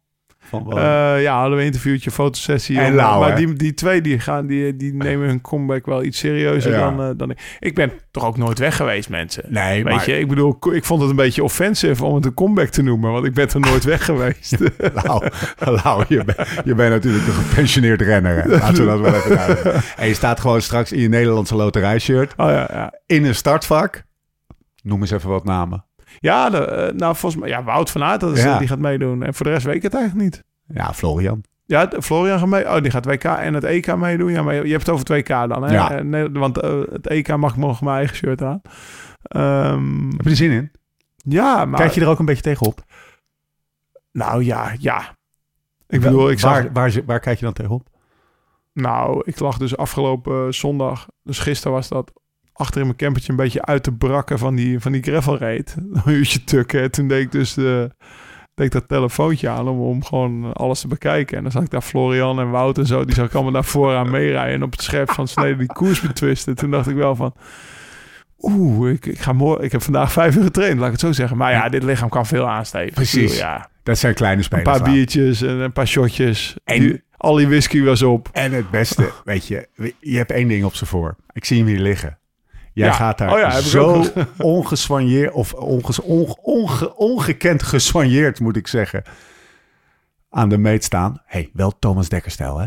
Van, 0.49 0.79
Eh, 0.79 1.23
ja, 1.23 1.35
hadden 1.39 1.55
we 1.55 1.61
een 1.61 1.67
interviewtje, 1.67 2.11
fotosessie. 2.11 2.79
En 2.79 2.85
En, 2.85 2.95
Lau, 2.95 3.21
maar 3.21 3.31
hè? 3.31 3.37
die, 3.37 3.53
die 3.53 3.75
twee 3.75 4.01
die 4.01 4.19
gaan, 4.19 4.47
die, 4.47 4.77
die 4.77 4.95
nemen 4.95 5.27
hun 5.27 5.41
comeback 5.41 5.87
wel 5.87 6.03
iets 6.05 6.19
serieuzer 6.19 6.73
Ja. 6.73 6.79
dan, 6.91 7.03
eh, 7.03 7.11
dan 7.17 7.31
ik. 7.31 7.57
Ik 7.61 7.75
ben 7.75 7.93
toch 8.11 8.25
ook 8.25 8.37
nooit 8.37 8.59
weg 8.59 8.77
geweest, 8.77 9.09
mensen. 9.09 9.45
nee, 9.49 9.85
Weet 9.85 9.95
maar 9.95 10.11
je, 10.11 10.19
ik 10.19 10.29
bedoel, 10.29 10.59
ik 10.73 10.85
vond 10.85 11.01
het 11.01 11.11
een 11.11 11.17
beetje 11.17 11.43
offensive 11.45 12.05
om 12.05 12.15
het 12.15 12.25
een 12.25 12.35
comeback 12.35 12.69
te 12.69 12.83
noemen, 12.83 13.13
want 13.13 13.25
ik 13.27 13.35
ben 13.35 13.49
er 13.49 13.61
nooit 13.61 13.85
weg 13.85 14.05
geweest. 14.05 14.57
Lau, 15.03 15.29
Lau, 15.59 16.05
je, 16.09 16.25
bent, 16.25 16.49
je 16.65 16.75
bent 16.75 16.91
natuurlijk 16.91 17.27
een 17.27 17.33
gepensioneerd 17.33 18.01
renner. 18.01 18.43
hè. 18.43 18.49
Laten 18.49 18.75
we 18.75 18.85
dat 18.91 19.01
wel 19.01 19.15
even 19.15 19.37
duidelijk. 19.37 19.77
En 19.97 20.07
je 20.09 20.15
staat 20.15 20.41
gewoon 20.41 20.63
straks 20.63 20.93
in 20.93 21.01
je 21.01 21.09
Nederlandse 21.09 21.55
loterijshirt 21.57 22.33
oh 22.37 22.47
ja, 22.51 22.69
ja. 22.73 22.95
in 23.07 23.25
een 23.25 23.35
startvak. 23.35 24.05
Noem 24.83 25.01
eens 25.01 25.11
even 25.11 25.29
wat 25.31 25.45
namen. 25.45 25.85
Ja, 26.19 26.51
de, 26.51 26.59
eh, 26.59 26.95
nou 26.95 27.17
volgens 27.17 27.41
mij, 27.43 27.51
ja, 27.51 27.63
Wout 27.63 27.91
van 27.91 28.03
Aert, 28.03 28.21
dat 28.21 28.37
is, 28.37 28.43
Ja. 28.43 28.59
die 28.59 28.69
gaat 28.69 28.79
meedoen. 28.79 29.23
En 29.23 29.35
voor 29.35 29.47
de 29.47 29.53
rest 29.53 29.65
weet 29.65 29.75
ik 29.75 29.83
het 29.83 29.95
eigenlijk 29.95 30.25
niet. 30.25 30.45
Ja, 30.67 30.95
Florian. 30.95 31.43
Ja, 31.65 31.91
Florian 32.01 32.39
gaat 32.39 32.49
mee. 32.49 32.69
Oh, 32.69 32.83
die 32.83 32.91
gaat 32.91 33.05
WK 33.05 33.25
en 33.25 33.55
het 33.55 33.65
EK 33.65 33.97
meedoen. 33.97 34.31
Ja, 34.33 34.43
maar 34.43 34.55
je, 34.55 34.61
hebt 34.73 34.87
het 34.87 34.89
over 34.89 35.15
het 35.15 35.29
WK 35.29 35.49
dan, 35.49 35.63
hè? 35.63 35.73
Ja. 35.73 36.03
Nee, 36.03 36.31
want 36.31 36.59
eh, 36.61 36.81
het 36.93 37.07
EK 37.07 37.37
mag 37.37 37.51
ik 37.51 37.57
morgen 37.57 37.85
mijn 37.85 37.97
eigen 37.97 38.17
shirt 38.17 38.43
aan. 38.43 38.61
Ehm, 39.23 40.11
Heb 40.11 40.25
je 40.25 40.31
er 40.31 40.37
zin 40.37 40.51
in? 40.51 40.71
ja, 41.17 41.65
maar... 41.65 41.81
Kijk 41.81 41.93
je 41.93 42.01
er 42.01 42.09
ook 42.09 42.19
een 42.19 42.25
beetje 42.25 42.43
tegenop? 42.43 42.85
Nou 44.13 44.45
ja, 44.45 44.75
ja. 44.79 45.17
Ik 45.89 46.01
bedoel, 46.01 46.31
ik 46.31 46.39
zag... 46.39 46.53
waar, 46.53 46.73
waar, 46.73 46.93
waar 47.07 47.21
kijk 47.21 47.39
je 47.39 47.45
dan 47.45 47.55
tegenop? 47.55 47.89
Nou, 48.73 49.23
ik 49.25 49.39
lag 49.39 49.59
dus 49.59 49.77
afgelopen 49.77 50.47
eh, 50.47 50.53
zondag, 50.53 51.07
dus 51.23 51.39
gisteren 51.39 51.73
was 51.73 51.89
dat, 51.89 52.13
achter 52.59 52.81
in 52.81 52.87
mijn 52.87 52.99
campertje 52.99 53.31
een 53.31 53.37
beetje 53.37 53.65
uit 53.65 53.83
te 53.83 53.93
brakken 53.93 54.39
van 54.39 54.55
die, 54.55 54.81
van 54.81 54.93
die 54.93 55.03
gravel 55.03 55.39
raid. 55.39 55.75
Een 56.05 56.13
uurtje 56.13 56.45
tukken. 56.45 56.83
En 56.83 56.91
toen 56.91 57.09
deed 57.09 57.23
ik 57.23 57.33
dus 57.33 57.55
de, 57.55 57.91
deed 58.55 58.67
ik 58.67 58.73
dat 58.73 58.89
telefoontje 58.89 59.49
aan 59.49 59.69
om, 59.69 59.81
om 59.81 60.05
gewoon 60.05 60.53
alles 60.53 60.81
te 60.81 60.89
bekijken. 60.89 61.37
En 61.37 61.43
dan 61.43 61.53
zag 61.53 61.63
ik 61.63 61.71
daar 61.71 61.81
Florian 61.81 62.41
en 62.41 62.51
Wout 62.51 62.79
en 62.79 62.87
zo, 62.87 63.05
die 63.05 63.15
zag 63.15 63.27
ik 63.27 63.35
allemaal 63.35 63.53
naar 63.53 63.65
voren 63.65 63.99
aan 63.99 64.11
meerijden. 64.11 64.55
En 64.55 64.63
op 64.63 64.73
het 64.73 64.83
scherp 64.83 65.11
van 65.11 65.29
snede 65.29 65.57
die 65.57 65.67
koers 65.73 66.01
betwisten. 66.01 66.55
Toen 66.55 66.71
dacht 66.71 66.89
ik 66.89 66.97
wel 66.97 67.15
van, 67.17 67.35
oeh, 68.39 68.91
ik, 68.93 69.07
ik, 69.07 69.19
ga 69.19 69.33
morgen, 69.33 69.65
ik 69.65 69.73
heb 69.73 69.83
vandaag 69.83 70.13
vijf 70.13 70.37
uur 70.37 70.43
getraind, 70.43 70.77
laat 70.79 70.87
ik 70.87 70.93
het 70.93 71.01
zo 71.01 71.13
zeggen. 71.13 71.37
Maar 71.37 71.53
ja, 71.53 71.69
dit 71.69 71.83
lichaam 71.83 72.09
kan 72.09 72.27
veel 72.27 72.49
aansteven. 72.49 72.93
Precies. 72.95 73.23
Bedoel, 73.23 73.37
Ja, 73.47 73.71
Dat 73.83 73.99
zijn 73.99 74.15
kleine 74.15 74.39
een 74.39 74.45
spelers. 74.45 74.69
paar 74.69 74.79
Lau. 74.81 74.93
biertjes 74.93 75.43
en 75.43 75.59
een 75.61 75.73
paar 75.73 75.87
shotjes. 75.89 76.57
En- 76.65 76.81
Die- 76.81 77.07
al 77.17 77.35
die 77.35 77.47
whisky 77.49 77.83
was 77.83 78.03
op. 78.03 78.29
En 78.33 78.53
het 78.53 78.71
beste, 78.71 79.11
weet 79.25 79.47
je, 79.47 79.69
je 80.01 80.17
hebt 80.17 80.31
één 80.31 80.49
ding 80.49 80.65
op 80.65 80.75
ze 80.75 80.87
voor. 80.87 81.17
Ik 81.33 81.45
zie 81.45 81.59
hem 81.59 81.67
hier 81.67 81.79
liggen. 81.81 82.19
Jij 82.79 82.87
Ja. 82.87 82.93
gaat 82.93 83.19
daar 83.19 83.33
Oh 83.33 83.39
ja, 83.39 83.61
zo 83.61 83.85
ook. 83.95 84.13
ongesoigneerd, 84.39 85.33
of 85.33 85.53
onges, 85.55 86.01
onge, 86.01 86.37
onge- 86.43 86.97
ongekend 86.97 87.63
gesoigneerd, 87.63 88.41
moet 88.41 88.57
ik 88.57 88.67
zeggen, 88.67 89.03
aan 90.31 90.49
de 90.49 90.59
meet 90.59 90.85
staan. 90.85 91.23
hey, 91.27 91.51
wel 91.53 91.79
Thomas 91.79 92.09
Dekker-stijl, 92.09 92.59
hè? 92.59 92.67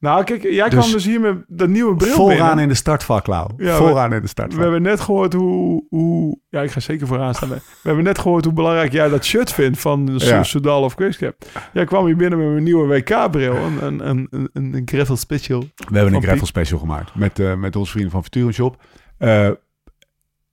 Nou, 0.00 0.24
kijk, 0.24 0.42
jij 0.42 0.68
Dus 0.68 0.78
kwam 0.78 0.92
dus 0.92 1.04
hier 1.04 1.20
met 1.20 1.36
de 1.46 1.68
nieuwe 1.68 1.96
bril 1.96 2.14
Vooraan 2.14 2.36
binnen. 2.46 2.58
in 2.62 2.68
de 2.68 2.74
startvak, 2.74 3.26
Lau. 3.26 3.50
Ja, 3.56 3.76
Vooraan 3.76 4.04
in 4.10 4.16
de 4.16 4.20
We 4.20 4.26
startvak. 4.28 4.60
hebben 4.62 4.82
net 4.82 5.00
gehoord 5.00 5.32
hoe, 5.32 5.84
hoe... 5.88 6.38
Ja, 6.48 6.62
ik 6.62 6.70
ga 6.70 6.80
zeker 6.80 7.06
vooraan 7.06 7.34
staan. 7.34 7.48
We 7.48 7.60
hebben 7.82 8.04
net 8.04 8.18
gehoord 8.18 8.44
hoe 8.44 8.52
belangrijk 8.52 8.92
jij 8.92 9.08
dat 9.08 9.24
shirt 9.24 9.52
vindt 9.52 9.78
van 9.78 10.10
Ja. 10.16 10.42
Soudal 10.42 10.82
of 10.82 10.94
Quickstep. 10.94 11.44
Jij 11.72 11.84
kwam 11.84 12.06
hier 12.06 12.16
binnen 12.16 12.38
met 12.38 12.48
mijn 12.48 12.62
nieuwe 12.62 12.86
WK-bril. 12.86 13.56
Een, 13.56 13.84
een, 13.86 14.08
een, 14.08 14.28
een, 14.52 14.74
een 14.74 14.82
gravel 14.84 15.16
special. 15.16 15.60
We 15.60 15.96
hebben 15.96 16.14
een 16.14 16.22
gravel 16.22 16.46
special 16.46 16.78
gemaakt 16.78 17.14
met, 17.14 17.38
eh, 17.38 17.54
met 17.54 17.76
onze 17.76 17.90
vrienden 17.90 18.10
van 18.12 18.22
Futurum 18.22 18.52
Shop. 18.52 18.82
Eh, 19.18 19.50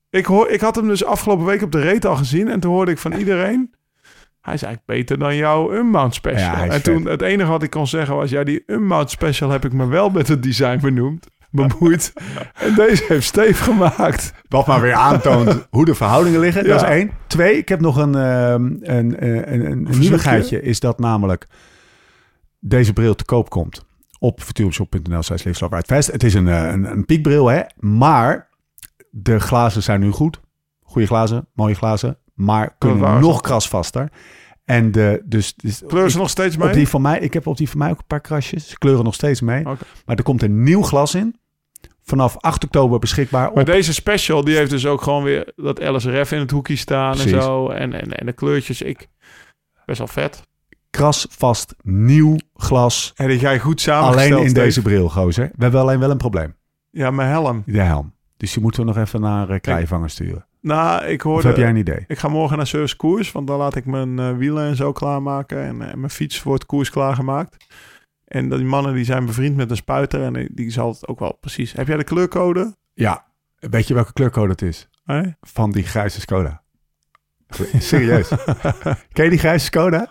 Ik, 0.10 0.26
hoor, 0.26 0.50
ik 0.50 0.62
had 0.62 0.76
hem 0.76 0.88
dus 0.88 1.06
afgelopen 1.06 1.46
week 1.46 1.62
op 1.62 1.72
de 1.72 1.80
reet 1.80 2.06
al 2.06 2.16
gezien. 2.16 2.48
En 2.48 2.60
toen 2.60 2.72
hoorde 2.72 2.92
ik 2.92 2.98
van 2.98 3.14
iedereen... 3.14 3.74
Hij 4.42 4.54
is 4.54 4.64
eigenlijk 4.64 5.00
beter 5.00 5.20
dan 5.20 5.36
jouw 5.36 5.74
Unmount 5.74 6.14
Special. 6.14 6.56
Ja, 6.56 6.68
en 6.68 6.84
toen 6.84 7.06
het 7.06 7.22
enige 7.22 7.50
wat 7.50 7.64
ik 7.64 7.70
kon 7.70 7.88
zeggen 7.88 8.16
was... 8.16 8.30
Ja, 8.30 8.44
die 8.44 8.64
Unmount 8.68 9.10
Special 9.10 9.50
heb 9.50 9.66
ik 9.66 9.74
me 9.74 9.88
wel 9.88 10.10
met 10.10 10.28
het 10.28 10.44
design 10.44 10.80
benoemd. 10.80 11.28
Bemoeid. 11.54 12.14
en 12.66 12.76
deze 12.76 13.04
heeft 13.08 13.26
Steve 13.26 13.64
gemaakt. 13.64 14.34
Wat 14.50 14.68
maar 14.68 14.82
weer 14.82 14.94
aantoont 14.94 15.68
hoe 15.70 15.86
de 15.86 15.96
verhoudingen 15.96 16.40
liggen. 16.40 16.68
Dat 16.68 16.82
is 16.82 16.88
één. 16.88 17.12
Twee, 17.28 17.58
ik 17.58 17.70
heb 17.70 17.80
nog 17.80 17.98
een, 17.98 18.16
ehm, 18.16 18.64
een, 18.64 19.26
een, 19.26 19.54
een, 19.54 19.66
een, 19.72 20.00
nieuwigheidje. 20.00 20.62
Is 20.62 20.80
dat 20.80 21.00
namelijk 21.00 21.48
deze 22.60 22.94
bril 22.94 23.16
te 23.16 23.26
koop 23.26 23.50
komt 23.50 23.86
op 24.20 24.42
futurumshop.nl 24.42 25.24
slash. 25.24 25.44
Het 26.08 26.24
is 26.24 26.34
een, 26.34 26.48
eh, 26.48 26.72
een, 26.72 26.92
een 26.92 27.06
piekbril, 27.06 27.48
hè. 27.48 27.62
Maar 27.80 28.48
de 29.16 29.40
glazen 29.40 29.84
zijn 29.84 30.00
nu 30.00 30.12
goed. 30.12 30.40
Goede 30.82 31.08
glazen, 31.08 31.48
mooie 31.54 31.74
glazen. 31.76 32.18
Maar 32.34 32.76
kunnen 32.78 33.00
waar 33.00 33.18
is 33.20 33.26
nog 33.26 33.42
krasvaster. 33.42 34.12
En 34.66 34.92
de, 34.92 35.22
dus, 35.26 35.56
dus 35.56 35.82
Kleuren 35.88 36.10
ze 36.12 36.16
ik- 36.16 36.22
nog 36.22 36.30
steeds 36.32 36.58
mee? 36.58 36.68
op 36.68 36.74
die 36.74 36.88
van 36.88 37.02
mij, 37.02 37.20
ik 37.20 37.34
heb 37.34 37.48
op 37.48 37.58
die 37.58 37.70
van 37.70 37.78
mij 37.78 37.90
ook 37.90 37.98
een 37.98 38.08
paar 38.08 38.22
krasjes. 38.22 38.70
Ze 38.70 38.78
kleuren 38.78 39.04
nog 39.04 39.14
steeds 39.14 39.42
mee. 39.42 39.64
Maar 39.64 40.16
er 40.16 40.24
komt 40.24 40.42
een 40.44 40.64
nieuw 40.64 40.82
glas 40.82 41.16
in. 41.16 41.36
Vanaf 42.02 42.38
8 42.38 42.64
oktober 42.64 43.00
beschikbaar 43.00 43.50
op 43.50 43.56
Maar 43.56 43.66
deze 43.66 43.94
special, 43.94 44.44
die 44.44 44.56
heeft 44.56 44.70
dus 44.70 44.86
ook 44.86 45.02
gewoon 45.02 45.24
weer 45.24 45.52
dat 45.56 45.80
LSRF 45.84 46.32
in 46.32 46.40
het 46.40 46.52
hoekje 46.52 46.76
staan 46.76 47.12
Precies. 47.12 47.32
en 47.32 47.42
zo. 47.42 47.70
En, 47.70 47.94
en, 47.94 48.12
en 48.12 48.26
de 48.26 48.34
kleurtjes, 48.34 48.82
ik... 48.82 49.10
Best 49.86 49.98
wel 49.98 50.08
vet. 50.08 50.42
krasvast 50.90 51.76
nieuw 51.82 52.36
glas. 52.56 53.12
En 53.16 53.28
dat 53.30 53.40
jij 53.40 53.60
goed 53.60 53.82
samengesteld 53.82 54.32
Alleen 54.34 54.46
in 54.48 54.54
deze 54.54 54.82
bril, 54.82 55.10
gozer. 55.10 55.52
We 55.56 55.64
hebben 55.64 55.82
alleen 55.82 56.00
wel 56.00 56.10
een 56.12 56.18
probleem. 56.18 56.56
Ja, 56.92 57.12
mijn 57.12 57.30
helm. 57.30 57.64
De 57.66 57.82
helm. 57.82 58.14
Dus 58.38 58.54
die 58.54 58.62
moeten 58.62 58.82
we 58.82 58.88
nog 58.88 58.98
even 58.98 59.22
naar 59.22 59.50
uh, 59.68 60.04
sturen. 60.06 60.46
Nou, 60.62 61.04
ik 61.06 61.26
Of 61.26 61.32
hoorde... 61.32 61.48
heb 61.48 61.58
jij 61.58 61.70
een 61.70 61.76
idee? 61.76 62.04
Ik 62.08 62.18
ga 62.20 62.28
morgen 62.28 62.58
naar 62.58 62.68
Service 62.68 62.96
Koers, 62.96 63.32
want 63.32 63.48
dan 63.48 63.58
laat 63.58 63.76
ik 63.76 63.86
mijn 63.86 64.20
eh, 64.20 64.38
wielen 64.38 64.64
en 64.68 64.76
zo 64.76 64.92
klaarmaken. 64.92 65.64
En, 65.64 65.82
eh, 65.90 65.94
mijn 65.94 66.10
fiets 66.12 66.44
wordt 66.44 66.66
koers 66.66 66.90
klaargemaakt. 66.90 67.66
En 68.26 68.50
die 68.50 68.66
mannen 68.66 68.94
die 68.94 69.06
zijn 69.06 69.26
bevriend 69.26 69.56
met 69.56 69.70
een 69.70 69.76
spuiter 69.76 70.24
en 70.24 70.50
die- 70.52 70.72
zal 70.72 70.90
het 70.92 71.08
ook 71.08 71.20
wel 71.20 71.38
precies. 71.42 71.72
Heb 71.74 71.88
jij 71.88 71.98
de 71.98 72.04
kleurcode? 72.04 72.76
Ja. 72.94 73.26
Weet 73.60 73.88
je 73.88 73.94
welke 73.94 74.14
kleurcode 74.14 74.52
het 74.52 74.62
is? 74.62 74.90
Van 75.42 75.72
die 75.72 75.84
grijze 75.84 76.22
Skoda. 76.22 76.62
Serieus. 77.80 78.28
Ken 79.14 79.24
je 79.24 79.30
die 79.30 79.40
grijze 79.40 79.66
Skoda? 79.66 80.10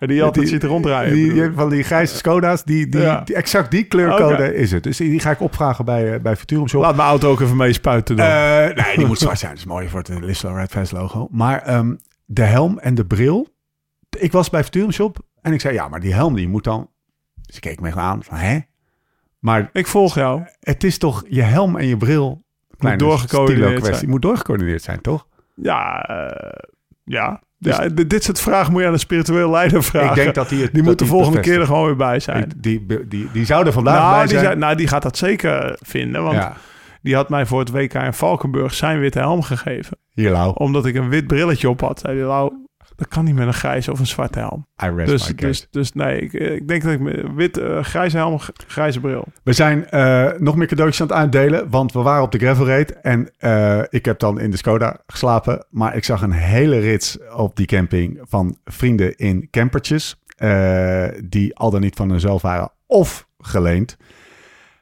Ja, 0.00 0.06
die 0.06 0.22
altijd 0.22 0.44
Die- 0.46 0.54
ziet 0.54 0.64
rondrijden. 0.64 1.14
Die, 1.14 1.50
van 1.54 1.70
die 1.70 1.82
grijze 1.82 2.16
Skoda's, 2.16 2.64
die, 2.64 2.88
die, 2.88 3.00
Ja. 3.00 3.20
die- 3.20 3.34
exact 3.34 3.70
die 3.70 3.84
kleurcode 3.84 4.54
is 4.54 4.70
het. 4.70 4.82
Dus 4.82 4.96
die, 4.96 5.20
ga 5.20 5.30
ik 5.30 5.40
opvragen 5.40 5.84
bij, 5.84 6.14
eh, 6.14 6.20
bij 6.20 6.36
Futurum 6.36 6.68
Shop. 6.68 6.82
Laat 6.82 6.96
mijn 6.96 7.08
auto 7.08 7.30
ook 7.30 7.40
even 7.40 7.56
mee 7.56 7.72
spuiten 7.72 8.16
dan. 8.16 8.26
Eh, 8.26 8.84
nee, 8.84 8.96
die 8.96 9.06
moet 9.12 9.18
zwart 9.18 9.38
zijn. 9.38 9.50
Dat 9.50 9.60
is 9.60 9.66
mooi 9.66 9.88
voor 9.88 9.98
het 9.98 10.08
uh, 10.08 10.18
Lislo 10.18 10.52
Red 10.54 10.70
Fest 10.70 10.92
logo. 10.92 11.28
Maar 11.30 11.62
ehm, 11.62 11.94
de 12.24 12.42
helm 12.42 12.78
en 12.78 12.94
de 12.94 13.06
bril. 13.06 13.48
Ik 14.18 14.32
was 14.32 14.50
bij 14.50 14.64
Futurum 14.64 14.92
Shop 14.92 15.18
en 15.40 15.52
ik 15.52 15.60
zei, 15.60 15.74
ja, 15.74 15.88
maar 15.88 16.00
die 16.00 16.14
helm 16.14 16.34
die 16.34 16.48
moet 16.48 16.64
dan... 16.64 16.90
Ik 17.46 17.60
keek 17.60 17.80
me 17.80 17.94
aan 17.94 18.22
van, 18.24 18.36
hè? 18.38 18.58
Maar 19.38 19.70
ik 19.72 19.86
volg 19.86 20.14
jou. 20.14 20.42
het 20.60 20.84
is 20.84 20.98
toch 20.98 21.24
je 21.28 21.42
helm 21.42 21.76
en 21.76 21.86
je 21.86 21.96
bril... 21.96 22.44
Kleine 22.78 23.02
doorgecoördineerd 23.02 23.84
zijn. 23.84 24.08
Moet 24.10 24.22
doorgecoördineerd 24.22 24.82
zijn, 24.82 25.00
toch? 25.00 25.26
Ja, 25.54 26.02
eh, 26.02 26.58
ja. 27.04 27.42
Ja 27.58 27.88
d- 27.94 28.10
dit 28.10 28.24
soort 28.24 28.40
vragen 28.40 28.72
moet 28.72 28.80
je 28.80 28.86
aan 28.86 28.92
een 28.92 28.98
spiritueel 28.98 29.50
leider 29.50 29.82
vragen. 29.82 30.08
Ik 30.08 30.14
denk 30.14 30.34
dat 30.34 30.48
die 30.48 30.62
het 30.62 30.74
die 30.74 30.82
moet 30.82 30.98
de 30.98 31.06
volgende 31.06 31.40
keer 31.40 31.60
er 31.60 31.66
gewoon 31.66 31.84
weer 31.86 31.96
bij 31.96 32.20
zijn. 32.20 32.52
Die, 32.56 32.86
die, 32.86 33.08
die, 33.08 33.28
die 33.32 33.44
zou 33.44 33.66
er 33.66 33.72
vandaag 33.72 33.98
nou, 34.00 34.12
bij 34.12 34.20
die 34.22 34.30
zijn. 34.30 34.44
zei- 34.44 34.56
nou, 34.56 34.74
die 34.74 34.88
gaat 34.88 35.02
dat 35.02 35.16
zeker 35.16 35.78
vinden. 35.80 36.22
Want 36.22 36.34
ja, 36.36 36.56
die 37.02 37.14
had 37.14 37.28
mij 37.28 37.46
voor 37.46 37.60
het 37.60 37.70
WK 37.70 37.94
in 37.94 38.12
Valkenburg 38.14 38.74
zijn 38.74 39.00
witte 39.00 39.18
helm 39.18 39.42
gegeven. 39.42 39.98
hier, 40.14 40.30
Lau. 40.30 40.52
Omdat 40.54 40.86
ik 40.86 40.94
een 40.94 41.08
wit 41.08 41.26
brilletje 41.26 41.68
op 41.68 41.80
had. 41.80 42.00
Zei 42.00 42.18
hij, 42.18 42.26
Lau, 42.26 42.52
dat 42.98 43.08
kan 43.08 43.24
niet 43.24 43.34
met 43.34 43.46
een 43.46 43.54
grijze 43.54 43.92
of 43.92 43.98
een 43.98 44.06
zwarte 44.06 44.38
helm. 44.38 44.66
I 44.84 44.86
rest 44.86 45.10
Dus, 45.10 45.28
my 45.28 45.34
case. 45.34 45.46
dus, 45.46 45.66
dus 45.70 45.92
nee, 45.92 46.20
ik, 46.20 46.32
ik 46.32 46.68
denk 46.68 46.82
dat 46.82 46.92
ik 46.92 47.00
met 47.00 47.34
wit, 47.34 47.56
eh, 47.58 47.82
grijze 47.84 48.16
helm, 48.16 48.38
grijze 48.66 49.00
bril. 49.00 49.24
We 49.42 49.52
zijn 49.52 49.88
eh, 49.88 50.30
nog 50.38 50.56
meer 50.56 50.66
cadeautjes 50.66 51.00
aan 51.00 51.06
het 51.08 51.16
uitdelen, 51.16 51.70
want 51.70 51.92
we 51.92 52.02
waren 52.02 52.22
op 52.22 52.32
de 52.32 52.38
gravel 52.38 52.66
raid 52.66 53.00
en 53.00 53.30
eh, 53.38 53.80
ik 53.88 54.04
heb 54.04 54.18
dan 54.18 54.40
in 54.40 54.50
de 54.50 54.56
Skoda 54.56 55.00
geslapen, 55.06 55.66
maar 55.70 55.96
ik 55.96 56.04
zag 56.04 56.22
een 56.22 56.32
hele 56.32 56.78
rits 56.78 57.18
op 57.36 57.56
die 57.56 57.66
camping 57.66 58.20
van 58.22 58.58
vrienden 58.64 59.16
in 59.16 59.48
campertjes, 59.50 60.16
die 61.24 61.56
al 61.56 61.70
dan 61.70 61.80
niet 61.80 61.96
van 61.96 62.10
hunzelf 62.10 62.42
waren 62.42 62.70
of 62.86 63.28
geleend. 63.38 63.96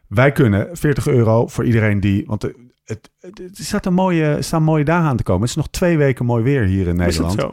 Wij 0.08 0.32
kunnen 0.32 0.68
40 0.72 1.06
euro 1.06 1.46
voor 1.46 1.64
iedereen 1.64 2.00
die, 2.00 2.24
want 2.26 2.42
het, 2.42 2.54
het, 2.84 3.10
het, 3.20 3.58
staat 3.58 3.86
een 3.86 3.94
mooie, 3.94 4.42
staan 4.42 4.62
mooie 4.62 4.84
dagen 4.84 5.08
aan 5.08 5.16
te 5.16 5.22
komen. 5.22 5.40
Het 5.40 5.50
is 5.50 5.56
nog 5.56 5.68
twee 5.68 5.98
weken 5.98 6.24
mooi 6.24 6.42
weer 6.42 6.62
hier 6.62 6.86
in 6.86 7.00
Is 7.00 7.18
Nederland. 7.18 7.40
zo? 7.40 7.50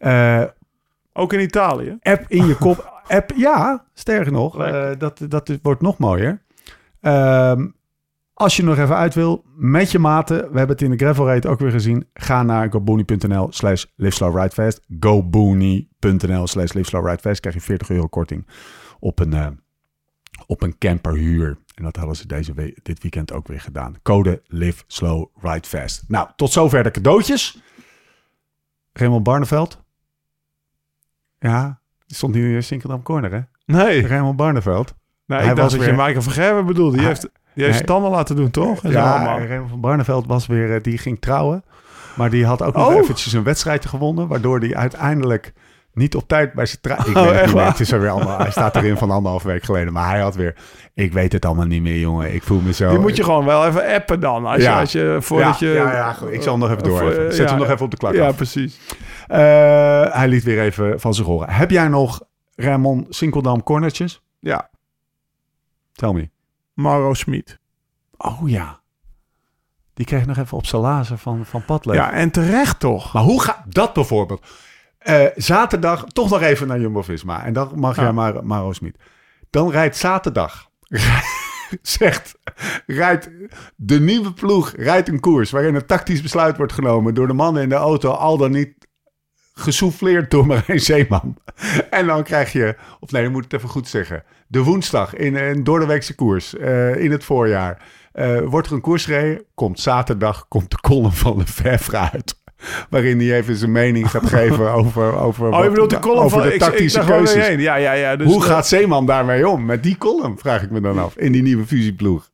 Eh, 0.00 0.44
Ook 1.12 1.32
in 1.32 1.40
Italië. 1.40 1.96
app 2.02 2.24
in 2.28 2.46
je 2.46 2.56
kop. 2.56 2.88
App, 3.08 3.30
ja, 3.36 3.84
sterker 3.94 4.32
nog, 4.32 4.58
eh, 4.64 4.90
dat, 4.98 5.20
dat 5.28 5.58
wordt 5.62 5.80
nog 5.80 5.98
mooier. 5.98 6.42
Ehm, 7.00 7.68
als 8.34 8.56
je 8.56 8.62
nog 8.62 8.78
even 8.78 8.96
uit 8.96 9.14
wil, 9.14 9.44
met 9.56 9.90
je 9.90 9.98
maten, 9.98 10.36
we 10.36 10.58
hebben 10.58 10.68
het 10.68 10.82
in 10.82 10.90
de 10.90 10.96
gravel 10.96 11.26
raid 11.26 11.46
ook 11.46 11.58
weer 11.58 11.70
gezien. 11.70 12.08
Ga 12.14 12.42
naar 12.42 12.70
goboony.nl 12.70 13.46
slash 13.52 13.84
liveslowridefast. 13.96 14.80
goboony.nl 15.00 16.46
slash 16.46 16.72
liveslowridefast. 16.72 17.40
Krijg 17.40 17.54
je 17.56 17.60
40 17.62 17.90
euro 17.90 18.06
korting 18.06 18.46
op 19.00 19.18
een, 19.18 19.32
eh, 19.32 19.46
op 20.46 20.62
een 20.62 20.78
camperhuur. 20.78 21.58
En 21.74 21.84
dat 21.84 21.96
hadden 21.96 22.16
ze 22.16 22.26
deze 22.26 22.52
we- 22.54 22.78
dit 22.82 23.02
weekend 23.02 23.32
ook 23.32 23.48
weer 23.48 23.60
gedaan. 23.60 23.94
Code 24.02 24.42
Live 24.46 24.84
Slow 24.86 25.26
Ride 25.40 25.68
Fast. 25.68 26.04
Nou, 26.08 26.28
tot 26.36 26.50
zover 26.52 26.82
de 26.82 26.90
cadeautjes. 26.90 27.62
Raymond 28.92 29.22
Barneveld. 29.24 29.82
Ja, 31.40 31.78
die 32.06 32.16
stond 32.16 32.34
hier 32.34 32.54
in 32.54 32.62
Sinkeldam 32.62 33.02
Corner, 33.02 33.32
hè? 33.32 33.40
Nee, 33.66 34.06
Raymond 34.06 34.36
Barneveld. 34.36 34.94
nee 35.26 35.38
Hij 35.40 35.50
ik 35.50 35.56
dacht 35.56 35.70
dat 35.70 35.80
je 35.80 35.86
weer- 35.86 35.94
Michael 35.96 36.22
van 36.22 36.32
Gerwen 36.32 36.66
bedoelde. 36.66 36.96
Die 36.96 37.06
heeft, 37.06 37.28
die 37.54 37.64
heeft 37.64 37.76
Nee. 37.78 37.86
tanden 37.86 38.10
laten 38.10 38.36
doen, 38.36 38.50
toch? 38.50 38.84
En 38.84 38.90
Ja, 38.90 39.10
allemaal. 39.14 39.38
Raymond 39.40 39.70
van 39.70 39.80
Barneveld 39.80 40.26
was 40.26 40.46
weer, 40.46 40.74
eh, 40.74 40.82
die 40.82 40.98
ging 40.98 41.20
trouwen. 41.20 41.64
Maar 42.16 42.30
die 42.30 42.46
had 42.46 42.62
ook 42.62 42.74
nog 42.74 42.88
Oh. 42.88 42.94
eventjes 42.94 43.32
een 43.32 43.42
wedstrijdje 43.42 43.88
gewonnen. 43.88 44.28
Waardoor 44.28 44.58
hij 44.58 44.74
uiteindelijk 44.76 45.52
niet 45.94 46.14
op 46.14 46.28
tijd 46.28 46.52
bij 46.52 46.66
zijn 46.66 46.78
trouw... 46.80 46.96
Ik 46.98 47.06
Oh, 47.06 47.14
weet 47.14 47.24
het 47.24 47.32
echt 47.32 47.44
niet 47.44 47.54
meer. 47.54 47.62
waar? 47.62 47.70
Het 47.70 47.80
is 47.80 47.92
alweer 47.92 48.10
allemaal, 48.10 48.38
hij 48.38 48.50
staat 48.50 48.76
erin 48.76 48.96
van 48.96 49.10
anderhalf 49.10 49.42
week 49.42 49.62
geleden. 49.62 49.92
Maar 49.92 50.08
hij 50.08 50.20
had 50.20 50.34
weer... 50.34 50.54
Ik 50.94 51.12
weet 51.12 51.32
het 51.32 51.44
allemaal 51.44 51.66
niet 51.66 51.82
meer, 51.82 51.98
jongen. 51.98 52.34
Ik 52.34 52.42
voel 52.42 52.60
me 52.60 52.72
zo... 52.72 52.90
Die 52.90 52.98
moet 52.98 53.16
je 53.16 53.24
gewoon 53.24 53.44
wel 53.44 53.66
even 53.66 53.86
appen 53.94 54.20
dan. 54.20 54.46
Als 54.46 54.62
Ja. 54.62 54.74
je, 54.74 54.80
als 54.80 54.92
je, 54.92 55.16
voordat 55.20 55.58
ja, 55.58 55.66
je... 55.68 55.72
ja, 55.74 55.92
ja, 55.92 56.16
ik 56.30 56.42
zal 56.42 56.52
hem 56.52 56.60
nog 56.60 56.70
even 56.70 56.82
door. 56.82 57.10
even. 57.10 57.34
Zet 57.34 57.50
hem 57.50 57.58
nog 57.58 57.68
even 57.70 57.84
op 57.84 57.90
de 57.90 57.96
klak 57.96 58.14
Ja, 58.14 58.26
af. 58.26 58.36
precies. 58.36 58.80
Eh, 59.30 60.14
hij 60.14 60.28
liet 60.28 60.42
weer 60.44 60.60
even 60.60 61.00
van 61.00 61.14
zich 61.14 61.26
horen. 61.26 61.50
Heb 61.50 61.70
jij 61.70 61.88
nog 61.88 62.20
Raymond 62.54 63.14
Sinkeldam 63.14 63.62
cornertjes? 63.62 64.22
Ja, 64.38 64.70
Tell 65.92 66.12
me. 66.12 66.30
Mauro 66.74 67.14
Smit. 67.14 67.58
Oh 68.16 68.48
ja. 68.48 68.80
Die 69.94 70.06
kreeg 70.06 70.26
nog 70.26 70.36
even 70.36 70.56
op 70.56 70.66
zijn 70.66 70.82
lazen 70.82 71.18
van, 71.18 71.46
van 71.46 71.64
Padlef. 71.64 71.96
Ja, 71.96 72.12
en 72.12 72.30
terecht 72.30 72.80
toch? 72.80 73.12
Maar 73.12 73.22
hoe 73.22 73.42
gaat 73.42 73.62
dat 73.68 73.92
bijvoorbeeld? 73.92 74.46
Eh, 74.98 75.26
zaterdag 75.36 76.04
toch 76.04 76.30
nog 76.30 76.40
even 76.42 76.66
naar 76.66 76.80
Jumbo-Visma. 76.80 77.44
En 77.44 77.52
dan 77.52 77.72
mag 77.74 77.96
Ja. 77.96 78.02
jij 78.02 78.12
maar 78.12 78.44
Maro 78.44 78.72
Smit. 78.72 78.96
Dan 79.50 79.70
rijdt 79.70 79.96
zaterdag... 79.96 80.68
zegt... 81.82 82.38
Rijdt 82.86 83.30
de 83.76 84.00
nieuwe 84.00 84.32
ploeg 84.32 84.72
rijdt 84.76 85.08
een 85.08 85.20
koers... 85.20 85.50
waarin 85.50 85.74
een 85.74 85.86
tactisch 85.86 86.22
besluit 86.22 86.56
wordt 86.56 86.72
genomen... 86.72 87.14
door 87.14 87.26
de 87.26 87.32
mannen 87.32 87.62
in 87.62 87.68
de 87.68 87.74
auto... 87.74 88.10
al 88.10 88.36
dan 88.36 88.50
niet 88.50 88.79
gesouffleerd 89.52 90.30
door 90.30 90.46
Marijn 90.46 90.80
Zeeman. 90.80 91.36
En 91.90 92.06
dan 92.06 92.22
krijg 92.22 92.52
je... 92.52 92.76
Of 93.00 93.10
nee, 93.10 93.24
ik 93.24 93.30
moet 93.30 93.44
het 93.44 93.52
even 93.52 93.68
goed 93.68 93.88
zeggen. 93.88 94.22
De 94.46 94.62
woensdag 94.62 95.14
in 95.14 95.34
een 95.36 95.64
doordeweekse 95.64 96.14
koers... 96.14 96.56
eh, 96.56 96.96
in 96.96 97.10
het 97.10 97.24
voorjaar... 97.24 97.82
eh, 98.12 98.40
wordt 98.40 98.66
er 98.66 98.72
een 98.72 98.80
koers 98.80 99.04
gereden... 99.04 99.44
komt 99.54 99.80
zaterdag... 99.80 100.48
komt 100.48 100.70
de 100.70 100.76
column 100.80 101.12
van 101.12 101.36
Lefevre 101.36 101.96
uit... 102.12 102.38
Waarin 102.90 103.18
hij 103.20 103.36
even 103.36 103.56
zijn 103.56 103.72
mening 103.72 104.10
gaat 104.10 104.26
geven 104.38 104.72
over, 104.72 105.14
over, 105.16 105.46
Oh, 105.46 105.52
wat- 105.54 105.62
je 105.64 105.70
bedoelt 105.70 105.90
de 105.90 105.98
column 105.98 106.24
over 106.24 106.40
van... 106.40 106.48
de 106.50 106.56
tactische 106.56 107.00
ik, 107.00 107.06
keuzes. 107.06 107.46
heen. 107.46 107.60
Ja, 107.60 107.74
ja, 107.74 107.92
ja. 107.92 108.16
Dus 108.16 108.26
Hoe 108.26 108.42
gaat 108.42 108.66
Zeeman 108.66 109.06
daarmee 109.06 109.48
om? 109.48 109.64
Met 109.64 109.82
die 109.82 109.98
column, 109.98 110.38
vraag 110.38 110.62
ik 110.62 110.70
me 110.70 110.80
dan 110.80 110.98
af. 110.98 111.16
In 111.16 111.32
die 111.32 111.42
nieuwe 111.42 111.66
fusieploeg. 111.66 112.30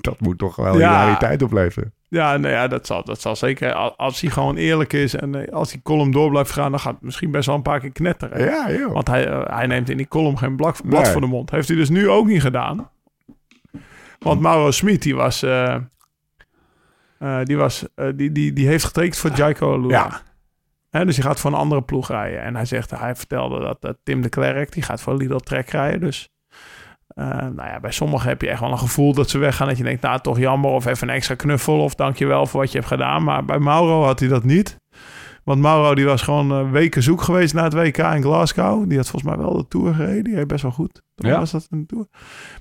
Dat 0.00 0.20
moet 0.20 0.38
toch 0.38 0.56
wel 0.56 0.78
Ja. 0.78 0.88
hilariteit 1.00 1.42
opleveren. 1.42 1.92
Ja, 2.10 2.36
nou 2.36 2.54
ja, 2.54 2.68
dat 2.68 2.86
zal, 2.86 3.04
dat 3.04 3.20
zal 3.20 3.36
zeker. 3.36 3.72
Al- 3.72 3.96
Als 3.96 4.20
hij 4.20 4.30
gewoon 4.30 4.56
eerlijk 4.56 4.92
is 4.92 5.14
en 5.14 5.34
eh, 5.46 5.52
als 5.52 5.70
die 5.70 5.82
column 5.82 6.10
door 6.12 6.30
blijft 6.30 6.50
gaan... 6.50 6.70
dan 6.70 6.80
gaat 6.80 6.92
het 6.94 7.02
misschien 7.02 7.30
best 7.30 7.46
wel 7.46 7.54
een 7.54 7.62
paar 7.62 7.80
keer 7.80 7.92
knetteren. 7.92 8.44
Ja, 8.44 8.70
joh. 8.72 8.92
Want 8.92 9.06
hij, 9.08 9.26
eh, 9.26 9.56
hij 9.56 9.66
neemt 9.66 9.88
in 9.90 9.96
die 9.96 10.08
column 10.08 10.38
geen 10.38 10.56
blad, 10.56 10.80
blad 10.84 11.02
Nee. 11.02 11.12
voor 11.12 11.20
de 11.20 11.26
mond. 11.26 11.50
Heeft 11.50 11.68
hij 11.68 11.76
dus 11.76 11.88
nu 11.88 12.08
ook 12.08 12.26
niet 12.26 12.40
gedaan. 12.42 12.90
Want 14.18 14.40
Mauro 14.40 14.70
Smit, 14.70 15.02
die 15.02 15.14
was... 15.14 15.42
eh, 15.42 15.76
die, 17.42 17.56
was 17.56 17.84
die, 18.14 18.32
die, 18.32 18.52
die 18.52 18.66
heeft 18.66 18.84
getekend 18.84 19.16
voor 19.16 19.30
Jaiko 19.30 19.80
Lula. 19.80 20.22
Ja. 20.90 21.04
Dus 21.04 21.14
die 21.14 21.24
gaat 21.24 21.40
voor 21.40 21.50
een 21.50 21.56
andere 21.56 21.82
ploeg 21.82 22.08
rijden. 22.08 22.42
En 22.42 22.54
hij 22.56 22.64
zegt, 22.64 22.90
hij 22.90 23.16
vertelde 23.16 23.76
dat 23.80 23.96
Tim 24.02 24.22
de 24.22 24.28
Klerk, 24.28 24.72
die 24.72 24.82
gaat 24.82 25.00
voor 25.00 25.16
Lidl 25.16 25.36
Trek 25.36 25.68
rijden. 25.70 26.00
Dus 26.00 26.28
eh, 27.18 27.26
nou 27.26 27.68
ja, 27.68 27.80
bij 27.80 27.92
sommigen 27.92 28.28
heb 28.28 28.42
je 28.42 28.48
echt 28.48 28.60
wel 28.60 28.70
een 28.70 28.78
gevoel 28.78 29.14
dat 29.14 29.30
ze 29.30 29.38
weggaan. 29.38 29.68
Dat 29.68 29.76
je 29.76 29.82
denkt, 29.82 30.02
nou 30.02 30.20
toch 30.20 30.38
jammer 30.38 30.70
of 30.70 30.86
even 30.86 31.08
een 31.08 31.14
extra 31.14 31.34
knuffel 31.34 31.80
of 31.80 31.94
dankjewel 31.94 32.46
voor 32.46 32.60
wat 32.60 32.72
je 32.72 32.78
hebt 32.78 32.90
gedaan. 32.90 33.24
Maar 33.24 33.44
bij 33.44 33.58
Mauro 33.58 34.04
had 34.04 34.20
hij 34.20 34.28
dat 34.28 34.44
niet. 34.44 34.76
Want 35.44 35.60
Mauro 35.60 35.94
die 35.94 36.04
was 36.04 36.22
gewoon 36.22 36.52
eh, 36.52 36.70
weken 36.70 37.02
zoek 37.02 37.22
geweest 37.22 37.54
naar 37.54 37.64
het 37.64 37.72
WK 37.74 37.98
in 37.98 38.22
Glasgow. 38.22 38.88
Die 38.88 38.96
had 38.96 39.08
volgens 39.08 39.36
mij 39.36 39.44
wel 39.44 39.56
de 39.56 39.68
Tour 39.68 39.94
gereden. 39.94 40.24
Die 40.24 40.34
reed 40.34 40.46
best 40.46 40.62
wel 40.62 40.70
goed. 40.70 41.02
Toch 41.14 41.30
Ja. 41.30 41.38
was 41.38 41.50
dat 41.50 41.66
een 41.70 41.86
Tour? 41.86 42.06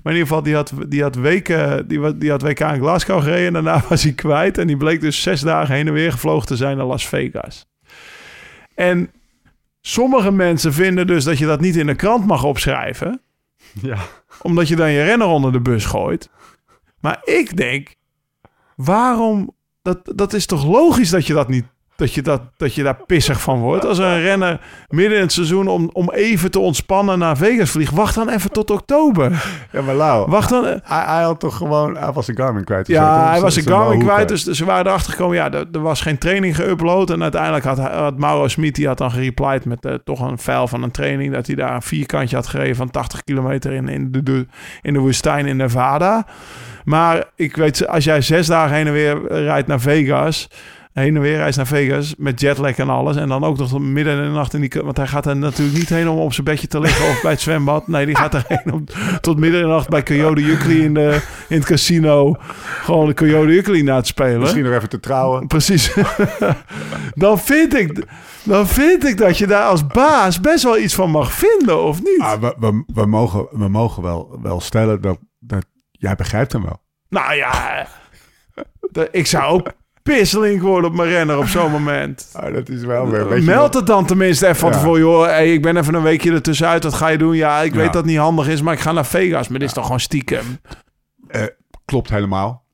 Maar 0.03 0.13
in 0.13 0.19
ieder 0.19 0.27
geval, 0.27 0.43
die 0.43 0.55
had, 0.55 0.73
die 0.87 1.01
had 1.01 1.15
weken... 1.15 1.87
Die, 1.87 2.17
die 2.17 2.29
had 2.29 2.41
WK 2.41 2.59
in 2.59 2.79
Glasgow 2.79 3.21
gereden. 3.21 3.45
En 3.47 3.53
daarna 3.53 3.83
was 3.89 4.03
hij 4.03 4.13
kwijt. 4.13 4.57
En 4.57 4.67
die 4.67 4.77
bleek 4.77 5.01
dus 5.01 5.21
zes 5.21 5.41
dagen 5.41 5.75
heen 5.75 5.87
en 5.87 5.93
weer 5.93 6.11
gevlogen 6.11 6.47
te 6.47 6.55
zijn 6.55 6.77
naar 6.77 6.85
Las 6.85 7.07
Vegas. 7.07 7.65
En 8.75 9.11
sommige 9.81 10.31
mensen 10.31 10.73
vinden 10.73 11.07
dus 11.07 11.23
dat 11.23 11.37
je 11.37 11.45
dat 11.45 11.59
niet 11.59 11.75
in 11.75 11.87
de 11.87 11.95
krant 11.95 12.25
mag 12.25 12.43
opschrijven. 12.43 13.21
Ja. 13.81 13.97
Omdat 14.41 14.67
je 14.67 14.75
dan 14.75 14.91
je 14.91 15.03
renner 15.03 15.27
onder 15.27 15.51
de 15.51 15.61
bus 15.61 15.85
gooit. 15.85 16.29
Maar 16.99 17.21
ik 17.23 17.57
denk, 17.57 17.95
waarom... 18.75 19.55
Dat, 19.81 19.99
dat 20.15 20.33
is 20.33 20.45
toch 20.45 20.65
logisch 20.65 21.09
dat 21.09 21.27
je 21.27 21.33
dat 21.33 21.47
niet 21.47 21.65
dat 21.97 22.13
je, 22.13 22.21
dat, 22.21 22.41
dat 22.57 22.73
je 22.73 22.83
daar 22.83 22.97
pissig 23.05 23.41
van 23.41 23.59
wordt. 23.59 23.85
Als 23.85 23.97
een 23.97 24.21
renner 24.21 24.59
midden 24.89 25.15
in 25.15 25.23
het 25.23 25.31
seizoen 25.31 25.67
om, 25.67 25.89
om 25.93 26.11
even 26.11 26.51
te 26.51 26.59
ontspannen 26.59 27.19
naar 27.19 27.37
Vegas 27.37 27.69
vliegt, 27.69 27.93
wacht 27.93 28.15
dan 28.15 28.29
even 28.29 28.51
tot 28.51 28.71
oktober. 28.71 29.45
Ja, 29.71 29.81
maar 29.81 29.95
Lau, 29.95 30.29
Wacht 30.29 30.49
dan. 30.49 30.63
hij, 30.63 30.79
hij 30.83 31.23
had 31.23 31.39
toch 31.39 31.57
gewoon... 31.57 31.97
Hij 31.97 32.11
was 32.11 32.25
zijn 32.25 32.37
Garmin 32.37 32.63
kwijt. 32.63 32.87
Ja, 32.87 33.29
hij 33.29 33.41
was 33.41 33.53
Zijn- 33.53 33.65
zijn 33.65 33.75
Garmin 33.77 33.99
kwijt, 33.99 34.29
Wahoo 34.29 34.43
dus 34.43 34.43
ze 34.43 34.65
waren 34.65 34.85
erachter 34.85 35.11
gekomen. 35.11 35.35
Ja, 35.35 35.51
er, 35.51 35.65
er 35.71 35.81
was 35.81 36.01
geen 36.01 36.17
training 36.17 36.55
geüpload. 36.61 37.11
En 37.11 37.21
uiteindelijk 37.21 37.65
had, 37.65 37.79
had 37.79 38.17
Mauro 38.17 38.47
Smit, 38.47 38.75
die 38.75 38.87
had 38.87 38.97
dan 38.97 39.11
gereplied 39.11 39.65
met 39.65 39.85
eh, 39.85 39.93
toch 40.03 40.19
een 40.19 40.37
file 40.39 40.67
van 40.67 40.83
een 40.83 40.91
training. 40.91 41.33
Dat 41.33 41.47
hij 41.47 41.55
daar 41.55 41.73
een 41.75 41.81
vierkantje 41.81 42.35
had 42.35 42.47
gereden 42.47 42.75
van 42.75 42.91
80 42.91 43.23
kilometer 43.23 43.71
in, 43.71 43.87
in, 43.87 44.11
de, 44.11 44.23
de, 44.23 44.45
in 44.81 44.93
de 44.93 44.99
woestijn 44.99 45.45
in 45.45 45.57
Nevada. 45.57 46.25
Maar 46.83 47.23
ik 47.35 47.55
weet, 47.55 47.87
als 47.87 48.03
jij 48.03 48.21
zes 48.21 48.47
dagen 48.47 48.75
heen 48.75 48.87
en 48.87 48.93
weer 48.93 49.27
rijdt 49.27 49.67
naar 49.67 49.79
Vegas... 49.79 50.49
Heen 50.97 51.15
en 51.15 51.21
weer 51.21 51.37
reist 51.37 51.57
naar 51.57 51.67
Vegas 51.67 52.15
met 52.17 52.39
jetlag 52.39 52.77
en 52.77 52.89
alles. 52.89 53.15
En 53.15 53.27
dan 53.27 53.43
ook 53.43 53.57
nog 53.57 53.69
tot 53.69 53.81
midden 53.81 54.17
in 54.17 54.23
de 54.23 54.29
nacht 54.29 54.53
in 54.53 54.61
die... 54.61 54.71
Want 54.83 54.97
hij 54.97 55.07
gaat 55.07 55.25
er 55.25 55.37
natuurlijk 55.37 55.77
niet 55.77 55.89
heen 55.89 56.09
om 56.09 56.17
op 56.17 56.33
zijn 56.33 56.45
bedje 56.45 56.67
te 56.67 56.79
liggen 56.79 57.09
of 57.09 57.21
bij 57.21 57.31
het 57.31 57.41
zwembad. 57.41 57.87
Nee, 57.87 58.05
die 58.05 58.15
gaat 58.15 58.33
erheen 58.47 58.73
om 58.73 58.83
tot 59.21 59.37
midden 59.39 59.59
in 59.61 59.65
de 59.67 59.71
nacht 59.73 59.89
bij 59.89 60.03
Coyote 60.03 60.41
Jukkeli 60.41 60.83
in, 60.83 60.93
de, 60.93 61.21
in 61.49 61.57
het 61.57 61.65
casino... 61.65 62.35
gewoon 62.39 63.07
de 63.07 63.13
Coyote 63.13 63.53
Jukkeli 63.53 63.83
na 63.83 64.01
te 64.01 64.07
spelen. 64.07 64.39
Misschien 64.39 64.63
nog 64.63 64.73
even 64.73 64.89
te 64.89 64.99
trouwen. 64.99 65.47
Precies. 65.47 65.93
dan, 67.15 67.39
vind 67.39 67.75
ik, 67.75 68.05
dan 68.43 68.67
vind 68.67 69.05
ik 69.05 69.17
dat 69.17 69.37
je 69.37 69.47
daar 69.47 69.65
als 69.67 69.87
baas 69.87 70.39
best 70.39 70.63
wel 70.63 70.77
iets 70.77 70.95
van 70.95 71.11
mag 71.11 71.31
vinden, 71.33 71.83
of 71.83 72.03
niet? 72.03 72.19
Ah, 72.19 72.41
we, 72.41 72.55
we, 72.59 72.83
we 72.93 73.05
mogen, 73.05 73.47
we 73.51 73.67
mogen 73.67 74.03
wel, 74.03 74.39
wel 74.41 74.61
stellen 74.61 75.01
dat, 75.01 75.19
dat... 75.39 75.65
Jij 75.91 76.15
begrijpt 76.15 76.51
hem 76.51 76.63
wel. 76.63 76.81
Nou 77.09 77.33
ja, 77.35 77.87
de- 78.91 79.09
ik 79.11 79.27
zou 79.27 79.43
ook 79.43 79.71
pisselink 80.15 80.61
worden 80.61 80.89
op 80.89 80.95
mijn 80.95 81.09
renner 81.09 81.37
op 81.37 81.47
zo'n 81.47 81.71
moment. 81.71 82.29
Ah, 82.33 82.53
dat 82.55 82.69
is 82.69 82.83
wel 82.83 83.09
weer... 83.09 83.27
weet 83.29 83.39
je 83.39 83.45
Meld 83.45 83.73
het 83.73 83.87
dan 83.87 84.05
tenminste 84.05 84.45
even 84.45 84.57
van 84.59 84.69
Ja. 84.71 84.75
tevoren. 84.77 84.99
Joh, 85.01 85.25
hey, 85.25 85.53
ik 85.53 85.61
ben 85.61 85.77
even 85.77 85.93
een 85.93 86.01
weekje 86.03 86.31
ertussenuit. 86.31 86.83
Wat 86.83 86.93
ga 86.93 87.07
je 87.07 87.17
doen? 87.17 87.35
Ja, 87.35 87.61
ik 87.61 87.71
Ja. 87.71 87.77
weet 87.77 87.85
dat 87.85 87.95
het 87.95 88.05
niet 88.05 88.17
handig 88.17 88.47
is, 88.47 88.61
maar 88.61 88.73
ik 88.73 88.79
ga 88.79 88.91
naar 88.91 89.05
Vegas. 89.05 89.47
Maar 89.47 89.59
dit 89.59 89.67
is 89.67 89.73
toch 89.73 89.83
gewoon 89.83 89.99
stiekem. 89.99 90.59
Eh, 91.27 91.41
klopt 91.85 92.09
helemaal. 92.09 92.65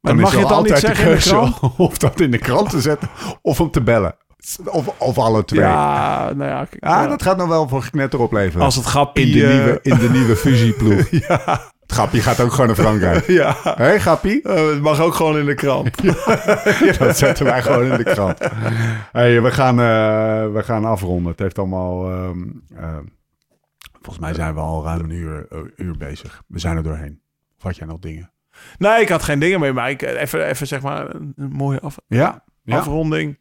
Maar 0.00 0.14
mag 0.16 0.24
is 0.26 0.32
je 0.32 0.38
het 0.38 0.48
dan 0.48 0.62
niet 0.62 0.72
altijd 0.72 0.94
zeggen 0.96 1.10
in 1.10 1.16
de 1.16 1.22
krant? 1.22 1.58
Of 1.88 1.98
dat 1.98 2.20
in 2.20 2.30
de 2.30 2.38
krant 2.38 2.70
te 2.70 2.80
zetten 2.80 3.08
of 3.42 3.58
hem 3.58 3.70
te 3.70 3.80
bellen. 3.82 4.16
Of, 4.64 4.86
of 4.98 5.18
alle 5.18 5.44
twee. 5.44 5.60
Ja, 5.60 6.32
nou 6.36 6.50
ja. 6.50 6.64
kijk, 6.64 6.84
ja. 6.84 7.06
dat 7.06 7.22
gaat 7.22 7.36
nog 7.36 7.48
wel 7.48 7.68
voor 7.68 7.82
geknetter 7.82 8.20
opleveren. 8.20 8.64
Als 8.64 8.76
het 8.76 8.84
grappie... 8.84 9.26
in, 9.26 9.32
de 9.32 9.46
eh, 9.46 9.54
nieuwe, 9.54 9.78
in 9.82 9.98
de 9.98 10.10
nieuwe 10.10 10.36
fusieploeg. 10.46 11.08
ja. 11.10 11.60
Het 11.86 11.92
Gappie 11.92 12.20
gaat 12.22 12.40
ook 12.40 12.50
gewoon 12.50 12.66
naar 12.66 12.76
Frankrijk. 12.76 13.26
Ja, 13.40 13.56
Hé, 13.62 13.70
hey, 13.84 14.00
Gappie? 14.00 14.42
eh, 14.42 14.68
het 14.68 14.80
mag 14.80 15.00
ook 15.00 15.14
gewoon 15.14 15.38
in 15.38 15.46
de 15.46 15.54
krant. 15.54 16.02
Dat 16.98 17.16
zetten 17.18 17.44
wij 17.44 17.62
gewoon 17.62 17.84
in 17.84 17.96
de 17.96 18.04
krant. 18.04 18.38
Hey, 19.12 19.42
we, 19.42 19.50
gaan, 19.50 19.80
eh, 19.80 20.52
we 20.52 20.62
gaan 20.64 20.84
afronden. 20.84 21.30
Het 21.30 21.40
heeft 21.40 21.58
allemaal... 21.58 22.10
ehm, 22.10 22.42
eh, 22.76 22.96
volgens 23.92 24.18
mij 24.18 24.34
zijn 24.34 24.54
we 24.54 24.60
al 24.60 24.84
ruim 24.84 25.00
een 25.00 25.10
uur, 25.10 25.46
eh, 25.50 25.58
uur 25.76 25.96
bezig. 25.96 26.42
We 26.46 26.58
zijn 26.58 26.76
er 26.76 26.82
doorheen. 26.82 27.20
Of 27.56 27.62
had 27.62 27.76
jij 27.76 27.86
nog 27.86 27.98
dingen? 27.98 28.30
Nee, 28.78 29.00
ik 29.00 29.08
had 29.08 29.22
geen 29.22 29.38
dingen 29.38 29.60
mee, 29.60 29.72
maar 29.72 29.90
ik, 29.90 30.02
even, 30.02 30.46
even 30.46 30.66
zeg 30.66 30.82
maar 30.82 31.14
een, 31.14 31.32
een 31.36 31.50
mooie 31.52 31.80
af, 31.80 31.96
Ja? 32.06 32.44
ja. 32.62 32.78
afronding. 32.78 33.38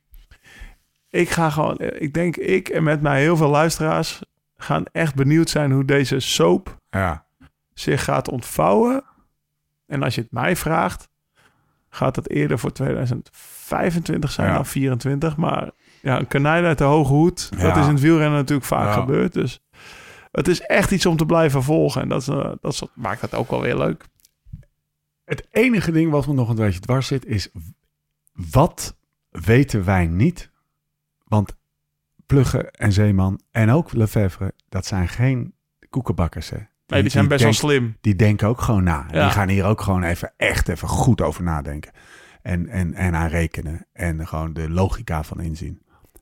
Ik 1.10 1.30
ga 1.30 1.49
gewoon, 1.49 1.80
ik 1.80 2.14
denk 2.14 2.38
ik 2.38 2.70
en 2.70 2.84
met 2.84 3.02
mij 3.02 3.22
heel 3.22 3.38
veel 3.38 3.49
luisteraars 3.49 4.22
gaan 4.57 4.84
echt 4.91 5.15
benieuwd 5.15 5.49
zijn 5.49 5.72
hoe 5.72 5.86
deze 5.86 6.20
soap 6.20 6.78
Ja. 6.90 7.23
Zich 7.74 8.04
gaat 8.04 8.30
ontvouwen. 8.30 9.04
En 9.88 10.04
als 10.04 10.16
je 10.16 10.22
het 10.22 10.32
mij 10.32 10.56
vraagt, 10.56 11.10
gaat 11.90 12.16
het 12.16 12.30
eerder 12.30 12.60
voor 12.60 12.72
2025 12.72 14.32
zijn 14.32 14.48
Ja. 14.48 14.54
dan 14.56 14.66
24. 14.66 15.38
Maar 15.38 15.72
ja, 16.02 16.20
een 16.20 16.28
konijn 16.28 16.64
uit 16.64 16.78
de 16.78 16.84
hoge 16.84 17.14
hoed, 17.14 17.60
dat 17.62 17.78
is 17.78 17.86
in 17.86 17.91
het 17.94 18.02
wielrennen 18.02 18.38
natuurlijk 18.40 18.68
vaak 18.68 18.86
Ja. 18.86 18.94
gebeurd. 19.00 19.34
Dus 19.34 19.62
het 20.32 20.48
is 20.48 20.62
echt 20.62 20.91
iets 20.91 21.06
om 21.06 21.18
te 21.18 21.26
blijven 21.26 21.64
volgen. 21.64 22.02
En 22.02 22.10
dat, 22.10 22.22
is, 22.22 22.28
eh, 22.28 22.52
dat 22.62 22.74
is- 22.74 22.84
maakt 22.94 23.22
het 23.22 23.34
ook 23.34 23.50
wel 23.50 23.62
weer 23.62 23.78
leuk. 23.78 24.06
Het 25.26 25.48
enige 25.52 25.91
ding 25.91 26.12
wat 26.12 26.28
me 26.28 26.34
nog 26.34 26.50
een 26.50 26.56
beetje 26.56 26.80
dwars 26.80 27.08
zit 27.08 27.26
is... 27.26 27.50
Wat 28.34 28.98
weten 29.30 29.84
wij 29.86 30.08
niet? 30.08 30.52
Want 31.24 31.56
Plugge 32.26 32.72
en 32.72 32.91
Zeeman 32.91 33.40
en 33.52 33.70
ook 33.70 33.94
Lefevre... 33.94 34.54
dat 34.70 34.86
zijn 34.86 35.08
geen 35.08 35.54
koekenbakkers, 35.90 36.50
hè? 36.50 36.58
Nee, 36.88 37.02
die 37.02 37.12
zijn 37.12 37.28
best 37.28 37.44
wel 37.44 37.54
slim. 37.54 37.98
Die 38.02 38.16
denken 38.16 38.48
ook 38.48 38.62
gewoon 38.62 38.84
na. 38.84 39.06
Ja. 39.12 39.24
Die 39.24 39.32
gaan 39.32 39.50
hier 39.50 39.66
ook 39.66 39.82
gewoon 39.82 40.04
even 40.04 40.34
echt 40.38 40.70
even 40.70 40.88
goed 40.88 41.22
over 41.22 41.44
nadenken. 41.44 41.92
En, 42.42 42.68
en, 42.68 42.94
en 42.94 43.16
aan 43.16 43.30
rekenen. 43.30 43.86
En 43.94 44.28
gewoon 44.28 44.54
de 44.54 44.70
logica 44.70 45.24
van 45.24 45.42
inzien. 45.42 45.82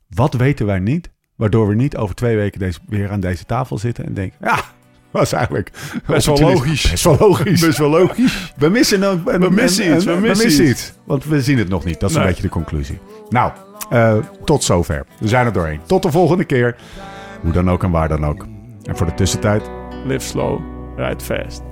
Wat 0.09 0.33
weten 0.33 0.65
wij 0.65 0.79
niet? 0.79 1.11
Waardoor 1.35 1.67
we 1.67 1.75
niet 1.75 1.97
over 1.97 2.15
twee 2.15 2.35
weken 2.35 2.59
deze, 2.59 2.79
weer 2.87 3.11
aan 3.11 3.19
deze 3.19 3.45
tafel 3.45 3.77
zitten 3.77 4.05
en 4.05 4.13
denken... 4.13 4.37
Ja, 4.41 4.59
was 5.11 5.31
eigenlijk 5.31 5.71
Best 6.07 6.25
wel 6.25 6.39
logisch. 6.39 6.89
Best 6.91 7.03
wel 7.03 7.17
logisch. 7.19 7.61
Best 7.61 7.77
wel 7.77 7.89
logisch. 7.89 8.53
We 8.57 8.69
missen, 8.69 9.03
ook, 9.03 9.31
We 9.31 9.49
missen 9.49 9.95
iets, 9.95 10.05
we 10.05 10.19
missen 10.19 10.67
iets. 10.67 10.93
Want 11.03 11.25
we 11.25 11.41
zien 11.41 11.57
het 11.57 11.69
nog 11.69 11.83
niet. 11.83 11.99
Dat 11.99 12.09
is 12.09 12.15
een 12.15 12.23
beetje 12.23 12.41
de 12.41 12.49
conclusie. 12.49 12.99
Nou, 13.29 13.51
eh, 13.89 14.17
tot 14.45 14.63
zover. 14.63 15.05
We 15.19 15.27
zijn 15.27 15.45
er 15.45 15.53
doorheen. 15.53 15.79
Tot 15.85 16.03
de 16.03 16.11
volgende 16.11 16.43
keer. 16.43 16.75
Hoe 17.41 17.51
dan 17.51 17.69
ook 17.69 17.83
en 17.83 17.91
waar 17.91 18.07
dan 18.07 18.25
ook. 18.25 18.45
En 18.83 18.97
voor 18.97 19.05
de 19.05 19.13
tussentijd... 19.13 19.80
Live 20.05 20.23
slow, 20.23 20.57
ride 20.97 21.21
fast. 21.21 21.63